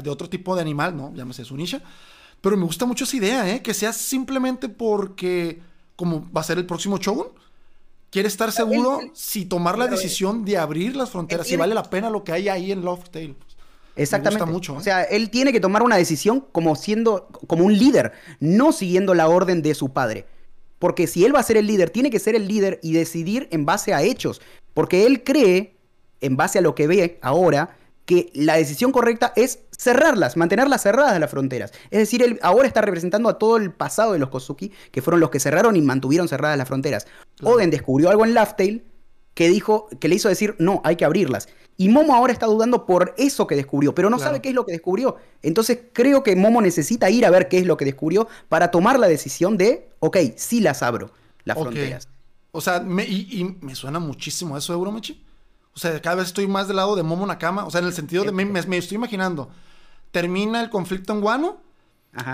de 0.04 0.10
otro 0.10 0.28
tipo 0.28 0.54
de 0.54 0.62
animal, 0.62 0.98
¿no? 0.98 1.14
Llámese 1.16 1.46
Sunisha. 1.46 1.82
Pero 2.42 2.58
me 2.58 2.66
gusta 2.66 2.86
mucho 2.86 3.06
esa 3.06 3.16
idea, 3.16 3.50
¿eh? 3.50 3.62
Que 3.62 3.74
sea 3.74 3.94
simplemente 3.94 4.68
porque, 4.68 5.62
como 5.96 6.30
va 6.30 6.42
a 6.42 6.44
ser 6.44 6.58
el 6.58 6.66
próximo 6.66 6.98
Shogun, 6.98 7.28
quiere 8.10 8.28
estar 8.28 8.52
seguro 8.52 9.00
si 9.14 9.46
tomar 9.46 9.78
la 9.78 9.88
decisión 9.88 10.44
de 10.44 10.58
abrir 10.58 10.98
las 10.98 11.10
fronteras, 11.10 11.48
si 11.48 11.56
vale 11.56 11.74
la 11.74 11.84
pena 11.84 12.10
lo 12.10 12.26
que 12.26 12.34
hay 12.34 12.50
ahí 12.50 12.74
en 12.74 12.82
Love 12.82 13.10
Tale. 13.12 13.36
Exactamente. 13.96 14.46
Me 14.46 14.52
gusta 14.52 14.74
mucho, 14.74 14.74
¿eh? 14.74 14.78
O 14.78 14.82
sea, 14.82 15.04
él 15.04 15.30
tiene 15.30 15.54
que 15.54 15.62
tomar 15.62 15.84
una 15.84 15.96
decisión 15.96 16.46
como 16.52 16.76
siendo, 16.76 17.30
como 17.48 17.64
un 17.64 17.78
líder, 17.78 18.12
no 18.42 18.74
siguiendo 18.74 19.14
la 19.14 19.30
orden 19.30 19.62
de 19.62 19.74
su 19.74 19.94
padre. 19.94 20.26
Porque 20.82 21.06
si 21.06 21.24
él 21.24 21.36
va 21.36 21.40
a 21.40 21.44
ser 21.44 21.58
el 21.58 21.68
líder, 21.68 21.92
tiene 21.92 22.10
que 22.10 22.18
ser 22.18 22.36
el 22.36 22.48
líder 22.48 22.80
y 22.82 22.94
decidir 22.94 23.48
en 23.52 23.68
base 23.68 23.94
a 23.94 24.02
hechos. 24.02 24.42
Porque 24.74 25.06
él 25.06 25.24
cree, 25.24 25.76
en 26.22 26.36
base 26.38 26.58
a 26.58 26.62
lo 26.64 26.74
que 26.74 26.88
ve 26.88 27.20
ahora, 27.22 27.78
que 28.06 28.32
la 28.34 28.56
decisión 28.56 28.92
correcta 28.92 29.32
es 29.36 29.60
cerrarlas, 29.78 30.38
mantenerlas 30.38 30.82
cerradas 30.82 31.20
las 31.20 31.30
fronteras. 31.30 31.72
Es 31.92 32.00
decir, 32.00 32.24
él 32.24 32.40
ahora 32.42 32.68
está 32.68 32.82
representando 32.82 33.30
a 33.30 33.38
todo 33.38 33.58
el 33.58 33.72
pasado 33.72 34.14
de 34.14 34.20
los 34.20 34.30
Kozuki, 34.30 34.72
que 34.90 35.04
fueron 35.04 35.20
los 35.20 35.30
que 35.30 35.40
cerraron 35.40 35.76
y 35.76 35.82
mantuvieron 35.82 36.28
cerradas 36.28 36.58
las 36.58 36.68
fronteras. 36.68 37.06
Oden 37.44 37.70
descubrió 37.70 38.10
algo 38.10 38.26
en 38.26 38.34
Laughtale 38.34 38.84
que 39.34 39.50
dijo, 39.50 39.88
que 40.00 40.08
le 40.08 40.16
hizo 40.16 40.30
decir, 40.30 40.56
no, 40.60 40.82
hay 40.84 40.96
que 40.96 41.06
abrirlas. 41.06 41.48
Y 41.78 41.90
Momo 41.90 42.16
ahora 42.16 42.34
está 42.34 42.46
dudando 42.46 42.86
por 42.86 43.16
eso 43.18 43.48
que 43.48 43.56
descubrió, 43.56 43.96
pero 43.96 44.10
no 44.10 44.20
sabe 44.20 44.42
qué 44.42 44.50
es 44.50 44.56
lo 44.56 44.66
que 44.66 44.74
descubrió. 44.74 45.18
Entonces 45.42 45.80
creo 45.94 46.22
que 46.22 46.36
Momo 46.36 46.62
necesita 46.62 47.10
ir 47.10 47.26
a 47.26 47.30
ver 47.30 47.48
qué 47.48 47.58
es 47.58 47.66
lo 47.66 47.78
que 47.78 47.86
descubrió 47.86 48.28
para 48.50 48.70
tomar 48.70 49.00
la 49.00 49.08
decisión 49.08 49.58
de, 49.58 49.90
ok, 50.00 50.18
sí 50.36 50.60
las 50.60 50.84
abro, 50.84 51.12
las 51.44 51.58
fronteras. 51.58 52.08
O 52.52 52.62
sea, 52.62 52.86
y, 53.08 53.58
me 53.62 53.76
suena 53.76 54.00
muchísimo 54.00 54.58
eso, 54.58 54.74
Euromechi. 54.74 55.24
O 55.74 55.80
sea, 55.80 56.00
cada 56.02 56.18
vez 56.18 56.28
estoy 56.28 56.48
más 56.48 56.68
del 56.68 56.76
lado 56.76 56.96
de 56.96 57.04
Momo 57.04 57.26
Nakama. 57.26 57.66
O 57.66 57.72
sea, 57.72 57.80
en 57.80 57.88
el 57.88 57.94
sentido 57.94 58.26
de. 58.26 58.32
Me, 58.34 58.46
me 58.46 58.78
estoy 58.78 58.96
imaginando. 58.96 59.50
Termina 60.12 60.62
el 60.62 60.70
conflicto 60.70 61.14
en 61.14 61.22
Guano. 61.22 61.62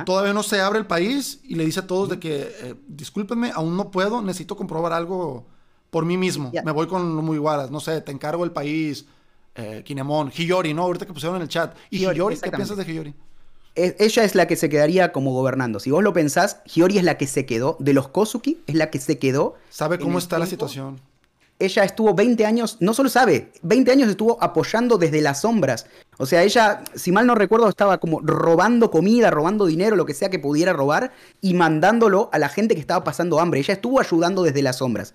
Todavía 0.05 0.33
no 0.33 0.41
se 0.41 0.59
abre 0.59 0.79
el 0.79 0.87
país 0.87 1.39
y 1.43 1.53
le 1.53 1.63
dice 1.63 1.81
a 1.81 1.87
todos 1.87 2.09
de 2.09 2.19
que, 2.19 2.51
eh, 2.61 2.75
discúlpenme, 2.87 3.51
aún 3.53 3.77
no 3.77 3.91
puedo, 3.91 4.23
necesito 4.23 4.57
comprobar 4.57 4.91
algo 4.91 5.45
por 5.89 6.05
mí 6.05 6.17
mismo. 6.17 6.51
Me 6.63 6.71
voy 6.71 6.87
con 6.87 7.15
los 7.15 7.23
Mugiwaras, 7.23 7.71
no 7.71 7.79
sé, 7.79 8.01
te 8.01 8.11
encargo 8.11 8.43
el 8.43 8.51
país, 8.51 9.05
eh, 9.55 9.81
Kinemon, 9.85 10.31
Hiyori, 10.35 10.73
¿no? 10.73 10.83
Ahorita 10.83 11.05
que 11.05 11.13
pusieron 11.13 11.37
en 11.37 11.43
el 11.43 11.47
chat. 11.47 11.75
¿Y 11.89 11.99
Hiyori? 11.99 12.37
¿Qué 12.37 12.51
piensas 12.51 12.77
de 12.77 12.83
Hiyori? 12.83 13.13
ella 13.79 14.23
es 14.23 14.33
la 14.33 14.47
que 14.47 14.55
se 14.55 14.69
quedaría 14.69 15.11
como 15.11 15.33
gobernando. 15.33 15.79
Si 15.79 15.91
vos 15.91 16.03
lo 16.03 16.11
pensás, 16.11 16.61
Hiyori 16.65 16.97
es 16.97 17.03
la 17.03 17.19
que 17.19 17.27
se 17.27 17.45
quedó, 17.45 17.77
de 17.79 17.93
los 17.93 18.07
Kozuki, 18.07 18.59
es 18.65 18.73
la 18.73 18.89
que 18.89 18.99
se 18.99 19.19
quedó. 19.19 19.53
Sabe 19.69 19.99
cómo 19.99 20.17
está 20.17 20.39
la 20.39 20.47
situación 20.47 20.99
ella 21.59 21.83
estuvo 21.83 22.13
20 22.13 22.45
años, 22.45 22.77
no 22.79 22.93
solo 22.93 23.09
sabe, 23.09 23.51
20 23.63 23.91
años 23.91 24.09
estuvo 24.09 24.37
apoyando 24.41 24.97
desde 24.97 25.21
las 25.21 25.41
sombras. 25.41 25.87
O 26.17 26.25
sea, 26.25 26.43
ella, 26.43 26.83
si 26.95 27.11
mal 27.11 27.25
no 27.25 27.35
recuerdo, 27.35 27.67
estaba 27.67 27.97
como 27.97 28.19
robando 28.21 28.91
comida, 28.91 29.31
robando 29.31 29.65
dinero, 29.65 29.95
lo 29.95 30.05
que 30.05 30.13
sea 30.13 30.29
que 30.29 30.39
pudiera 30.39 30.73
robar, 30.73 31.11
y 31.41 31.53
mandándolo 31.53 32.29
a 32.31 32.39
la 32.39 32.49
gente 32.49 32.75
que 32.75 32.81
estaba 32.81 33.03
pasando 33.03 33.39
hambre. 33.39 33.59
Ella 33.59 33.73
estuvo 33.73 33.99
ayudando 33.99 34.43
desde 34.43 34.61
las 34.61 34.77
sombras 34.77 35.13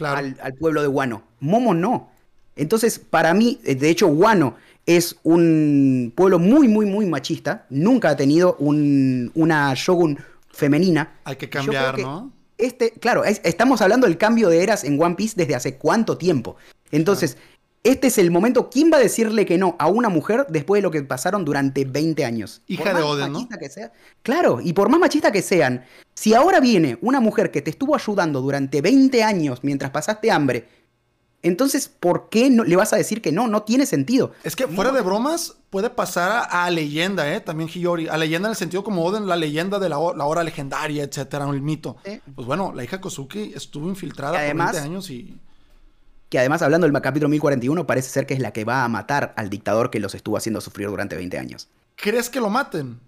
al, 0.00 0.54
pueblo 0.58 0.82
de 0.82 0.88
Guano. 0.88 1.22
Momo 1.40 1.74
no. 1.74 2.10
Entonces, 2.56 2.98
para 2.98 3.34
mí, 3.34 3.60
eh, 3.64 3.74
de 3.74 3.90
hecho, 3.90 4.08
Guano 4.08 4.56
es 4.86 5.16
un 5.24 6.12
pueblo 6.14 6.38
muy, 6.38 6.68
muy, 6.68 6.86
muy 6.86 7.06
machista. 7.06 7.66
Nunca 7.70 8.10
ha 8.10 8.16
tenido 8.16 8.56
una 8.58 9.74
shogun 9.74 10.18
femenina. 10.50 11.18
Hay 11.24 11.36
que 11.36 11.50
cambiar, 11.50 11.98
¿no? 11.98 12.32
este, 12.58 12.92
claro, 12.92 13.24
estamos 13.24 13.82
hablando 13.82 14.06
del 14.06 14.16
cambio 14.16 14.48
de 14.48 14.62
eras 14.62 14.84
en 14.84 15.00
One 15.00 15.14
Piece 15.14 15.34
desde 15.36 15.54
hace 15.54 15.76
cuánto 15.76 16.16
tiempo. 16.16 16.56
Entonces, 16.90 17.36
este 17.82 18.08
es 18.08 18.18
el 18.18 18.30
momento. 18.30 18.68
¿Quién 18.68 18.90
va 18.92 18.96
a 18.96 19.00
decirle 19.00 19.46
que 19.46 19.58
no 19.58 19.76
a 19.78 19.86
una 19.86 20.08
mujer 20.08 20.46
después 20.48 20.78
de 20.78 20.82
lo 20.82 20.90
que 20.90 21.02
pasaron 21.02 21.44
durante 21.44 21.84
20 21.84 22.24
años? 22.24 22.62
Hija 22.66 22.92
de 22.92 23.02
Oden, 23.02 23.32
¿no? 23.32 23.48
Que 23.48 23.68
sea, 23.68 23.92
claro, 24.22 24.60
y 24.60 24.72
por 24.72 24.88
más 24.88 24.98
machista 24.98 25.30
que 25.30 25.40
sean, 25.40 25.84
si 26.14 26.34
ahora 26.34 26.58
viene 26.58 26.98
una 27.00 27.20
mujer 27.20 27.50
que 27.50 27.62
te 27.62 27.70
estuvo 27.70 27.94
ayudando 27.94 28.40
durante 28.40 28.80
20 28.80 29.22
años 29.22 29.60
mientras 29.62 29.90
pasaste 29.92 30.30
hambre, 30.30 30.68
Entonces, 31.42 31.88
¿por 31.88 32.28
qué 32.28 32.50
no, 32.50 32.64
le 32.64 32.74
vas 32.74 32.92
a 32.92 32.96
decir 32.96 33.22
que 33.22 33.30
no? 33.30 33.46
No 33.46 33.62
tiene 33.62 33.86
sentido. 33.86 34.32
Es 34.42 34.56
que 34.56 34.66
fuera 34.66 34.90
de 34.90 35.00
bromas, 35.00 35.54
puede 35.70 35.90
pasar 35.90 36.48
a, 36.50 36.68
leyenda, 36.70 37.32
¿eh? 37.32 37.40
También 37.40 37.68
Hiyori. 37.68 38.08
A 38.08 38.16
leyenda 38.16 38.48
en 38.48 38.52
el 38.52 38.56
sentido 38.56 38.82
como 38.82 39.04
Oden, 39.04 39.28
la 39.28 39.36
leyenda 39.36 39.78
de 39.78 39.88
la, 39.88 39.98
hora 39.98 40.42
legendaria, 40.42 41.04
etcétera, 41.04 41.48
el 41.48 41.62
mito. 41.62 41.98
Pues 42.34 42.46
bueno, 42.48 42.72
la 42.74 42.82
hija 42.82 43.00
Kozuki 43.00 43.52
estuvo 43.54 43.88
infiltrada 43.88 44.44
por 44.44 44.56
20 44.56 44.78
años 44.80 45.08
y. 45.10 45.38
Que 46.28 46.38
además, 46.38 46.62
hablando 46.62 46.86
del 46.86 47.00
capítulo 47.00 47.28
1041, 47.28 47.86
parece 47.86 48.10
ser 48.10 48.26
que 48.26 48.34
es 48.34 48.40
la 48.40 48.52
que 48.52 48.64
va 48.64 48.84
a 48.84 48.88
matar 48.88 49.32
al 49.36 49.48
dictador 49.48 49.90
que 49.90 50.00
los 50.00 50.14
estuvo 50.14 50.36
haciendo 50.36 50.60
sufrir 50.60 50.88
durante 50.88 51.16
20 51.16 51.38
años. 51.38 51.68
¿Crees 51.94 52.28
que 52.28 52.40
lo 52.40 52.50
maten? 52.50 53.00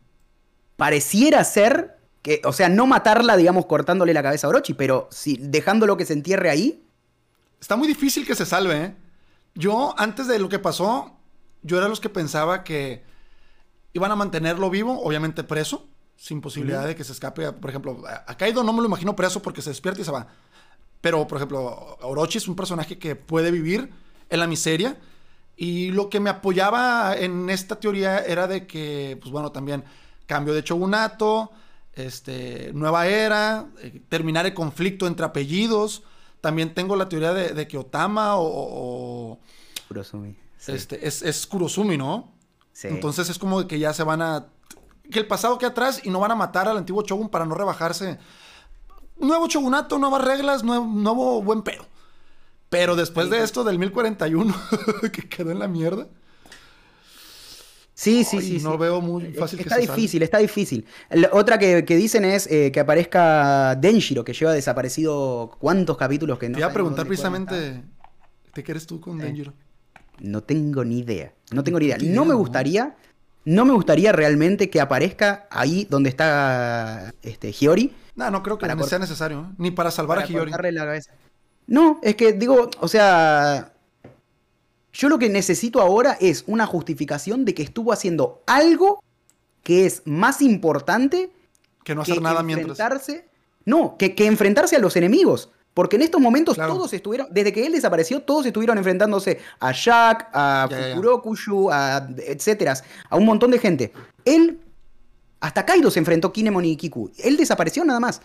Pareciera 0.76 1.42
ser 1.44 1.98
que, 2.22 2.40
o 2.44 2.52
sea, 2.52 2.68
no 2.68 2.86
matarla, 2.86 3.36
digamos, 3.36 3.66
cortándole 3.66 4.14
la 4.14 4.22
cabeza 4.22 4.46
a 4.46 4.50
Orochi, 4.50 4.74
pero 4.74 5.08
si 5.10 5.36
dejándolo 5.36 5.96
que 5.96 6.06
se 6.06 6.12
entierre 6.12 6.50
ahí, 6.50 6.84
Está 7.60 7.76
muy 7.76 7.88
difícil 7.88 8.26
que 8.26 8.34
se 8.34 8.46
salve, 8.46 8.84
¿eh? 8.84 8.96
Yo, 9.54 9.94
antes 9.98 10.28
de 10.28 10.38
lo 10.38 10.48
que 10.48 10.58
pasó, 10.58 11.16
yo 11.62 11.78
era 11.78 11.88
los 11.88 12.00
que 12.00 12.08
pensaba 12.08 12.62
que 12.62 13.02
iban 13.92 14.12
a 14.12 14.16
mantenerlo 14.16 14.70
vivo, 14.70 15.02
obviamente 15.02 15.42
preso, 15.42 15.88
sin 16.16 16.40
posibilidad 16.40 16.86
de 16.86 16.94
que 16.94 17.02
se 17.02 17.12
escape. 17.12 17.52
Por 17.52 17.70
ejemplo, 17.70 18.02
a 18.06 18.36
Kaido 18.36 18.62
no 18.62 18.72
me 18.72 18.80
lo 18.80 18.86
imagino 18.86 19.16
preso 19.16 19.42
porque 19.42 19.62
se 19.62 19.70
despierta 19.70 20.00
y 20.00 20.04
se 20.04 20.12
va. 20.12 20.28
Pero, 21.00 21.26
por 21.26 21.38
ejemplo, 21.38 21.96
Orochi 22.00 22.38
es 22.38 22.48
un 22.48 22.56
personaje 22.56 22.98
que 22.98 23.16
puede 23.16 23.50
vivir 23.50 23.90
en 24.30 24.40
la 24.40 24.46
miseria. 24.46 24.98
Y 25.56 25.90
lo 25.90 26.08
que 26.08 26.20
me 26.20 26.30
apoyaba 26.30 27.16
en 27.16 27.50
esta 27.50 27.80
teoría 27.80 28.18
era 28.18 28.46
de 28.46 28.66
que, 28.66 29.18
pues 29.20 29.32
bueno, 29.32 29.50
también 29.50 29.84
cambio 30.26 30.54
de 30.54 30.62
shogunato, 30.62 31.50
este, 31.94 32.70
nueva 32.74 33.08
era, 33.08 33.66
eh, 33.80 34.00
terminar 34.08 34.46
el 34.46 34.54
conflicto 34.54 35.06
entre 35.06 35.26
apellidos. 35.26 36.04
También 36.40 36.74
tengo 36.74 36.94
la 36.94 37.08
teoría 37.08 37.32
de, 37.32 37.66
que 37.66 37.76
Otama 37.76 38.34
o... 38.36 39.40
Kurosumi. 39.88 40.36
Este, 40.68 41.06
es, 41.06 41.22
es 41.22 41.46
Kurosumi, 41.46 41.96
¿no? 41.96 42.32
Sí. 42.72 42.86
Entonces 42.88 43.28
es 43.28 43.38
como 43.38 43.66
que 43.66 43.78
ya 43.80 43.92
se 43.92 44.04
van 44.04 44.22
a... 44.22 44.46
Que 45.10 45.18
el 45.18 45.26
pasado 45.26 45.58
quede 45.58 45.70
atrás 45.70 46.02
y 46.04 46.10
no 46.10 46.20
van 46.20 46.30
a 46.30 46.36
matar 46.36 46.68
al 46.68 46.76
antiguo 46.76 47.02
Shogun 47.02 47.28
para 47.28 47.46
no 47.46 47.56
rebajarse. 47.56 48.18
Nuevo 49.20 49.48
Shogunato, 49.48 49.98
nuevas 49.98 50.24
reglas, 50.24 50.62
nuevo, 50.64 51.42
buen 51.42 51.62
pedo. 51.62 51.86
Pero 52.68 52.96
después 52.96 53.30
de 53.30 53.42
esto 53.42 53.64
del 53.64 53.78
1041, 53.78 54.54
que 55.12 55.28
quedó 55.28 55.50
en 55.50 55.58
la 55.58 55.68
mierda. 55.68 56.06
Sí, 57.94 58.22
sí, 58.22 58.40
sí. 58.40 58.60
No 58.62 58.78
veo 58.78 59.00
muy 59.00 59.32
fácil 59.32 59.58
está 59.58 59.76
difícil, 59.76 60.22
está 60.22 60.38
difícil. 60.38 60.86
otra 61.32 61.58
que, 61.58 61.82
dicen 61.82 62.24
es 62.24 62.46
eh, 62.46 62.70
que 62.70 62.78
aparezca 62.78 63.74
Denjiro, 63.74 64.24
que 64.24 64.32
lleva 64.32 64.52
desaparecido 64.52 65.50
cuántos 65.58 65.96
capítulos 65.96 66.38
que 66.38 66.48
no. 66.48 66.54
Te 66.54 66.60
iba 66.60 66.68
a 66.68 66.72
preguntar 66.72 67.06
precisamente, 67.06 67.82
¿te 68.52 68.62
quieres 68.62 68.86
tú 68.86 69.00
con 69.00 69.18
Denjiro? 69.18 69.52
No 70.20 70.42
tengo 70.42 70.84
ni 70.84 70.98
idea. 70.98 71.32
No 71.50 71.64
tengo 71.64 71.78
ni 71.80 71.86
idea. 71.86 71.98
No 72.00 72.24
me 72.24 72.34
gustaría, 72.34 72.96
no 73.48 73.64
me 73.64 73.72
gustaría 73.72 74.12
realmente 74.12 74.68
que 74.68 74.78
aparezca 74.78 75.46
ahí 75.50 75.86
donde 75.88 76.10
está 76.10 77.14
este, 77.22 77.50
Hiyori. 77.50 77.94
No, 78.14 78.30
no 78.30 78.42
creo 78.42 78.58
que 78.58 78.66
sea 78.84 78.98
necesario, 78.98 79.40
¿eh? 79.40 79.54
ni 79.56 79.70
para 79.70 79.90
salvar 79.90 80.18
a 80.18 80.26
Hiyori. 80.26 80.52
No, 81.66 81.98
es 82.02 82.14
que 82.14 82.34
digo, 82.34 82.70
o 82.80 82.88
sea, 82.88 83.72
yo 84.92 85.08
lo 85.08 85.18
que 85.18 85.30
necesito 85.30 85.80
ahora 85.80 86.18
es 86.20 86.44
una 86.46 86.66
justificación 86.66 87.46
de 87.46 87.54
que 87.54 87.62
estuvo 87.62 87.90
haciendo 87.90 88.42
algo 88.46 89.02
que 89.62 89.86
es 89.86 90.02
más 90.04 90.42
importante 90.42 91.30
que 91.84 91.94
no 91.94 92.02
hacer 92.02 92.20
nada 92.20 92.40
enfrentarse, 92.40 93.12
mientras. 93.12 93.30
No, 93.64 93.96
que, 93.96 94.14
enfrentarse 94.26 94.76
a 94.76 94.78
los 94.78 94.94
enemigos. 94.96 95.50
Porque 95.78 95.94
en 95.94 96.02
estos 96.02 96.20
momentos 96.20 96.56
todos 96.56 96.92
estuvieron, 96.92 97.28
desde 97.30 97.52
que 97.52 97.64
él 97.64 97.70
desapareció, 97.70 98.20
todos 98.20 98.44
estuvieron 98.44 98.76
enfrentándose 98.78 99.38
a 99.60 99.70
Jack, 99.70 100.28
a 100.32 100.68
Fukurokushu, 100.68 101.70
a 101.70 102.04
etcétera, 102.18 102.74
a 103.08 103.16
un 103.16 103.24
montón 103.24 103.52
de 103.52 103.60
gente. 103.60 103.92
Él, 104.24 104.58
hasta 105.38 105.64
Kaido 105.64 105.88
se 105.92 106.00
enfrentó 106.00 106.32
Kinemon 106.32 106.64
y 106.64 106.76
Kiku. 106.76 107.12
Él 107.18 107.36
desapareció 107.36 107.84
nada 107.84 108.00
más. 108.00 108.20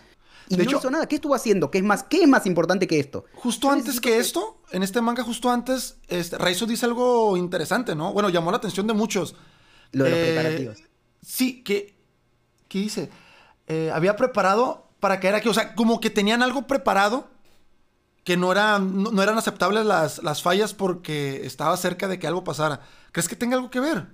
Y 0.48 0.56
de 0.56 0.64
no 0.64 0.68
hecho, 0.68 0.78
hizo 0.78 0.90
nada. 0.90 1.06
¿Qué 1.06 1.14
estuvo 1.14 1.32
haciendo? 1.32 1.70
¿Qué 1.70 1.78
es 1.78 1.84
más, 1.84 2.02
qué 2.02 2.22
es 2.22 2.28
más 2.28 2.44
importante 2.46 2.88
que 2.88 2.98
esto? 2.98 3.24
Justo 3.34 3.70
antes 3.70 4.00
que, 4.00 4.18
esto, 4.18 4.60
en 4.72 4.82
este 4.82 5.00
manga, 5.00 5.22
justo 5.22 5.48
antes, 5.48 5.98
este, 6.08 6.36
Raizo 6.36 6.66
dice 6.66 6.86
algo 6.86 7.36
interesante, 7.36 7.94
¿no? 7.94 8.12
Bueno, 8.12 8.30
llamó 8.30 8.50
la 8.50 8.56
atención 8.56 8.88
de 8.88 8.94
muchos. 8.94 9.36
Lo 9.92 10.02
de 10.02 10.10
los 10.10 10.18
eh, 10.18 10.24
preparativos. 10.24 10.78
Sí, 11.24 11.62
que. 11.62 11.94
¿Qué 12.66 12.80
dice? 12.80 13.10
Eh, 13.68 13.92
había 13.94 14.16
preparado 14.16 14.88
para 14.98 15.20
caer 15.20 15.36
aquí. 15.36 15.48
O 15.48 15.54
sea, 15.54 15.76
como 15.76 16.00
que 16.00 16.10
tenían 16.10 16.42
algo 16.42 16.66
preparado 16.66 17.32
que 18.24 18.36
no 18.36 18.50
eran, 18.50 19.02
no, 19.02 19.22
eran 19.22 19.38
aceptables 19.38 19.84
las, 19.84 20.22
las, 20.22 20.42
fallas 20.42 20.74
porque 20.74 21.44
estaba 21.44 21.76
cerca 21.76 22.08
de 22.08 22.18
que 22.18 22.26
algo 22.26 22.42
pasara. 22.42 22.80
¿Crees 23.12 23.28
que 23.28 23.36
tenga 23.36 23.56
algo 23.56 23.70
que 23.70 23.80
ver? 23.80 24.06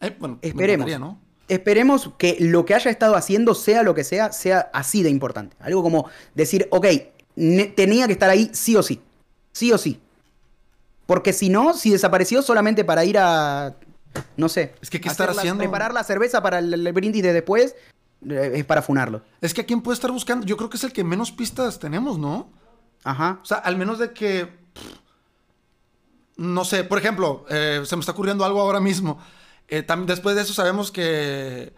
Eh, 0.00 0.14
bueno, 0.18 0.38
Esperemos. 0.42 1.00
¿no? 1.00 1.26
esperemos 1.48 2.10
que 2.18 2.36
lo 2.40 2.64
que 2.64 2.74
haya 2.74 2.90
estado 2.90 3.14
haciendo, 3.16 3.54
sea 3.54 3.82
lo 3.82 3.94
que 3.94 4.04
sea, 4.04 4.32
sea 4.32 4.70
así 4.72 5.02
de 5.02 5.10
importante. 5.10 5.56
Algo 5.60 5.82
como 5.82 6.08
decir, 6.34 6.68
ok, 6.70 6.86
tenía 7.74 8.06
que 8.06 8.12
estar 8.12 8.30
ahí 8.30 8.50
sí 8.52 8.76
o 8.76 8.82
sí. 8.82 9.00
Sí 9.52 9.72
o 9.72 9.78
sí. 9.78 10.00
Porque 11.06 11.32
si 11.32 11.48
no, 11.48 11.74
si 11.74 11.90
desapareció 11.90 12.42
solamente 12.42 12.84
para 12.84 13.04
ir 13.04 13.16
a. 13.18 13.76
No 14.36 14.48
sé. 14.48 14.74
Es 14.80 14.90
que, 14.90 15.00
¿qué 15.00 15.08
estar 15.08 15.30
haciendo? 15.30 15.58
Preparar 15.58 15.94
la 15.94 16.02
cerveza 16.02 16.42
para 16.42 16.58
el, 16.58 16.92
brindis 16.92 17.22
de 17.22 17.32
después 17.32 17.76
eh, 18.28 18.52
es 18.54 18.64
para 18.64 18.82
funarlo. 18.82 19.22
Es 19.40 19.54
que 19.54 19.60
a 19.60 19.66
quién 19.66 19.82
puede 19.82 19.94
estar 19.94 20.10
buscando. 20.10 20.46
Yo 20.46 20.56
creo 20.56 20.68
que 20.68 20.76
es 20.76 20.84
el 20.84 20.92
que 20.92 21.04
menos 21.04 21.30
pistas 21.30 21.78
tenemos, 21.78 22.18
¿no? 22.18 22.48
Ajá. 23.06 23.38
O 23.40 23.44
sea, 23.44 23.58
al 23.58 23.76
menos 23.76 24.00
de 24.00 24.12
que. 24.12 24.52
no 26.36 26.64
sé, 26.64 26.82
por 26.82 26.98
ejemplo, 26.98 27.46
eh, 27.48 27.82
se 27.84 27.94
me 27.94 28.00
está 28.00 28.10
ocurriendo 28.12 28.44
algo 28.44 28.60
ahora 28.60 28.80
mismo. 28.80 29.18
Eh, 29.68 29.86
después 30.06 30.34
de 30.34 30.42
eso 30.42 30.52
sabemos 30.52 30.90
que, 30.90 31.72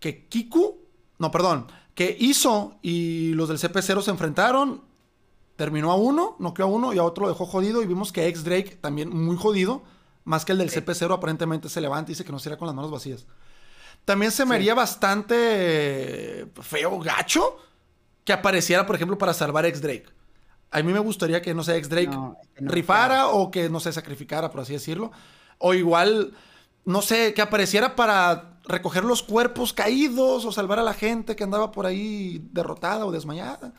que 0.00 0.26
Kiku, 0.26 0.80
no, 1.18 1.30
perdón, 1.30 1.68
que 1.94 2.16
Iso 2.18 2.78
y 2.82 3.32
los 3.34 3.48
del 3.48 3.58
CP0 3.58 4.02
se 4.02 4.10
enfrentaron, 4.10 4.82
terminó 5.54 5.92
a 5.92 5.94
uno, 5.94 6.34
noqueó 6.40 6.64
a 6.64 6.68
uno 6.68 6.92
y 6.92 6.98
a 6.98 7.04
otro 7.04 7.26
lo 7.26 7.32
dejó 7.32 7.46
jodido 7.46 7.80
y 7.82 7.86
vimos 7.86 8.10
que 8.10 8.26
ex 8.26 8.42
Drake 8.42 8.78
también 8.80 9.08
muy 9.08 9.36
jodido, 9.36 9.84
más 10.24 10.44
que 10.44 10.50
el 10.50 10.58
del 10.58 10.70
CP0 10.70 11.14
aparentemente 11.14 11.68
se 11.68 11.80
levanta 11.80 12.10
y 12.10 12.14
dice 12.14 12.24
que 12.24 12.32
no 12.32 12.40
se 12.40 12.56
con 12.56 12.66
las 12.66 12.74
manos 12.74 12.90
vacías. 12.90 13.26
También 14.04 14.32
se 14.32 14.44
me 14.44 14.56
haría 14.56 14.74
bastante 14.74 16.48
feo, 16.60 16.98
gacho, 16.98 17.56
que 18.24 18.32
apareciera, 18.32 18.84
por 18.84 18.96
ejemplo, 18.96 19.16
para 19.16 19.32
salvar 19.32 19.64
ex 19.64 19.80
Drake. 19.80 20.21
A 20.72 20.82
mí 20.82 20.92
me 20.92 20.98
gustaría 20.98 21.40
que, 21.42 21.54
no 21.54 21.62
sé, 21.62 21.76
ex 21.76 21.88
Drake 21.88 22.18
rifara 22.56 23.28
o 23.28 23.50
que, 23.50 23.68
no 23.68 23.78
se 23.78 23.92
sacrificara, 23.92 24.50
por 24.50 24.60
así 24.60 24.72
decirlo. 24.72 25.12
O 25.58 25.74
igual 25.74 26.32
no 26.84 27.02
sé, 27.02 27.34
que 27.34 27.42
apareciera 27.42 27.94
para 27.94 28.58
recoger 28.64 29.04
los 29.04 29.22
cuerpos 29.22 29.72
caídos 29.72 30.44
o 30.44 30.52
salvar 30.52 30.78
a 30.78 30.82
la 30.82 30.94
gente 30.94 31.36
que 31.36 31.44
andaba 31.44 31.70
por 31.72 31.86
ahí 31.86 32.44
derrotada 32.52 33.06
o 33.06 33.12
desmayada. 33.12 33.72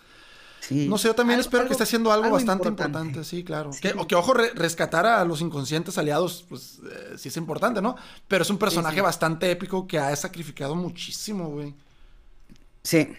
Sí. 0.61 0.87
No 0.87 0.97
sé, 0.97 1.09
yo 1.09 1.15
también 1.15 1.41
espero 1.41 1.65
que 1.65 1.73
esté 1.73 1.83
haciendo 1.83 2.11
algo, 2.11 2.29
bastante 2.29 2.69
importante. 2.69 3.25
sí, 3.25 3.43
claro. 3.43 3.71
Que, 3.81 3.89
o 3.97 4.07
que, 4.07 4.15
ojo, 4.15 4.33
rescatar 4.33 5.05
a 5.05 5.25
los 5.25 5.41
inconscientes 5.41 5.97
aliados, 5.97 6.45
pues 6.47 6.79
eh, 6.89 7.15
sí 7.17 7.27
es 7.27 7.35
importante, 7.35 7.81
¿no? 7.81 7.97
Pero 8.29 8.43
es 8.43 8.49
un 8.49 8.57
personaje 8.57 9.01
bastante 9.01 9.51
épico 9.51 9.85
que 9.85 9.99
ha 9.99 10.15
sacrificado 10.15 10.73
muchísimo, 10.73 11.49
güey. 11.49 11.75
Sí. 12.81 13.09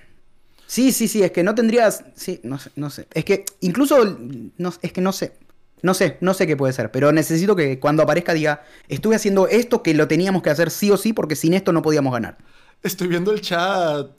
Sí, 0.67 0.93
sí, 0.93 1.09
sí, 1.09 1.23
es 1.23 1.31
que 1.31 1.43
no 1.43 1.55
tendrías. 1.55 2.05
Sí, 2.15 2.41
no 2.43 2.59
sé, 2.59 2.71
no 2.77 2.91
sé. 2.91 3.07
Es 3.13 3.25
que 3.25 3.45
incluso. 3.61 4.19
No, 4.59 4.73
es 4.83 4.93
que 4.93 5.01
no 5.01 5.13
sé. 5.13 5.37
No 5.83 5.93
sé, 5.93 6.17
no 6.23 6.33
sé 6.33 6.47
qué 6.47 6.57
puede 6.57 6.73
ser, 6.73 6.91
pero 6.91 7.13
necesito 7.13 7.55
que 7.55 7.79
cuando 7.79 8.03
aparezca 8.03 8.33
diga, 8.33 8.63
estuve 8.89 9.17
haciendo 9.17 9.49
esto 9.49 9.83
que 9.83 9.93
lo 9.93 10.09
teníamos 10.09 10.43
que 10.43 10.49
hacer 10.49 10.71
sí 10.71 10.91
o 10.91 10.97
sí 10.97 11.13
porque 11.13 11.37
sin 11.37 11.53
esto 11.53 11.73
no 11.73 11.83
podíamos 11.83 12.11
ganar. 12.11 12.39
Estoy 12.83 13.09
viendo 13.09 13.33
el 13.33 13.43
chat 13.43 14.11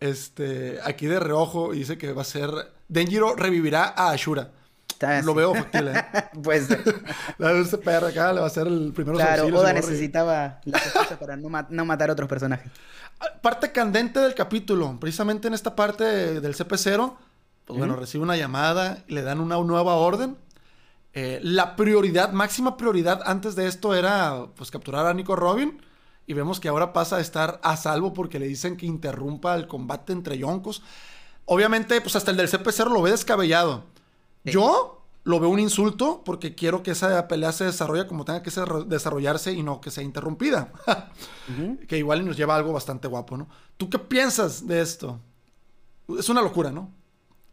este, 0.00 0.80
aquí 0.82 1.06
de 1.06 1.20
reojo 1.20 1.74
y 1.74 1.78
dice 1.78 1.96
que 1.96 2.12
va 2.12 2.22
a 2.22 2.24
ser, 2.24 2.50
Denjiro 2.88 3.36
revivirá 3.36 3.94
a 3.96 4.10
Ashura. 4.10 4.50
Lo 5.24 5.34
veo 5.34 5.54
factible. 5.54 5.92
¿eh? 5.92 6.04
pues. 6.42 6.68
Ese 6.70 7.78
perro 7.78 8.06
acá 8.06 8.32
le 8.32 8.40
va 8.40 8.46
a 8.46 8.50
ser 8.50 8.66
el 8.66 8.92
primero 8.92 9.16
Claro, 9.16 9.46
Oda 9.46 9.72
necesitaba 9.72 10.60
las 10.64 10.82
cosas 10.92 11.18
para 11.18 11.36
no, 11.36 11.48
no, 11.68 11.84
matar 11.84 12.10
a 12.10 12.12
otros 12.14 12.28
personajes. 12.28 12.70
Parte 13.42 13.72
candente 13.72 14.20
del 14.20 14.34
capítulo, 14.34 14.96
precisamente 15.00 15.48
en 15.48 15.54
esta 15.54 15.74
parte 15.74 16.40
del 16.40 16.54
CP0, 16.54 17.16
pues 17.64 17.78
bueno, 17.78 17.96
recibe 17.96 18.22
una 18.22 18.36
llamada, 18.36 19.04
le 19.08 19.22
dan 19.22 19.40
una 19.40 19.56
nueva 19.56 19.94
orden 19.94 20.36
eh, 21.18 21.40
la 21.42 21.76
prioridad, 21.76 22.32
máxima 22.32 22.76
prioridad 22.76 23.22
antes 23.24 23.56
de 23.56 23.68
esto 23.68 23.94
era 23.94 24.48
pues 24.54 24.70
capturar 24.70 25.06
a 25.06 25.14
Nico 25.14 25.34
Robin. 25.34 25.80
Y 26.26 26.34
vemos 26.34 26.60
que 26.60 26.68
ahora 26.68 26.92
pasa 26.92 27.16
a 27.16 27.20
estar 27.20 27.58
a 27.62 27.78
salvo 27.78 28.12
porque 28.12 28.38
le 28.38 28.46
dicen 28.46 28.76
que 28.76 28.84
interrumpa 28.84 29.54
el 29.54 29.66
combate 29.66 30.12
entre 30.12 30.36
yoncos. 30.36 30.82
Obviamente, 31.46 32.02
pues 32.02 32.16
hasta 32.16 32.32
el 32.32 32.36
del 32.36 32.50
CP0 32.50 32.92
lo 32.92 33.00
ve 33.00 33.12
descabellado. 33.12 33.84
Yo 34.44 34.95
lo 35.26 35.40
veo 35.40 35.48
un 35.48 35.58
insulto 35.58 36.22
porque 36.24 36.54
quiero 36.54 36.84
que 36.84 36.92
esa 36.92 37.26
pelea 37.26 37.50
se 37.50 37.64
desarrolle 37.64 38.06
como 38.06 38.24
tenga 38.24 38.44
que 38.44 38.50
desarrollarse 38.86 39.50
y 39.52 39.64
no 39.64 39.80
que 39.80 39.90
sea 39.90 40.04
interrumpida. 40.04 40.72
Que 41.88 41.98
igual 41.98 42.24
nos 42.24 42.36
lleva 42.36 42.54
a 42.54 42.56
algo 42.56 42.72
bastante 42.72 43.06
guapo, 43.06 43.36
¿no? 43.36 43.48
¿Tú 43.76 43.88
qué 43.88 43.98
piensas 43.98 44.66
de 44.66 44.80
esto? 44.80 45.20
Es 46.18 46.28
una 46.28 46.42
locura, 46.42 46.72
¿no? 46.72 46.92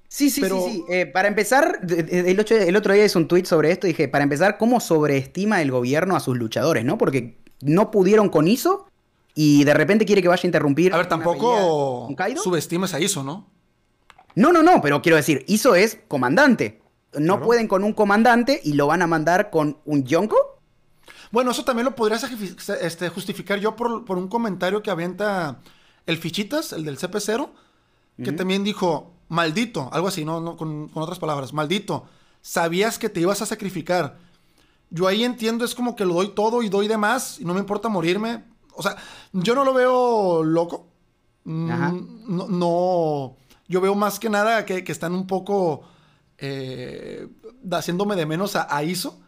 Sí, 0.07 0.31
sí, 0.31 0.41
sí, 0.41 0.49
sí. 0.49 0.85
Eh, 0.89 1.05
para 1.05 1.27
empezar, 1.27 1.79
el, 1.87 2.39
otro 2.75 2.93
día 2.93 3.05
hice 3.05 3.17
un 3.17 3.27
tweet 3.27 3.45
sobre 3.45 3.71
esto. 3.71 3.85
Dije, 3.85 4.07
para 4.07 4.23
empezar, 4.23 4.57
¿cómo 4.57 4.79
sobreestima 4.79 5.61
el 5.61 5.71
gobierno 5.71 6.15
a 6.15 6.19
sus 6.19 6.37
luchadores, 6.37 6.85
no? 6.85 6.97
Porque 6.97 7.37
no 7.61 7.91
pudieron 7.91 8.29
con 8.29 8.47
ISO 8.47 8.87
y 9.35 9.63
de 9.63 9.73
repente 9.73 10.05
quiere 10.05 10.21
que 10.21 10.27
vaya 10.27 10.41
a 10.43 10.47
interrumpir. 10.47 10.93
A 10.93 10.97
ver, 10.97 11.07
tampoco 11.07 12.07
subestimes 12.43 12.93
a 12.93 12.99
ISO, 12.99 13.23
¿no? 13.23 13.47
No, 14.35 14.51
no, 14.51 14.61
no, 14.61 14.81
pero 14.81 15.01
quiero 15.01 15.17
decir, 15.17 15.43
ISO 15.47 15.75
es 15.75 15.99
comandante. 16.07 16.82
No 17.19 17.41
pueden 17.41 17.67
con 17.67 17.83
un 17.83 17.93
comandante 17.93 18.59
y 18.63 18.73
lo 18.73 18.87
van 18.87 19.01
a 19.01 19.07
mandar 19.07 19.49
con 19.49 19.77
un 19.85 20.03
Yonko. 20.03 20.59
Bueno, 21.31 21.51
eso 21.51 21.63
también 21.63 21.85
lo 21.85 21.95
podrías 21.95 22.23
este, 22.81 23.09
justificar 23.09 23.59
yo 23.59 23.75
por, 23.75 24.17
un 24.17 24.27
comentario 24.27 24.83
que 24.83 24.91
avienta 24.91 25.59
el 26.05 26.17
Fichitas, 26.17 26.73
el 26.73 26.85
del 26.85 26.97
CP0, 26.97 27.49
que 28.23 28.31
también 28.31 28.63
dijo, 28.63 29.13
maldito, 29.29 29.89
algo 29.91 30.07
así, 30.07 30.25
no, 30.25 30.55
con, 30.55 30.91
otras 30.93 31.19
palabras, 31.19 31.53
maldito, 31.53 32.05
sabías 32.41 32.99
que 32.99 33.09
te 33.09 33.19
ibas 33.19 33.41
a 33.41 33.47
sacrificar. 33.47 34.17
Yo 34.91 35.07
ahí 35.07 35.23
entiendo, 35.23 35.65
es 35.65 35.73
como 35.73 35.95
que 35.95 36.05
lo 36.05 36.13
doy 36.13 36.29
todo 36.29 36.61
y 36.61 36.69
doy 36.69 36.87
de 36.87 36.97
más 36.97 37.39
y 37.39 37.45
no 37.45 37.55
me 37.55 37.59
importa 37.59 37.89
morirme. 37.89 38.43
O 38.75 38.83
sea, 38.83 38.95
yo 39.31 39.55
no 39.55 39.63
lo 39.63 39.73
veo 39.73 40.43
loco. 40.43 40.87
Mm, 41.45 42.59
no, 42.59 43.35
yo 43.67 43.81
veo 43.81 43.95
más 43.95 44.19
que 44.19 44.29
nada 44.29 44.65
que, 44.65 44.83
están 44.87 45.13
un 45.13 45.25
poco 45.25 45.83
eh, 46.37 47.27
haciéndome 47.71 48.15
de 48.15 48.25
menos 48.25 48.55
a, 48.55 48.83
ISO. 48.83 49.19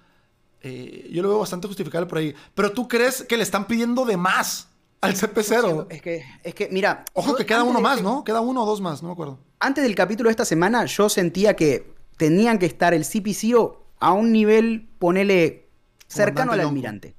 Eh, 0.62 1.10
yo 1.12 1.22
lo 1.22 1.30
veo 1.30 1.40
bastante 1.40 1.68
justificable 1.68 2.08
por 2.08 2.18
ahí. 2.18 2.34
Pero 2.54 2.72
tú 2.72 2.88
crees 2.88 3.24
que 3.24 3.38
le 3.38 3.44
están 3.44 3.68
pidiendo 3.68 4.06
de 4.06 4.18
más 4.18 4.70
al 5.02 5.16
CP0. 5.16 5.88
Es 5.90 6.02
que, 6.02 6.24
es 6.44 6.56
que, 6.56 6.70
mira. 6.72 7.06
Ojo 7.14 7.36
que 7.36 7.46
queda 7.46 7.64
uno 7.64 7.82
más, 7.82 8.02
¿no? 8.02 8.24
Queda 8.24 8.42
uno 8.42 8.64
o 8.64 8.66
dos 8.66 8.82
más, 8.82 9.02
no 9.02 9.10
me 9.10 9.14
acuerdo 9.14 9.40
antes 9.66 9.84
del 9.84 9.96
capítulo 9.96 10.28
de 10.28 10.32
esta 10.32 10.46
semana 10.46 10.86
yo 10.86 11.10
sentía 11.10 11.56
que 11.56 11.92
tenían 12.18 12.60
que 12.60 12.66
estar 12.68 12.94
el 12.94 13.04
CP0 13.04 13.78
a 14.00 14.14
un 14.14 14.32
nivel, 14.32 14.88
ponele, 15.00 15.70
cercano 16.08 16.52
al 16.52 16.60
almirante. 16.60 17.16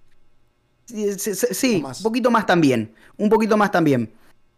Sí, 0.87 1.83
un 1.85 2.03
poquito 2.03 2.31
más 2.31 2.47
también. 2.47 2.95
Un 3.17 3.29
poquito 3.29 3.57
más 3.57 3.73
también. 3.73 4.13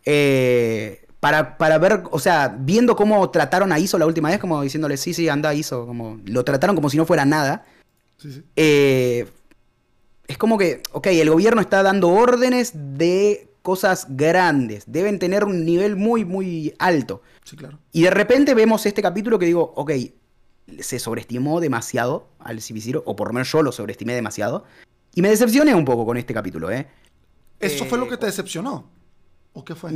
Eh, 0.04 1.06
para, 1.20 1.58
para, 1.58 1.78
ver, 1.78 2.04
o 2.10 2.18
sea, 2.18 2.56
viendo 2.60 2.94
cómo 2.94 3.30
trataron 3.30 3.72
a 3.72 3.78
ISO 3.78 3.98
la 3.98 4.06
última 4.06 4.30
vez, 4.30 4.38
como 4.38 4.62
diciéndole, 4.62 4.96
sí, 4.96 5.14
sí, 5.14 5.28
anda 5.28 5.54
ISO, 5.54 5.86
como 5.86 6.20
lo 6.24 6.44
trataron 6.44 6.76
como 6.76 6.90
si 6.90 6.96
no 6.96 7.06
fuera 7.06 7.24
nada. 7.24 7.64
Eh, 8.56 9.26
es 10.26 10.38
como 10.38 10.58
que, 10.58 10.82
ok, 10.92 11.06
el 11.08 11.30
gobierno 11.30 11.60
está 11.60 11.82
dando 11.82 12.08
órdenes 12.10 12.72
de 12.74 13.48
cosas 13.62 14.06
grandes, 14.10 14.84
deben 14.86 15.18
tener 15.18 15.44
un 15.44 15.64
nivel 15.64 15.96
muy, 15.96 16.24
muy 16.24 16.74
alto. 16.78 17.22
Sí, 17.44 17.56
claro. 17.56 17.78
Y 17.92 18.02
de 18.02 18.10
repente 18.10 18.54
vemos 18.54 18.86
este 18.86 19.02
capítulo 19.02 19.38
que 19.38 19.46
digo, 19.46 19.72
ok, 19.76 19.92
se 20.80 20.98
sobreestimó 20.98 21.60
demasiado 21.60 22.28
al 22.38 22.60
cp 22.60 23.02
o 23.04 23.16
por 23.16 23.28
lo 23.28 23.34
menos 23.34 23.50
yo 23.50 23.62
lo 23.62 23.72
sobreestimé 23.72 24.14
demasiado. 24.14 24.64
Y 25.14 25.22
me 25.22 25.30
decepcioné 25.30 25.74
un 25.74 25.84
poco 25.84 26.06
con 26.06 26.16
este 26.16 26.34
capítulo, 26.34 26.70
¿eh? 26.70 26.86
¿Eso 27.58 27.86
fue 27.86 27.98
lo 27.98 28.08
que 28.08 28.16
te 28.16 28.26
decepcionó? 28.26 28.88
¿O 29.58 29.64
qué 29.64 29.74
fue? 29.74 29.90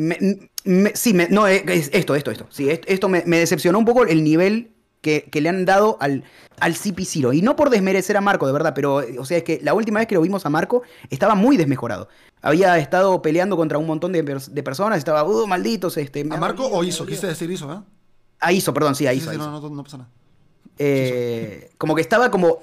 sí, 0.95 1.17
no, 1.31 1.47
eh, 1.47 1.63
esto, 1.93 2.17
esto, 2.17 2.33
esto. 2.33 2.47
Sí, 2.51 2.69
esto 2.69 3.09
me, 3.09 3.23
decepcionó 3.23 3.79
un 3.79 3.85
poco 3.85 4.05
el 4.05 4.25
nivel 4.25 4.73
que, 5.01 5.31
le 5.33 5.49
han 5.49 5.65
dado 5.65 5.99
al, 6.01 6.25
al 6.59 6.75
CP0. 6.75 7.37
Y 7.37 7.43
no 7.43 7.55
por 7.55 7.71
desmerecer 7.71 8.17
a 8.17 8.21
Marco, 8.21 8.45
de 8.49 8.53
verdad, 8.53 8.73
pero, 8.75 8.97
o 8.97 9.25
sea, 9.25 9.39
es 9.39 9.45
que 9.45 9.61
la 9.63 9.73
última 9.73 10.01
vez 10.01 10.09
que 10.09 10.17
lo 10.17 10.21
vimos 10.21 10.45
a 10.47 10.51
Marco 10.51 10.83
estaba 11.11 11.37
muy 11.37 11.57
desmejorado. 11.57 12.09
Había 12.41 12.77
estado 12.79 13.23
peleando 13.23 13.57
contra 13.57 13.79
un 13.79 13.87
montón 13.87 14.11
de, 14.11 14.25
personas, 14.65 14.99
estaba, 14.99 15.23
uh, 15.23 15.47
malditos. 15.47 15.97
Este, 15.97 16.27
¿A 16.29 16.37
Marco 16.39 16.67
o 16.67 16.83
hizo? 16.83 17.07
Quise 17.07 17.29
decir 17.29 17.49
hizo, 17.49 17.73
¿eh? 17.73 17.79
A 18.41 18.53
hizo, 18.53 18.75
perdón, 18.75 18.97
sí, 18.97 19.07
a 19.07 19.15
hizo. 19.15 19.33
No, 19.33 19.61
no, 19.61 19.71
no, 19.71 19.85
pasa 19.85 19.99
nada. 19.99 20.11
Eh, 20.77 21.71
como 21.79 21.95
que 21.95 22.01
estaba 22.01 22.33
como 22.33 22.63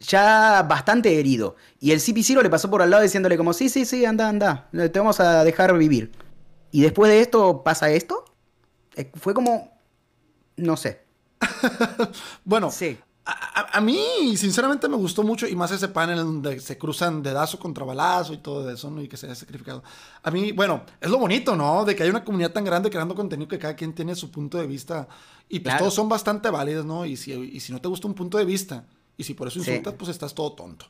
ya 0.00 0.62
bastante 0.68 1.18
herido. 1.18 1.56
Y 1.80 1.92
el 1.92 2.00
CP0 2.00 2.42
le 2.42 2.50
pasó 2.50 2.68
por 2.68 2.82
al 2.82 2.90
lado 2.90 3.02
diciéndole 3.02 3.38
como, 3.38 3.54
sí, 3.54 3.70
sí, 3.70 3.86
sí, 3.86 4.04
anda, 4.04 4.28
anda, 4.28 4.68
te 4.70 4.98
vamos 4.98 5.20
a 5.20 5.42
dejar 5.42 5.78
vivir. 5.78 6.12
Y 6.74 6.80
después 6.80 7.08
de 7.08 7.20
esto 7.20 7.62
pasa 7.62 7.88
esto. 7.90 8.24
Eh, 8.96 9.08
fue 9.14 9.32
como, 9.32 9.78
no 10.56 10.76
sé. 10.76 11.04
bueno, 12.44 12.68
sí. 12.72 12.98
A, 13.24 13.80
mí, 13.80 14.36
sinceramente, 14.36 14.88
me 14.88 14.96
gustó 14.96 15.22
mucho, 15.22 15.46
y 15.46 15.54
más 15.54 15.70
ese 15.70 15.86
panel 15.86 16.16
donde 16.16 16.58
se 16.58 16.76
cruzan 16.76 17.22
dedazo 17.22 17.60
contra 17.60 17.84
balazo 17.84 18.32
y 18.32 18.38
todo 18.38 18.68
eso, 18.68 18.90
¿no? 18.90 19.00
Y 19.00 19.06
que 19.06 19.16
se 19.16 19.26
haya 19.26 19.36
sacrificado. 19.36 19.84
A 20.24 20.32
mí, 20.32 20.50
bueno, 20.50 20.82
es 21.00 21.08
lo 21.08 21.18
bonito, 21.18 21.54
¿no? 21.54 21.84
De 21.84 21.94
que 21.94 22.02
hay 22.02 22.10
una 22.10 22.24
comunidad 22.24 22.52
tan 22.52 22.64
grande 22.64 22.90
creando 22.90 23.14
contenido 23.14 23.48
que 23.48 23.60
cada 23.60 23.76
quien 23.76 23.94
tiene 23.94 24.16
su 24.16 24.32
punto 24.32 24.58
de 24.58 24.66
vista. 24.66 25.06
Y 25.48 25.60
pues 25.60 25.78
todos 25.78 25.94
son 25.94 26.08
bastante 26.08 26.50
válidos, 26.50 26.84
¿no? 26.84 27.06
Y 27.06 27.16
si, 27.16 27.32
y 27.34 27.60
si 27.60 27.72
no 27.72 27.80
te 27.80 27.86
gusta 27.86 28.08
un 28.08 28.14
punto 28.14 28.36
de 28.36 28.46
vista, 28.46 28.84
y 29.16 29.22
si 29.22 29.34
por 29.34 29.46
eso 29.46 29.60
insultas, 29.60 29.94
pues 29.96 30.10
estás 30.10 30.34
todo 30.34 30.54
tonto. 30.54 30.86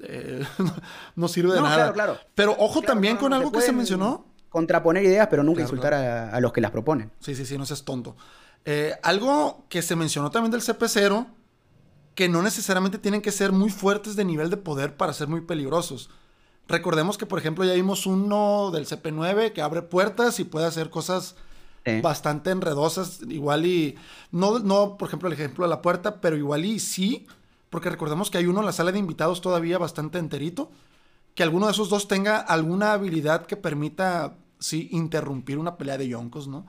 Eh, 0.00 0.42
no, 1.16 1.28
sirve 1.28 1.52
de 1.52 1.60
nada. 1.60 1.74
Claro, 1.74 1.92
claro. 1.92 2.18
Pero 2.34 2.56
ojo 2.58 2.80
también 2.80 3.18
con 3.18 3.34
algo 3.34 3.52
que 3.52 3.60
se 3.60 3.72
mencionó. 3.72 4.24
Contraponer 4.48 5.04
ideas, 5.04 5.28
pero 5.28 5.42
nunca 5.42 5.62
insultar 5.62 5.94
a, 5.94 6.30
a, 6.30 6.40
los 6.40 6.52
que 6.52 6.60
las 6.60 6.70
proponen. 6.70 7.10
Sí, 7.20 7.34
sí, 7.34 7.44
sí, 7.44 7.58
no 7.58 7.66
seas 7.66 7.84
tonto. 7.84 8.16
Eh, 8.64 8.94
algo 9.02 9.64
que 9.68 9.82
se 9.82 9.96
mencionó 9.96 10.30
también 10.30 10.50
del 10.50 10.62
CP0, 10.62 11.26
que 12.14 12.28
no 12.28 12.42
necesariamente 12.42 12.98
tienen 12.98 13.22
que 13.22 13.30
ser 13.30 13.52
muy 13.52 13.70
fuertes 13.70 14.16
de 14.16 14.24
nivel 14.24 14.50
de 14.50 14.56
poder 14.56 14.96
para 14.96 15.12
ser 15.12 15.28
muy 15.28 15.42
peligrosos. 15.42 16.10
Recordemos 16.66 17.16
que, 17.16 17.26
por 17.26 17.38
ejemplo, 17.38 17.64
ya 17.64 17.72
vimos 17.72 18.06
uno 18.06 18.70
del 18.72 18.86
CP9 18.86 19.52
que 19.52 19.62
abre 19.62 19.82
puertas 19.82 20.38
y 20.40 20.44
puede 20.44 20.66
hacer 20.66 20.90
cosas 20.90 21.36
bastante 22.02 22.50
enredosas, 22.50 23.20
igual 23.28 23.64
y... 23.64 23.96
No, 24.30 24.58
no, 24.58 24.98
por 24.98 25.08
ejemplo, 25.08 25.28
el 25.28 25.32
ejemplo 25.32 25.64
de 25.64 25.70
la 25.70 25.80
puerta, 25.80 26.20
pero 26.20 26.36
igual 26.36 26.66
y 26.66 26.80
sí, 26.80 27.26
porque 27.70 27.88
recordemos 27.88 28.30
que 28.30 28.36
hay 28.36 28.46
uno 28.46 28.60
en 28.60 28.66
la 28.66 28.72
sala 28.72 28.92
de 28.92 28.98
invitados 28.98 29.40
todavía 29.40 29.78
bastante 29.78 30.18
enterito, 30.18 30.70
que 31.38 31.44
alguno 31.44 31.66
de 31.66 31.72
esos 31.72 31.88
dos 31.88 32.08
tenga 32.08 32.38
alguna 32.38 32.94
habilidad 32.94 33.46
que 33.46 33.56
permita, 33.56 34.38
sí, 34.58 34.88
interrumpir 34.90 35.56
una 35.56 35.78
pelea 35.78 35.96
de 35.96 36.08
yonkos, 36.08 36.48
¿no? 36.48 36.66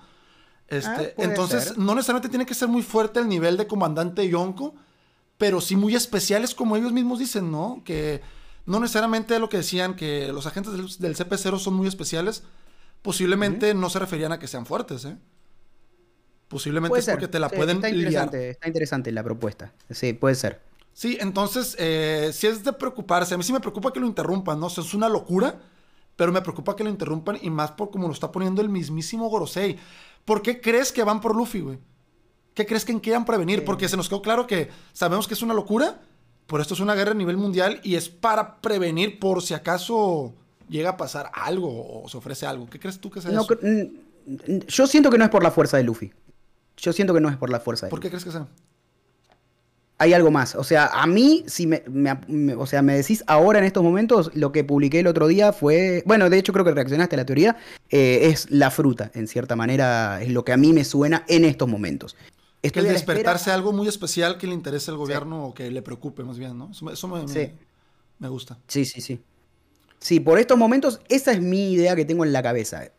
Este, 0.68 1.16
ah, 1.18 1.24
entonces, 1.24 1.76
no 1.76 1.96
necesariamente 1.96 2.30
tiene 2.30 2.46
que 2.46 2.54
ser 2.54 2.68
muy 2.68 2.84
fuerte 2.84 3.20
el 3.20 3.28
nivel 3.28 3.58
de 3.58 3.66
comandante 3.66 4.30
Yonko, 4.30 4.76
pero 5.40 5.60
sí 5.60 5.76
muy 5.76 5.96
especiales, 5.96 6.54
como 6.54 6.78
ellos 6.78 6.92
mismos 6.94 7.18
dicen, 7.18 7.50
¿no? 7.50 7.82
Que 7.84 8.22
no 8.68 8.80
necesariamente 8.80 9.40
lo 9.40 9.50
que 9.50 9.58
decían 9.58 9.96
que 9.96 10.32
los 10.32 10.46
agentes 10.46 11.00
del, 11.00 11.16
CP0 11.16 11.58
son 11.58 11.74
muy 11.74 11.88
especiales, 11.88 12.44
posiblemente 13.02 13.74
no 13.74 13.90
se 13.90 13.98
referían 13.98 14.34
a 14.34 14.38
que 14.38 14.46
sean 14.46 14.68
fuertes, 14.68 15.04
¿eh? 15.04 15.18
Posiblemente 16.48 17.00
es 17.00 17.10
porque 17.10 17.28
te 17.28 17.40
la 17.40 17.50
pueden 17.50 17.78
está 17.78 17.90
interesante, 17.90 18.52
Está 18.52 18.68
interesante 18.68 19.12
la 19.12 19.24
propuesta. 19.24 19.74
Sí, 19.90 20.14
puede 20.14 20.36
ser. 20.36 20.69
Sí, 21.00 21.18
entonces, 21.22 21.78
eh, 21.80 22.32
si 22.34 22.46
es 22.46 22.62
de 22.62 22.74
preocuparse, 22.74 23.34
a 23.34 23.38
mí 23.38 23.44
sí 23.46 23.54
me 23.54 23.62
preocupa 23.62 23.94
que 23.94 24.02
lo 24.02 24.06
interrumpan, 24.06 24.60
¿no? 24.60 24.66
O 24.66 24.68
es 24.70 24.94
una 24.94 25.08
locura, 25.08 25.58
pero 26.18 26.34
me 26.34 26.42
preocupa 26.42 26.76
que 26.76 26.84
lo 26.84 26.90
interrumpan 26.90 27.40
y 27.42 27.50
más 27.50 27.72
por 27.72 27.90
como 27.90 28.08
lo 28.08 28.14
está 28.14 28.34
poniendo 28.34 28.62
el 28.62 28.68
mismísimo 28.68 29.30
Gorosei. 29.30 29.78
¿Por 30.26 30.42
qué 30.42 30.60
crees 30.60 30.92
que 30.92 31.06
van 31.06 31.22
por 31.22 31.38
Luffy, 31.38 31.62
güey? 31.62 31.80
¿Qué 32.54 32.66
crees 32.66 32.84
que 32.84 33.00
quieran 33.00 33.24
prevenir? 33.24 33.64
Porque 33.64 33.88
se 33.88 33.96
nos 33.96 34.10
quedó 34.10 34.22
claro 34.22 34.46
que 34.46 34.72
sabemos 34.92 35.26
que 35.26 35.36
es 35.36 35.42
una 35.42 35.54
locura, 35.54 36.02
pero 36.48 36.62
esto 36.62 36.74
es 36.74 36.82
una 36.82 36.96
guerra 36.96 37.12
a 37.12 37.16
nivel 37.16 37.38
mundial 37.38 37.80
y 37.82 37.96
es 37.96 38.10
para 38.10 38.60
prevenir 38.60 39.20
por 39.20 39.42
si 39.42 39.54
acaso 39.54 40.34
llega 40.68 40.90
a 40.90 40.98
pasar 40.98 41.32
algo 41.34 42.02
o 42.04 42.10
se 42.10 42.18
ofrece 42.18 42.46
algo. 42.46 42.70
¿Qué 42.70 42.78
crees 42.78 43.00
tú 43.00 43.10
que 43.10 43.22
sea 43.22 43.32
eso? 43.32 43.48
Yo 44.68 44.86
siento 44.86 45.10
que 45.10 45.18
no 45.18 45.24
es 45.24 45.30
por 45.30 45.44
la 45.44 45.52
fuerza 45.52 45.78
de 45.78 45.84
Luffy. 45.84 46.12
Yo 46.76 46.92
siento 46.92 47.14
que 47.14 47.22
no 47.22 47.30
es 47.30 47.38
por 47.38 47.50
la 47.50 47.62
fuerza 47.62 47.86
de 47.86 47.90
¿Por 47.90 48.02
qué 48.02 48.10
crees 48.10 48.26
que 48.26 48.32
sea? 48.32 48.50
Hay 50.00 50.14
algo 50.14 50.32
más. 50.32 50.56
O 50.56 50.64
sea, 50.64 50.88
a 50.88 51.06
mí, 51.06 51.44
si 51.46 51.68
me, 51.68 51.84
o 52.58 52.66
sea, 52.66 52.82
me 52.82 52.96
decís 52.96 53.24
ahora 53.28 53.60
en 53.60 53.66
estos 53.66 53.84
momentos, 53.84 54.32
lo 54.34 54.54
que 54.54 54.64
publiqué 54.64 55.02
el 55.02 55.08
otro 55.08 55.28
día 55.28 55.52
fue, 55.52 56.04
bueno, 56.06 56.30
de 56.30 56.38
hecho 56.38 56.54
creo 56.54 56.64
que 56.64 56.72
reaccionaste 56.72 57.16
a 57.16 57.18
la 57.18 57.26
teoría, 57.26 57.58
eh, 57.90 58.30
es 58.32 58.50
la 58.50 58.72
fruta, 58.72 59.12
en 59.14 59.28
cierta 59.28 59.58
manera, 59.58 60.22
es 60.22 60.30
lo 60.30 60.46
que 60.46 60.54
a 60.54 60.58
mí 60.58 60.72
me 60.72 60.86
suena 60.86 61.26
en 61.28 61.44
estos 61.44 61.68
momentos. 61.68 62.16
Es 62.62 62.72
que 62.72 62.80
el 62.80 62.88
despertarse 62.88 63.52
algo 63.52 63.74
muy 63.74 63.88
especial 63.88 64.38
que 64.38 64.48
le 64.48 64.54
interese 64.54 64.90
al 64.90 64.98
gobierno 64.98 65.46
o 65.46 65.54
que 65.54 65.70
le 65.70 65.82
preocupe 65.82 66.24
más 66.24 66.40
bien, 66.40 66.58
¿no? 66.58 66.72
Eso, 66.72 67.08
me, 67.08 67.54
me, 68.20 68.30
gusta. 68.30 68.58
Sí, 68.68 68.86
sí, 68.86 69.02
sí. 69.02 69.20
Sí, 70.00 70.22
por 70.22 70.40
estos 70.40 70.58
momentos, 70.58 71.02
esa 71.10 71.34
es 71.34 71.42
mi 71.42 71.74
idea 71.74 71.96
que 71.96 72.06
tengo 72.06 72.24
en 72.24 72.32
la 72.32 72.42
cabeza 72.42 72.90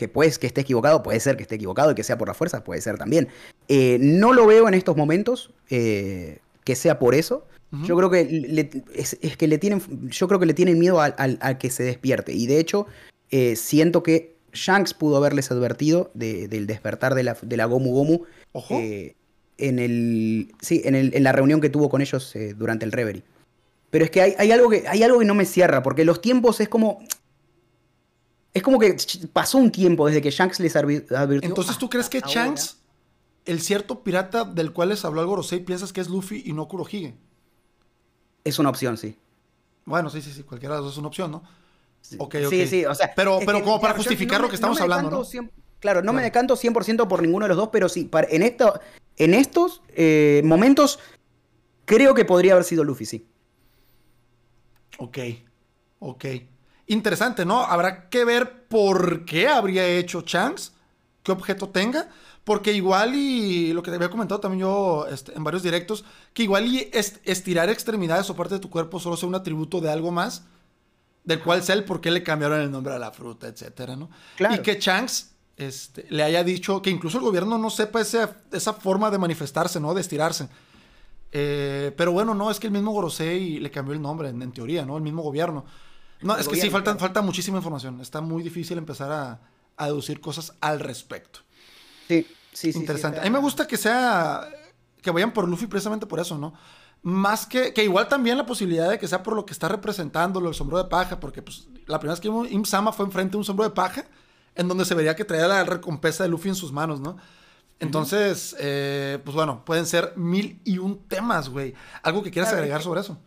que 0.00 0.08
pues 0.08 0.38
que 0.38 0.46
esté 0.46 0.62
equivocado, 0.62 1.02
puede 1.02 1.20
ser 1.20 1.36
que 1.36 1.42
esté 1.42 1.56
equivocado 1.56 1.90
y 1.90 1.94
que 1.94 2.04
sea 2.04 2.16
por 2.16 2.26
la 2.26 2.32
fuerza, 2.32 2.64
puede 2.64 2.80
ser 2.80 2.96
también. 2.96 3.28
Eh, 3.68 3.98
no 4.00 4.32
lo 4.32 4.46
veo 4.46 4.66
en 4.66 4.72
estos 4.72 4.96
momentos 4.96 5.52
eh, 5.68 6.38
que 6.64 6.74
sea 6.74 6.98
por 6.98 7.14
eso. 7.14 7.46
Yo 7.84 7.96
creo 7.98 8.08
que 8.10 8.80
es, 8.94 9.36
que 9.36 9.46
le 9.46 9.58
tienen, 9.58 9.82
yo 10.08 10.26
creo 10.26 10.40
que 10.40 10.46
le 10.46 10.54
tienen 10.54 10.78
miedo 10.78 11.02
a, 11.02 11.58
que 11.58 11.70
se 11.70 11.82
despierte. 11.82 12.32
Y 12.32 12.46
de 12.46 12.58
hecho, 12.58 12.86
eh, 13.30 13.56
siento 13.56 14.02
que 14.02 14.36
Shanks 14.54 14.94
pudo 14.94 15.18
haberles 15.18 15.50
advertido 15.50 16.10
del 16.14 16.66
despertar 16.66 17.14
de 17.14 17.22
la, 17.22 17.36
de 17.42 17.56
la 17.58 17.66
Gomu 17.66 17.92
Gomu. 17.92 18.24
en 19.58 19.78
el. 19.78 20.50
Sí, 20.62 20.80
en, 20.84 20.94
el, 20.94 21.14
en, 21.14 21.22
la 21.22 21.32
reunión 21.32 21.60
que 21.60 21.68
tuvo 21.68 21.90
con 21.90 22.00
ellos 22.00 22.34
durante 22.56 22.86
el 22.86 22.92
Reverie. 22.92 23.22
Pero 23.90 24.04
es 24.06 24.10
que 24.10 24.22
hay, 24.22 24.34
hay, 24.38 24.50
algo 24.50 24.70
que 24.70 24.88
hay 24.88 25.02
algo 25.02 25.18
que 25.18 25.26
no 25.26 25.34
me 25.34 25.44
cierra, 25.44 25.82
porque 25.82 26.06
los 26.06 26.22
tiempos 26.22 26.58
es 26.60 26.70
como. 26.70 27.04
Es 28.52 28.62
como 28.62 28.78
que 28.78 28.96
pasó 29.32 29.58
un 29.58 29.70
tiempo 29.70 30.06
desde 30.06 30.20
que 30.20 30.30
Shanks 30.30 30.60
les 30.60 30.74
advirtió. 30.74 31.18
Entonces, 31.42 31.78
¿tú 31.78 31.88
crees 31.88 32.08
que 32.08 32.20
Shanks 32.20 32.80
el 33.44 33.60
cierto 33.60 34.02
pirata 34.02 34.44
del 34.44 34.72
cual 34.72 34.90
les 34.90 35.04
habló 35.04 35.20
el 35.20 35.26
Gorosei 35.26 35.60
piensas 35.60 35.92
que 35.92 36.00
es 36.00 36.08
Luffy 36.08 36.42
y 36.46 36.52
no 36.52 36.68
Kurohige. 36.68 37.14
Es 38.44 38.58
una 38.58 38.70
opción, 38.70 38.96
sí. 38.96 39.16
Bueno, 39.84 40.10
sí, 40.10 40.22
sí, 40.22 40.32
sí, 40.32 40.42
cualquiera 40.42 40.76
de 40.76 40.80
los 40.80 40.86
dos 40.86 40.94
es 40.94 40.98
una 40.98 41.08
opción, 41.08 41.30
¿no? 41.30 41.42
Sí, 42.00 42.16
sí, 42.48 42.66
sí, 42.66 42.84
o 42.84 42.94
sea. 42.94 43.12
Pero, 43.14 43.40
pero 43.44 43.62
como 43.62 43.80
para 43.80 43.94
justificar 43.94 44.40
lo 44.40 44.48
que 44.48 44.54
estamos 44.54 44.80
hablando, 44.80 45.10
¿no? 45.10 45.48
claro, 45.80 46.02
no 46.02 46.12
me 46.12 46.22
decanto 46.22 46.56
100% 46.56 47.08
por 47.08 47.22
ninguno 47.22 47.44
de 47.44 47.50
los 47.50 47.56
dos, 47.56 47.68
pero 47.72 47.88
sí, 47.88 48.08
en, 48.28 48.42
esto, 48.42 48.80
en 49.16 49.34
estos 49.34 49.82
eh, 49.88 50.42
momentos 50.44 50.98
creo 51.84 52.14
que 52.14 52.24
podría 52.24 52.52
haber 52.52 52.64
sido 52.64 52.84
Luffy, 52.84 53.04
sí. 53.04 53.26
Ok, 54.98 55.18
ok. 55.98 56.24
Interesante, 56.90 57.44
¿no? 57.44 57.60
Habrá 57.60 58.08
que 58.08 58.24
ver 58.24 58.66
por 58.66 59.24
qué 59.24 59.46
habría 59.46 59.86
hecho 59.86 60.22
Chance, 60.22 60.72
qué 61.22 61.32
objeto 61.32 61.68
tenga. 61.68 62.08
Porque 62.42 62.72
igual 62.72 63.14
y 63.14 63.72
lo 63.72 63.82
que 63.82 63.90
te 63.90 63.96
había 63.96 64.10
comentado 64.10 64.40
también 64.40 64.62
yo 64.62 65.06
este, 65.08 65.32
en 65.36 65.44
varios 65.44 65.62
directos, 65.62 66.04
que 66.32 66.42
igual 66.42 66.66
y 66.66 66.90
estirar 66.92 67.68
extremidades 67.68 68.28
o 68.30 68.34
parte 68.34 68.54
de 68.54 68.60
tu 68.60 68.70
cuerpo 68.70 68.98
solo 68.98 69.16
sea 69.16 69.28
un 69.28 69.34
atributo 69.34 69.80
de 69.80 69.90
algo 69.90 70.10
más, 70.10 70.44
del 71.22 71.40
cual 71.42 71.62
sé 71.62 71.74
el 71.74 71.84
por 71.84 72.00
qué 72.00 72.10
le 72.10 72.24
cambiaron 72.24 72.60
el 72.60 72.70
nombre 72.70 72.94
a 72.94 72.98
la 72.98 73.12
fruta, 73.12 73.46
etcétera, 73.46 73.94
¿no? 73.94 74.10
Y 74.50 74.58
que 74.60 74.78
Chanks 74.78 75.30
este, 75.58 76.06
le 76.08 76.22
haya 76.22 76.42
dicho 76.42 76.80
que 76.80 76.90
incluso 76.90 77.18
el 77.18 77.24
gobierno 77.24 77.58
no 77.58 77.70
sepa 77.70 78.00
esa 78.00 78.72
forma 78.72 79.10
de 79.10 79.18
manifestarse, 79.18 79.78
¿no? 79.78 79.94
De 79.94 80.00
estirarse. 80.00 80.48
Eh, 81.30 81.92
pero 81.96 82.10
bueno, 82.10 82.34
no, 82.34 82.50
es 82.50 82.58
que 82.58 82.66
el 82.66 82.72
mismo 82.72 82.90
Gorosei 82.90 83.60
le 83.60 83.70
cambió 83.70 83.94
el 83.94 84.02
nombre, 84.02 84.30
en, 84.30 84.52
teoría, 84.52 84.84
¿no? 84.84 84.96
El 84.96 85.02
mismo 85.02 85.22
gobierno. 85.22 85.64
No, 86.22 86.36
es 86.36 86.48
que 86.48 86.56
sí, 86.56 86.70
falta, 86.70 86.96
falta 86.96 87.22
muchísima 87.22 87.58
información. 87.58 88.00
Está 88.00 88.20
muy 88.20 88.42
difícil 88.42 88.78
empezar 88.78 89.10
a, 89.10 89.40
a 89.76 89.86
deducir 89.86 90.20
cosas 90.20 90.52
al 90.60 90.80
respecto. 90.80 91.40
Sí, 92.08 92.26
sí, 92.52 92.72
sí. 92.72 92.78
Interesante. 92.78 93.20
a 93.20 93.22
mí 93.22 93.30
me 93.30 93.38
gusta 93.38 93.66
que 93.66 93.76
sea. 93.76 94.48
Que 95.00 95.10
vayan 95.10 95.32
por 95.32 95.48
Luffy 95.48 95.66
precisamente 95.66 96.06
por 96.06 96.20
eso, 96.20 96.36
¿no? 96.36 96.52
Más 97.02 97.46
que. 97.46 97.72
Que 97.72 97.84
igual 97.84 98.08
también 98.08 98.36
la 98.36 98.44
posibilidad 98.44 98.90
de 98.90 98.98
que 98.98 99.08
sea 99.08 99.22
por 99.22 99.34
lo 99.34 99.46
que 99.46 99.52
está 99.52 99.68
representando 99.68 100.46
el 100.46 100.54
sombrero 100.54 100.82
de 100.82 100.90
paja, 100.90 101.18
porque 101.18 101.40
pues 101.40 101.68
la 101.86 101.98
primera 101.98 102.18
vez 102.18 102.20
que 102.20 102.28
Im 102.28 102.64
Sama 102.64 102.92
fue 102.92 103.06
enfrente 103.06 103.32
de 103.32 103.38
un 103.38 103.44
sombrero 103.44 103.70
de 103.70 103.74
paja, 103.74 104.04
en 104.54 104.68
donde 104.68 104.84
se 104.84 104.94
vería 104.94 105.16
que 105.16 105.24
traía 105.24 105.48
la 105.48 105.64
recompensa 105.64 106.22
de 106.22 106.28
Luffy 106.28 106.50
en 106.50 106.54
sus 106.54 106.72
manos, 106.72 107.00
¿no? 107.00 107.16
Entonces, 107.78 108.54
eh, 108.58 109.18
pues 109.24 109.34
bueno, 109.34 109.64
pueden 109.64 109.86
ser 109.86 110.12
mil 110.16 110.60
y 110.64 110.76
un 110.76 111.08
temas, 111.08 111.48
güey. 111.48 111.72
¿Algo 112.02 112.22
que 112.22 112.30
quieras 112.30 112.52
agregar 112.52 112.82
sobre 112.82 113.00
eso? 113.00 113.18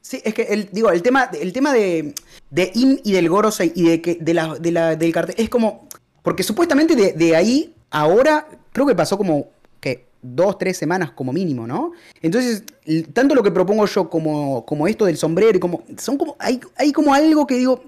Sí, 0.00 0.20
es 0.24 0.34
que 0.34 0.42
el, 0.42 0.68
digo, 0.72 0.90
el 0.90 1.02
tema, 1.02 1.30
el 1.38 1.52
tema 1.52 1.72
de, 1.72 2.14
de 2.50 2.70
Im 2.74 2.98
y 3.04 3.12
del 3.12 3.28
Gorosei 3.28 3.72
y 3.74 3.88
de 3.88 4.02
que 4.02 4.14
de 4.14 4.34
la, 4.34 4.54
de 4.54 4.72
la, 4.72 4.96
del 4.96 5.12
cartel 5.12 5.34
es 5.38 5.48
como. 5.48 5.88
Porque 6.22 6.42
supuestamente 6.42 6.96
de, 6.96 7.12
de 7.12 7.36
ahí 7.36 7.74
ahora 7.90 8.46
creo 8.72 8.86
que 8.86 8.94
pasó 8.94 9.16
como 9.16 9.48
que 9.80 10.06
dos, 10.22 10.58
tres 10.58 10.76
semanas 10.76 11.12
como 11.12 11.32
mínimo, 11.32 11.66
¿no? 11.66 11.92
Entonces, 12.22 12.64
tanto 13.12 13.34
lo 13.34 13.42
que 13.42 13.50
propongo 13.50 13.86
yo 13.86 14.08
como, 14.08 14.64
como 14.64 14.86
esto 14.86 15.04
del 15.04 15.16
sombrero 15.16 15.56
y 15.56 15.60
como. 15.60 15.82
Son 15.98 16.16
como. 16.16 16.36
Hay, 16.38 16.60
hay 16.76 16.92
como 16.92 17.14
algo 17.14 17.46
que 17.46 17.56
digo. 17.56 17.82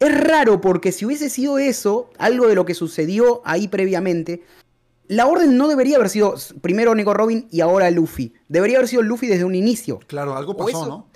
Es 0.00 0.20
raro 0.20 0.60
porque 0.60 0.92
si 0.92 1.04
hubiese 1.06 1.30
sido 1.30 1.58
eso, 1.58 2.10
algo 2.18 2.46
de 2.46 2.54
lo 2.54 2.64
que 2.64 2.74
sucedió 2.74 3.40
ahí 3.44 3.68
previamente, 3.68 4.42
la 5.06 5.26
orden 5.26 5.56
no 5.56 5.68
debería 5.68 5.96
haber 5.96 6.10
sido 6.10 6.34
primero 6.60 6.94
Nico 6.94 7.14
Robin 7.14 7.46
y 7.50 7.60
ahora 7.60 7.90
Luffy. 7.90 8.34
Debería 8.48 8.78
haber 8.78 8.88
sido 8.88 9.02
Luffy 9.02 9.28
desde 9.28 9.44
un 9.44 9.54
inicio. 9.54 10.00
Claro, 10.06 10.36
algo 10.36 10.56
pasó, 10.56 10.86
¿no? 10.86 11.06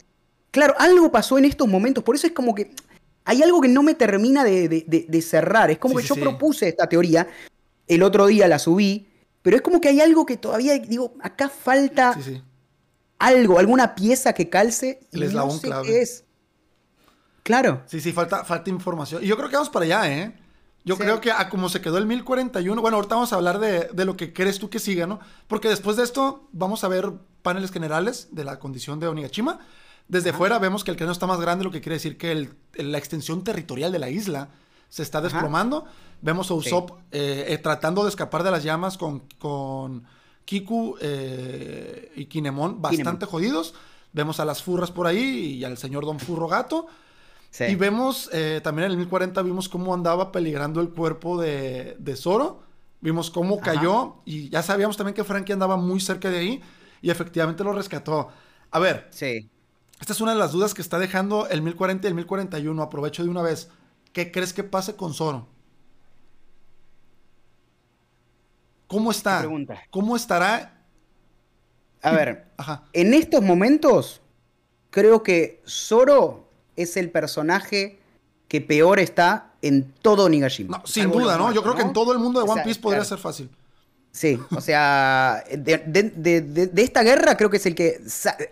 Claro, 0.59 0.74
algo 0.76 1.12
pasó 1.12 1.39
en 1.39 1.44
estos 1.44 1.68
momentos. 1.68 2.02
Por 2.02 2.16
eso 2.16 2.26
es 2.26 2.32
como 2.32 2.52
que 2.52 2.72
hay 3.24 3.44
algo 3.44 3.60
que 3.60 3.68
no 3.68 3.85
me 3.85 3.94
termina 3.94 4.43
de, 4.43 5.22
cerrar. 5.22 5.70
Es 5.70 5.78
como 5.78 5.94
que 5.94 6.02
yo 6.02 6.16
propuse 6.16 6.66
esta 6.66 6.89
teoría 6.89 7.28
el 7.86 8.02
otro 8.02 8.26
día 8.26 8.48
la 8.48 8.59
subí, 8.59 9.06
pero 9.40 9.55
es 9.55 9.62
como 9.62 9.80
que 9.80 9.89
hay 9.89 10.01
algo 10.01 10.26
que 10.26 10.36
todavía, 10.36 10.76
digo, 10.76 11.14
acá 11.20 11.48
falta 11.48 12.18
algo, 13.20 13.60
alguna 13.60 13.94
pieza 13.94 14.32
que 14.32 14.51
calce 14.51 14.98
y 15.12 15.20
no 15.20 15.51
sé 15.52 15.70
qué 15.85 16.02
es. 16.02 16.24
Claro. 17.44 17.82
Sí, 17.86 18.01
sí, 18.01 18.10
falta, 18.10 18.44
falta 18.44 18.68
información. 18.68 19.22
Y 19.22 19.28
yo 19.28 19.36
creo 19.36 19.48
que 19.48 19.55
vamos 19.55 19.70
para 19.70 19.85
allá, 19.85 20.12
¿eh? 20.12 20.35
Yo 20.85 20.97
creo 20.97 21.20
que 21.20 21.30
a 21.30 21.48
como 21.48 21.68
se 21.68 21.80
quedó 21.80 21.98
el 21.98 22.06
1041, 22.06 22.82
bueno, 22.82 22.97
ahorita 22.97 23.14
vamos 23.14 23.32
a 23.32 23.36
hablar 23.36 23.60
de, 23.60 24.05
lo 24.05 24.16
que 24.16 24.32
crees 24.32 24.59
tú 24.59 24.70
que 24.70 24.80
siga, 24.80 25.06
¿no? 25.06 25.20
Porque 25.47 25.68
después 25.68 25.97
de 25.97 26.02
esto 26.02 26.48
vamos 26.51 26.82
a 26.82 26.89
ver 26.89 27.12
paneles 27.43 27.70
generales 27.70 28.28
de 28.32 28.43
la 28.43 28.59
condición 28.59 28.98
de 28.98 29.06
Onigashima. 29.06 29.60
Desde 30.09 30.32
fuera 30.32 30.59
vemos 30.59 30.85
que 30.85 30.90
el 30.90 30.97
cráneo 30.97 31.12
está 31.12 31.26
más 31.26 31.40
grande, 31.40 31.64
lo 31.64 31.70
que 31.70 31.82
quiere 31.82 31.97
decir 31.97 32.16
que 32.16 32.48
la 32.74 32.98
extensión 32.98 33.44
territorial 33.44 33.93
de 33.93 33.98
la 33.98 34.09
isla 34.09 34.48
se 34.89 35.02
está 35.02 35.20
desplomando. 35.20 35.85
Vemos 36.22 36.51
a 36.51 36.55
Usopp 36.55 36.93
eh, 37.12 37.47
eh, 37.48 37.59
tratando 37.59 38.02
de 38.02 38.09
escapar 38.09 38.43
de 38.43 38.51
las 38.51 38.64
llamas 38.64 38.97
con, 38.97 39.20
con 39.39 40.05
Kiku 40.47 40.97
eh, 41.01 42.10
y 42.16 42.24
Kinemon 42.24 42.80
bastante 42.80 43.26
jodidos. 43.26 43.74
Vemos 44.12 44.40
a 44.40 44.47
las 44.47 44.62
furras 44.62 44.90
por 44.90 45.06
ahí 45.06 45.56
y 45.59 45.64
al 45.64 45.76
señor 45.76 46.06
Don 46.06 46.18
Furro 46.18 46.48
Gato. 46.48 46.86
Y 47.60 47.74
vemos, 47.76 48.30
también 48.62 48.86
en 48.86 48.93
el 48.93 48.97
1040 48.97 49.43
vimos 49.43 49.68
cómo 49.68 49.94
andaba 49.94 50.32
peligrando 50.32 50.80
el 50.80 50.90
cuerpo 50.90 51.40
de, 51.40 51.97
de 51.98 52.16
Zoro. 52.16 52.62
Vimos 53.01 53.30
cómo 53.30 53.60
cayó 53.60 54.16
y 54.24 54.48
ya 54.48 54.62
sabíamos 54.62 54.97
también 54.97 55.14
que 55.14 55.24
Frankie 55.24 55.52
andaba 55.52 55.76
muy 55.76 56.01
cerca 56.01 56.30
de 56.30 56.39
ahí 56.39 56.62
y 57.01 57.10
efectivamente 57.10 57.62
lo 57.62 57.72
rescató. 57.72 58.28
A 58.70 58.78
ver. 58.78 59.06
Sí. 59.10 59.51
Esta 60.01 60.12
es 60.12 60.20
una 60.20 60.33
de 60.33 60.39
las 60.39 60.53
dudas 60.53 60.75
que 60.75 60.83
está 60.83 60.99
dejando 60.99 61.49
el 61.49 61.62
1040 61.62 62.07
y 62.07 62.09
el 62.09 62.15
1041. 62.15 62.83
Aprovecho 62.83 63.25
de 63.25 63.29
una 63.29 63.43
vez. 63.43 63.69
¿Qué 64.12 64.31
crees 64.31 64.53
que 64.53 64.65
pase 64.65 64.97
con 64.97 65.12
Zoro? 65.15 65.47
¿Cómo 68.87 69.11
está? 69.11 69.47
¿Cómo 69.91 70.16
estará? 70.16 70.75
A 72.03 72.12
ver, 72.12 72.47
en 72.93 73.12
estos 73.12 73.43
momentos 73.43 74.20
creo 74.91 75.23
que 75.23 75.62
Zoro 75.66 76.49
es 76.77 76.97
el 76.97 77.11
personaje 77.11 78.01
que 78.47 78.61
peor 78.61 78.99
está 78.99 79.53
en 79.61 79.93
todo 80.01 80.29
Nigashima. 80.29 80.83
sin 80.87 81.11
duda, 81.11 81.37
¿no? 81.37 81.53
Yo 81.53 81.62
creo 81.62 81.75
que 81.75 81.83
en 81.83 81.93
todo 81.93 82.12
el 82.12 82.19
mundo 82.19 82.43
de 82.43 82.51
One 82.51 82.62
Piece 82.62 82.81
podría 82.81 83.05
ser 83.05 83.19
fácil. 83.19 83.51
Sí, 84.12 84.39
o 84.51 84.60
sea, 84.60 85.44
de, 85.51 86.70
esta 86.76 87.02
guerra 87.02 87.36
creo 87.36 87.51
que 87.51 87.59
es 87.59 87.66
el 87.66 87.74
que, 87.74 88.01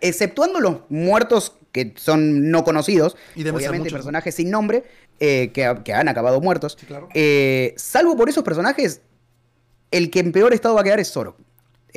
exceptuando 0.00 0.60
los 0.60 0.82
muertos 0.88 1.54
que 1.72 1.92
son 1.96 2.50
no 2.50 2.64
conocidos, 2.64 3.16
y 3.34 3.46
obviamente 3.48 3.90
personajes 3.90 4.34
sin 4.34 4.50
nombre, 4.50 4.84
eh, 5.18 5.50
que, 5.52 5.92
han 5.92 6.08
acabado 6.08 6.40
muertos, 6.40 6.78
eh, 7.14 7.74
salvo 7.76 8.16
por 8.16 8.28
esos 8.28 8.44
personajes, 8.44 9.00
el 9.90 10.10
que 10.10 10.20
en 10.20 10.32
peor 10.32 10.54
estado 10.54 10.74
va 10.74 10.82
a 10.82 10.84
quedar 10.84 11.00
es 11.00 11.10
Zoro. 11.10 11.36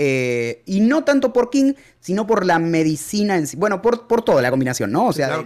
Eh, 0.02 0.64
y 0.65 0.80
no 0.80 1.03
tanto 1.03 1.34
por 1.34 1.49
King, 1.49 1.73
sino 1.99 2.26
por 2.26 2.45
la 2.45 2.57
medicina 2.57 3.36
en 3.36 3.48
sí. 3.48 3.57
Bueno, 3.57 3.81
por, 3.81 4.07
por 4.07 4.22
toda 4.22 4.41
la 4.41 4.49
combinación, 4.49 4.91
¿no? 4.91 5.07
O 5.07 5.14
sea, 5.14 5.44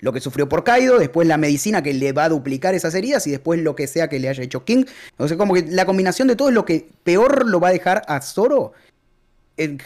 Lo, 0.00 0.12
que, 0.12 0.20
sufrió 0.20 0.48
por 0.48 0.64
Kaido, 0.64 0.98
después 0.98 1.26
la 1.28 1.36
medicina 1.36 1.82
que 1.82 1.94
le 1.94 2.12
va 2.12 2.24
a 2.24 2.28
duplicar 2.28 2.74
esas 2.74 2.94
heridas 2.94 3.26
y 3.26 3.30
después 3.30 3.60
lo 3.60 3.74
que 3.76 3.86
sea 3.86 4.08
que 4.08 4.18
le 4.18 4.28
haya 4.28 4.42
hecho 4.42 4.64
King. 4.64 4.84
O 5.16 5.28
sea, 5.28 5.36
como 5.36 5.54
que 5.54 5.62
la 5.62 5.86
combinación 5.86 6.28
de 6.28 6.36
todo 6.36 6.48
es 6.48 6.54
lo 6.54 6.64
que 6.64 6.88
peor 7.04 7.48
lo 7.48 7.60
va 7.60 7.68
a 7.68 7.72
dejar 7.72 8.02
a 8.06 8.20
Zoro. 8.20 8.72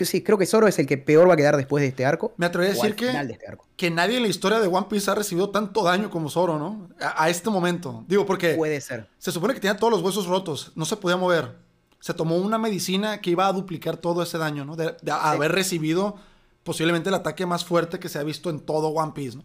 sí, 0.01 0.23
creo 0.23 0.39
que 0.39 0.47
Zoro 0.47 0.69
es 0.69 0.79
el 0.79 0.87
que 0.87 0.99
peor 0.99 1.29
va 1.29 1.35
a 1.35 1.37
quedar 1.37 1.57
después 1.57 1.83
de 1.83 1.89
este 1.89 2.05
arco. 2.05 2.33
Me 2.37 2.47
atrevería 2.47 2.73
a 2.73 2.77
decir 2.77 2.97
que, 2.97 3.09
este 3.09 3.39
que 3.77 3.91
nadie 3.91 4.17
en 4.17 4.23
la 4.23 4.29
historia 4.29 4.61
de 4.61 4.69
One 4.69 4.87
Piece 4.89 5.11
ha 5.11 5.15
recibido 5.15 5.51
tanto 5.51 5.83
daño 5.83 6.11
como 6.11 6.31
Zoro, 6.31 6.59
¿no? 6.59 6.89
A, 7.01 7.25
a, 7.25 7.31
este 7.31 7.51
momento. 7.51 8.05
Digo, 8.09 8.25
porque. 8.27 8.55
Puede 8.55 8.81
ser. 8.81 9.09
Se 9.19 9.33
supone 9.33 9.55
que 9.55 9.61
tenía 9.61 9.77
todos 9.77 9.93
los 9.93 10.03
huesos 10.03 10.27
rotos, 10.27 10.73
no 10.75 10.85
se 10.85 10.97
podía 10.97 11.17
mover 11.17 11.65
se 12.05 12.13
tomó 12.13 12.37
una 12.37 12.59
medicina 12.59 13.23
que 13.23 13.31
iba 13.31 13.47
a 13.47 13.53
duplicar 13.55 13.97
todo 13.97 14.23
ese 14.23 14.37
daño, 14.37 14.67
¿no? 14.67 14.77
De, 14.77 14.95
haber 15.11 15.53
recibido 15.53 16.17
posiblemente 16.63 17.09
el 17.09 17.15
ataque 17.15 17.47
más 17.47 17.65
fuerte 17.65 17.99
que 17.99 18.11
se 18.11 18.19
ha 18.19 18.23
visto 18.23 18.51
en 18.51 18.61
todo 18.61 18.89
One 18.89 19.13
Piece, 19.15 19.39
¿no? 19.39 19.45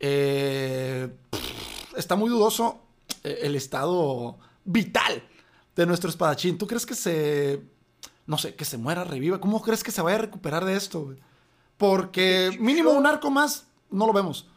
Eh, 0.00 1.08
está 1.96 2.16
muy 2.16 2.30
dudoso 2.30 2.80
eh, 3.24 3.40
el 3.42 3.56
estado 3.56 4.38
vital 4.64 5.22
de 5.76 5.86
nuestro 5.86 6.10
espadachín. 6.10 6.58
¿Tú 6.58 6.66
crees 6.66 6.86
que 6.86 6.94
se, 6.94 7.62
no 8.26 8.38
sé, 8.38 8.54
que 8.54 8.64
se 8.64 8.78
muera, 8.78 9.04
reviva? 9.04 9.40
¿Cómo 9.40 9.62
crees 9.62 9.82
que 9.82 9.90
se 9.90 10.02
vaya 10.02 10.16
a 10.16 10.20
recuperar 10.20 10.64
de 10.64 10.76
esto? 10.76 11.14
Porque 11.76 12.56
mínimo 12.60 12.90
un 12.90 13.06
arco 13.06 13.30
más 13.30 13.66
no 13.90 14.06
lo 14.06 14.12
vemos. 14.12 14.48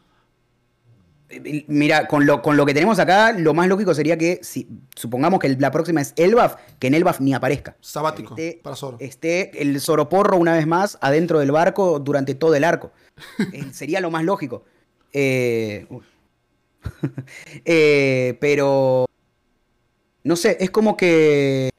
Mira, 1.66 2.08
con 2.08 2.26
lo, 2.26 2.42
con 2.42 2.56
lo 2.56 2.66
que 2.66 2.74
tenemos 2.74 2.98
acá, 2.98 3.32
lo 3.32 3.54
más 3.54 3.66
lógico 3.68 3.94
sería 3.94 4.18
que, 4.18 4.40
si 4.42 4.68
supongamos 4.94 5.40
que 5.40 5.48
la 5.48 5.70
próxima 5.70 6.00
es 6.00 6.12
Elbaf, 6.16 6.56
que 6.78 6.88
en 6.88 6.94
Elbaf 6.94 7.20
ni 7.20 7.32
aparezca. 7.32 7.76
Sabático, 7.80 8.36
para 8.62 8.76
Zoro. 8.76 8.98
Esté 9.00 9.62
el 9.62 9.80
Zoroporro 9.80 10.36
una 10.36 10.52
vez 10.52 10.66
más 10.66 10.98
adentro 11.00 11.38
del 11.38 11.50
barco 11.50 12.00
durante 12.00 12.34
todo 12.34 12.54
el 12.54 12.64
arco. 12.64 12.92
Eh, 13.52 13.72
sería 13.72 14.00
lo 14.00 14.10
más 14.10 14.24
lógico. 14.24 14.64
Eh, 15.12 15.86
eh, 17.64 18.36
pero. 18.40 19.06
No 20.24 20.36
sé, 20.36 20.56
es 20.60 20.70
como 20.70 20.96
que. 20.96 21.70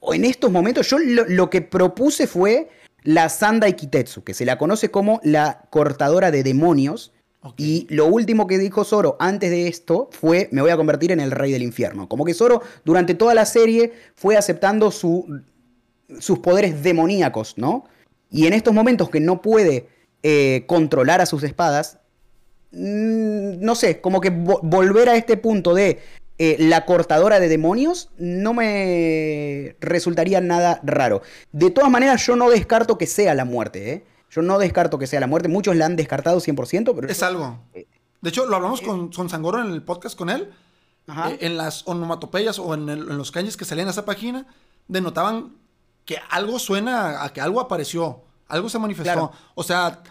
O 0.00 0.14
en 0.14 0.24
estos 0.24 0.50
momentos, 0.50 0.88
yo 0.88 0.98
lo, 0.98 1.48
que 1.48 1.60
propuse 1.60 2.26
fue 2.26 2.68
la 3.04 3.28
Sanda 3.28 3.70
Kitetsu, 3.70 4.24
que 4.24 4.34
se 4.34 4.44
la 4.44 4.58
conoce 4.58 4.90
como 4.90 5.20
la 5.22 5.68
cortadora 5.70 6.30
de 6.32 6.42
demonios 6.42 7.12
y 7.56 7.86
lo 7.88 8.06
último 8.06 8.46
que 8.46 8.58
dijo 8.58 8.84
Zoro 8.84 9.16
antes 9.20 9.50
de 9.50 9.68
esto 9.68 10.08
fue, 10.12 10.48
me 10.52 10.60
voy 10.60 10.70
a 10.70 10.76
convertir 10.76 11.12
en 11.12 11.20
el 11.20 11.30
rey 11.30 11.52
del 11.52 11.62
infierno. 11.62 12.08
Como 12.08 12.24
que 12.24 12.34
Zoro 12.34 12.62
durante 12.84 13.14
toda 13.14 13.34
la 13.34 13.44
serie 13.44 13.92
fue 14.14 14.36
aceptando 14.36 14.90
su 14.90 15.42
sus 16.20 16.38
poderes 16.40 16.82
demoníacos, 16.82 17.56
¿no? 17.56 17.84
Y 18.30 18.46
en 18.46 18.52
estos 18.52 18.74
momentos 18.74 19.10
que 19.10 19.20
no 19.20 19.42
puede 19.42 19.88
eh, 20.22 20.64
controlar 20.66 21.20
a 21.20 21.26
sus 21.26 21.42
espadas, 21.42 21.98
no 22.72 23.74
sé, 23.74 24.00
como 24.00 24.20
que 24.20 24.30
volver 24.30 25.08
a 25.08 25.16
este 25.16 25.36
punto 25.36 25.74
de 25.74 26.02
eh, 26.38 26.56
la 26.58 26.86
cortadora 26.86 27.38
de 27.38 27.48
demonios 27.48 28.10
no 28.18 28.54
me 28.54 29.76
resultaría 29.80 30.40
nada 30.40 30.80
raro. 30.82 31.22
De 31.52 31.70
todas 31.70 31.90
maneras, 31.90 32.26
yo 32.26 32.36
no 32.36 32.50
descarto 32.50 32.98
que 32.98 33.06
sea 33.06 33.34
la 33.34 33.44
muerte, 33.44 33.92
¿eh? 33.92 34.06
Yo 34.30 34.40
no 34.40 34.58
descarto 34.58 34.98
que 34.98 35.06
sea 35.06 35.20
la 35.20 35.26
muerte. 35.26 35.48
Muchos 35.48 35.76
la 35.76 35.84
han 35.84 35.94
descartado 35.94 36.40
100%, 36.40 36.94
pero... 36.94 37.06
Es 37.06 37.22
algo. 37.22 37.58
De 37.74 38.28
hecho, 38.30 38.46
lo 38.46 38.56
hablamos 38.56 38.80
con, 38.80 39.12
con 39.12 39.28
Sangoro 39.28 39.60
en 39.60 39.70
el 39.70 39.82
podcast 39.82 40.16
con 40.16 40.30
él. 40.30 40.48
Eh, 41.08 41.38
en 41.40 41.56
las 41.56 41.86
onomatopeyas 41.86 42.58
o 42.58 42.74
en, 42.74 43.16
los 43.16 43.32
kanjis 43.32 43.56
que 43.56 43.64
salían 43.64 43.88
a 43.88 43.90
esa 43.90 44.04
página, 44.04 44.46
denotaban 44.88 45.56
que 46.04 46.18
algo 46.30 46.58
suena 46.58 47.24
a 47.24 47.32
que 47.32 47.40
algo 47.40 47.60
apareció, 47.60 48.22
algo 48.48 48.68
se 48.68 48.78
manifestó. 48.78 49.32
O 49.54 49.62
sea, 49.62 50.02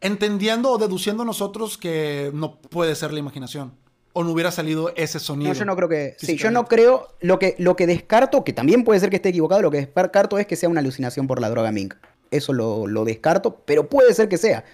entendiendo 0.00 0.70
o 0.70 0.78
deduciendo 0.78 1.24
nosotros 1.24 1.78
que 1.78 2.30
no 2.34 2.56
puede 2.60 2.94
ser 2.94 3.12
la 3.12 3.18
imaginación. 3.18 3.72
O 4.12 4.24
no 4.24 4.30
hubiera 4.30 4.50
salido 4.50 4.92
ese 4.96 5.20
sonido. 5.20 5.52
No, 5.52 5.58
yo 5.58 5.64
no 5.66 5.76
creo 5.76 5.88
que. 5.88 6.16
Sí, 6.18 6.36
yo 6.38 6.50
no 6.50 6.64
creo. 6.64 7.08
Lo 7.20 7.38
que, 7.38 7.54
lo 7.58 7.76
que 7.76 7.86
descarto, 7.86 8.44
que 8.44 8.54
también 8.54 8.82
puede 8.82 8.98
ser 8.98 9.10
que 9.10 9.16
esté 9.16 9.28
equivocado, 9.28 9.60
lo 9.60 9.70
que 9.70 9.78
descarto 9.78 10.38
es 10.38 10.46
que 10.46 10.56
sea 10.56 10.70
una 10.70 10.80
alucinación 10.80 11.26
por 11.26 11.40
la 11.40 11.50
droga 11.50 11.70
Mink. 11.70 11.94
Eso 12.30 12.54
lo, 12.54 12.86
lo 12.86 13.04
descarto, 13.04 13.62
pero 13.66 13.88
puede 13.88 14.14
ser 14.14 14.28
que 14.28 14.38
sea. 14.38 14.64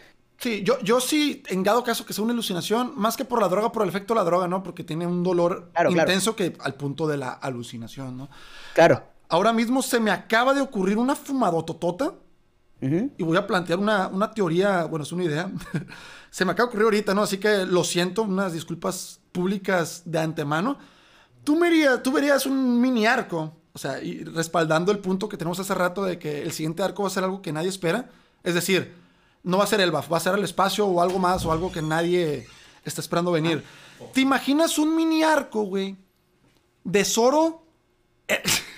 Sí, 0.43 0.63
yo, 0.65 0.81
yo 0.81 1.01
sí, 1.01 1.43
en 1.51 1.63
dado 1.63 1.85
caso 1.85 2.05
que 2.05 2.13
sea 2.13 2.25
una 2.25 2.33
alucinación, 2.33 2.95
más 2.97 3.17
que 3.17 3.25
por 3.25 3.41
la 3.41 3.49
droga, 3.49 3.71
por 3.71 3.85
el 3.85 3.89
efecto 3.89 4.13
de 4.13 4.19
la 4.19 4.25
droga, 4.25 4.49
¿no? 4.49 4.65
Porque 4.65 4.83
tiene 4.83 5.07
un 5.07 5.23
dolor 5.23 5.71
intenso 5.89 6.35
que 6.35 6.57
al 6.59 6.75
punto 6.75 7.07
de 7.07 7.17
la 7.17 7.31
alucinación, 7.31 8.17
¿no? 8.17 8.29
Claro. 8.75 9.05
Ahora 9.29 9.53
mismo 9.53 9.83
se 9.83 10.01
me 10.01 10.11
acaba 10.11 10.53
de 10.53 10.61
ocurrir 10.61 10.99
una 10.99 11.15
fumadototota 11.15 12.15
y 12.83 13.23
voy 13.23 13.37
a 13.37 13.47
plantear 13.47 13.79
una, 13.79 14.09
una, 14.09 14.33
teoría, 14.33 14.85
bueno, 14.85 15.05
es 15.05 15.13
una 15.13 15.25
idea. 15.25 15.51
se 16.31 16.45
me 16.45 16.53
acaba 16.53 16.67
de 16.67 16.69
ocurrir 16.71 16.85
ahorita, 16.85 17.15
¿no? 17.15 17.23
Así 17.23 17.39
que 17.39 17.65
lo 17.65 17.85
siento, 17.85 18.23
unas 18.23 18.53
disculpas 18.53 19.21
públicas 19.31 20.03
de 20.05 20.19
antemano. 20.19 20.79
Tú, 21.45 21.59
verías, 21.59 22.03
tú 22.03 22.11
verías 22.11 22.45
un 22.45 22.81
mini 22.81 23.07
arco, 23.07 23.57
o 23.73 23.79
sea, 23.79 24.03
y 24.03 24.25
respaldando 24.25 24.91
el 24.91 24.99
punto 24.99 25.29
que 25.29 25.37
tenemos 25.37 25.61
hace 25.61 25.75
rato 25.75 26.05
de 26.05 26.19
que 26.19 26.43
el 26.43 26.53
siguiente 26.53 26.83
arco 26.83 27.03
va 27.03 27.09
a 27.09 27.13
ser 27.13 27.23
algo 27.23 27.41
que 27.41 27.53
nadie 27.53 27.69
espera. 27.69 28.11
Es 28.43 28.55
decir, 28.55 28.95
no 29.45 29.59
va 29.59 29.65
a 29.65 29.69
ser 29.69 29.81
el 29.81 29.95
va 29.95 30.01
a 30.17 30.21
ser 30.21 30.35
el 30.35 30.45
espacio 30.45 30.87
o 30.87 31.01
algo 31.01 31.19
más 31.19 31.45
o 31.45 31.53
algo 31.53 31.71
que 31.71 31.83
nadie 31.83 32.47
está 32.85 33.01
esperando 33.01 33.31
venir. 33.31 33.63
¿Te 34.13 34.21
imaginas 34.21 34.79
un 34.79 34.97
mini 34.97 35.23
arco, 35.23 35.63
güey? 35.63 35.97
De 36.83 37.05
Zoro. 37.05 37.65
Eh, 38.27 38.43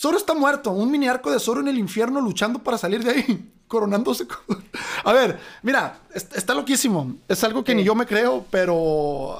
Zoro 0.00 0.16
está 0.16 0.32
muerto. 0.32 0.70
Un 0.70 0.90
mini 0.90 1.08
arco 1.08 1.30
de 1.30 1.38
Zoro 1.38 1.60
en 1.60 1.68
el 1.68 1.76
infierno 1.76 2.22
luchando 2.22 2.62
para 2.62 2.78
salir 2.78 3.04
de 3.04 3.10
ahí. 3.10 3.52
Coronándose. 3.68 4.26
A 5.04 5.12
ver, 5.12 5.38
mira, 5.62 6.00
está 6.14 6.54
loquísimo. 6.54 7.16
Es 7.28 7.44
algo 7.44 7.62
que 7.62 7.74
ni 7.74 7.84
yo 7.84 7.94
me 7.94 8.06
creo, 8.06 8.46
pero. 8.50 9.38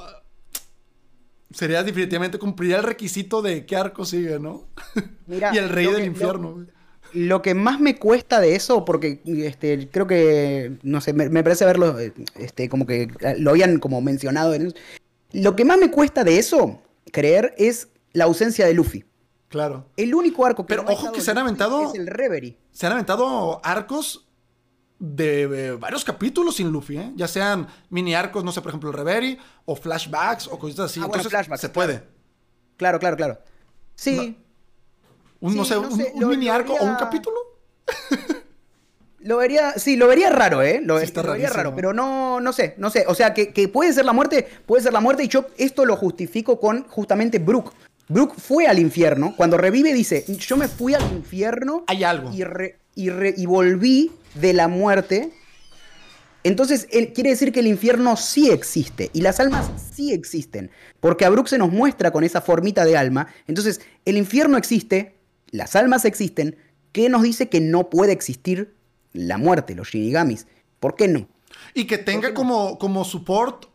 Sería 1.50 1.82
definitivamente 1.82 2.38
cumpliría 2.38 2.76
el 2.76 2.82
requisito 2.82 3.40
de 3.40 3.64
qué 3.64 3.74
arco 3.74 4.04
sigue, 4.04 4.38
¿no? 4.38 4.66
Mira, 5.26 5.50
y 5.52 5.58
el 5.58 5.68
rey 5.68 5.86
del 5.86 6.04
infierno, 6.04 6.64
lo 7.12 7.42
que 7.42 7.54
más 7.54 7.80
me 7.80 7.96
cuesta 7.96 8.38
de 8.38 8.54
eso, 8.54 8.84
porque 8.84 9.20
este, 9.24 9.88
creo 9.88 10.06
que, 10.06 10.78
no 10.84 11.00
sé, 11.00 11.12
me, 11.12 11.42
parece 11.42 11.64
verlo, 11.64 11.98
este, 12.36 12.68
como 12.68 12.86
que 12.86 13.08
lo 13.38 13.50
habían 13.50 13.80
como 13.80 14.00
mencionado. 14.00 14.54
En, 14.54 14.72
lo 15.32 15.56
que 15.56 15.64
más 15.64 15.78
me 15.78 15.90
cuesta 15.90 16.22
de 16.22 16.38
eso, 16.38 16.80
creer, 17.10 17.52
es 17.58 17.88
la 18.12 18.24
ausencia 18.26 18.64
de 18.64 18.74
Luffy. 18.74 19.04
Claro. 19.50 19.86
El 19.96 20.14
único 20.14 20.46
arco 20.46 20.64
que 20.64 20.74
Pero 20.74 20.84
ojo 20.88 21.12
que 21.12 21.20
se 21.20 21.32
han 21.32 21.38
aventado. 21.38 21.88
Es 21.88 21.98
el 21.98 22.06
Reverie. 22.06 22.56
Se 22.70 22.86
han 22.86 22.92
aventado 22.92 23.60
arcos 23.64 24.28
de, 25.00 25.76
varios 25.80 26.04
capítulos 26.04 26.56
sin 26.56 26.70
Luffy, 26.70 26.98
¿eh? 26.98 27.12
Ya 27.16 27.26
sean 27.26 27.66
mini 27.88 28.14
arcos, 28.14 28.44
no 28.44 28.52
sé, 28.52 28.62
por 28.62 28.70
ejemplo, 28.70 28.90
el 28.90 28.96
Reverie, 28.96 29.38
o 29.64 29.74
flashbacks, 29.74 30.46
o 30.46 30.58
cosas 30.58 30.90
así. 30.90 31.00
Ah, 31.02 31.06
Entonces, 31.06 31.60
se 31.60 31.68
puede. 31.68 32.04
Claro, 32.76 33.00
claro, 33.00 33.16
claro. 33.16 33.38
Sí. 33.96 34.38
Un, 35.40 35.56
no 35.56 35.64
sé, 35.64 35.76
un, 35.76 36.28
mini 36.28 36.48
arco 36.48 36.74
o 36.74 36.84
un 36.84 36.94
capítulo. 36.94 37.36
Lo 39.22 39.36
vería, 39.36 39.72
sí, 39.72 39.96
lo 39.96 40.06
vería 40.08 40.30
raro, 40.30 40.62
¿eh? 40.62 40.80
Lo, 40.82 40.94
vería 40.94 41.50
raro, 41.50 41.74
pero 41.74 41.92
no, 41.92 42.40
no 42.40 42.52
sé, 42.54 42.74
no 42.78 42.88
sé. 42.88 43.04
O 43.06 43.14
sea, 43.14 43.34
que, 43.34 43.68
puede 43.68 43.92
ser 43.92 44.06
la 44.06 44.14
muerte, 44.14 44.48
puede 44.64 44.82
ser 44.82 44.94
la 44.94 45.00
muerte 45.00 45.24
y 45.24 45.28
yo 45.28 45.44
esto 45.58 45.84
lo 45.84 45.94
justifico 45.96 46.58
con 46.58 46.84
justamente 46.84 47.38
Brooke. 47.38 47.70
Brooke 48.10 48.34
fue 48.36 48.66
al 48.66 48.80
infierno, 48.80 49.34
cuando 49.36 49.56
revive 49.56 49.94
dice, 49.94 50.24
yo 50.26 50.56
me 50.56 50.66
fui 50.66 50.94
al 50.94 51.12
infierno. 51.12 51.84
Hay 51.86 52.02
algo. 52.02 52.32
Y, 52.32 52.42
y, 52.96 53.08
y 53.08 53.46
volví 53.46 54.10
de 54.34 54.52
la 54.52 54.66
muerte. 54.66 55.30
Entonces, 56.42 56.88
él, 56.90 57.12
quiere 57.12 57.30
decir 57.30 57.52
que 57.52 57.60
el 57.60 57.68
infierno 57.68 58.16
sí 58.16 58.50
existe 58.50 59.10
y 59.12 59.20
las 59.20 59.38
almas 59.38 59.70
sí 59.94 60.12
existen. 60.12 60.72
Porque 60.98 61.24
a 61.24 61.30
Brooke 61.30 61.48
se 61.48 61.58
nos 61.58 61.70
muestra 61.70 62.10
con 62.10 62.24
esa 62.24 62.40
formita 62.40 62.84
de 62.84 62.96
alma. 62.96 63.28
Entonces, 63.46 63.80
el 64.04 64.16
infierno 64.16 64.58
existe, 64.58 65.14
las 65.52 65.76
almas 65.76 66.04
existen, 66.04 66.56
¿qué 66.90 67.08
nos 67.08 67.22
dice 67.22 67.48
que 67.48 67.60
no 67.60 67.90
puede 67.90 68.10
existir 68.10 68.74
la 69.12 69.38
muerte, 69.38 69.76
los 69.76 69.88
shinigamis? 69.88 70.48
¿Por 70.80 70.96
qué 70.96 71.06
no? 71.06 71.28
Y 71.74 71.86
que 71.86 71.98
tenga 71.98 72.34
como, 72.34 72.76
como 72.76 73.04
support 73.04 73.69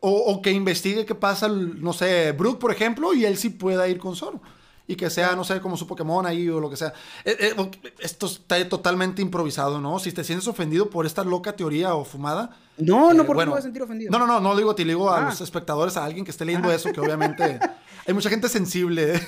o, 0.00 0.40
que 0.42 0.50
investigue 0.50 1.04
qué 1.04 1.14
pasa, 1.14 1.48
no 1.48 1.92
sé, 1.92 2.32
Brook, 2.32 2.58
por 2.58 2.72
ejemplo, 2.72 3.12
y 3.14 3.24
él 3.24 3.36
sí 3.36 3.50
pueda 3.50 3.86
ir 3.88 3.98
con 3.98 4.16
Zoro. 4.16 4.40
Y 4.86 4.96
que 4.96 5.08
sea, 5.08 5.36
no 5.36 5.44
sé, 5.44 5.60
como 5.60 5.76
su 5.76 5.86
Pokémon 5.86 6.26
ahí 6.26 6.48
o 6.48 6.58
lo 6.58 6.68
que 6.68 6.76
sea. 6.76 6.92
Eh, 7.24 7.36
eh, 7.38 7.92
esto 8.00 8.26
está 8.26 8.68
totalmente 8.68 9.22
improvisado, 9.22 9.80
¿no? 9.80 10.00
Si 10.00 10.10
te 10.10 10.24
sientes 10.24 10.48
ofendido 10.48 10.90
por 10.90 11.06
esta 11.06 11.22
loca 11.22 11.54
teoría 11.54 11.94
o 11.94 12.04
fumada. 12.04 12.56
No, 12.76 13.14
no, 13.14 13.22
eh, 13.22 13.26
porque 13.26 13.44
me 13.44 13.50
voy 13.50 13.58
a 13.60 13.62
sentir 13.62 13.82
ofendido. 13.82 14.10
No, 14.10 14.18
no, 14.18 14.26
no, 14.26 14.40
no 14.40 14.56
digo, 14.56 14.74
te 14.74 14.84
digo 14.84 15.08
a 15.08 15.18
ah. 15.18 15.30
los 15.30 15.40
espectadores, 15.40 15.96
a 15.96 16.04
alguien 16.04 16.24
que 16.24 16.32
esté 16.32 16.44
leyendo 16.44 16.70
ah. 16.70 16.74
eso, 16.74 16.92
que 16.92 17.00
obviamente 17.00 17.60
hay 18.06 18.14
mucha 18.14 18.30
gente 18.30 18.48
sensible. 18.48 19.20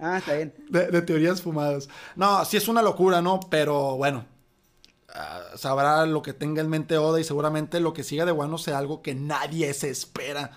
Ah, 0.00 0.18
está 0.18 0.34
bien. 0.34 0.54
De, 0.68 1.02
teorías 1.02 1.42
fumadas. 1.42 1.88
No, 2.14 2.44
sí 2.44 2.56
es 2.56 2.68
una 2.68 2.82
locura, 2.82 3.20
¿no? 3.20 3.40
Pero 3.50 3.96
bueno, 3.96 4.24
ah, 5.16 5.42
sabrá 5.56 6.06
lo 6.06 6.22
que 6.22 6.32
tenga 6.32 6.60
en 6.60 6.68
mente 6.68 6.98
Oda 6.98 7.20
y 7.20 7.24
seguramente 7.24 7.80
lo 7.80 7.92
que 7.92 8.04
siga 8.04 8.24
de 8.24 8.32
Wano 8.32 8.58
sea 8.58 8.78
algo 8.78 9.02
que 9.02 9.14
nadie 9.14 9.72
se 9.74 9.90
espera. 9.90 10.52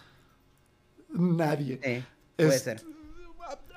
Nadie. 1.10 2.06
Puede 2.36 2.60
ser. 2.60 2.84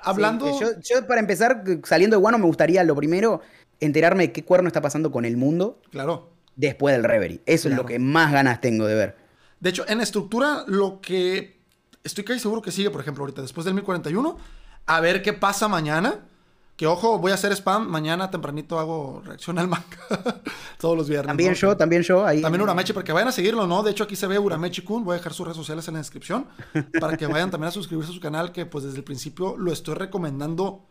Hablando. 0.01 0.59
yo, 0.81 1.07
para 1.07 1.21
empezar, 1.21 1.63
saliendo 1.83 2.17
de 2.17 2.23
Wano, 2.23 2.37
me 2.37 2.45
gustaría 2.45 2.83
lo 2.83 2.95
primero 2.95 3.41
enterarme 3.79 4.27
de 4.27 4.31
qué 4.31 4.43
cuerno 4.43 4.67
está 4.67 4.81
pasando 4.81 5.11
con 5.11 5.25
el 5.25 5.37
mundo. 5.37 5.81
Claro. 5.91 6.31
Después 6.55 6.93
del 6.95 7.03
Reverie. 7.03 7.41
Eso 7.45 7.69
es 7.69 7.75
lo 7.75 7.85
que 7.85 7.99
más 7.99 8.31
ganas 8.31 8.61
tengo 8.61 8.85
de 8.85 8.95
ver. 8.95 9.17
De 9.59 9.69
hecho, 9.69 9.85
en 9.87 10.01
estructura, 10.01 10.65
lo 10.67 10.99
que 11.01 11.61
estoy 12.03 12.23
casi 12.23 12.39
seguro 12.39 12.61
que 12.61 12.71
sigue, 12.71 12.91
por 12.91 13.01
ejemplo, 13.01 13.23
ahorita, 13.23 13.41
después 13.41 13.65
del 13.65 13.73
1041, 13.73 14.37
a 14.85 14.99
ver 14.99 15.21
qué 15.21 15.33
pasa 15.33 15.67
mañana. 15.67 16.27
Que 16.75 16.87
ojo, 16.87 17.19
voy 17.19 17.31
a 17.31 17.35
hacer 17.35 17.51
spam. 17.51 17.87
Mañana 17.87 18.31
tempranito 18.31 18.79
hago 18.79 19.21
reacción 19.23 19.59
al 19.59 19.67
manga. 19.67 19.85
Todos 20.79 20.97
los 20.97 21.07
viernes. 21.07 21.27
También 21.27 21.53
yo, 21.53 21.77
también 21.77 22.01
yo. 22.01 22.25
Ahí 22.25 22.41
también 22.41 22.61
Uramechi, 22.61 22.93
para 22.93 23.03
que 23.03 23.11
vayan 23.11 23.27
a 23.27 23.31
seguirlo, 23.31 23.67
¿no? 23.67 23.83
De 23.83 23.91
hecho, 23.91 24.03
aquí 24.03 24.15
se 24.15 24.25
ve 24.25 24.39
Uramechi 24.39 24.81
Kun. 24.81 25.03
Voy 25.03 25.13
a 25.13 25.17
dejar 25.17 25.33
sus 25.33 25.45
redes 25.45 25.57
sociales 25.57 25.87
en 25.87 25.93
la 25.93 25.99
descripción. 25.99 26.47
para 26.99 27.15
que 27.15 27.27
vayan 27.27 27.51
también 27.51 27.67
a 27.67 27.71
suscribirse 27.71 28.11
a 28.11 28.15
su 28.15 28.19
canal, 28.19 28.51
que 28.51 28.65
pues 28.65 28.83
desde 28.83 28.97
el 28.97 29.03
principio 29.03 29.55
lo 29.55 29.71
estoy 29.71 29.93
recomendando 29.93 30.83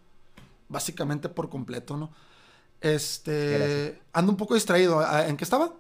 básicamente 0.69 1.29
por 1.29 1.49
completo, 1.49 1.97
¿no? 1.97 2.13
Este. 2.81 4.01
Ando 4.13 4.31
un 4.31 4.37
poco 4.37 4.55
distraído. 4.55 5.05
¿En 5.27 5.37
qué 5.37 5.43
estaba? 5.43 5.73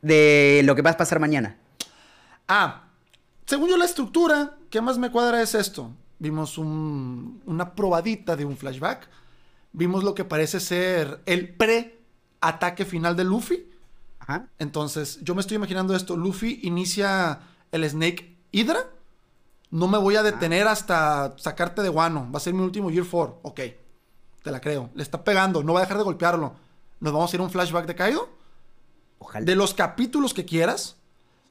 De 0.00 0.62
lo 0.64 0.74
que 0.74 0.82
va 0.82 0.90
a 0.90 0.96
pasar 0.96 1.20
mañana. 1.20 1.58
Ah, 2.48 2.84
según 3.44 3.68
yo, 3.68 3.76
la 3.76 3.84
estructura 3.84 4.56
que 4.70 4.80
más 4.80 4.96
me 4.96 5.10
cuadra 5.10 5.42
es 5.42 5.54
esto 5.54 5.92
vimos 6.18 6.58
una 6.58 7.74
probadita 7.74 8.36
de 8.36 8.44
un 8.44 8.56
flashback, 8.56 9.08
vimos 9.72 10.04
lo 10.04 10.14
que 10.14 10.24
parece 10.24 10.60
ser 10.60 11.22
el 11.26 11.54
pre-ataque 11.54 12.84
final 12.84 13.16
de 13.16 13.24
Luffy. 13.24 13.70
Entonces, 14.58 15.18
yo 15.22 15.34
me 15.34 15.42
estoy 15.42 15.56
imaginando 15.56 15.94
esto, 15.94 16.16
Luffy 16.16 16.60
inicia 16.62 17.40
el 17.72 17.88
Snake 17.88 18.38
Hydra, 18.52 18.86
no 19.70 19.86
me 19.86 19.98
voy 19.98 20.16
a 20.16 20.22
detener 20.22 20.66
hasta 20.66 21.34
sacarte 21.36 21.82
de 21.82 21.90
guano, 21.90 22.30
va 22.32 22.38
a 22.38 22.40
ser 22.40 22.54
mi 22.54 22.62
último 22.62 22.90
Year 22.90 23.06
4, 23.10 23.40
ok, 23.42 23.60
te 24.42 24.50
la 24.50 24.60
creo, 24.60 24.90
le 24.94 25.02
está 25.02 25.24
pegando, 25.24 25.62
no 25.62 25.74
va 25.74 25.80
a 25.80 25.82
dejar 25.82 25.98
de 25.98 26.04
golpearlo, 26.04 26.54
nos 27.00 27.12
vamos 27.12 27.32
a 27.32 27.36
ir 27.36 27.40
a 27.40 27.44
un 27.44 27.50
flashback 27.50 27.86
de 27.86 27.94
Kaido. 27.94 28.30
Ojalá. 29.18 29.44
De 29.44 29.54
los 29.56 29.74
capítulos 29.74 30.32
que 30.32 30.46
quieras, 30.46 30.96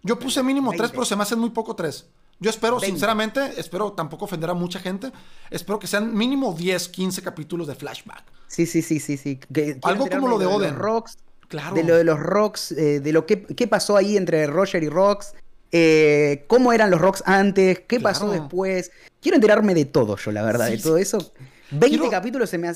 yo 0.01 0.17
puse 0.17 0.41
mínimo 0.41 0.71
tres, 0.71 0.91
pero 0.91 1.05
se 1.05 1.15
me 1.15 1.23
hacen 1.23 1.39
muy 1.39 1.51
poco 1.51 1.75
tres. 1.75 2.07
Yo 2.43 2.49
espero, 2.49 2.77
sinceramente, 2.77 3.53
espero 3.55 3.93
tampoco 3.93 4.25
ofender 4.25 4.49
a 4.49 4.53
mucha 4.53 4.77
gente. 4.77 5.13
Espero 5.49 5.79
que 5.79 5.87
sean 5.87 6.13
mínimo 6.13 6.53
10, 6.53 6.89
15 6.89 7.21
capítulos 7.21 7.67
de 7.67 7.75
flashback. 7.75 8.21
Sí, 8.47 8.65
sí, 8.65 8.81
sí, 8.81 8.99
sí, 8.99 9.15
sí. 9.15 9.39
Algo 9.81 10.09
como 10.09 10.27
lo 10.27 10.37
de 10.37 10.45
Oden. 10.45 10.75
rocks, 10.75 11.17
claro. 11.47 11.73
De 11.73 11.85
lo 11.85 11.95
de 11.95 12.03
los 12.03 12.19
rocks, 12.19 12.73
eh, 12.73 12.99
de 12.99 13.13
lo 13.13 13.25
que 13.25 13.67
pasó 13.69 13.95
ahí 13.95 14.17
entre 14.17 14.45
Roger 14.45 14.83
y 14.83 14.89
Rocks. 14.89 15.33
Eh, 15.71 16.43
cómo 16.47 16.73
eran 16.73 16.91
los 16.91 16.99
rocks 16.99 17.23
antes, 17.25 17.79
qué 17.87 18.01
pasó 18.01 18.29
después. 18.29 18.91
Quiero 19.21 19.37
enterarme 19.37 19.73
de 19.73 19.85
todo 19.85 20.17
yo, 20.17 20.33
la 20.33 20.43
verdad, 20.43 20.69
de 20.69 20.79
todo 20.79 20.97
eso. 20.97 21.33
20 21.71 22.09
capítulos 22.09 22.49
se 22.49 22.57
me, 22.57 22.67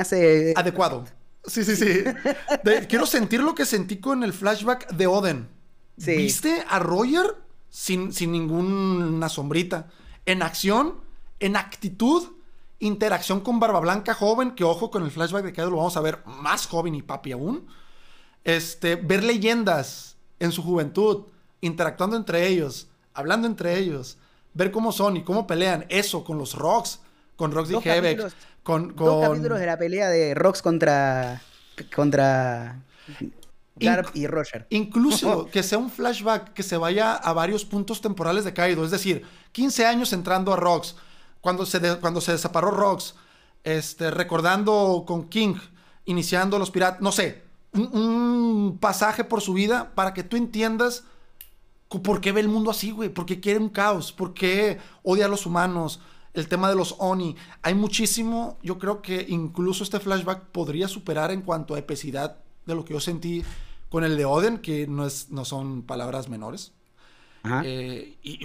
hace, 0.00 0.52
Adecuado. 0.56 1.04
Sí, 1.46 1.62
sí, 1.62 1.76
sí. 1.76 2.02
quiero 2.88 3.06
sentir 3.06 3.40
lo 3.40 3.54
que 3.54 3.66
sentí 3.66 3.98
con 3.98 4.24
el 4.24 4.32
flashback 4.32 4.90
de 4.90 5.06
Oden. 5.06 5.48
¿Viste 5.96 6.64
a 6.68 6.80
Roger 6.80 7.36
sin, 7.72 8.12
sin 8.12 8.30
ninguna 8.30 9.28
sombrita? 9.28 9.88
En 10.26 10.42
acción, 10.42 11.00
en 11.40 11.56
actitud, 11.56 12.28
interacción 12.78 13.40
con 13.40 13.58
Barba 13.58 13.80
Blanca 13.80 14.14
joven, 14.14 14.52
que 14.52 14.62
ojo 14.62 14.90
con 14.90 15.02
el 15.02 15.10
flashback 15.10 15.44
de 15.44 15.52
Kaido 15.52 15.70
lo 15.70 15.78
vamos 15.78 15.96
a 15.96 16.00
ver 16.00 16.18
más 16.26 16.66
joven 16.66 16.94
y 16.94 17.02
papi 17.02 17.32
aún. 17.32 17.66
Este, 18.44 18.96
ver 18.96 19.24
leyendas 19.24 20.16
en 20.38 20.52
su 20.52 20.62
juventud, 20.62 21.24
interactuando 21.60 22.16
entre 22.16 22.46
ellos, 22.46 22.88
hablando 23.14 23.46
entre 23.48 23.78
ellos, 23.78 24.18
ver 24.52 24.70
cómo 24.70 24.92
son 24.92 25.16
y 25.16 25.24
cómo 25.24 25.46
pelean, 25.46 25.86
eso 25.88 26.24
con 26.24 26.38
los 26.38 26.54
Rocks, 26.54 27.00
con 27.36 27.52
Rox 27.52 27.70
y 27.70 27.88
Hebeck, 27.88 28.32
con, 28.62 28.92
con... 28.92 29.06
Dos 29.06 29.28
capítulos 29.28 29.58
de 29.58 29.66
la 29.66 29.78
pelea 29.78 30.08
de 30.10 30.34
Rocks 30.34 30.60
contra 30.60 31.40
contra 31.94 32.82
Garp 33.82 34.14
y 34.14 34.26
Roger. 34.26 34.66
Incluso 34.70 35.46
que 35.52 35.62
sea 35.62 35.78
un 35.78 35.90
flashback 35.90 36.52
que 36.52 36.62
se 36.62 36.76
vaya 36.76 37.14
a 37.14 37.32
varios 37.32 37.64
puntos 37.64 38.00
temporales 38.00 38.44
de 38.44 38.52
Kaido, 38.52 38.84
es 38.84 38.90
decir, 38.90 39.24
15 39.52 39.86
años 39.86 40.12
entrando 40.12 40.52
a 40.52 40.56
Rocks, 40.56 40.96
cuando 41.40 41.66
se, 41.66 41.98
cuando 41.98 42.20
se 42.20 42.32
desaparó 42.32 42.70
Rocks, 42.70 43.14
este, 43.64 44.10
recordando 44.10 45.04
con 45.06 45.28
King, 45.28 45.56
iniciando 46.04 46.58
los 46.58 46.70
piratas, 46.70 47.00
no 47.00 47.12
sé, 47.12 47.42
un, 47.72 48.78
pasaje 48.80 49.24
por 49.24 49.40
su 49.40 49.54
vida 49.54 49.92
para 49.94 50.14
que 50.14 50.22
tú 50.22 50.36
entiendas 50.36 51.04
por 51.88 52.20
qué 52.20 52.32
ve 52.32 52.40
el 52.40 52.48
mundo 52.48 52.70
así, 52.70 52.90
güey, 52.90 53.10
por 53.10 53.26
qué 53.26 53.40
quiere 53.40 53.58
un 53.58 53.68
caos, 53.68 54.12
por 54.12 54.32
qué 54.34 54.78
odia 55.02 55.26
a 55.26 55.28
los 55.28 55.44
humanos, 55.44 56.00
el 56.32 56.48
tema 56.48 56.68
de 56.68 56.74
los 56.74 56.96
Oni. 56.98 57.36
Hay 57.62 57.74
muchísimo, 57.74 58.58
yo 58.62 58.78
creo 58.78 59.02
que 59.02 59.26
incluso 59.28 59.84
este 59.84 60.00
flashback 60.00 60.44
podría 60.46 60.88
superar 60.88 61.30
en 61.30 61.42
cuanto 61.42 61.74
a 61.74 61.78
epicidad 61.78 62.38
de 62.64 62.74
lo 62.74 62.84
que 62.84 62.94
yo 62.94 63.00
sentí 63.00 63.44
con 63.92 64.04
el 64.04 64.16
de 64.16 64.24
Oden, 64.24 64.56
que 64.56 64.86
no, 64.86 65.06
es, 65.06 65.28
no 65.28 65.44
son 65.44 65.82
palabras 65.82 66.30
menores. 66.30 66.72
Eh, 67.62 68.16
y 68.22 68.40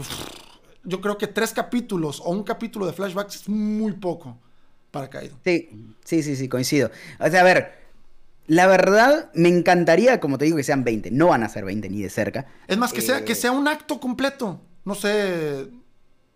yo 0.83 0.99
creo 0.99 1.17
que 1.17 1.27
tres 1.27 1.53
capítulos 1.53 2.19
o 2.19 2.31
un 2.31 2.43
capítulo 2.43 2.85
de 2.85 2.91
flashbacks 2.91 3.35
es 3.37 3.47
muy 3.47 3.93
poco 3.93 4.37
para 4.91 5.09
Kaido. 5.09 5.37
Sí, 5.45 5.69
sí, 6.03 6.21
sí, 6.21 6.35
sí, 6.35 6.49
coincido. 6.49 6.91
O 7.21 7.29
sea, 7.29 7.39
a 7.39 7.43
ver, 7.45 7.87
la 8.47 8.67
verdad, 8.67 9.31
me 9.35 9.47
encantaría, 9.47 10.19
como 10.19 10.37
te 10.37 10.43
digo, 10.43 10.57
que 10.57 10.63
sean 10.63 10.83
20. 10.83 11.11
No 11.11 11.27
van 11.27 11.43
a 11.43 11.49
ser 11.49 11.63
20 11.63 11.89
ni 11.91 12.01
de 12.01 12.09
cerca. 12.09 12.47
Es 12.67 12.77
más, 12.77 12.91
que, 12.91 12.99
sea, 12.99 13.23
que 13.23 13.31
eh, 13.31 13.35
sea 13.35 13.53
un 13.53 13.69
acto 13.69 14.01
completo. 14.01 14.59
No 14.83 14.95
sé. 14.95 15.69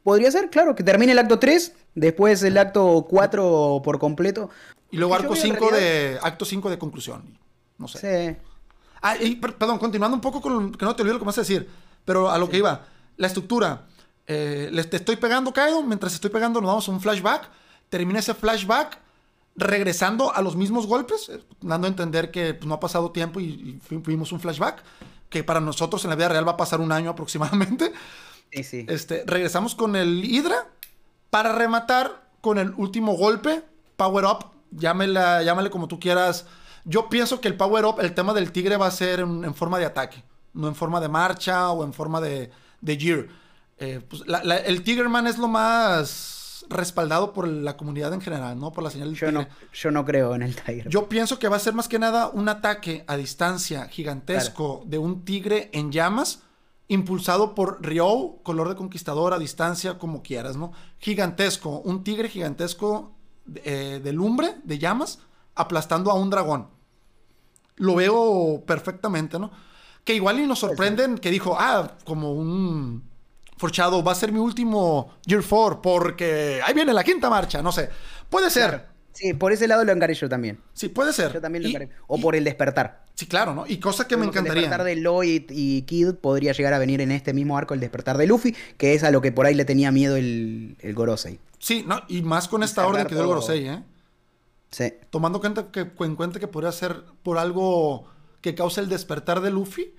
Podría 0.03 0.31
ser, 0.31 0.49
claro, 0.49 0.73
que 0.73 0.83
termine 0.83 1.11
el 1.11 1.19
acto 1.19 1.37
3, 1.37 1.73
después 1.95 2.41
el 2.43 2.57
acto 2.57 3.05
4 3.09 3.81
por 3.83 3.99
completo. 3.99 4.49
Y 4.89 4.95
luego 4.95 5.35
5 5.35 5.69
de, 5.71 6.17
acto 6.21 6.45
5 6.45 6.69
de 6.69 6.79
conclusión. 6.79 7.37
No 7.77 7.89
sé. 7.89 8.37
Sí. 8.39 8.50
Ah, 9.01 9.17
y, 9.17 9.35
perdón, 9.35 9.79
continuando 9.79 10.15
un 10.15 10.21
poco 10.21 10.41
con 10.41 10.71
que 10.71 10.85
no 10.85 10.95
te 10.95 11.01
olvido 11.01 11.15
lo 11.15 11.19
que 11.19 11.25
vas 11.25 11.37
a 11.37 11.41
decir, 11.41 11.67
pero 12.05 12.29
a 12.29 12.37
lo 12.37 12.49
que 12.49 12.57
iba. 12.57 12.85
La 13.17 13.27
estructura. 13.27 13.87
Eh, 14.27 14.69
les 14.71 14.89
te 14.89 14.97
estoy 14.97 15.15
pegando, 15.15 15.51
Kaido. 15.53 15.81
Mientras 15.83 16.13
estoy 16.13 16.29
pegando, 16.29 16.61
nos 16.61 16.67
vamos 16.67 16.87
a 16.87 16.91
un 16.91 17.01
flashback. 17.01 17.49
Termina 17.89 18.19
ese 18.19 18.33
flashback 18.33 18.99
regresando 19.55 20.33
a 20.33 20.41
los 20.41 20.55
mismos 20.55 20.87
golpes, 20.87 21.29
eh, 21.29 21.43
dando 21.61 21.87
a 21.87 21.89
entender 21.89 22.31
que 22.31 22.53
pues, 22.53 22.67
no 22.67 22.75
ha 22.75 22.79
pasado 22.79 23.11
tiempo 23.11 23.39
y, 23.39 23.79
fuimos 24.03 24.31
un 24.31 24.39
flashback, 24.39 24.83
que 25.29 25.43
para 25.43 25.59
nosotros 25.59 26.03
en 26.03 26.09
la 26.09 26.15
vida 26.15 26.29
real 26.29 26.47
va 26.47 26.53
a 26.53 26.57
pasar 26.57 26.79
un 26.79 26.91
año 26.91 27.09
aproximadamente. 27.09 27.91
Sí, 28.51 28.63
sí. 28.63 28.85
Este, 28.87 29.23
regresamos 29.25 29.75
con 29.75 29.95
el 29.95 30.23
Hydra 30.23 30.67
para 31.29 31.53
rematar 31.53 32.29
con 32.41 32.57
el 32.57 32.73
último 32.75 33.13
golpe, 33.13 33.63
Power 33.95 34.25
Up, 34.25 34.45
llámela, 34.71 35.43
llámale 35.43 35.69
como 35.69 35.87
tú 35.87 35.99
quieras. 35.99 36.45
Yo 36.85 37.09
pienso 37.09 37.41
que 37.41 37.47
el 37.47 37.55
Power 37.55 37.85
Up, 37.85 37.99
el 37.99 38.13
tema 38.13 38.33
del 38.33 38.51
tigre 38.51 38.77
va 38.77 38.87
a 38.87 38.91
ser 38.91 39.19
en, 39.19 39.53
forma 39.53 39.79
de 39.79 39.85
ataque, 39.85 40.23
no 40.53 40.67
en 40.67 40.75
forma 40.75 40.99
de 40.99 41.09
marcha 41.09 41.71
o 41.71 41.83
en 41.83 41.93
forma 41.93 42.21
de, 42.21 42.49
de 42.81 42.97
Gear. 42.97 43.27
Eh, 43.77 43.99
pues, 44.07 44.23
el 44.65 44.83
Tigerman 44.83 45.27
es 45.27 45.37
lo 45.37 45.47
más 45.47 46.65
respaldado 46.69 47.33
por 47.33 47.47
la 47.47 47.77
comunidad 47.77 48.13
en 48.13 48.21
general, 48.21 48.59
¿no? 48.59 48.71
Por 48.71 48.83
la 48.83 48.91
señal 48.91 49.09
del 49.09 49.17
yo 49.17 49.31
No, 49.31 49.47
yo 49.73 49.91
no 49.91 50.05
creo 50.05 50.35
en 50.35 50.43
el 50.43 50.55
tigre. 50.55 50.89
Yo 50.89 51.09
pienso 51.09 51.39
que 51.39 51.47
va 51.47 51.57
a 51.57 51.59
ser 51.59 51.73
más 51.73 51.87
que 51.87 51.99
nada 51.99 52.29
un 52.29 52.49
ataque 52.49 53.03
a 53.07 53.17
distancia 53.17 53.87
gigantesco 53.87 54.83
de 54.85 54.97
un 54.97 55.25
tigre 55.25 55.69
en 55.73 55.91
llamas, 55.91 56.43
impulsado 56.87 57.55
por 57.55 57.83
Ryo, 57.83 58.37
color 58.43 58.69
de 58.69 58.75
conquistador 58.75 59.33
a 59.33 59.39
distancia, 59.39 59.97
como 59.97 60.21
quieras, 60.21 60.57
¿no? 60.57 60.71
Gigantesco, 60.99 61.79
un 61.79 62.03
tigre 62.03 62.29
gigantesco 62.29 63.11
eh, 63.63 63.99
de 64.03 64.13
lumbre, 64.13 64.55
de 64.63 64.77
llamas, 64.77 65.19
aplastando 65.55 66.11
a 66.11 66.15
un 66.15 66.29
dragón. 66.29 66.67
Lo 67.77 67.95
veo 67.95 68.63
perfectamente, 68.65 69.39
¿no? 69.39 69.51
Que 70.03 70.13
igual 70.15 70.39
y 70.39 70.47
nos 70.47 70.59
sorprenden 70.59 71.17
que 71.17 71.31
dijo, 71.31 71.55
ah, 71.59 71.97
como 72.05 72.33
un 72.33 73.11
Forchado, 73.61 74.03
va 74.03 74.13
a 74.13 74.15
ser 74.15 74.31
mi 74.31 74.39
último 74.39 75.13
Year 75.27 75.43
4 75.47 75.83
porque 75.83 76.59
ahí 76.65 76.73
viene 76.73 76.93
la 76.93 77.03
quinta 77.03 77.29
marcha, 77.29 77.61
no 77.61 77.71
sé. 77.71 77.89
Puede 78.27 78.49
ser. 78.49 78.87
Sí, 79.13 79.35
por 79.35 79.51
ese 79.51 79.67
lado 79.67 79.83
lo 79.83 79.91
encaré 79.91 80.15
yo 80.15 80.27
también. 80.27 80.59
Sí, 80.73 80.89
puede 80.89 81.13
ser. 81.13 81.31
Yo 81.31 81.39
también 81.39 81.61
lo 81.61 81.69
encaré. 81.69 81.89
O 82.07 82.19
por 82.19 82.35
el 82.35 82.43
despertar. 82.43 83.03
Sí, 83.13 83.27
claro, 83.27 83.53
¿no? 83.53 83.67
Y 83.67 83.77
cosa 83.77 84.07
que 84.07 84.17
me 84.17 84.25
encantaría. 84.25 84.63
El 84.63 84.69
despertar 84.69 84.83
de 84.83 84.95
Lloyd 84.95 85.43
y 85.51 85.83
Kid 85.83 86.15
podría 86.15 86.53
llegar 86.53 86.73
a 86.73 86.79
venir 86.79 87.01
en 87.01 87.11
este 87.11 87.33
mismo 87.33 87.55
arco 87.55 87.75
el 87.75 87.79
despertar 87.79 88.17
de 88.17 88.25
Luffy, 88.25 88.55
que 88.79 88.95
es 88.95 89.03
a 89.03 89.11
lo 89.11 89.21
que 89.21 89.31
por 89.31 89.45
ahí 89.45 89.53
le 89.53 89.63
tenía 89.63 89.91
miedo 89.91 90.15
el, 90.15 90.75
el 90.79 90.95
Gorosei. 90.95 91.39
Sí, 91.59 91.83
no, 91.87 92.01
y 92.07 92.23
más 92.23 92.47
con 92.47 92.63
esta 92.63 92.87
orden 92.87 93.05
que 93.05 93.13
dio 93.13 93.21
el 93.21 93.27
Gorosei, 93.27 93.67
¿eh? 93.67 93.83
Sí. 94.71 94.93
Tomando 95.09 95.39
cuenta 95.39 95.71
que, 95.71 95.91
en 95.99 96.15
cuenta 96.15 96.39
que 96.39 96.47
podría 96.47 96.71
ser 96.71 97.03
por 97.23 97.37
algo 97.37 98.07
que 98.41 98.55
causa 98.55 98.81
el 98.81 98.89
despertar 98.89 99.41
de 99.41 99.51
Luffy 99.51 99.93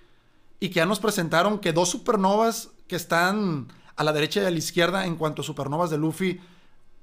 y 0.58 0.68
que 0.70 0.76
ya 0.76 0.86
nos 0.86 0.98
presentaron 0.98 1.58
que 1.58 1.72
dos 1.72 1.90
supernovas 1.90 2.70
que 2.88 2.96
están 2.96 3.68
a 3.96 4.04
la 4.04 4.12
derecha 4.12 4.42
y 4.42 4.46
a 4.46 4.50
la 4.50 4.58
izquierda 4.58 5.06
en 5.06 5.16
cuanto 5.16 5.42
a 5.42 5.44
supernovas 5.44 5.90
de 5.90 5.98
Luffy, 5.98 6.40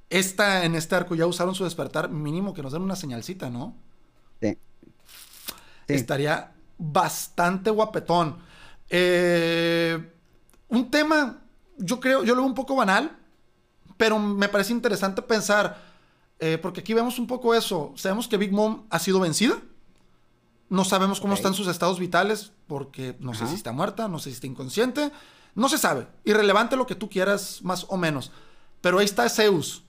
esta, 0.09 0.65
en 0.65 0.75
este 0.75 0.95
arco 0.95 1.15
ya 1.15 1.27
usaron 1.27 1.53
su 1.53 1.63
despertar, 1.63 2.09
mínimo 2.09 2.53
que 2.53 2.63
nos 2.63 2.73
den 2.73 2.81
una 2.81 2.95
señalcita, 2.95 3.49
¿no? 3.49 3.75
Sí. 4.41 4.57
Estaría 5.87 6.53
bastante 6.77 7.69
guapetón. 7.69 8.37
Eh, 8.89 10.13
un 10.69 10.89
tema, 10.89 11.41
yo 11.77 11.99
creo, 11.99 12.23
yo 12.23 12.33
lo 12.33 12.41
veo 12.41 12.49
un 12.49 12.55
poco 12.55 12.75
banal, 12.75 13.17
pero 13.97 14.17
me 14.17 14.49
parece 14.49 14.73
interesante 14.73 15.21
pensar, 15.21 15.88
eh, 16.39 16.57
porque 16.57 16.81
aquí 16.81 16.93
vemos 16.93 17.19
un 17.19 17.27
poco 17.27 17.53
eso. 17.53 17.93
Sabemos 17.95 18.27
que 18.27 18.37
Big 18.37 18.51
Mom 18.51 18.85
ha 18.89 18.99
sido 18.99 19.19
vencida. 19.19 19.59
No 20.69 20.85
sabemos 20.85 21.19
cómo 21.19 21.33
están 21.33 21.53
sus 21.53 21.67
estados 21.67 21.99
vitales, 21.99 22.51
porque 22.67 23.15
no 23.19 23.33
sé 23.33 23.47
si 23.47 23.55
está 23.55 23.71
muerta, 23.71 24.07
no 24.07 24.19
sé 24.19 24.29
si 24.29 24.35
está 24.35 24.47
inconsciente. 24.47 25.11
No 25.55 25.67
se 25.67 25.77
sabe. 25.77 26.07
Irrelevante 26.23 26.75
lo 26.75 26.85
que 26.85 26.95
tú 26.95 27.09
quieras, 27.09 27.59
más 27.63 27.85
o 27.89 27.97
menos. 27.97 28.31
Pero 28.79 28.99
ahí 28.99 29.05
está 29.05 29.27
Zeus. 29.27 29.83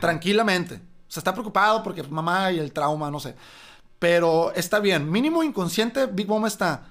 Tranquilamente. 0.00 0.82
Se 1.08 1.20
está 1.20 1.32
preocupado 1.32 1.82
porque 1.82 2.02
mamá 2.02 2.50
y 2.52 2.58
el 2.58 2.72
trauma, 2.72 3.10
no 3.10 3.20
sé. 3.20 3.36
Pero 3.98 4.52
está 4.54 4.80
bien. 4.80 5.10
Mínimo 5.10 5.42
inconsciente, 5.42 6.06
Big 6.06 6.28
Mom 6.28 6.44
está. 6.44 6.88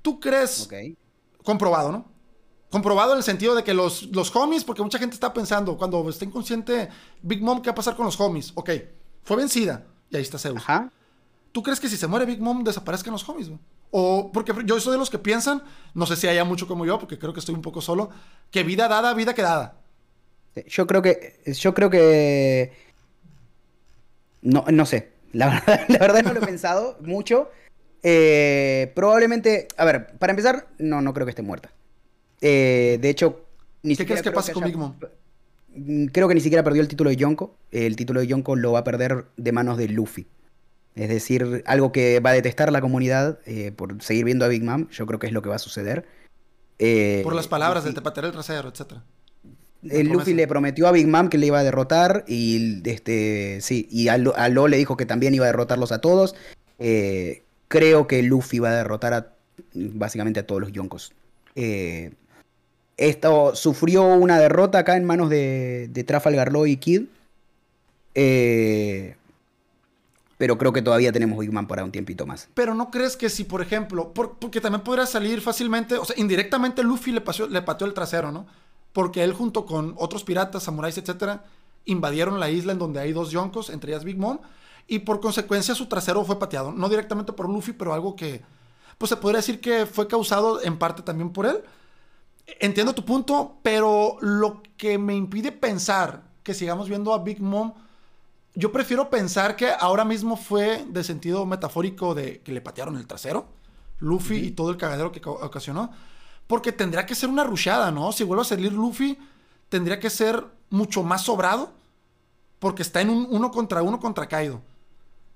¿Tú 0.00 0.20
crees? 0.20 0.68
Comprobado, 1.42 1.90
¿no? 1.90 2.06
Comprobado 2.70 3.12
en 3.12 3.18
el 3.18 3.24
sentido 3.24 3.54
de 3.54 3.64
que 3.64 3.72
los, 3.72 4.04
los 4.14 4.34
homies, 4.36 4.62
porque 4.62 4.82
mucha 4.82 4.98
gente 4.98 5.14
está 5.14 5.32
pensando, 5.32 5.78
cuando 5.78 6.08
está 6.10 6.24
inconsciente, 6.24 6.88
Big 7.22 7.42
Mom, 7.42 7.62
¿qué 7.62 7.70
va 7.70 7.72
a 7.72 7.76
pasar 7.76 7.96
con 7.96 8.04
los 8.04 8.20
homies? 8.20 8.52
Ok, 8.54 8.70
fue 9.22 9.36
vencida. 9.36 9.86
Y 10.10 10.16
ahí 10.16 10.22
está 10.22 10.38
Zeus. 10.38 10.58
Ajá. 10.58 10.90
¿Tú 11.52 11.62
crees 11.62 11.80
que 11.80 11.88
si 11.88 11.96
se 11.96 12.06
muere 12.06 12.26
Big 12.26 12.40
Mom 12.40 12.62
desaparezcan 12.62 13.12
los 13.12 13.26
homies? 13.28 13.50
O 13.90 14.30
porque 14.32 14.52
yo 14.66 14.78
soy 14.80 14.92
de 14.92 14.98
los 14.98 15.08
que 15.08 15.18
piensan, 15.18 15.62
no 15.94 16.04
sé 16.04 16.16
si 16.16 16.28
haya 16.28 16.44
mucho 16.44 16.66
como 16.66 16.84
yo, 16.84 16.98
porque 16.98 17.18
creo 17.18 17.32
que 17.32 17.40
estoy 17.40 17.54
un 17.54 17.62
poco 17.62 17.80
solo, 17.80 18.10
que 18.50 18.62
vida 18.62 18.86
dada, 18.86 19.14
vida 19.14 19.34
quedada. 19.34 19.78
Yo 20.66 20.86
creo 20.86 21.02
que. 21.02 21.40
Yo 21.58 21.74
creo 21.74 21.88
que. 21.88 22.72
No, 24.42 24.64
no 24.70 24.86
sé. 24.86 25.12
La 25.32 25.48
verdad, 25.66 25.84
la 25.88 25.98
verdad 25.98 26.22
no 26.22 26.32
lo 26.34 26.42
he 26.42 26.46
pensado 26.46 26.98
mucho. 27.00 27.50
Eh, 28.02 28.92
probablemente. 28.94 29.68
A 29.76 29.84
ver, 29.84 30.18
para 30.18 30.32
empezar, 30.32 30.68
no, 30.78 31.00
no 31.00 31.14
creo 31.14 31.26
que 31.26 31.30
esté 31.30 31.42
muerta. 31.42 31.70
Eh, 32.40 32.98
de 33.00 33.10
hecho, 33.10 33.44
ni 33.82 33.96
¿Qué 33.96 34.06
crees 34.06 34.22
que 34.22 34.32
pasa 34.32 34.52
con 34.52 34.64
Big 34.64 34.76
Mom? 34.76 34.94
Mm, 35.74 36.06
creo 36.06 36.28
que 36.28 36.34
ni 36.34 36.40
siquiera 36.40 36.62
perdió 36.62 36.82
el 36.82 36.88
título 36.88 37.10
de 37.10 37.16
Yonko. 37.16 37.54
El 37.70 37.96
título 37.96 38.20
de 38.20 38.26
Yonko 38.26 38.56
lo 38.56 38.72
va 38.72 38.80
a 38.80 38.84
perder 38.84 39.26
de 39.36 39.52
manos 39.52 39.78
de 39.78 39.88
Luffy. 39.88 40.26
Es 40.94 41.08
decir, 41.08 41.62
algo 41.66 41.92
que 41.92 42.18
va 42.20 42.30
a 42.30 42.32
detestar 42.32 42.72
la 42.72 42.80
comunidad 42.80 43.38
eh, 43.46 43.70
por 43.70 44.02
seguir 44.02 44.24
viendo 44.24 44.44
a 44.44 44.48
Big 44.48 44.64
Mom, 44.64 44.88
yo 44.90 45.06
creo 45.06 45.20
que 45.20 45.28
es 45.28 45.32
lo 45.32 45.42
que 45.42 45.48
va 45.48 45.54
a 45.54 45.60
suceder. 45.60 46.04
Eh, 46.80 47.20
por 47.22 47.34
las 47.34 47.46
palabras 47.46 47.84
del 47.84 47.94
te 47.94 48.02
patearé 48.02 48.28
el 48.28 48.32
trasero, 48.32 48.68
etc. 48.68 48.94
El 49.88 50.08
Luffy 50.08 50.34
le 50.34 50.48
prometió 50.48 50.88
a 50.88 50.92
Big 50.92 51.06
Mom 51.06 51.28
que 51.28 51.38
le 51.38 51.46
iba 51.46 51.60
a 51.60 51.62
derrotar 51.62 52.24
y 52.26 52.82
este 52.84 53.60
sí, 53.60 53.86
y 53.92 54.08
a 54.08 54.18
Lo, 54.18 54.66
le 54.66 54.76
dijo 54.76 54.96
que 54.96 55.06
también 55.06 55.34
iba 55.34 55.44
a 55.44 55.48
derrotarlos 55.48 55.92
a 55.92 56.00
todos. 56.00 56.34
Eh, 56.80 57.44
creo 57.68 58.08
que 58.08 58.24
Luffy 58.24 58.58
va 58.58 58.70
a 58.70 58.74
derrotar 58.74 59.14
a 59.14 59.32
básicamente 59.74 60.40
a 60.40 60.46
todos 60.46 60.60
los 60.60 60.72
Yonkos. 60.72 61.12
Esto 62.98 63.54
sufrió 63.54 64.04
una 64.04 64.38
derrota 64.38 64.80
acá 64.80 64.96
en 64.96 65.04
manos 65.06 65.30
de, 65.30 65.88
de 65.88 66.04
Trafalgar 66.04 66.52
Law 66.52 66.66
y 66.66 66.76
Kid 66.76 67.04
Eh, 68.14 69.16
pero 70.36 70.56
creo 70.58 70.72
que 70.72 70.82
todavía 70.82 71.12
tenemos 71.12 71.38
Big 71.38 71.52
Man 71.52 71.66
para 71.66 71.84
un 71.84 71.92
tiempito 71.92 72.26
más. 72.26 72.48
Pero 72.54 72.74
no 72.74 72.90
crees 72.90 73.16
que 73.16 73.28
si, 73.28 73.44
por 73.44 73.62
ejemplo, 73.62 74.12
porque 74.12 74.60
también 74.60 74.82
podría 74.82 75.06
salir 75.06 75.40
fácilmente, 75.40 75.96
o 75.98 76.04
sea, 76.04 76.16
indirectamente 76.18 76.82
Luffy 76.82 77.12
le, 77.12 77.22
le 77.50 77.62
pateó 77.62 77.86
el 77.86 77.94
trasero, 77.94 78.32
¿no? 78.32 78.46
Porque 78.92 79.22
él 79.24 79.32
junto 79.32 79.66
con 79.66 79.94
otros 79.98 80.24
piratas, 80.24 80.62
samuráis, 80.64 80.98
etcétera, 80.98 81.44
invadieron 81.84 82.40
la 82.40 82.50
isla 82.50 82.72
en 82.72 82.78
donde 82.78 83.00
hay 83.00 83.12
dos 83.12 83.30
yonkos, 83.30 83.70
entre 83.70 83.92
ellas 83.92 84.04
Big 84.04 84.18
Mom, 84.18 84.38
y 84.86 85.00
por 85.00 85.20
consecuencia 85.20 85.74
su 85.74 85.86
trasero 85.86 86.24
fue 86.24 86.38
pateado. 86.38 86.72
No 86.72 86.88
directamente 86.88 87.32
por 87.32 87.48
Luffy, 87.48 87.72
pero 87.72 87.92
algo 87.92 88.16
que, 88.16 88.42
pues 88.98 89.10
se 89.10 89.16
podría 89.16 89.38
decir 89.38 89.60
que 89.60 89.86
fue 89.86 90.08
causado 90.08 90.62
en 90.62 90.78
parte 90.78 91.02
también 91.02 91.30
por 91.30 91.46
él. 91.46 91.62
Entiendo 92.60 92.94
tu 92.94 93.04
punto, 93.04 93.58
pero 93.62 94.16
lo 94.20 94.62
que 94.76 94.98
me 94.98 95.14
impide 95.14 95.52
pensar 95.52 96.22
que 96.42 96.54
sigamos 96.54 96.88
viendo 96.88 97.12
a 97.12 97.18
Big 97.18 97.40
Mom 97.40 97.74
yo 98.58 98.72
prefiero 98.72 99.08
pensar 99.08 99.54
que 99.54 99.70
ahora 99.78 100.04
mismo 100.04 100.36
fue 100.36 100.84
de 100.88 101.04
sentido 101.04 101.46
metafórico 101.46 102.12
de 102.12 102.40
que 102.40 102.50
le 102.50 102.60
patearon 102.60 102.96
el 102.96 103.06
trasero, 103.06 103.46
Luffy 104.00 104.36
y 104.36 104.50
todo 104.50 104.70
el 104.70 104.76
cagadero 104.76 105.12
que 105.12 105.20
ocasionó, 105.24 105.92
porque 106.48 106.72
tendría 106.72 107.06
que 107.06 107.14
ser 107.14 107.28
una 107.28 107.44
rushada, 107.44 107.92
¿no? 107.92 108.10
Si 108.10 108.24
vuelve 108.24 108.42
a 108.42 108.44
salir 108.44 108.72
Luffy, 108.72 109.16
tendría 109.68 110.00
que 110.00 110.10
ser 110.10 110.44
mucho 110.70 111.04
más 111.04 111.22
sobrado, 111.22 111.72
porque 112.58 112.82
está 112.82 113.00
en 113.00 113.10
un 113.10 113.28
uno 113.30 113.52
contra 113.52 113.80
uno 113.82 114.00
contra 114.00 114.26
Kaido. 114.26 114.60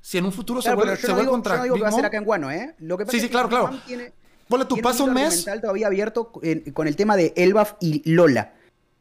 Si 0.00 0.18
en 0.18 0.24
un 0.24 0.32
futuro 0.32 0.60
se 0.60 0.74
vuelve, 0.74 0.96
se 0.96 1.12
vuelve 1.12 1.30
contra 1.30 1.54
yo 1.54 1.58
no 1.58 1.64
digo 1.64 1.76
que 1.76 1.82
va 1.82 1.88
a 1.90 1.92
ser 1.92 2.06
acá 2.06 2.16
en 2.16 2.24
Guano, 2.24 2.50
¿eh? 2.50 2.74
Lo 2.80 2.98
que 2.98 3.04
pasa 3.04 3.16
sí, 3.16 3.22
sí, 3.22 3.28
claro, 3.28 3.48
claro. 3.48 3.70
Tiene, 3.86 4.12
Ponle 4.52 4.66
tu 4.66 4.76
paso 4.82 5.04
un 5.04 5.14
mes. 5.14 5.46
todavía 5.62 5.86
abierto 5.86 6.30
con 6.74 6.86
el 6.86 6.94
tema 6.94 7.16
de 7.16 7.32
Elbaf 7.36 7.72
y 7.80 8.02
Lola. 8.04 8.52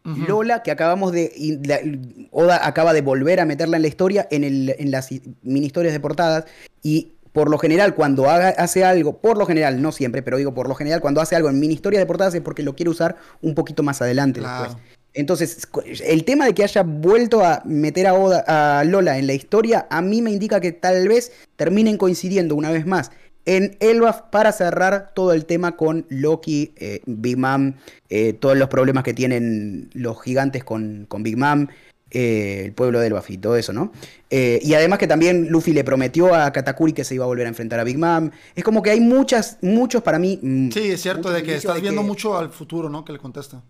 Lola, 0.06 0.64
que 0.64 0.72
acabamos 0.72 1.12
de. 1.12 2.30
Oda 2.32 2.66
acaba 2.66 2.94
de 2.94 3.02
volver 3.02 3.42
a 3.42 3.46
meterla 3.46 3.76
en 3.76 3.82
la 3.82 3.90
historia, 3.90 4.30
en, 4.32 4.46
el, 4.46 4.74
en 4.80 4.92
las 4.92 5.10
mini 5.42 5.66
historias 5.66 5.94
de 5.94 6.00
portadas. 6.00 6.46
Y 6.82 7.16
por 7.34 7.50
lo 7.50 7.58
general, 7.58 7.96
cuando 7.96 8.30
haga, 8.30 8.50
hace 8.50 8.86
algo, 8.86 9.18
por 9.18 9.38
lo 9.38 9.46
general, 9.46 9.82
no 9.82 9.92
siempre, 9.92 10.22
pero 10.22 10.38
digo 10.38 10.54
por 10.54 10.70
lo 10.70 10.76
general, 10.76 11.02
cuando 11.02 11.20
hace 11.20 11.36
algo 11.36 11.50
en 11.50 11.60
mini 11.60 11.74
historias 11.74 12.02
de 12.02 12.06
portadas 12.06 12.34
es 12.34 12.42
porque 12.42 12.64
lo 12.64 12.74
quiere 12.74 12.90
usar 12.90 13.18
un 13.42 13.54
poquito 13.54 13.84
más 13.84 14.02
adelante 14.02 14.40
después. 14.40 14.78
Entonces, 15.14 15.68
el 16.06 16.24
tema 16.24 16.46
de 16.46 16.54
que 16.54 16.64
haya 16.64 16.84
vuelto 16.84 17.44
a 17.44 17.62
meter 17.66 18.08
a, 18.08 18.14
Oda, 18.14 18.46
a 18.48 18.86
Lola 18.86 19.18
en 19.18 19.28
la 19.28 19.34
historia, 19.34 19.86
a 19.90 20.02
mí 20.02 20.22
me 20.22 20.32
indica 20.32 20.62
que 20.62 20.72
tal 20.72 21.10
vez 21.10 21.34
terminen 21.58 21.98
coincidiendo 21.98 22.56
una 22.56 22.72
vez 22.72 22.86
más 22.86 23.12
en 23.46 23.78
Elbaf 23.80 24.22
para 24.32 24.52
cerrar 24.52 25.12
todo 25.14 25.34
el 25.34 25.46
tema 25.46 25.76
con 25.76 26.06
Loki, 26.10 26.74
eh, 26.78 27.02
Big 27.06 27.38
Mom, 27.38 27.74
eh, 28.10 28.34
todos 28.34 28.58
los 28.58 28.70
problemas 28.70 29.04
que 29.04 29.14
tienen 29.14 29.90
los 29.94 30.22
gigantes 30.22 30.64
con, 30.64 31.06
con 31.08 31.24
Big 31.24 31.38
Mom, 31.38 31.68
eh, 32.12 32.64
el 32.66 32.74
pueblo 32.74 33.00
de 33.00 33.08
Elbaf 33.08 33.30
y 33.30 33.38
todo 33.38 33.56
eso, 33.56 33.74
¿no? 33.74 33.92
y 34.30 34.74
además 34.76 34.98
que 34.98 35.08
también 35.08 35.50
Luffy 35.50 35.74
le 35.74 35.84
prometió 35.84 36.34
a 36.34 36.54
Katakuri 36.54 36.94
que 36.94 37.04
se 37.04 37.16
iba 37.16 37.26
a 37.26 37.28
volver 37.28 37.48
a 37.48 37.50
enfrentar 37.50 37.82
a 37.82 37.84
Big 37.84 37.98
Mom. 37.98 38.32
Es 38.56 38.64
como 38.64 38.82
que 38.82 38.92
hay 38.92 39.02
muchas, 39.02 39.58
muchos 39.62 40.02
para 40.04 40.20
mí. 40.20 40.40
Mm, 40.42 40.72
sí, 40.72 40.92
es 40.92 41.02
cierto, 41.02 41.32
de 41.32 41.44
que 41.44 41.56
estás 41.56 41.82
viendo 41.82 42.02
mucho 42.02 42.38
al 42.38 42.50
futuro, 42.50 42.88
¿no? 42.88 43.04
Que 43.04 43.12
le 43.12 43.20
contesta. 43.20 43.62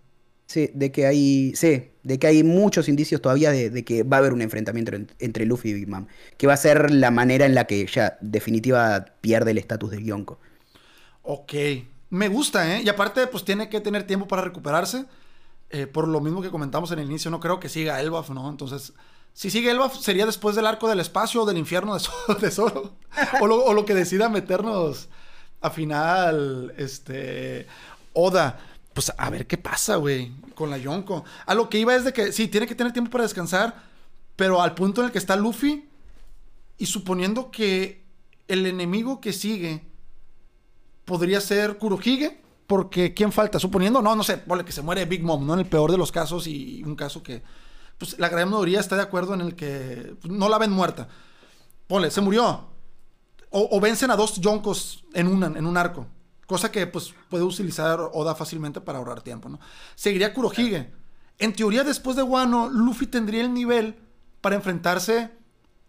Sí, 0.51 0.69
de 0.73 0.91
que 0.91 1.05
hay, 1.05 1.55
sí, 1.55 1.91
de 2.03 2.19
que 2.19 2.27
hay 2.27 2.43
muchos 2.43 2.89
indicios 2.89 3.21
todavía 3.21 3.51
de, 3.51 3.85
que 3.85 4.03
va 4.03 4.17
a 4.17 4.19
haber 4.19 4.33
un 4.33 4.41
enfrentamiento 4.41 4.91
entre 5.19 5.45
Luffy 5.45 5.69
y 5.69 5.73
Big 5.75 5.87
Mom, 5.87 6.07
que 6.35 6.45
va 6.45 6.51
a 6.51 6.57
ser 6.57 6.91
la 6.91 7.09
manera 7.09 7.45
en 7.45 7.55
la 7.55 7.67
que 7.67 7.87
ya 7.87 8.17
definitiva 8.19 9.05
pierde 9.21 9.51
el 9.51 9.59
estatus 9.59 9.91
de 9.91 10.03
Yonko. 10.03 10.39
Ok, 11.21 11.53
me 12.09 12.27
gusta, 12.27 12.75
¿eh? 12.75 12.81
Y 12.83 12.89
aparte, 12.89 13.27
pues 13.27 13.45
tiene 13.45 13.69
que 13.69 13.79
tener 13.79 14.03
tiempo 14.03 14.27
para 14.27 14.41
recuperarse. 14.41 15.05
Eh, 15.69 15.87
por 15.87 16.05
lo 16.05 16.19
mismo 16.19 16.41
que 16.41 16.49
comentamos 16.49 16.91
en 16.91 16.99
el 16.99 17.05
inicio, 17.05 17.31
no 17.31 17.39
creo 17.39 17.61
que 17.61 17.69
siga 17.69 18.01
Elbaf, 18.01 18.31
¿no? 18.31 18.49
Entonces, 18.49 18.91
si 19.31 19.49
sigue 19.49 19.71
Elbaf, 19.71 19.95
sería 20.01 20.25
después 20.25 20.57
del 20.57 20.67
arco 20.67 20.89
del 20.89 20.99
espacio 20.99 21.43
o 21.43 21.45
del 21.45 21.59
infierno 21.59 21.97
de, 22.41 22.51
Zoro. 22.51 22.97
o, 23.39 23.47
lo, 23.47 23.63
o 23.63 23.73
lo 23.73 23.85
que 23.85 23.95
decida 23.95 24.27
meternos 24.27 25.07
a 25.61 25.69
final, 25.69 26.73
este, 26.75 27.67
Oda 28.11 28.59
pues 28.93 29.11
a 29.18 29.30
ver 29.30 29.47
qué 29.47 29.57
pasa, 29.57 29.95
güey, 29.95 30.31
con 30.55 30.69
la 30.69 30.77
Yonko. 30.77 31.23
A 31.45 31.55
lo 31.55 31.69
que 31.69 31.80
iba 31.80 31.95
es 31.95 32.03
de 32.03 32.13
que 32.13 32.31
sí, 32.31 32.47
tiene 32.47 32.68
que 32.68 32.76
tener 32.76 32.93
tiempo 32.93 33.11
para 33.11 33.23
descansar, 33.23 33.84
pero 34.35 34.61
al 34.61 34.76
punto 34.76 35.01
en 35.01 35.07
el 35.07 35.11
que 35.11 35.18
está 35.18 35.35
Luffy 35.35 35.88
y 36.77 36.85
suponiendo 36.85 37.51
que 37.51 38.03
el 38.47 38.65
enemigo 38.65 39.22
que 39.22 39.34
sigue 39.34 39.85
podría 41.05 41.39
ser 41.41 41.77
Kurohige, 41.77 42.41
porque 42.68 43.13
¿quién 43.13 43.31
falta? 43.31 43.59
Suponiendo, 43.59 44.01
no, 44.01 44.15
no 44.15 44.23
sé, 44.23 44.43
vale, 44.45 44.65
que 44.65 44.72
se 44.72 44.81
muere 44.81 45.05
Big 45.05 45.23
Mom, 45.23 45.45
¿no? 45.45 45.53
En 45.53 45.59
el 45.59 45.65
peor 45.65 45.91
de 45.91 45.97
los 45.97 46.11
casos 46.11 46.47
y 46.47 46.84
un 46.84 46.95
caso 46.95 47.23
que, 47.23 47.43
pues 47.97 48.18
la 48.18 48.30
gran 48.30 48.49
mayoría 48.49 48.80
está 48.80 48.95
de 48.95 49.03
acuerdo 49.03 49.34
en 49.34 49.41
el 49.41 49.55
que 49.55 50.15
pues, 50.22 50.34
no 50.34 50.49
la 50.49 50.57
ven 50.57 50.72
muerta. 50.72 51.07
Ponle, 51.88 52.11
se 52.11 52.22
murió. 52.22 52.68
O, 53.53 53.81
vencen 53.81 54.09
a 54.11 54.15
dos 54.15 54.39
Yonkos 54.39 55.03
en, 55.13 55.27
en 55.27 55.65
un 55.65 55.77
arco. 55.77 56.07
Cosa 56.51 56.69
que 56.69 56.85
pues 56.85 57.13
puede 57.29 57.45
utilizar 57.45 57.97
Oda 58.11 58.35
fácilmente 58.35 58.81
para 58.81 58.97
ahorrar 58.97 59.21
tiempo, 59.21 59.47
¿no? 59.47 59.57
Seguiría 59.95 60.33
Kurohige. 60.33 60.91
En 61.39 61.53
teoría, 61.53 61.85
después 61.85 62.17
de 62.17 62.23
Wano, 62.23 62.67
Luffy 62.67 63.07
tendría 63.07 63.39
el 63.39 63.53
nivel 63.53 63.95
para 64.41 64.57
enfrentarse 64.57 65.29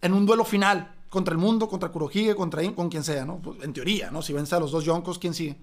en 0.03 0.13
un 0.13 0.25
duelo 0.25 0.45
final 0.45 0.95
contra 1.09 1.33
el 1.33 1.39
mundo, 1.39 1.69
contra 1.69 1.89
Kurohige, 1.89 2.37
contra 2.37 2.63
con 2.75 2.91
quien 2.91 3.03
sea, 3.03 3.25
¿no? 3.25 3.43
Pues, 3.43 3.61
en 3.61 3.73
teoría, 3.73 4.13
¿no? 4.13 4.23
Si 4.23 4.33
vence 4.33 4.55
a 4.55 4.61
los 4.61 4.71
dos 4.71 4.85
Yonkos, 4.85 5.19
¿quién 5.19 5.35
sigue? 5.35 5.57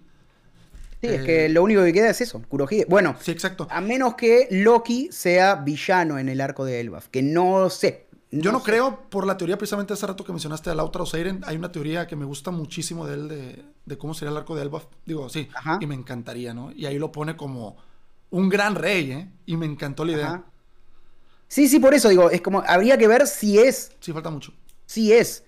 Sí, 1.00 1.08
es 1.08 1.24
que 1.24 1.48
lo 1.48 1.64
único 1.64 1.82
que 1.82 1.94
queda 1.94 2.10
es 2.10 2.20
eso, 2.20 2.42
Kurohige. 2.50 2.86
Bueno, 2.90 3.16
sí, 3.22 3.32
exacto. 3.32 3.70
A 3.72 3.80
menos 3.80 4.16
que 4.16 4.50
Loki 4.52 5.08
sea 5.14 5.56
villano 5.56 6.20
en 6.20 6.28
el 6.28 6.42
arco 6.42 6.66
de 6.66 6.82
Elbaf, 6.82 7.08
que 7.08 7.22
no 7.22 7.70
sé. 7.70 8.09
Yo 8.32 8.52
no 8.52 8.62
creo, 8.62 9.10
por 9.10 9.26
la 9.26 9.38
teoría 9.38 9.58
precisamente 9.58 9.94
hace 9.94 10.06
rato 10.06 10.24
que 10.24 10.32
mencionaste 10.32 10.70
a 10.70 10.76
Lautra 10.76 11.02
Oseiren, 11.02 11.42
hay 11.46 11.56
una 11.58 11.72
teoría 11.72 12.06
que 12.06 12.16
me 12.16 12.26
gusta 12.26 12.52
muchísimo 12.52 13.08
de 13.08 13.14
él, 13.16 13.66
de, 13.86 13.98
cómo 13.98 14.14
sería 14.14 14.32
el 14.32 14.38
arco 14.38 14.56
de 14.56 14.62
Elbaf. 14.62 14.86
Digo, 15.04 15.30
sí, 15.30 15.50
y 15.80 15.88
me 15.88 15.96
encantaría, 15.96 16.54
¿no? 16.54 16.72
Y 16.72 16.86
ahí 16.86 17.00
lo 17.00 17.12
pone 17.12 17.36
como 17.36 17.78
un 18.30 18.50
gran 18.50 18.76
rey, 18.76 19.12
¿eh? 19.12 19.30
Y 19.48 19.58
me 19.58 19.66
encantó 19.66 20.06
la 20.06 20.12
idea. 20.12 20.44
Sí, 21.48 21.68
sí, 21.68 21.80
por 21.80 21.96
eso 21.96 22.10
digo, 22.10 22.30
es 22.30 22.42
como, 22.42 22.64
habría 22.68 22.98
que 23.00 23.08
ver 23.08 23.26
si 23.26 23.58
es. 23.58 23.92
Sí, 24.00 24.14
falta 24.14 24.30
mucho. 24.30 24.54
Si 24.86 25.12
es. 25.12 25.44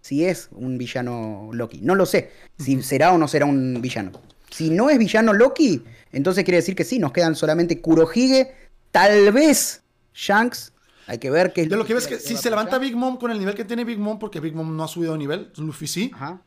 Si 0.00 0.24
es 0.24 0.48
un 0.52 0.78
villano 0.78 1.50
Loki. 1.52 1.80
No 1.82 1.96
lo 1.96 2.06
sé. 2.06 2.30
Si 2.56 2.80
será 2.84 3.12
o 3.12 3.18
no 3.18 3.26
será 3.26 3.46
un 3.46 3.82
villano. 3.82 4.12
Si 4.50 4.70
no 4.70 4.88
es 4.88 4.98
villano 4.98 5.32
Loki, 5.32 5.82
entonces 6.12 6.44
quiere 6.44 6.58
decir 6.58 6.76
que 6.76 6.84
sí, 6.84 7.00
nos 7.00 7.10
quedan 7.10 7.34
solamente 7.34 7.80
Kurohige, 7.80 8.54
tal 8.92 9.32
vez 9.32 9.82
Shanks 10.14 10.72
hay 11.06 11.18
que 11.18 11.30
ver 11.30 11.52
qué 11.52 11.66
De 11.66 11.76
lo 11.76 11.84
que 11.84 11.94
ves 11.94 12.06
que 12.06 12.18
si 12.18 12.36
se 12.36 12.50
levanta 12.50 12.78
Big 12.78 12.96
Mom 12.96 13.16
con 13.16 13.30
el 13.30 13.38
nivel 13.38 13.54
que 13.54 13.64
tiene 13.64 13.84
Big 13.84 13.98
Mom, 13.98 14.18
porque 14.18 14.40
Big 14.40 14.54
Mom 14.54 14.76
no 14.76 14.84
ha 14.84 14.88
subido 14.88 15.12
de 15.12 15.18
nivel, 15.18 15.52
Luffy 15.56 15.86
sí. 15.86 16.10
Ajá. 16.14 16.42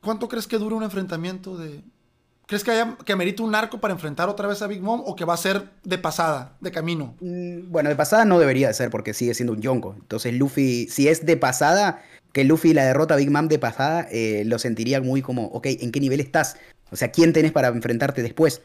¿Cuánto 0.00 0.28
crees 0.28 0.46
que 0.46 0.58
dura 0.58 0.76
un 0.76 0.84
enfrentamiento 0.84 1.56
de. 1.56 1.82
¿Crees 2.46 2.64
que, 2.64 2.70
haya, 2.70 2.96
que 3.04 3.12
amerita 3.12 3.42
un 3.42 3.54
arco 3.54 3.78
para 3.78 3.92
enfrentar 3.92 4.30
otra 4.30 4.48
vez 4.48 4.62
a 4.62 4.66
Big 4.68 4.80
Mom 4.80 5.02
o 5.04 5.14
que 5.14 5.26
va 5.26 5.34
a 5.34 5.36
ser 5.36 5.68
de 5.84 5.98
pasada, 5.98 6.56
de 6.60 6.70
camino? 6.70 7.14
Mm, 7.20 7.70
bueno, 7.70 7.90
de 7.90 7.96
pasada 7.96 8.24
no 8.24 8.38
debería 8.38 8.68
de 8.68 8.74
ser 8.74 8.88
porque 8.88 9.12
sigue 9.12 9.34
siendo 9.34 9.52
un 9.52 9.60
Yonko. 9.60 9.94
Entonces, 9.98 10.32
Luffy, 10.32 10.88
si 10.88 11.08
es 11.08 11.26
de 11.26 11.36
pasada, 11.36 12.02
que 12.32 12.44
Luffy 12.44 12.72
la 12.72 12.84
derrota 12.84 13.14
a 13.14 13.16
Big 13.18 13.30
Mom 13.30 13.48
de 13.48 13.58
pasada, 13.58 14.08
eh, 14.10 14.44
lo 14.46 14.58
sentiría 14.58 15.02
muy 15.02 15.20
como, 15.20 15.46
ok, 15.46 15.66
¿en 15.80 15.92
qué 15.92 16.00
nivel 16.00 16.20
estás? 16.20 16.56
O 16.90 16.96
sea, 16.96 17.10
¿quién 17.10 17.34
tenés 17.34 17.52
para 17.52 17.68
enfrentarte 17.68 18.22
después? 18.22 18.62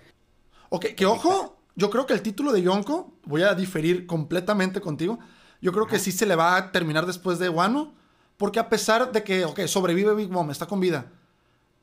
Ok, 0.70 0.86
que 0.96 1.06
ojo, 1.06 1.53
yo 1.76 1.90
creo 1.90 2.06
que 2.06 2.14
el 2.14 2.22
título 2.22 2.52
de 2.52 2.62
Yonko, 2.62 3.14
voy 3.26 3.44
a 3.44 3.56
diferir 3.56 4.06
completamente 4.06 4.82
contigo. 4.82 5.20
Yo 5.62 5.72
creo 5.72 5.88
que 5.88 6.00
sí 6.00 6.12
se 6.12 6.26
le 6.26 6.36
va 6.36 6.56
a 6.56 6.72
terminar 6.72 7.06
después 7.06 7.40
de 7.40 7.50
Wano. 7.50 7.94
Porque 8.38 8.60
a 8.60 8.70
pesar 8.70 9.12
de 9.12 9.24
que, 9.24 9.46
ok, 9.46 9.62
sobrevive 9.68 10.14
Big 10.16 10.30
Mom, 10.30 10.50
está 10.52 10.66
con 10.66 10.80
vida. 10.80 11.12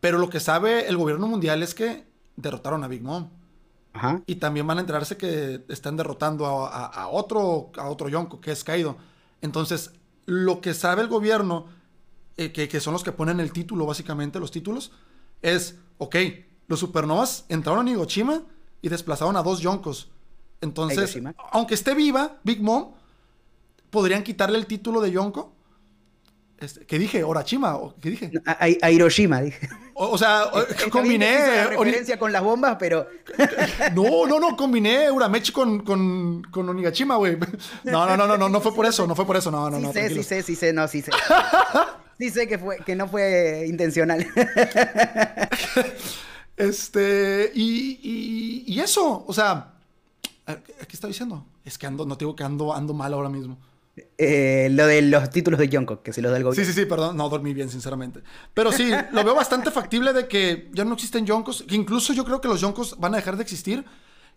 Pero 0.01 0.19
lo 0.19 0.29
que 0.31 0.41
sabe 0.41 0.89
el 0.89 0.97
gobierno 0.97 1.27
mundial 1.27 1.63
es 1.63 1.75
que 1.75 2.07
derrotaron 2.37 2.85
a 2.85 2.89
Big 2.89 3.03
Mom. 3.03 3.31
Ajá. 3.93 4.23
Y 4.27 4.37
también 4.37 4.67
van 4.67 4.79
a 4.79 4.83
enterarse 4.83 5.17
que 5.17 5.65
están 5.69 5.97
derrotando 5.97 6.47
a, 6.47 7.09
otro, 7.09 7.71
a 7.77 7.89
otro 7.89 8.09
Yonko, 8.09 8.41
que 8.41 8.53
es 8.53 8.63
Kaido. 8.63 8.97
Entonces, 9.41 9.93
lo 10.27 10.61
que 10.61 10.75
sabe 10.75 11.03
el 11.03 11.09
gobierno, 11.09 11.67
eh, 12.37 12.53
que, 12.53 12.69
que, 12.69 12.81
son 12.81 12.93
los 12.93 13.03
que 13.03 13.13
ponen 13.13 13.41
el 13.41 13.53
título, 13.53 13.87
básicamente, 13.87 14.39
los 14.39 14.51
títulos, 14.51 14.93
es, 15.43 15.79
ok, 15.99 16.17
los 16.69 16.79
supernovas 16.81 17.47
entraron 17.49 17.89
a 17.89 17.91
Hiroshima 17.91 18.43
y 18.83 18.89
desplazaron 18.89 19.37
a 19.37 19.43
dos 19.43 19.61
Yonkos. 19.61 20.11
Entonces, 20.61 21.19
aunque 21.53 21.75
esté 21.75 21.95
viva, 21.95 22.39
Big 22.45 22.61
Mom, 22.63 22.93
podrían 23.91 24.23
quitarle 24.23 24.59
el 24.59 24.67
título 24.67 25.01
de 25.01 25.11
Yonko. 25.11 25.53
Este, 26.59 26.85
¿Qué 26.85 26.99
dije? 26.99 27.25
¿Orachima? 27.25 27.79
¿Qué 28.03 28.11
dije? 28.11 28.31
A, 28.45 28.91
Hiroshima, 28.91 29.41
dije. 29.41 29.71
O, 29.95 30.19
sea, 30.19 30.51
combiné. 30.91 31.39
La 31.39 31.67
referencia 31.69 32.19
con 32.19 32.31
las 32.31 32.43
bombas, 32.43 32.77
pero. 32.79 33.07
no, 33.95 34.27
no, 34.27 34.39
no, 34.39 34.57
combiné 34.57 35.11
Uramechi 35.11 35.53
con, 35.53 35.81
con, 35.81 36.43
con 36.51 36.69
Onigashima, 36.69 37.17
güey. 37.17 37.39
No, 37.85 38.07
no, 38.07 38.15
no, 38.15 38.27
no, 38.27 38.37
no, 38.37 38.49
no 38.51 38.61
fue 38.61 38.75
por 38.75 38.85
eso, 38.85 39.07
no 39.07 39.15
fue 39.15 39.27
por 39.27 39.39
eso, 39.39 39.51
no, 39.51 39.71
no, 39.71 39.79
sí 39.79 39.83
no. 39.85 39.93
Sé, 39.95 40.11
sí 40.11 40.23
sé, 40.23 40.43
sí 40.43 40.55
sé, 40.55 40.75
no, 40.75 40.87
sí 40.87 41.01
sé. 41.01 41.13
sí 42.19 42.29
sé 42.29 42.47
que, 42.47 42.59
fue, 42.59 42.77
que 42.85 42.95
no 42.95 43.09
fue 43.09 43.65
intencional. 43.67 44.27
Este, 46.61 47.51
y, 47.55 48.65
y, 48.67 48.81
eso, 48.81 49.25
o 49.27 49.33
sea, 49.33 49.73
¿qué 50.47 50.93
está 50.93 51.07
diciendo? 51.07 51.47
Es 51.65 51.79
que 51.79 51.87
ando, 51.87 52.05
no 52.05 52.19
te 52.19 52.27
digo 52.27 52.37
que 52.37 52.45
ando, 52.45 52.75
ando 52.75 52.93
mal 52.93 53.15
ahora 53.15 53.31
mismo. 53.31 53.57
Eh, 54.19 54.69
lo 54.71 54.87
de 54.87 55.01
los 55.01 55.31
títulos 55.31 55.59
de 55.59 55.69
Jungkook, 55.69 56.03
que 56.03 56.13
se 56.13 56.21
los 56.21 56.31
da 56.31 56.37
el 56.37 56.45
gobierno. 56.45 56.63
Sí, 56.63 56.71
sí, 56.71 56.79
sí, 56.79 56.87
perdón. 56.87 57.17
No 57.17 57.31
dormí 57.31 57.55
bien, 57.55 57.71
sinceramente. 57.71 58.21
Pero 58.53 58.73
sí, 58.73 58.91
lo 59.13 59.25
veo 59.25 59.35
bastante 59.35 59.71
factible 59.71 60.13
de 60.13 60.29
que 60.29 60.71
ya 60.75 60.85
no 60.85 60.93
existen 60.93 61.25
Yonkos. 61.25 61.65
Que 61.67 61.75
incluso 61.77 62.13
yo 62.13 62.27
creo 62.27 62.43
que 62.43 62.49
los 62.49 62.61
Yonkos 62.61 62.99
van 62.99 63.15
a 63.15 63.17
dejar 63.17 63.37
de 63.37 63.43
existir 63.43 63.85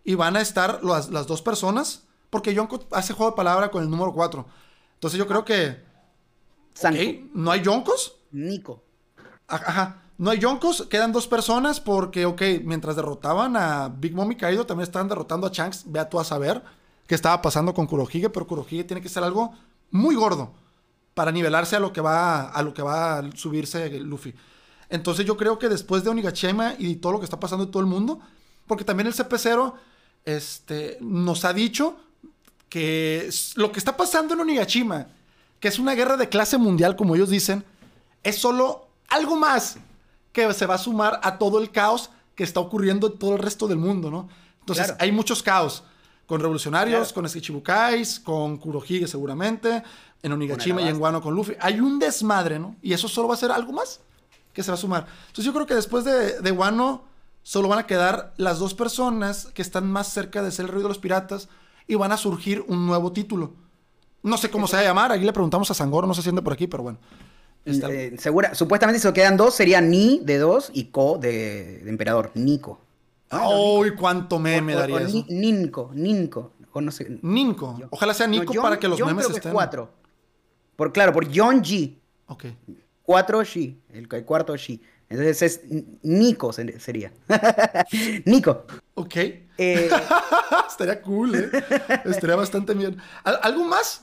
y 0.02 0.14
van 0.14 0.36
a 0.36 0.40
estar 0.40 0.82
las, 0.82 1.10
dos 1.10 1.42
personas. 1.42 2.04
Porque 2.30 2.54
Yonko 2.54 2.86
hace 2.90 3.12
juego 3.12 3.32
de 3.32 3.36
palabra 3.36 3.70
con 3.70 3.82
el 3.82 3.90
número 3.90 4.14
4. 4.14 4.46
Entonces 4.94 5.18
yo 5.18 5.26
creo 5.26 5.44
que. 5.44 5.76
Okay, 6.82 7.30
¿No 7.34 7.50
hay 7.50 7.60
Yonkos? 7.60 8.16
Nico. 8.32 8.82
Ajá. 9.46 10.03
No 10.16 10.30
hay 10.30 10.38
Yonkos, 10.38 10.86
quedan 10.88 11.12
dos 11.12 11.26
personas 11.26 11.80
porque, 11.80 12.24
ok, 12.24 12.42
mientras 12.62 12.94
derrotaban 12.94 13.56
a 13.56 13.88
Big 13.88 14.14
Mom 14.14 14.30
y 14.30 14.36
Kaido, 14.36 14.64
también 14.64 14.84
estaban 14.84 15.08
derrotando 15.08 15.46
a 15.46 15.50
Shanks. 15.50 15.84
Ve 15.86 15.98
a 15.98 16.08
tú 16.08 16.20
a 16.20 16.24
saber 16.24 16.62
qué 17.08 17.16
estaba 17.16 17.42
pasando 17.42 17.74
con 17.74 17.86
Kurohige, 17.86 18.30
pero 18.30 18.46
Kurohige 18.46 18.84
tiene 18.84 19.02
que 19.02 19.08
ser 19.08 19.24
algo 19.24 19.52
muy 19.90 20.14
gordo 20.14 20.52
para 21.14 21.32
nivelarse 21.32 21.76
a 21.76 21.80
lo 21.80 21.92
que 21.92 22.00
va 22.00 22.48
a 22.48 22.62
lo 22.62 22.74
que 22.74 22.82
va 22.82 23.18
a 23.18 23.30
subirse 23.36 23.90
Luffy. 24.00 24.34
Entonces 24.88 25.26
yo 25.26 25.36
creo 25.36 25.58
que 25.58 25.68
después 25.68 26.04
de 26.04 26.10
Onigashima 26.10 26.74
y 26.78 26.96
todo 26.96 27.12
lo 27.12 27.18
que 27.18 27.24
está 27.24 27.40
pasando 27.40 27.64
en 27.64 27.70
todo 27.72 27.80
el 27.80 27.88
mundo, 27.88 28.20
porque 28.66 28.84
también 28.84 29.08
el 29.08 29.14
CP0 29.14 29.74
este, 30.24 30.98
nos 31.00 31.44
ha 31.44 31.52
dicho 31.52 31.96
que 32.68 33.28
lo 33.56 33.72
que 33.72 33.78
está 33.78 33.96
pasando 33.96 34.34
en 34.34 34.40
Onigashima, 34.40 35.08
que 35.58 35.68
es 35.68 35.78
una 35.80 35.94
guerra 35.94 36.16
de 36.16 36.28
clase 36.28 36.58
mundial 36.58 36.94
como 36.94 37.16
ellos 37.16 37.30
dicen, 37.30 37.64
es 38.22 38.38
solo 38.38 38.88
algo 39.08 39.36
más 39.36 39.78
que 40.34 40.52
se 40.52 40.66
va 40.66 40.74
a 40.74 40.78
sumar 40.78 41.20
a 41.22 41.38
todo 41.38 41.58
el 41.60 41.70
caos 41.70 42.10
que 42.34 42.44
está 42.44 42.60
ocurriendo 42.60 43.06
en 43.06 43.18
todo 43.18 43.34
el 43.34 43.38
resto 43.38 43.68
del 43.68 43.78
mundo, 43.78 44.10
¿no? 44.10 44.28
Entonces 44.60 44.94
hay 44.98 45.10
muchos 45.12 45.42
caos. 45.42 45.84
Con 46.26 46.40
revolucionarios, 46.40 47.12
con 47.12 47.26
Shichibukais, 47.26 48.18
con 48.18 48.56
Kurohige 48.56 49.06
seguramente, 49.06 49.82
en 50.22 50.32
Onigashima 50.32 50.80
y 50.80 50.88
en 50.88 51.00
Wano 51.00 51.20
con 51.20 51.34
Luffy. 51.34 51.54
Hay 51.60 51.80
un 51.80 51.98
desmadre, 51.98 52.58
¿no? 52.58 52.76
Y 52.82 52.94
eso 52.94 53.08
solo 53.08 53.28
va 53.28 53.34
a 53.34 53.36
ser 53.36 53.52
algo 53.52 53.72
más 53.72 54.00
que 54.52 54.62
se 54.62 54.70
va 54.70 54.74
a 54.74 54.78
sumar. 54.78 55.06
Entonces 55.26 55.44
yo 55.44 55.52
creo 55.52 55.66
que 55.66 55.74
después 55.74 56.04
de, 56.04 56.40
de 56.40 56.50
Wano 56.50 57.04
solo 57.42 57.68
van 57.68 57.78
a 57.78 57.86
quedar 57.86 58.32
las 58.38 58.58
dos 58.58 58.74
personas 58.74 59.46
que 59.54 59.62
están 59.62 59.86
más 59.90 60.08
cerca 60.08 60.42
de 60.42 60.50
ser 60.50 60.64
el 60.64 60.72
rey 60.72 60.82
de 60.82 60.88
los 60.88 60.98
piratas 60.98 61.48
y 61.86 61.94
van 61.94 62.10
a 62.10 62.16
surgir 62.16 62.64
un 62.66 62.86
nuevo 62.86 63.12
título. 63.12 63.52
No 64.22 64.38
sé 64.38 64.50
cómo 64.50 64.66
se 64.66 64.76
va 64.76 64.82
a 64.82 64.84
llamar, 64.86 65.12
ahí 65.12 65.20
le 65.20 65.32
preguntamos 65.32 65.70
a 65.70 65.74
Sangoro, 65.74 66.06
no 66.06 66.14
se 66.14 66.22
siente 66.22 66.40
por 66.40 66.54
aquí, 66.54 66.66
pero 66.66 66.82
bueno. 66.82 66.98
Eh, 67.66 68.16
segura, 68.18 68.54
supuestamente 68.54 69.00
si 69.00 69.12
quedan 69.12 69.36
dos, 69.36 69.54
sería 69.54 69.80
Ni 69.80 70.20
de 70.22 70.38
dos 70.38 70.70
y 70.74 70.84
Ko 70.84 71.18
de, 71.18 71.78
de 71.78 71.90
emperador, 71.90 72.30
Nico. 72.34 72.80
¡Uy, 73.30 73.94
cuánto 73.94 74.38
meme 74.38 74.74
daría 74.74 75.00
eso! 75.00 75.24
Ninco, 75.28 75.90
Ninco. 75.94 76.52
O 76.72 76.80
no 76.80 76.90
sé. 76.90 77.18
Ninco. 77.22 77.78
Ojalá 77.90 78.14
sea 78.14 78.26
Nico 78.26 78.52
para 78.60 78.78
que 78.78 78.88
los 78.88 79.00
memes 79.00 79.30
estén. 79.30 79.52
cuatro. 79.52 79.90
Por, 80.76 80.92
claro, 80.92 81.12
por 81.12 81.26
John 81.34 81.62
G. 81.62 81.96
Ok. 82.26 82.46
Cuatro 83.02 83.40
G. 83.42 83.76
El, 83.92 84.08
cuarto 84.24 84.54
G. 84.54 84.80
Entonces 85.08 85.42
es 85.42 85.60
Nico 86.02 86.52
sería. 86.52 87.12
Nico. 88.24 88.64
Ok. 88.94 89.16
Eh, 89.16 89.88
Estaría 90.68 91.00
cool, 91.00 91.36
¿eh? 91.36 91.50
Estaría 92.06 92.34
bastante 92.34 92.74
bien. 92.74 92.96
¿Algo 93.22 93.64
más? 93.64 94.02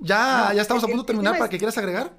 Ya, 0.00 0.52
ya 0.54 0.60
estamos 0.60 0.84
a 0.84 0.86
punto 0.86 1.04
de 1.04 1.06
terminar 1.06 1.38
para 1.38 1.48
que 1.48 1.56
quieras 1.56 1.78
agregar. 1.78 2.12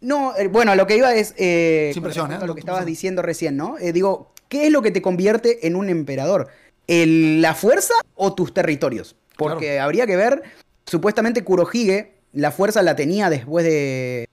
No, 0.00 0.36
eh, 0.36 0.48
bueno, 0.48 0.74
lo 0.74 0.86
que 0.86 0.96
iba 0.96 1.14
es. 1.14 1.34
Eh, 1.36 1.90
Sin 1.94 2.02
presión, 2.02 2.32
¿eh? 2.32 2.38
Lo 2.44 2.54
que 2.54 2.60
estabas 2.60 2.84
diciendo 2.84 3.22
recién, 3.22 3.56
¿no? 3.56 3.76
Eh, 3.78 3.92
digo, 3.92 4.32
¿qué 4.48 4.66
es 4.66 4.72
lo 4.72 4.82
que 4.82 4.90
te 4.90 5.02
convierte 5.02 5.66
en 5.66 5.76
un 5.76 5.88
emperador? 5.88 6.48
¿La 6.86 7.54
fuerza 7.54 7.94
o 8.14 8.34
tus 8.34 8.54
territorios? 8.54 9.16
Porque 9.36 9.80
habría 9.80 10.06
que 10.06 10.16
ver. 10.16 10.42
Supuestamente 10.86 11.42
Kurohige, 11.42 12.20
la 12.32 12.52
fuerza 12.52 12.82
la 12.82 12.96
tenía 12.96 13.30
después 13.30 13.64
de. 13.64 14.28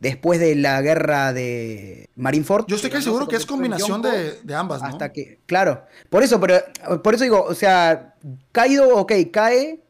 Después 0.00 0.38
de 0.38 0.54
la 0.54 0.82
guerra 0.82 1.32
de 1.32 2.10
Marineford. 2.16 2.66
Yo 2.66 2.76
estoy 2.76 2.90
casi 2.90 3.04
seguro 3.04 3.26
que 3.26 3.36
es 3.36 3.46
combinación 3.46 4.02
de, 4.02 4.54
ambas, 4.54 4.82
¿no? 4.82 4.88
Hasta 4.88 5.12
que. 5.12 5.38
Claro. 5.46 5.84
Por 6.10 6.22
eso, 6.22 6.40
pero. 6.40 6.60
Por 7.02 7.14
eso 7.14 7.24
digo, 7.24 7.42
o 7.42 7.54
sea, 7.54 8.14
caído, 8.52 8.96
ok, 8.96 9.12
cae. 9.32 9.80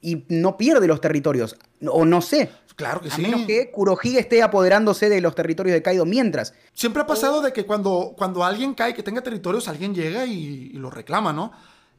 Y 0.00 0.24
no 0.28 0.56
pierde 0.56 0.86
los 0.86 1.00
territorios. 1.00 1.56
O 1.88 2.04
no 2.04 2.20
sé. 2.20 2.50
Claro 2.76 3.00
que 3.00 3.08
a 3.08 3.10
sí. 3.14 3.22
menos 3.22 3.42
que 3.46 3.70
Kurohige 3.70 4.18
esté 4.18 4.42
apoderándose 4.42 5.08
de 5.08 5.20
los 5.20 5.34
territorios 5.34 5.74
de 5.74 5.82
Kaido 5.82 6.04
mientras. 6.04 6.54
Siempre 6.72 7.02
ha 7.02 7.06
pasado 7.06 7.42
de 7.42 7.52
que 7.52 7.66
cuando, 7.66 8.14
cuando 8.16 8.44
alguien 8.44 8.74
cae, 8.74 8.94
que 8.94 9.02
tenga 9.02 9.22
territorios, 9.22 9.68
alguien 9.68 9.94
llega 9.94 10.24
y, 10.24 10.70
lo 10.70 10.90
reclama, 10.90 11.32
¿no? 11.32 11.52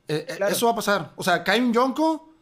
Eh, 0.07 0.25
eh, 0.27 0.39
eso 0.49 0.65
va 0.65 0.73
a 0.73 0.75
pasar. 0.75 1.11
O 1.15 1.23
sea, 1.23 1.43
cae 1.43 1.61
un 1.61 1.73
Yonko 1.73 2.33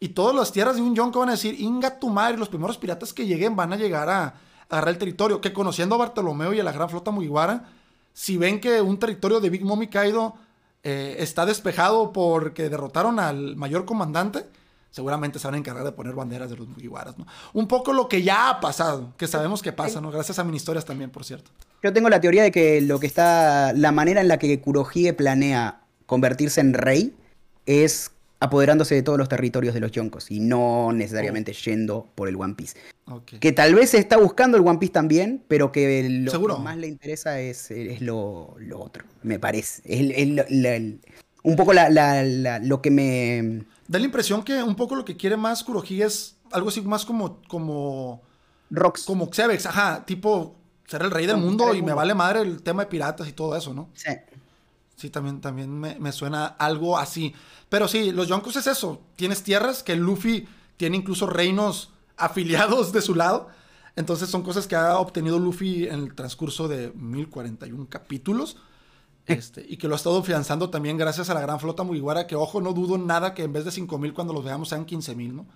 y 0.00 0.10
todas 0.10 0.34
las 0.34 0.52
tierras 0.52 0.76
de 0.76 0.82
un 0.82 0.94
Yonko 0.94 1.20
van 1.20 1.30
a 1.30 1.32
decir, 1.32 1.60
Inga 1.60 1.98
tu 1.98 2.10
madre, 2.10 2.38
los 2.38 2.48
primeros 2.48 2.78
piratas 2.78 3.12
que 3.12 3.26
lleguen 3.26 3.56
van 3.56 3.72
a 3.72 3.76
llegar 3.76 4.08
a, 4.08 4.34
agarrar 4.68 4.90
el 4.90 4.98
territorio. 4.98 5.40
Que 5.40 5.52
conociendo 5.52 5.94
a 5.94 5.98
Bartolomeo 5.98 6.52
y 6.52 6.60
a 6.60 6.64
la 6.64 6.72
gran 6.72 6.88
flota 6.88 7.10
Mugiwara, 7.10 7.64
si 8.12 8.36
ven 8.36 8.60
que 8.60 8.80
un 8.80 8.98
territorio 8.98 9.40
de 9.40 9.50
Big 9.50 9.64
Mom 9.64 9.82
y 9.82 9.88
Kaido 9.88 10.34
eh, 10.82 11.16
está 11.18 11.46
despejado 11.46 12.12
porque 12.12 12.68
derrotaron 12.68 13.18
al 13.18 13.56
mayor 13.56 13.84
comandante, 13.84 14.46
seguramente 14.90 15.38
se 15.38 15.46
van 15.46 15.54
a 15.54 15.58
encargar 15.58 15.84
de 15.84 15.92
poner 15.92 16.14
banderas 16.14 16.50
de 16.50 16.56
los 16.56 16.68
Mugiwaras, 16.68 17.18
¿no? 17.18 17.26
Un 17.52 17.68
poco 17.68 17.92
lo 17.92 18.08
que 18.08 18.22
ya 18.22 18.50
ha 18.50 18.60
pasado, 18.60 19.12
que 19.16 19.26
sabemos 19.26 19.62
que 19.62 19.72
pasa, 19.72 20.00
¿no? 20.00 20.10
Gracias 20.10 20.38
a 20.38 20.44
mis 20.44 20.56
historias 20.56 20.84
también, 20.84 21.10
por 21.10 21.24
cierto. 21.24 21.50
Yo 21.82 21.92
tengo 21.92 22.08
la 22.08 22.20
teoría 22.20 22.42
de 22.42 22.50
que 22.50 22.80
lo 22.80 22.98
que 22.98 23.06
está, 23.06 23.72
la 23.72 23.92
manera 23.92 24.20
en 24.20 24.28
la 24.28 24.38
que 24.38 24.60
Kurohige 24.60 25.12
planea 25.12 25.80
convertirse 26.06 26.60
en 26.60 26.74
rey 26.74 27.14
es 27.66 28.10
apoderándose 28.40 28.94
de 28.94 29.02
todos 29.02 29.18
los 29.18 29.28
territorios 29.28 29.74
de 29.74 29.80
los 29.80 29.90
Yonkos 29.90 30.30
y 30.30 30.40
no 30.40 30.92
necesariamente 30.92 31.52
oh. 31.52 31.64
yendo 31.64 32.08
por 32.14 32.28
el 32.28 32.36
One 32.36 32.54
Piece. 32.54 32.78
Que 33.40 33.52
tal 33.52 33.74
vez 33.74 33.90
se 33.90 33.98
está 33.98 34.16
buscando 34.16 34.56
el 34.56 34.66
One 34.66 34.78
Piece 34.78 34.92
también, 34.92 35.42
pero 35.48 35.72
que 35.72 36.08
lo 36.08 36.30
que 36.32 36.62
más 36.62 36.76
le 36.76 36.88
interesa 36.88 37.40
es, 37.40 37.70
es 37.70 38.00
lo, 38.00 38.56
otro, 38.74 39.04
me 39.22 39.38
parece. 39.38 39.82
Es, 39.84 41.00
un 41.42 41.56
poco 41.56 41.72
lo 41.72 42.82
que 42.82 42.90
me 42.90 43.64
Da 43.88 43.98
la 43.98 44.04
impresión 44.04 44.42
que 44.42 44.62
un 44.62 44.76
poco 44.76 44.94
lo 44.94 45.04
que 45.04 45.16
quiere 45.16 45.36
más 45.36 45.64
Kurohige 45.64 46.04
es 46.04 46.36
algo 46.52 46.68
así 46.68 46.80
más 46.82 47.04
como. 47.04 47.42
como 47.48 48.22
Rocks. 48.70 49.04
Como 49.04 49.30
Xevex, 49.32 49.64
ajá, 49.66 50.04
tipo 50.04 50.54
ser 50.86 51.02
el 51.02 51.10
rey 51.10 51.26
del 51.26 51.36
mundo 51.36 51.74
y 51.74 51.82
me 51.82 51.92
vale 51.92 52.14
madre 52.14 52.40
el 52.40 52.62
tema 52.62 52.84
de 52.84 52.90
piratas 52.90 53.28
y 53.28 53.32
todo 53.32 53.56
eso, 53.56 53.74
¿no? 53.74 53.90
Sí. 53.94 54.10
Sí, 54.96 55.10
también, 55.10 55.40
también 55.40 55.78
me, 55.78 56.12
suena 56.12 56.46
algo 56.46 56.98
así. 56.98 57.32
Pero 57.68 57.86
sí, 57.86 58.10
los 58.10 58.26
Yonkos 58.26 58.56
es 58.56 58.66
eso. 58.66 59.00
Tienes 59.14 59.42
tierras 59.42 59.82
que 59.82 59.94
Luffy 59.94 60.48
tiene 60.76 60.96
incluso 60.96 61.26
reinos 61.26 61.92
afiliados 62.16 62.92
de 62.92 63.00
su 63.00 63.14
lado. 63.14 63.48
Entonces 63.96 64.28
son 64.28 64.42
cosas 64.42 64.66
que 64.66 64.76
ha 64.76 64.98
obtenido 64.98 65.38
Luffy 65.38 65.86
en 65.86 66.00
el 66.00 66.14
transcurso 66.14 66.68
de 66.68 66.90
1041 66.94 67.86
capítulos. 67.88 68.56
Este, 69.28 69.64
y 69.68 69.76
que 69.76 69.88
lo 69.88 69.94
ha 69.94 69.96
estado 69.96 70.22
fianzando 70.22 70.70
también 70.70 70.96
gracias 70.96 71.28
a 71.28 71.34
la 71.34 71.40
gran 71.40 71.60
flota 71.60 71.82
Mugiwara, 71.82 72.26
que 72.26 72.34
ojo, 72.34 72.60
no 72.60 72.72
dudo 72.72 72.96
nada 72.96 73.34
que 73.34 73.42
en 73.42 73.52
vez 73.52 73.64
de 73.64 73.70
5.000 73.70 74.14
cuando 74.14 74.32
los 74.32 74.42
veamos 74.42 74.70
sean 74.70 74.86
15.000, 74.86 75.32
¿no? 75.32 75.46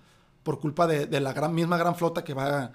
Por 0.43 0.59
culpa 0.59 0.85
de, 0.85 1.19
la 1.19 1.33
gran, 1.33 1.55
misma 1.55 1.77
gran 1.77 1.95
flota 1.95 2.23
que 2.23 2.33
va 2.33 2.73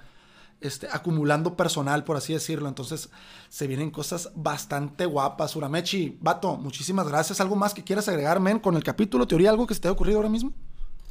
este, 0.60 0.88
acumulando 0.90 1.56
personal, 1.56 2.02
por 2.02 2.16
así 2.16 2.32
decirlo. 2.32 2.68
Entonces 2.68 3.10
se 3.48 3.66
vienen 3.66 3.90
cosas 3.90 4.30
bastante 4.34 5.06
guapas. 5.06 5.54
Uramechi, 5.54 6.18
Vato, 6.20 6.56
muchísimas 6.56 7.06
gracias. 7.06 7.40
¿Algo 7.40 7.56
más 7.56 7.74
que 7.74 7.84
quieras 7.84 8.08
agregar, 8.08 8.40
men, 8.40 8.58
con 8.58 8.74
el 8.74 8.82
capítulo? 8.82 9.26
¿Teoría? 9.26 9.50
¿Algo 9.50 9.66
que 9.66 9.74
se 9.74 9.80
te 9.80 9.88
haya 9.88 9.92
ocurrido 9.92 10.18
ahora 10.18 10.30
mismo? 10.30 10.52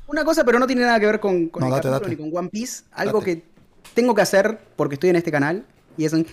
Una 0.07 0.25
cosa, 0.25 0.43
pero 0.43 0.57
no 0.57 0.67
tiene 0.67 0.81
nada 0.81 0.99
que 0.99 1.05
ver 1.05 1.19
con, 1.19 1.47
con 1.49 1.63
el 1.63 1.69
capítulo 1.69 2.07
ni 2.07 2.15
con 2.15 2.35
One 2.35 2.49
Piece. 2.49 2.83
Algo 2.91 3.21
que 3.21 3.43
tengo 3.93 4.15
que 4.15 4.21
hacer 4.21 4.59
porque 4.75 4.95
estoy 4.95 5.11
en 5.11 5.15
este 5.17 5.31
canal 5.31 5.65
y 5.97 6.05
es 6.05 6.13
un... 6.13 6.25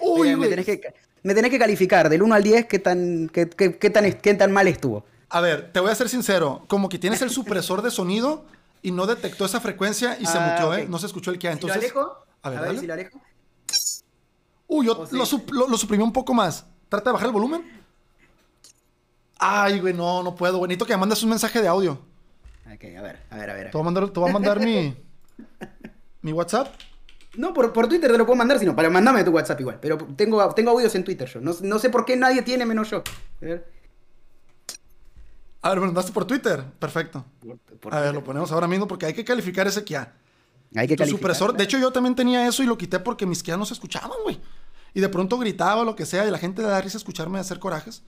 Uy, 0.00 0.36
me 0.36 0.48
tenés 0.48 0.66
que 0.66 0.80
me 1.24 1.34
tenés 1.34 1.50
que 1.50 1.58
calificar 1.58 2.08
del 2.08 2.22
1 2.22 2.34
al 2.34 2.42
10 2.42 2.66
qué 2.66 2.78
tan, 2.78 3.28
qué, 3.30 3.46
tan, 3.46 4.12
qué 4.12 4.34
tan 4.34 4.52
mal 4.52 4.68
estuvo. 4.68 5.04
A 5.30 5.40
ver, 5.40 5.72
te 5.72 5.80
voy 5.80 5.90
a 5.90 5.94
ser 5.94 6.08
sincero. 6.08 6.64
Como 6.68 6.88
que 6.88 6.98
tienes 6.98 7.20
el 7.22 7.30
supresor 7.30 7.82
de 7.82 7.90
sonido 7.90 8.44
y 8.82 8.92
no 8.92 9.06
detectó 9.06 9.46
esa 9.46 9.58
frecuencia 9.58 10.16
y 10.20 10.26
se 10.26 10.38
ah, 10.38 10.52
muteó, 10.52 10.74
¿eh? 10.74 10.86
No 10.86 10.98
se 10.98 11.06
escuchó 11.06 11.30
el 11.30 11.38
que. 11.38 11.50
Entonces, 11.50 11.82
¿Si 11.82 11.88
lo 11.88 12.00
alejo? 12.00 12.26
A 12.42 12.50
ver, 12.50 12.58
a 12.58 12.62
ver 12.62 12.78
si 12.78 12.86
lo 12.86 12.92
alejo. 12.92 13.20
Uy, 14.68 14.86
yo 14.86 15.06
lo, 15.10 15.78
suprimí 15.78 16.02
un 16.02 16.12
poco 16.12 16.34
más. 16.34 16.66
Trata 16.90 17.08
de 17.08 17.14
bajar 17.14 17.28
el 17.28 17.32
volumen. 17.32 17.82
Ay, 19.38 19.80
güey, 19.80 19.94
no, 19.94 20.22
no 20.22 20.34
puedo. 20.34 20.60
Necesito 20.60 20.84
que 20.84 20.92
me 20.92 20.98
mandes 20.98 21.22
un 21.22 21.30
mensaje 21.30 21.60
de 21.62 21.68
audio. 21.68 21.98
Ok, 22.66 22.84
a 22.96 23.02
ver, 23.02 23.22
a 23.30 23.36
ver, 23.36 23.50
a 23.50 23.54
ver. 23.54 23.70
Te 23.70 23.72
voy 23.72 23.80
a 23.80 23.84
mandar, 23.84 24.10
te 24.10 24.20
voy 24.20 24.28
a 24.28 24.32
mandar 24.32 24.60
mi, 24.60 24.94
mi 26.22 26.32
WhatsApp. 26.32 26.68
No, 27.36 27.52
por, 27.52 27.72
por, 27.72 27.88
Twitter 27.88 28.10
te 28.10 28.18
lo 28.18 28.26
puedo 28.26 28.36
mandar, 28.36 28.58
sino 28.58 28.74
para 28.74 28.90
mandame 28.90 29.24
tu 29.24 29.30
WhatsApp 29.30 29.60
igual. 29.60 29.78
Pero 29.80 29.98
tengo, 30.16 30.54
tengo 30.54 30.70
audios 30.70 30.94
en 30.94 31.04
Twitter 31.04 31.28
yo. 31.28 31.40
No, 31.40 31.78
sé 31.78 31.90
por 31.90 32.04
qué 32.04 32.16
nadie 32.16 32.42
tiene 32.42 32.66
menos 32.66 32.90
yo. 32.90 33.02
A 33.40 33.44
ver, 33.44 33.64
a 35.62 35.68
ver 35.70 35.80
me 35.80 35.86
mandaste 35.86 36.12
por 36.12 36.24
Twitter. 36.26 36.64
Perfecto. 36.78 37.24
a 37.90 38.00
ver, 38.00 38.14
lo 38.14 38.22
ponemos 38.22 38.52
ahora 38.52 38.68
mismo 38.68 38.86
porque 38.86 39.06
hay 39.06 39.14
que 39.14 39.24
calificar 39.24 39.66
ese 39.66 39.82
Kia. 39.84 40.12
Hay 40.76 40.88
que 40.88 40.96
calificar. 40.96 41.08
Supresor. 41.08 41.56
De 41.56 41.64
hecho, 41.64 41.78
yo 41.78 41.92
también 41.92 42.14
tenía 42.14 42.46
eso 42.46 42.62
y 42.62 42.66
lo 42.66 42.76
quité 42.76 42.98
porque 42.98 43.26
mis 43.26 43.42
Kia 43.42 43.56
no 43.56 43.66
se 43.66 43.74
escuchaban, 43.74 44.18
güey. 44.22 44.40
Y 44.92 45.00
de 45.00 45.08
pronto 45.08 45.38
gritaba 45.38 45.82
o 45.82 45.84
lo 45.84 45.96
que 45.96 46.06
sea 46.06 46.26
y 46.26 46.30
la 46.30 46.38
gente 46.38 46.62
le 46.62 46.68
da 46.68 46.80
risa 46.80 46.98
escucharme 46.98 47.38
hacer 47.38 47.58
corajes. 47.58 48.02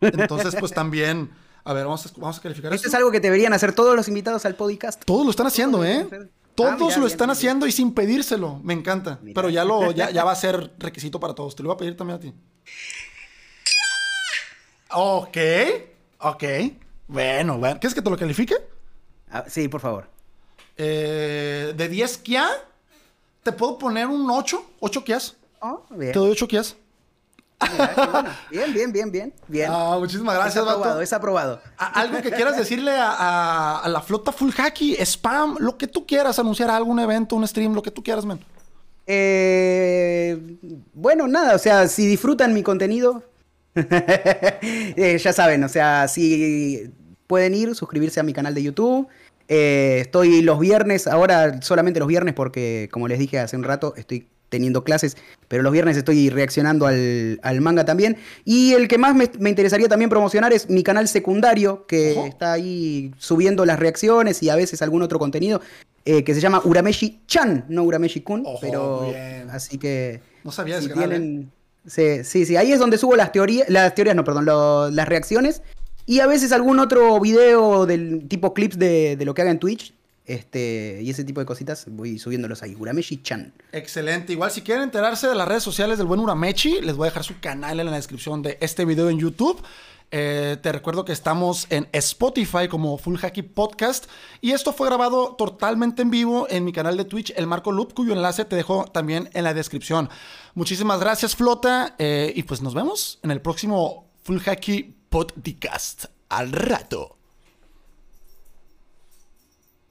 Entonces, 0.00 0.54
pues 0.58 0.72
también 0.72 1.30
A 1.64 1.72
ver, 1.72 1.84
vamos 1.84 2.04
a, 2.06 2.10
vamos 2.16 2.38
a 2.38 2.42
calificar 2.42 2.72
esto. 2.72 2.86
Esto 2.86 2.88
es 2.88 2.94
algo 2.94 3.10
que 3.10 3.20
deberían 3.20 3.52
hacer 3.52 3.74
todos 3.74 3.96
los 3.96 4.08
invitados 4.08 4.44
al 4.44 4.54
podcast. 4.54 5.02
Todos 5.04 5.24
lo 5.24 5.30
están 5.30 5.46
haciendo, 5.46 5.84
¿eh? 5.84 6.06
Todos 6.54 6.96
ah, 6.96 7.00
lo 7.00 7.06
están 7.06 7.30
haciendo 7.30 7.66
y 7.66 7.72
sin 7.72 7.92
pedírselo. 7.92 8.60
Me 8.62 8.74
encanta. 8.74 9.18
Pero 9.34 9.50
ya, 9.50 9.64
lo, 9.64 9.90
ya, 9.90 10.10
ya 10.10 10.24
va 10.24 10.32
a 10.32 10.36
ser 10.36 10.72
requisito 10.78 11.18
para 11.18 11.34
todos. 11.34 11.56
Te 11.56 11.62
lo 11.62 11.68
voy 11.68 11.74
a 11.74 11.78
pedir 11.78 11.96
también 11.96 12.18
a 12.18 12.20
ti. 12.20 12.34
Ok. 14.90 15.36
Ok. 16.18 16.44
Bueno, 17.08 17.58
bueno. 17.58 17.80
¿Quieres 17.80 17.94
que 17.94 18.02
te 18.02 18.10
lo 18.10 18.16
califique? 18.16 18.54
Ah, 19.30 19.44
sí, 19.48 19.68
por 19.68 19.80
favor. 19.80 20.08
Eh, 20.76 21.72
de 21.76 21.88
10 21.88 22.18
Kia, 22.18 22.48
te 23.42 23.52
puedo 23.52 23.78
poner 23.78 24.06
un 24.06 24.30
8. 24.30 24.64
8 24.80 25.04
Kias. 25.04 25.36
Oh, 25.60 25.84
bien. 25.90 26.12
Te 26.12 26.18
doy 26.18 26.30
8 26.30 26.48
Kias. 26.48 26.76
Bien, 28.50 28.72
bien, 28.72 28.92
bien, 28.92 29.10
bien, 29.10 29.32
bien. 29.48 29.70
Ah, 29.70 29.96
muchísimas 29.98 30.34
gracias, 30.34 30.64
es 30.64 30.70
aprobado, 30.70 31.00
Es 31.00 31.12
aprobado. 31.12 31.60
Algo 31.76 32.20
que 32.22 32.30
quieras 32.30 32.56
decirle 32.56 32.92
a, 32.96 33.82
la 33.86 34.00
flota 34.00 34.32
full 34.32 34.50
hacky, 34.56 34.96
spam, 35.04 35.56
lo 35.58 35.76
que 35.76 35.86
tú 35.86 36.06
quieras, 36.06 36.38
anunciar 36.38 36.70
algún 36.70 36.98
evento, 36.98 37.36
un 37.36 37.46
stream, 37.46 37.74
lo 37.74 37.82
que 37.82 37.90
tú 37.90 38.02
quieras, 38.02 38.24
men. 38.24 38.40
Eh, 39.06 40.56
bueno, 40.94 41.28
nada, 41.28 41.54
o 41.54 41.58
sea, 41.58 41.88
si 41.88 42.06
disfrutan 42.06 42.54
mi 42.54 42.62
contenido, 42.62 43.22
eh, 43.74 45.18
ya 45.22 45.32
saben, 45.32 45.62
o 45.64 45.68
sea, 45.68 46.08
si 46.08 46.90
pueden 47.26 47.54
ir, 47.54 47.74
suscribirse 47.74 48.20
a 48.20 48.22
mi 48.22 48.32
canal 48.32 48.54
de 48.54 48.62
YouTube. 48.62 49.08
Eh, 49.48 49.98
estoy 50.00 50.40
los 50.40 50.58
viernes, 50.58 51.06
ahora 51.06 51.60
solamente 51.60 52.00
los 52.00 52.08
viernes 52.08 52.34
porque, 52.34 52.88
como 52.90 53.08
les 53.08 53.18
dije 53.18 53.38
hace 53.38 53.56
un 53.56 53.64
rato, 53.64 53.94
estoy 53.96 54.26
teniendo 54.48 54.84
clases, 54.84 55.16
pero 55.48 55.62
los 55.62 55.72
viernes 55.72 55.96
estoy 55.96 56.30
reaccionando 56.30 56.86
al, 56.86 57.60
manga 57.60 57.84
también. 57.84 58.16
Y 58.44 58.72
el 58.72 58.88
que 58.88 58.98
más 58.98 59.14
me, 59.14 59.48
interesaría 59.48 59.88
también 59.88 60.10
promocionar 60.10 60.52
es 60.52 60.70
mi 60.70 60.82
canal 60.82 61.08
secundario, 61.08 61.86
que 61.86 62.26
está 62.26 62.52
ahí 62.52 63.12
subiendo 63.18 63.64
las 63.64 63.78
reacciones 63.78 64.42
y 64.42 64.50
a 64.50 64.56
veces 64.56 64.82
algún 64.82 65.02
otro 65.02 65.18
contenido, 65.18 65.60
eh, 66.04 66.22
que 66.22 66.34
se 66.34 66.40
llama 66.40 66.60
Urameshi-chan, 66.62 67.66
no 67.68 67.84
Urameshi-kun, 67.84 68.44
pero 68.60 69.12
así 69.50 69.78
que... 69.78 70.20
No 70.44 70.52
sabía 70.52 70.80
si 70.80 70.88
tienen... 70.88 71.50
Sí, 71.86 72.24
sí, 72.24 72.46
sí, 72.46 72.56
ahí 72.56 72.72
es 72.72 72.78
donde 72.78 72.96
subo 72.96 73.14
las 73.14 73.30
teorías, 73.30 73.68
las 73.68 73.94
teorías, 73.94 74.16
no, 74.16 74.24
perdón, 74.24 74.46
las 74.94 75.08
reacciones. 75.08 75.62
Y 76.06 76.20
a 76.20 76.26
veces 76.26 76.52
algún 76.52 76.78
otro 76.78 77.20
video 77.20 77.84
del 77.84 78.26
tipo 78.26 78.54
clips 78.54 78.78
de, 78.78 79.16
de 79.16 79.24
lo 79.24 79.34
que 79.34 79.42
haga 79.42 79.50
en 79.50 79.58
Twitch 79.58 79.94
este, 80.26 81.00
y 81.02 81.10
ese 81.10 81.24
tipo 81.24 81.40
de 81.40 81.46
cositas 81.46 81.84
voy 81.88 82.18
subiéndolos 82.18 82.62
ahí. 82.62 82.74
Urameshi-chan. 82.74 83.52
Excelente. 83.72 84.32
Igual 84.32 84.50
si 84.50 84.62
quieren 84.62 84.84
enterarse 84.84 85.28
de 85.28 85.34
las 85.34 85.46
redes 85.46 85.62
sociales 85.62 85.98
del 85.98 86.06
buen 86.06 86.20
Urameshi, 86.20 86.80
les 86.80 86.96
voy 86.96 87.06
a 87.06 87.10
dejar 87.10 87.24
su 87.24 87.38
canal 87.40 87.78
en 87.80 87.86
la 87.86 87.96
descripción 87.96 88.42
de 88.42 88.56
este 88.60 88.84
video 88.84 89.10
en 89.10 89.18
YouTube. 89.18 89.62
Eh, 90.10 90.58
te 90.62 90.70
recuerdo 90.70 91.04
que 91.04 91.12
estamos 91.12 91.66
en 91.70 91.88
Spotify 91.92 92.68
como 92.70 92.96
Full 92.98 93.18
Hacky 93.18 93.42
Podcast. 93.42 94.06
Y 94.40 94.52
esto 94.52 94.72
fue 94.72 94.86
grabado 94.86 95.34
totalmente 95.36 96.02
en 96.02 96.10
vivo 96.10 96.46
en 96.48 96.64
mi 96.64 96.72
canal 96.72 96.96
de 96.96 97.04
Twitch, 97.04 97.32
El 97.36 97.46
Marco 97.46 97.72
Loop, 97.72 97.94
cuyo 97.94 98.12
enlace 98.12 98.44
te 98.44 98.56
dejo 98.56 98.84
también 98.86 99.28
en 99.34 99.44
la 99.44 99.52
descripción. 99.52 100.08
Muchísimas 100.54 101.00
gracias, 101.00 101.36
Flota. 101.36 101.96
Eh, 101.98 102.32
y 102.34 102.44
pues 102.44 102.62
nos 102.62 102.74
vemos 102.74 103.18
en 103.22 103.30
el 103.30 103.40
próximo 103.40 104.08
Full 104.22 104.38
Hacky 104.38 104.94
Podcast. 105.10 106.06
Al 106.28 106.52
rato. 106.52 107.13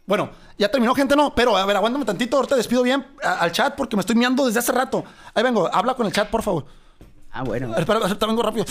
Bueno, 0.06 0.32
ya 0.58 0.70
terminó, 0.70 0.94
gente, 0.94 1.16
no. 1.16 1.34
Pero, 1.34 1.56
a 1.56 1.66
ver, 1.66 1.76
aguántame 1.76 2.06
tantito. 2.06 2.38
Ahorita 2.38 2.56
despido 2.56 2.84
bien 2.84 3.06
al 3.22 3.52
chat 3.52 3.76
porque 3.76 3.96
me 3.96 4.02
estoy 4.02 4.16
miando 4.16 4.46
desde 4.46 4.60
hace 4.60 4.72
rato. 4.72 5.04
Ahí 5.34 5.44
vengo, 5.44 5.74
habla 5.74 5.94
con 5.96 6.06
el 6.06 6.14
chat, 6.14 6.30
por 6.30 6.44
favor. 6.44 6.66
Ah, 7.32 7.44
bueno. 7.44 7.76
Espera, 7.78 8.00
vengo 8.28 8.44
rápido. 8.44 8.66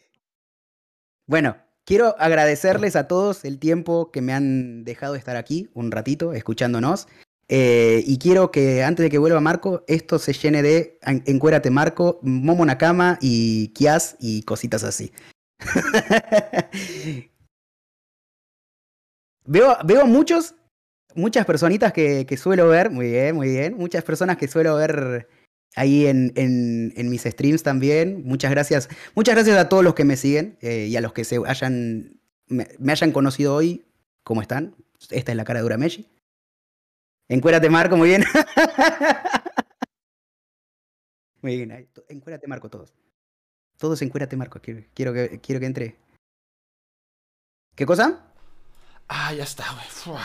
bueno, 1.26 1.56
quiero 1.84 2.16
agradecerles 2.18 2.96
a 2.96 3.08
todos 3.08 3.44
el 3.44 3.58
tiempo 3.58 4.10
que 4.10 4.22
me 4.22 4.32
han 4.32 4.84
dejado 4.84 5.14
estar 5.14 5.36
aquí 5.36 5.68
un 5.74 5.90
ratito, 5.90 6.32
escuchándonos. 6.32 7.06
Eh, 7.52 8.04
y 8.06 8.18
quiero 8.18 8.52
que 8.52 8.84
antes 8.84 9.02
de 9.02 9.10
que 9.10 9.18
vuelva 9.18 9.40
Marco, 9.40 9.84
esto 9.88 10.20
se 10.20 10.32
llene 10.32 10.62
de 10.62 11.00
Encuérate 11.02 11.68
Marco, 11.70 12.20
Momo 12.22 12.64
Nakama 12.64 13.18
y 13.20 13.68
Kias 13.68 14.16
y 14.20 14.42
cositas 14.44 14.84
así. 14.84 15.12
Veo, 19.50 19.76
veo 19.84 20.06
muchos, 20.06 20.54
muchas 21.16 21.44
personitas 21.44 21.92
que, 21.92 22.36
suelo 22.36 22.68
ver, 22.68 22.88
muy 22.88 23.10
bien, 23.10 23.34
muy 23.34 23.48
bien, 23.48 23.76
muchas 23.76 24.04
personas 24.04 24.36
que 24.36 24.46
suelo 24.46 24.76
ver 24.76 25.28
ahí 25.74 26.06
en, 26.06 27.10
mis 27.10 27.22
streams 27.22 27.64
también. 27.64 28.22
Muchas 28.22 28.52
gracias, 28.52 28.88
muchas 29.16 29.34
gracias 29.34 29.58
a 29.58 29.68
todos 29.68 29.82
los 29.82 29.96
que 29.96 30.04
me 30.04 30.16
siguen 30.16 30.56
eh, 30.60 30.86
y 30.86 30.94
a 30.94 31.00
los 31.00 31.12
que 31.12 31.24
se 31.24 31.40
hayan, 31.44 32.20
me, 32.46 32.92
hayan 32.92 33.10
conocido 33.10 33.56
hoy. 33.56 33.84
¿Cómo 34.22 34.40
están? 34.40 34.76
Esta 35.10 35.32
es 35.32 35.36
la 35.36 35.44
cara 35.44 35.58
de 35.58 35.66
Urameshi. 35.66 36.08
Encuérate, 37.28 37.70
Marco, 37.70 37.96
muy 37.96 38.10
bien. 38.10 38.22
muy 41.42 41.56
bien, 41.56 41.88
encuérate, 42.08 42.46
Marco, 42.46 42.70
todos. 42.70 42.94
Todos 43.78 44.00
encuérate, 44.02 44.36
Marco. 44.36 44.60
Quiero, 44.60 44.84
quiero, 44.94 45.12
que, 45.12 45.40
quiero 45.40 45.58
que 45.58 45.66
entre. 45.66 45.96
¿Qué 47.74 47.84
cosa? 47.84 48.29
Ah, 49.12 49.34
ya 49.34 49.42
está, 49.42 49.64
güey. 49.72 50.16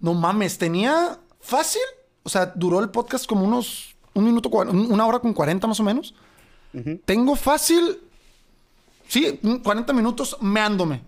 No 0.00 0.12
mames, 0.12 0.58
tenía 0.58 1.18
fácil. 1.40 1.80
O 2.22 2.28
sea, 2.28 2.44
duró 2.54 2.80
el 2.80 2.90
podcast 2.90 3.26
como 3.26 3.44
unos. 3.44 3.96
Un 4.12 4.24
minuto, 4.24 4.50
una 4.50 5.06
hora 5.06 5.18
con 5.18 5.32
40 5.32 5.66
más 5.66 5.80
o 5.80 5.82
menos. 5.82 6.14
Tengo 7.06 7.34
fácil. 7.36 7.98
Sí, 9.08 9.40
40 9.62 9.92
minutos 9.94 10.36
meándome. 10.42 11.02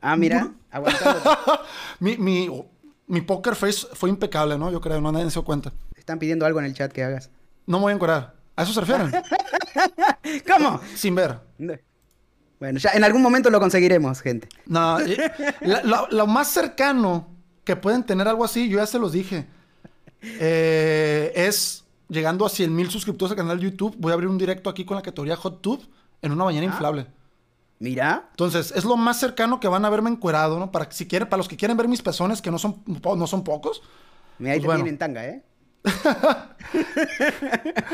Ah, 0.00 0.16
mira, 0.16 0.52
mi, 1.98 2.16
mi, 2.16 3.20
poker 3.22 3.56
face 3.56 3.86
fue 3.92 4.08
impecable, 4.08 4.56
¿no? 4.56 4.70
Yo 4.70 4.80
creo, 4.80 5.00
no 5.00 5.12
nadie 5.12 5.26
se 5.26 5.34
dio 5.34 5.44
cuenta. 5.44 5.72
están 5.96 6.18
pidiendo 6.18 6.46
algo 6.46 6.60
en 6.60 6.66
el 6.66 6.74
chat 6.74 6.92
que 6.92 7.02
hagas. 7.02 7.28
No 7.66 7.78
me 7.78 7.82
voy 7.82 7.92
a 7.92 7.94
encuadrar. 7.96 8.34
¿A 8.54 8.62
eso 8.62 8.72
se 8.72 8.80
refieren? 8.80 9.10
¿Cómo? 10.46 10.80
Sin 10.94 11.14
ver. 11.14 11.40
Bueno, 12.60 12.78
ya 12.78 12.90
en 12.90 13.02
algún 13.02 13.22
momento 13.22 13.48
lo 13.48 13.58
conseguiremos, 13.58 14.20
gente. 14.20 14.46
No, 14.66 14.98
lo, 16.10 16.26
más 16.26 16.48
cercano 16.48 17.26
que 17.64 17.74
pueden 17.74 18.04
tener 18.04 18.28
algo 18.28 18.44
así, 18.44 18.68
yo 18.68 18.78
ya 18.78 18.86
se 18.86 18.98
los 18.98 19.12
dije, 19.12 19.46
eh, 20.22 21.32
es 21.34 21.84
llegando 22.08 22.44
a 22.44 22.50
100 22.50 22.74
mil 22.74 22.90
suscriptores 22.90 23.30
al 23.30 23.38
canal 23.38 23.58
de 23.58 23.64
YouTube, 23.64 23.96
voy 23.98 24.10
a 24.10 24.14
abrir 24.14 24.28
un 24.28 24.36
directo 24.36 24.68
aquí 24.68 24.84
con 24.84 24.96
la 24.96 25.02
categoría 25.02 25.36
Hot 25.36 25.62
Tube 25.62 25.82
en 26.20 26.32
una 26.32 26.44
bañera 26.44 26.66
ah. 26.66 26.70
inflable. 26.70 27.06
Mira. 27.78 28.28
Entonces, 28.32 28.74
es 28.76 28.84
lo 28.84 28.98
más 28.98 29.18
cercano 29.18 29.58
que 29.58 29.66
van 29.66 29.86
a 29.86 29.90
verme 29.90 30.10
encuerado, 30.10 30.58
¿no? 30.58 30.70
Para, 30.70 30.90
si 30.90 31.08
quieren, 31.08 31.30
para 31.30 31.38
los 31.38 31.48
que 31.48 31.56
quieren 31.56 31.78
ver 31.78 31.88
mis 31.88 32.02
pezones, 32.02 32.42
que 32.42 32.50
no 32.50 32.58
son, 32.58 32.82
no 32.86 33.26
son 33.26 33.42
pocos. 33.42 33.80
Mira, 34.38 34.52
ahí 34.52 34.60
pues 34.60 34.82
te 34.82 34.88
en 34.88 34.98
tanga, 34.98 35.24
¿eh? 35.24 35.42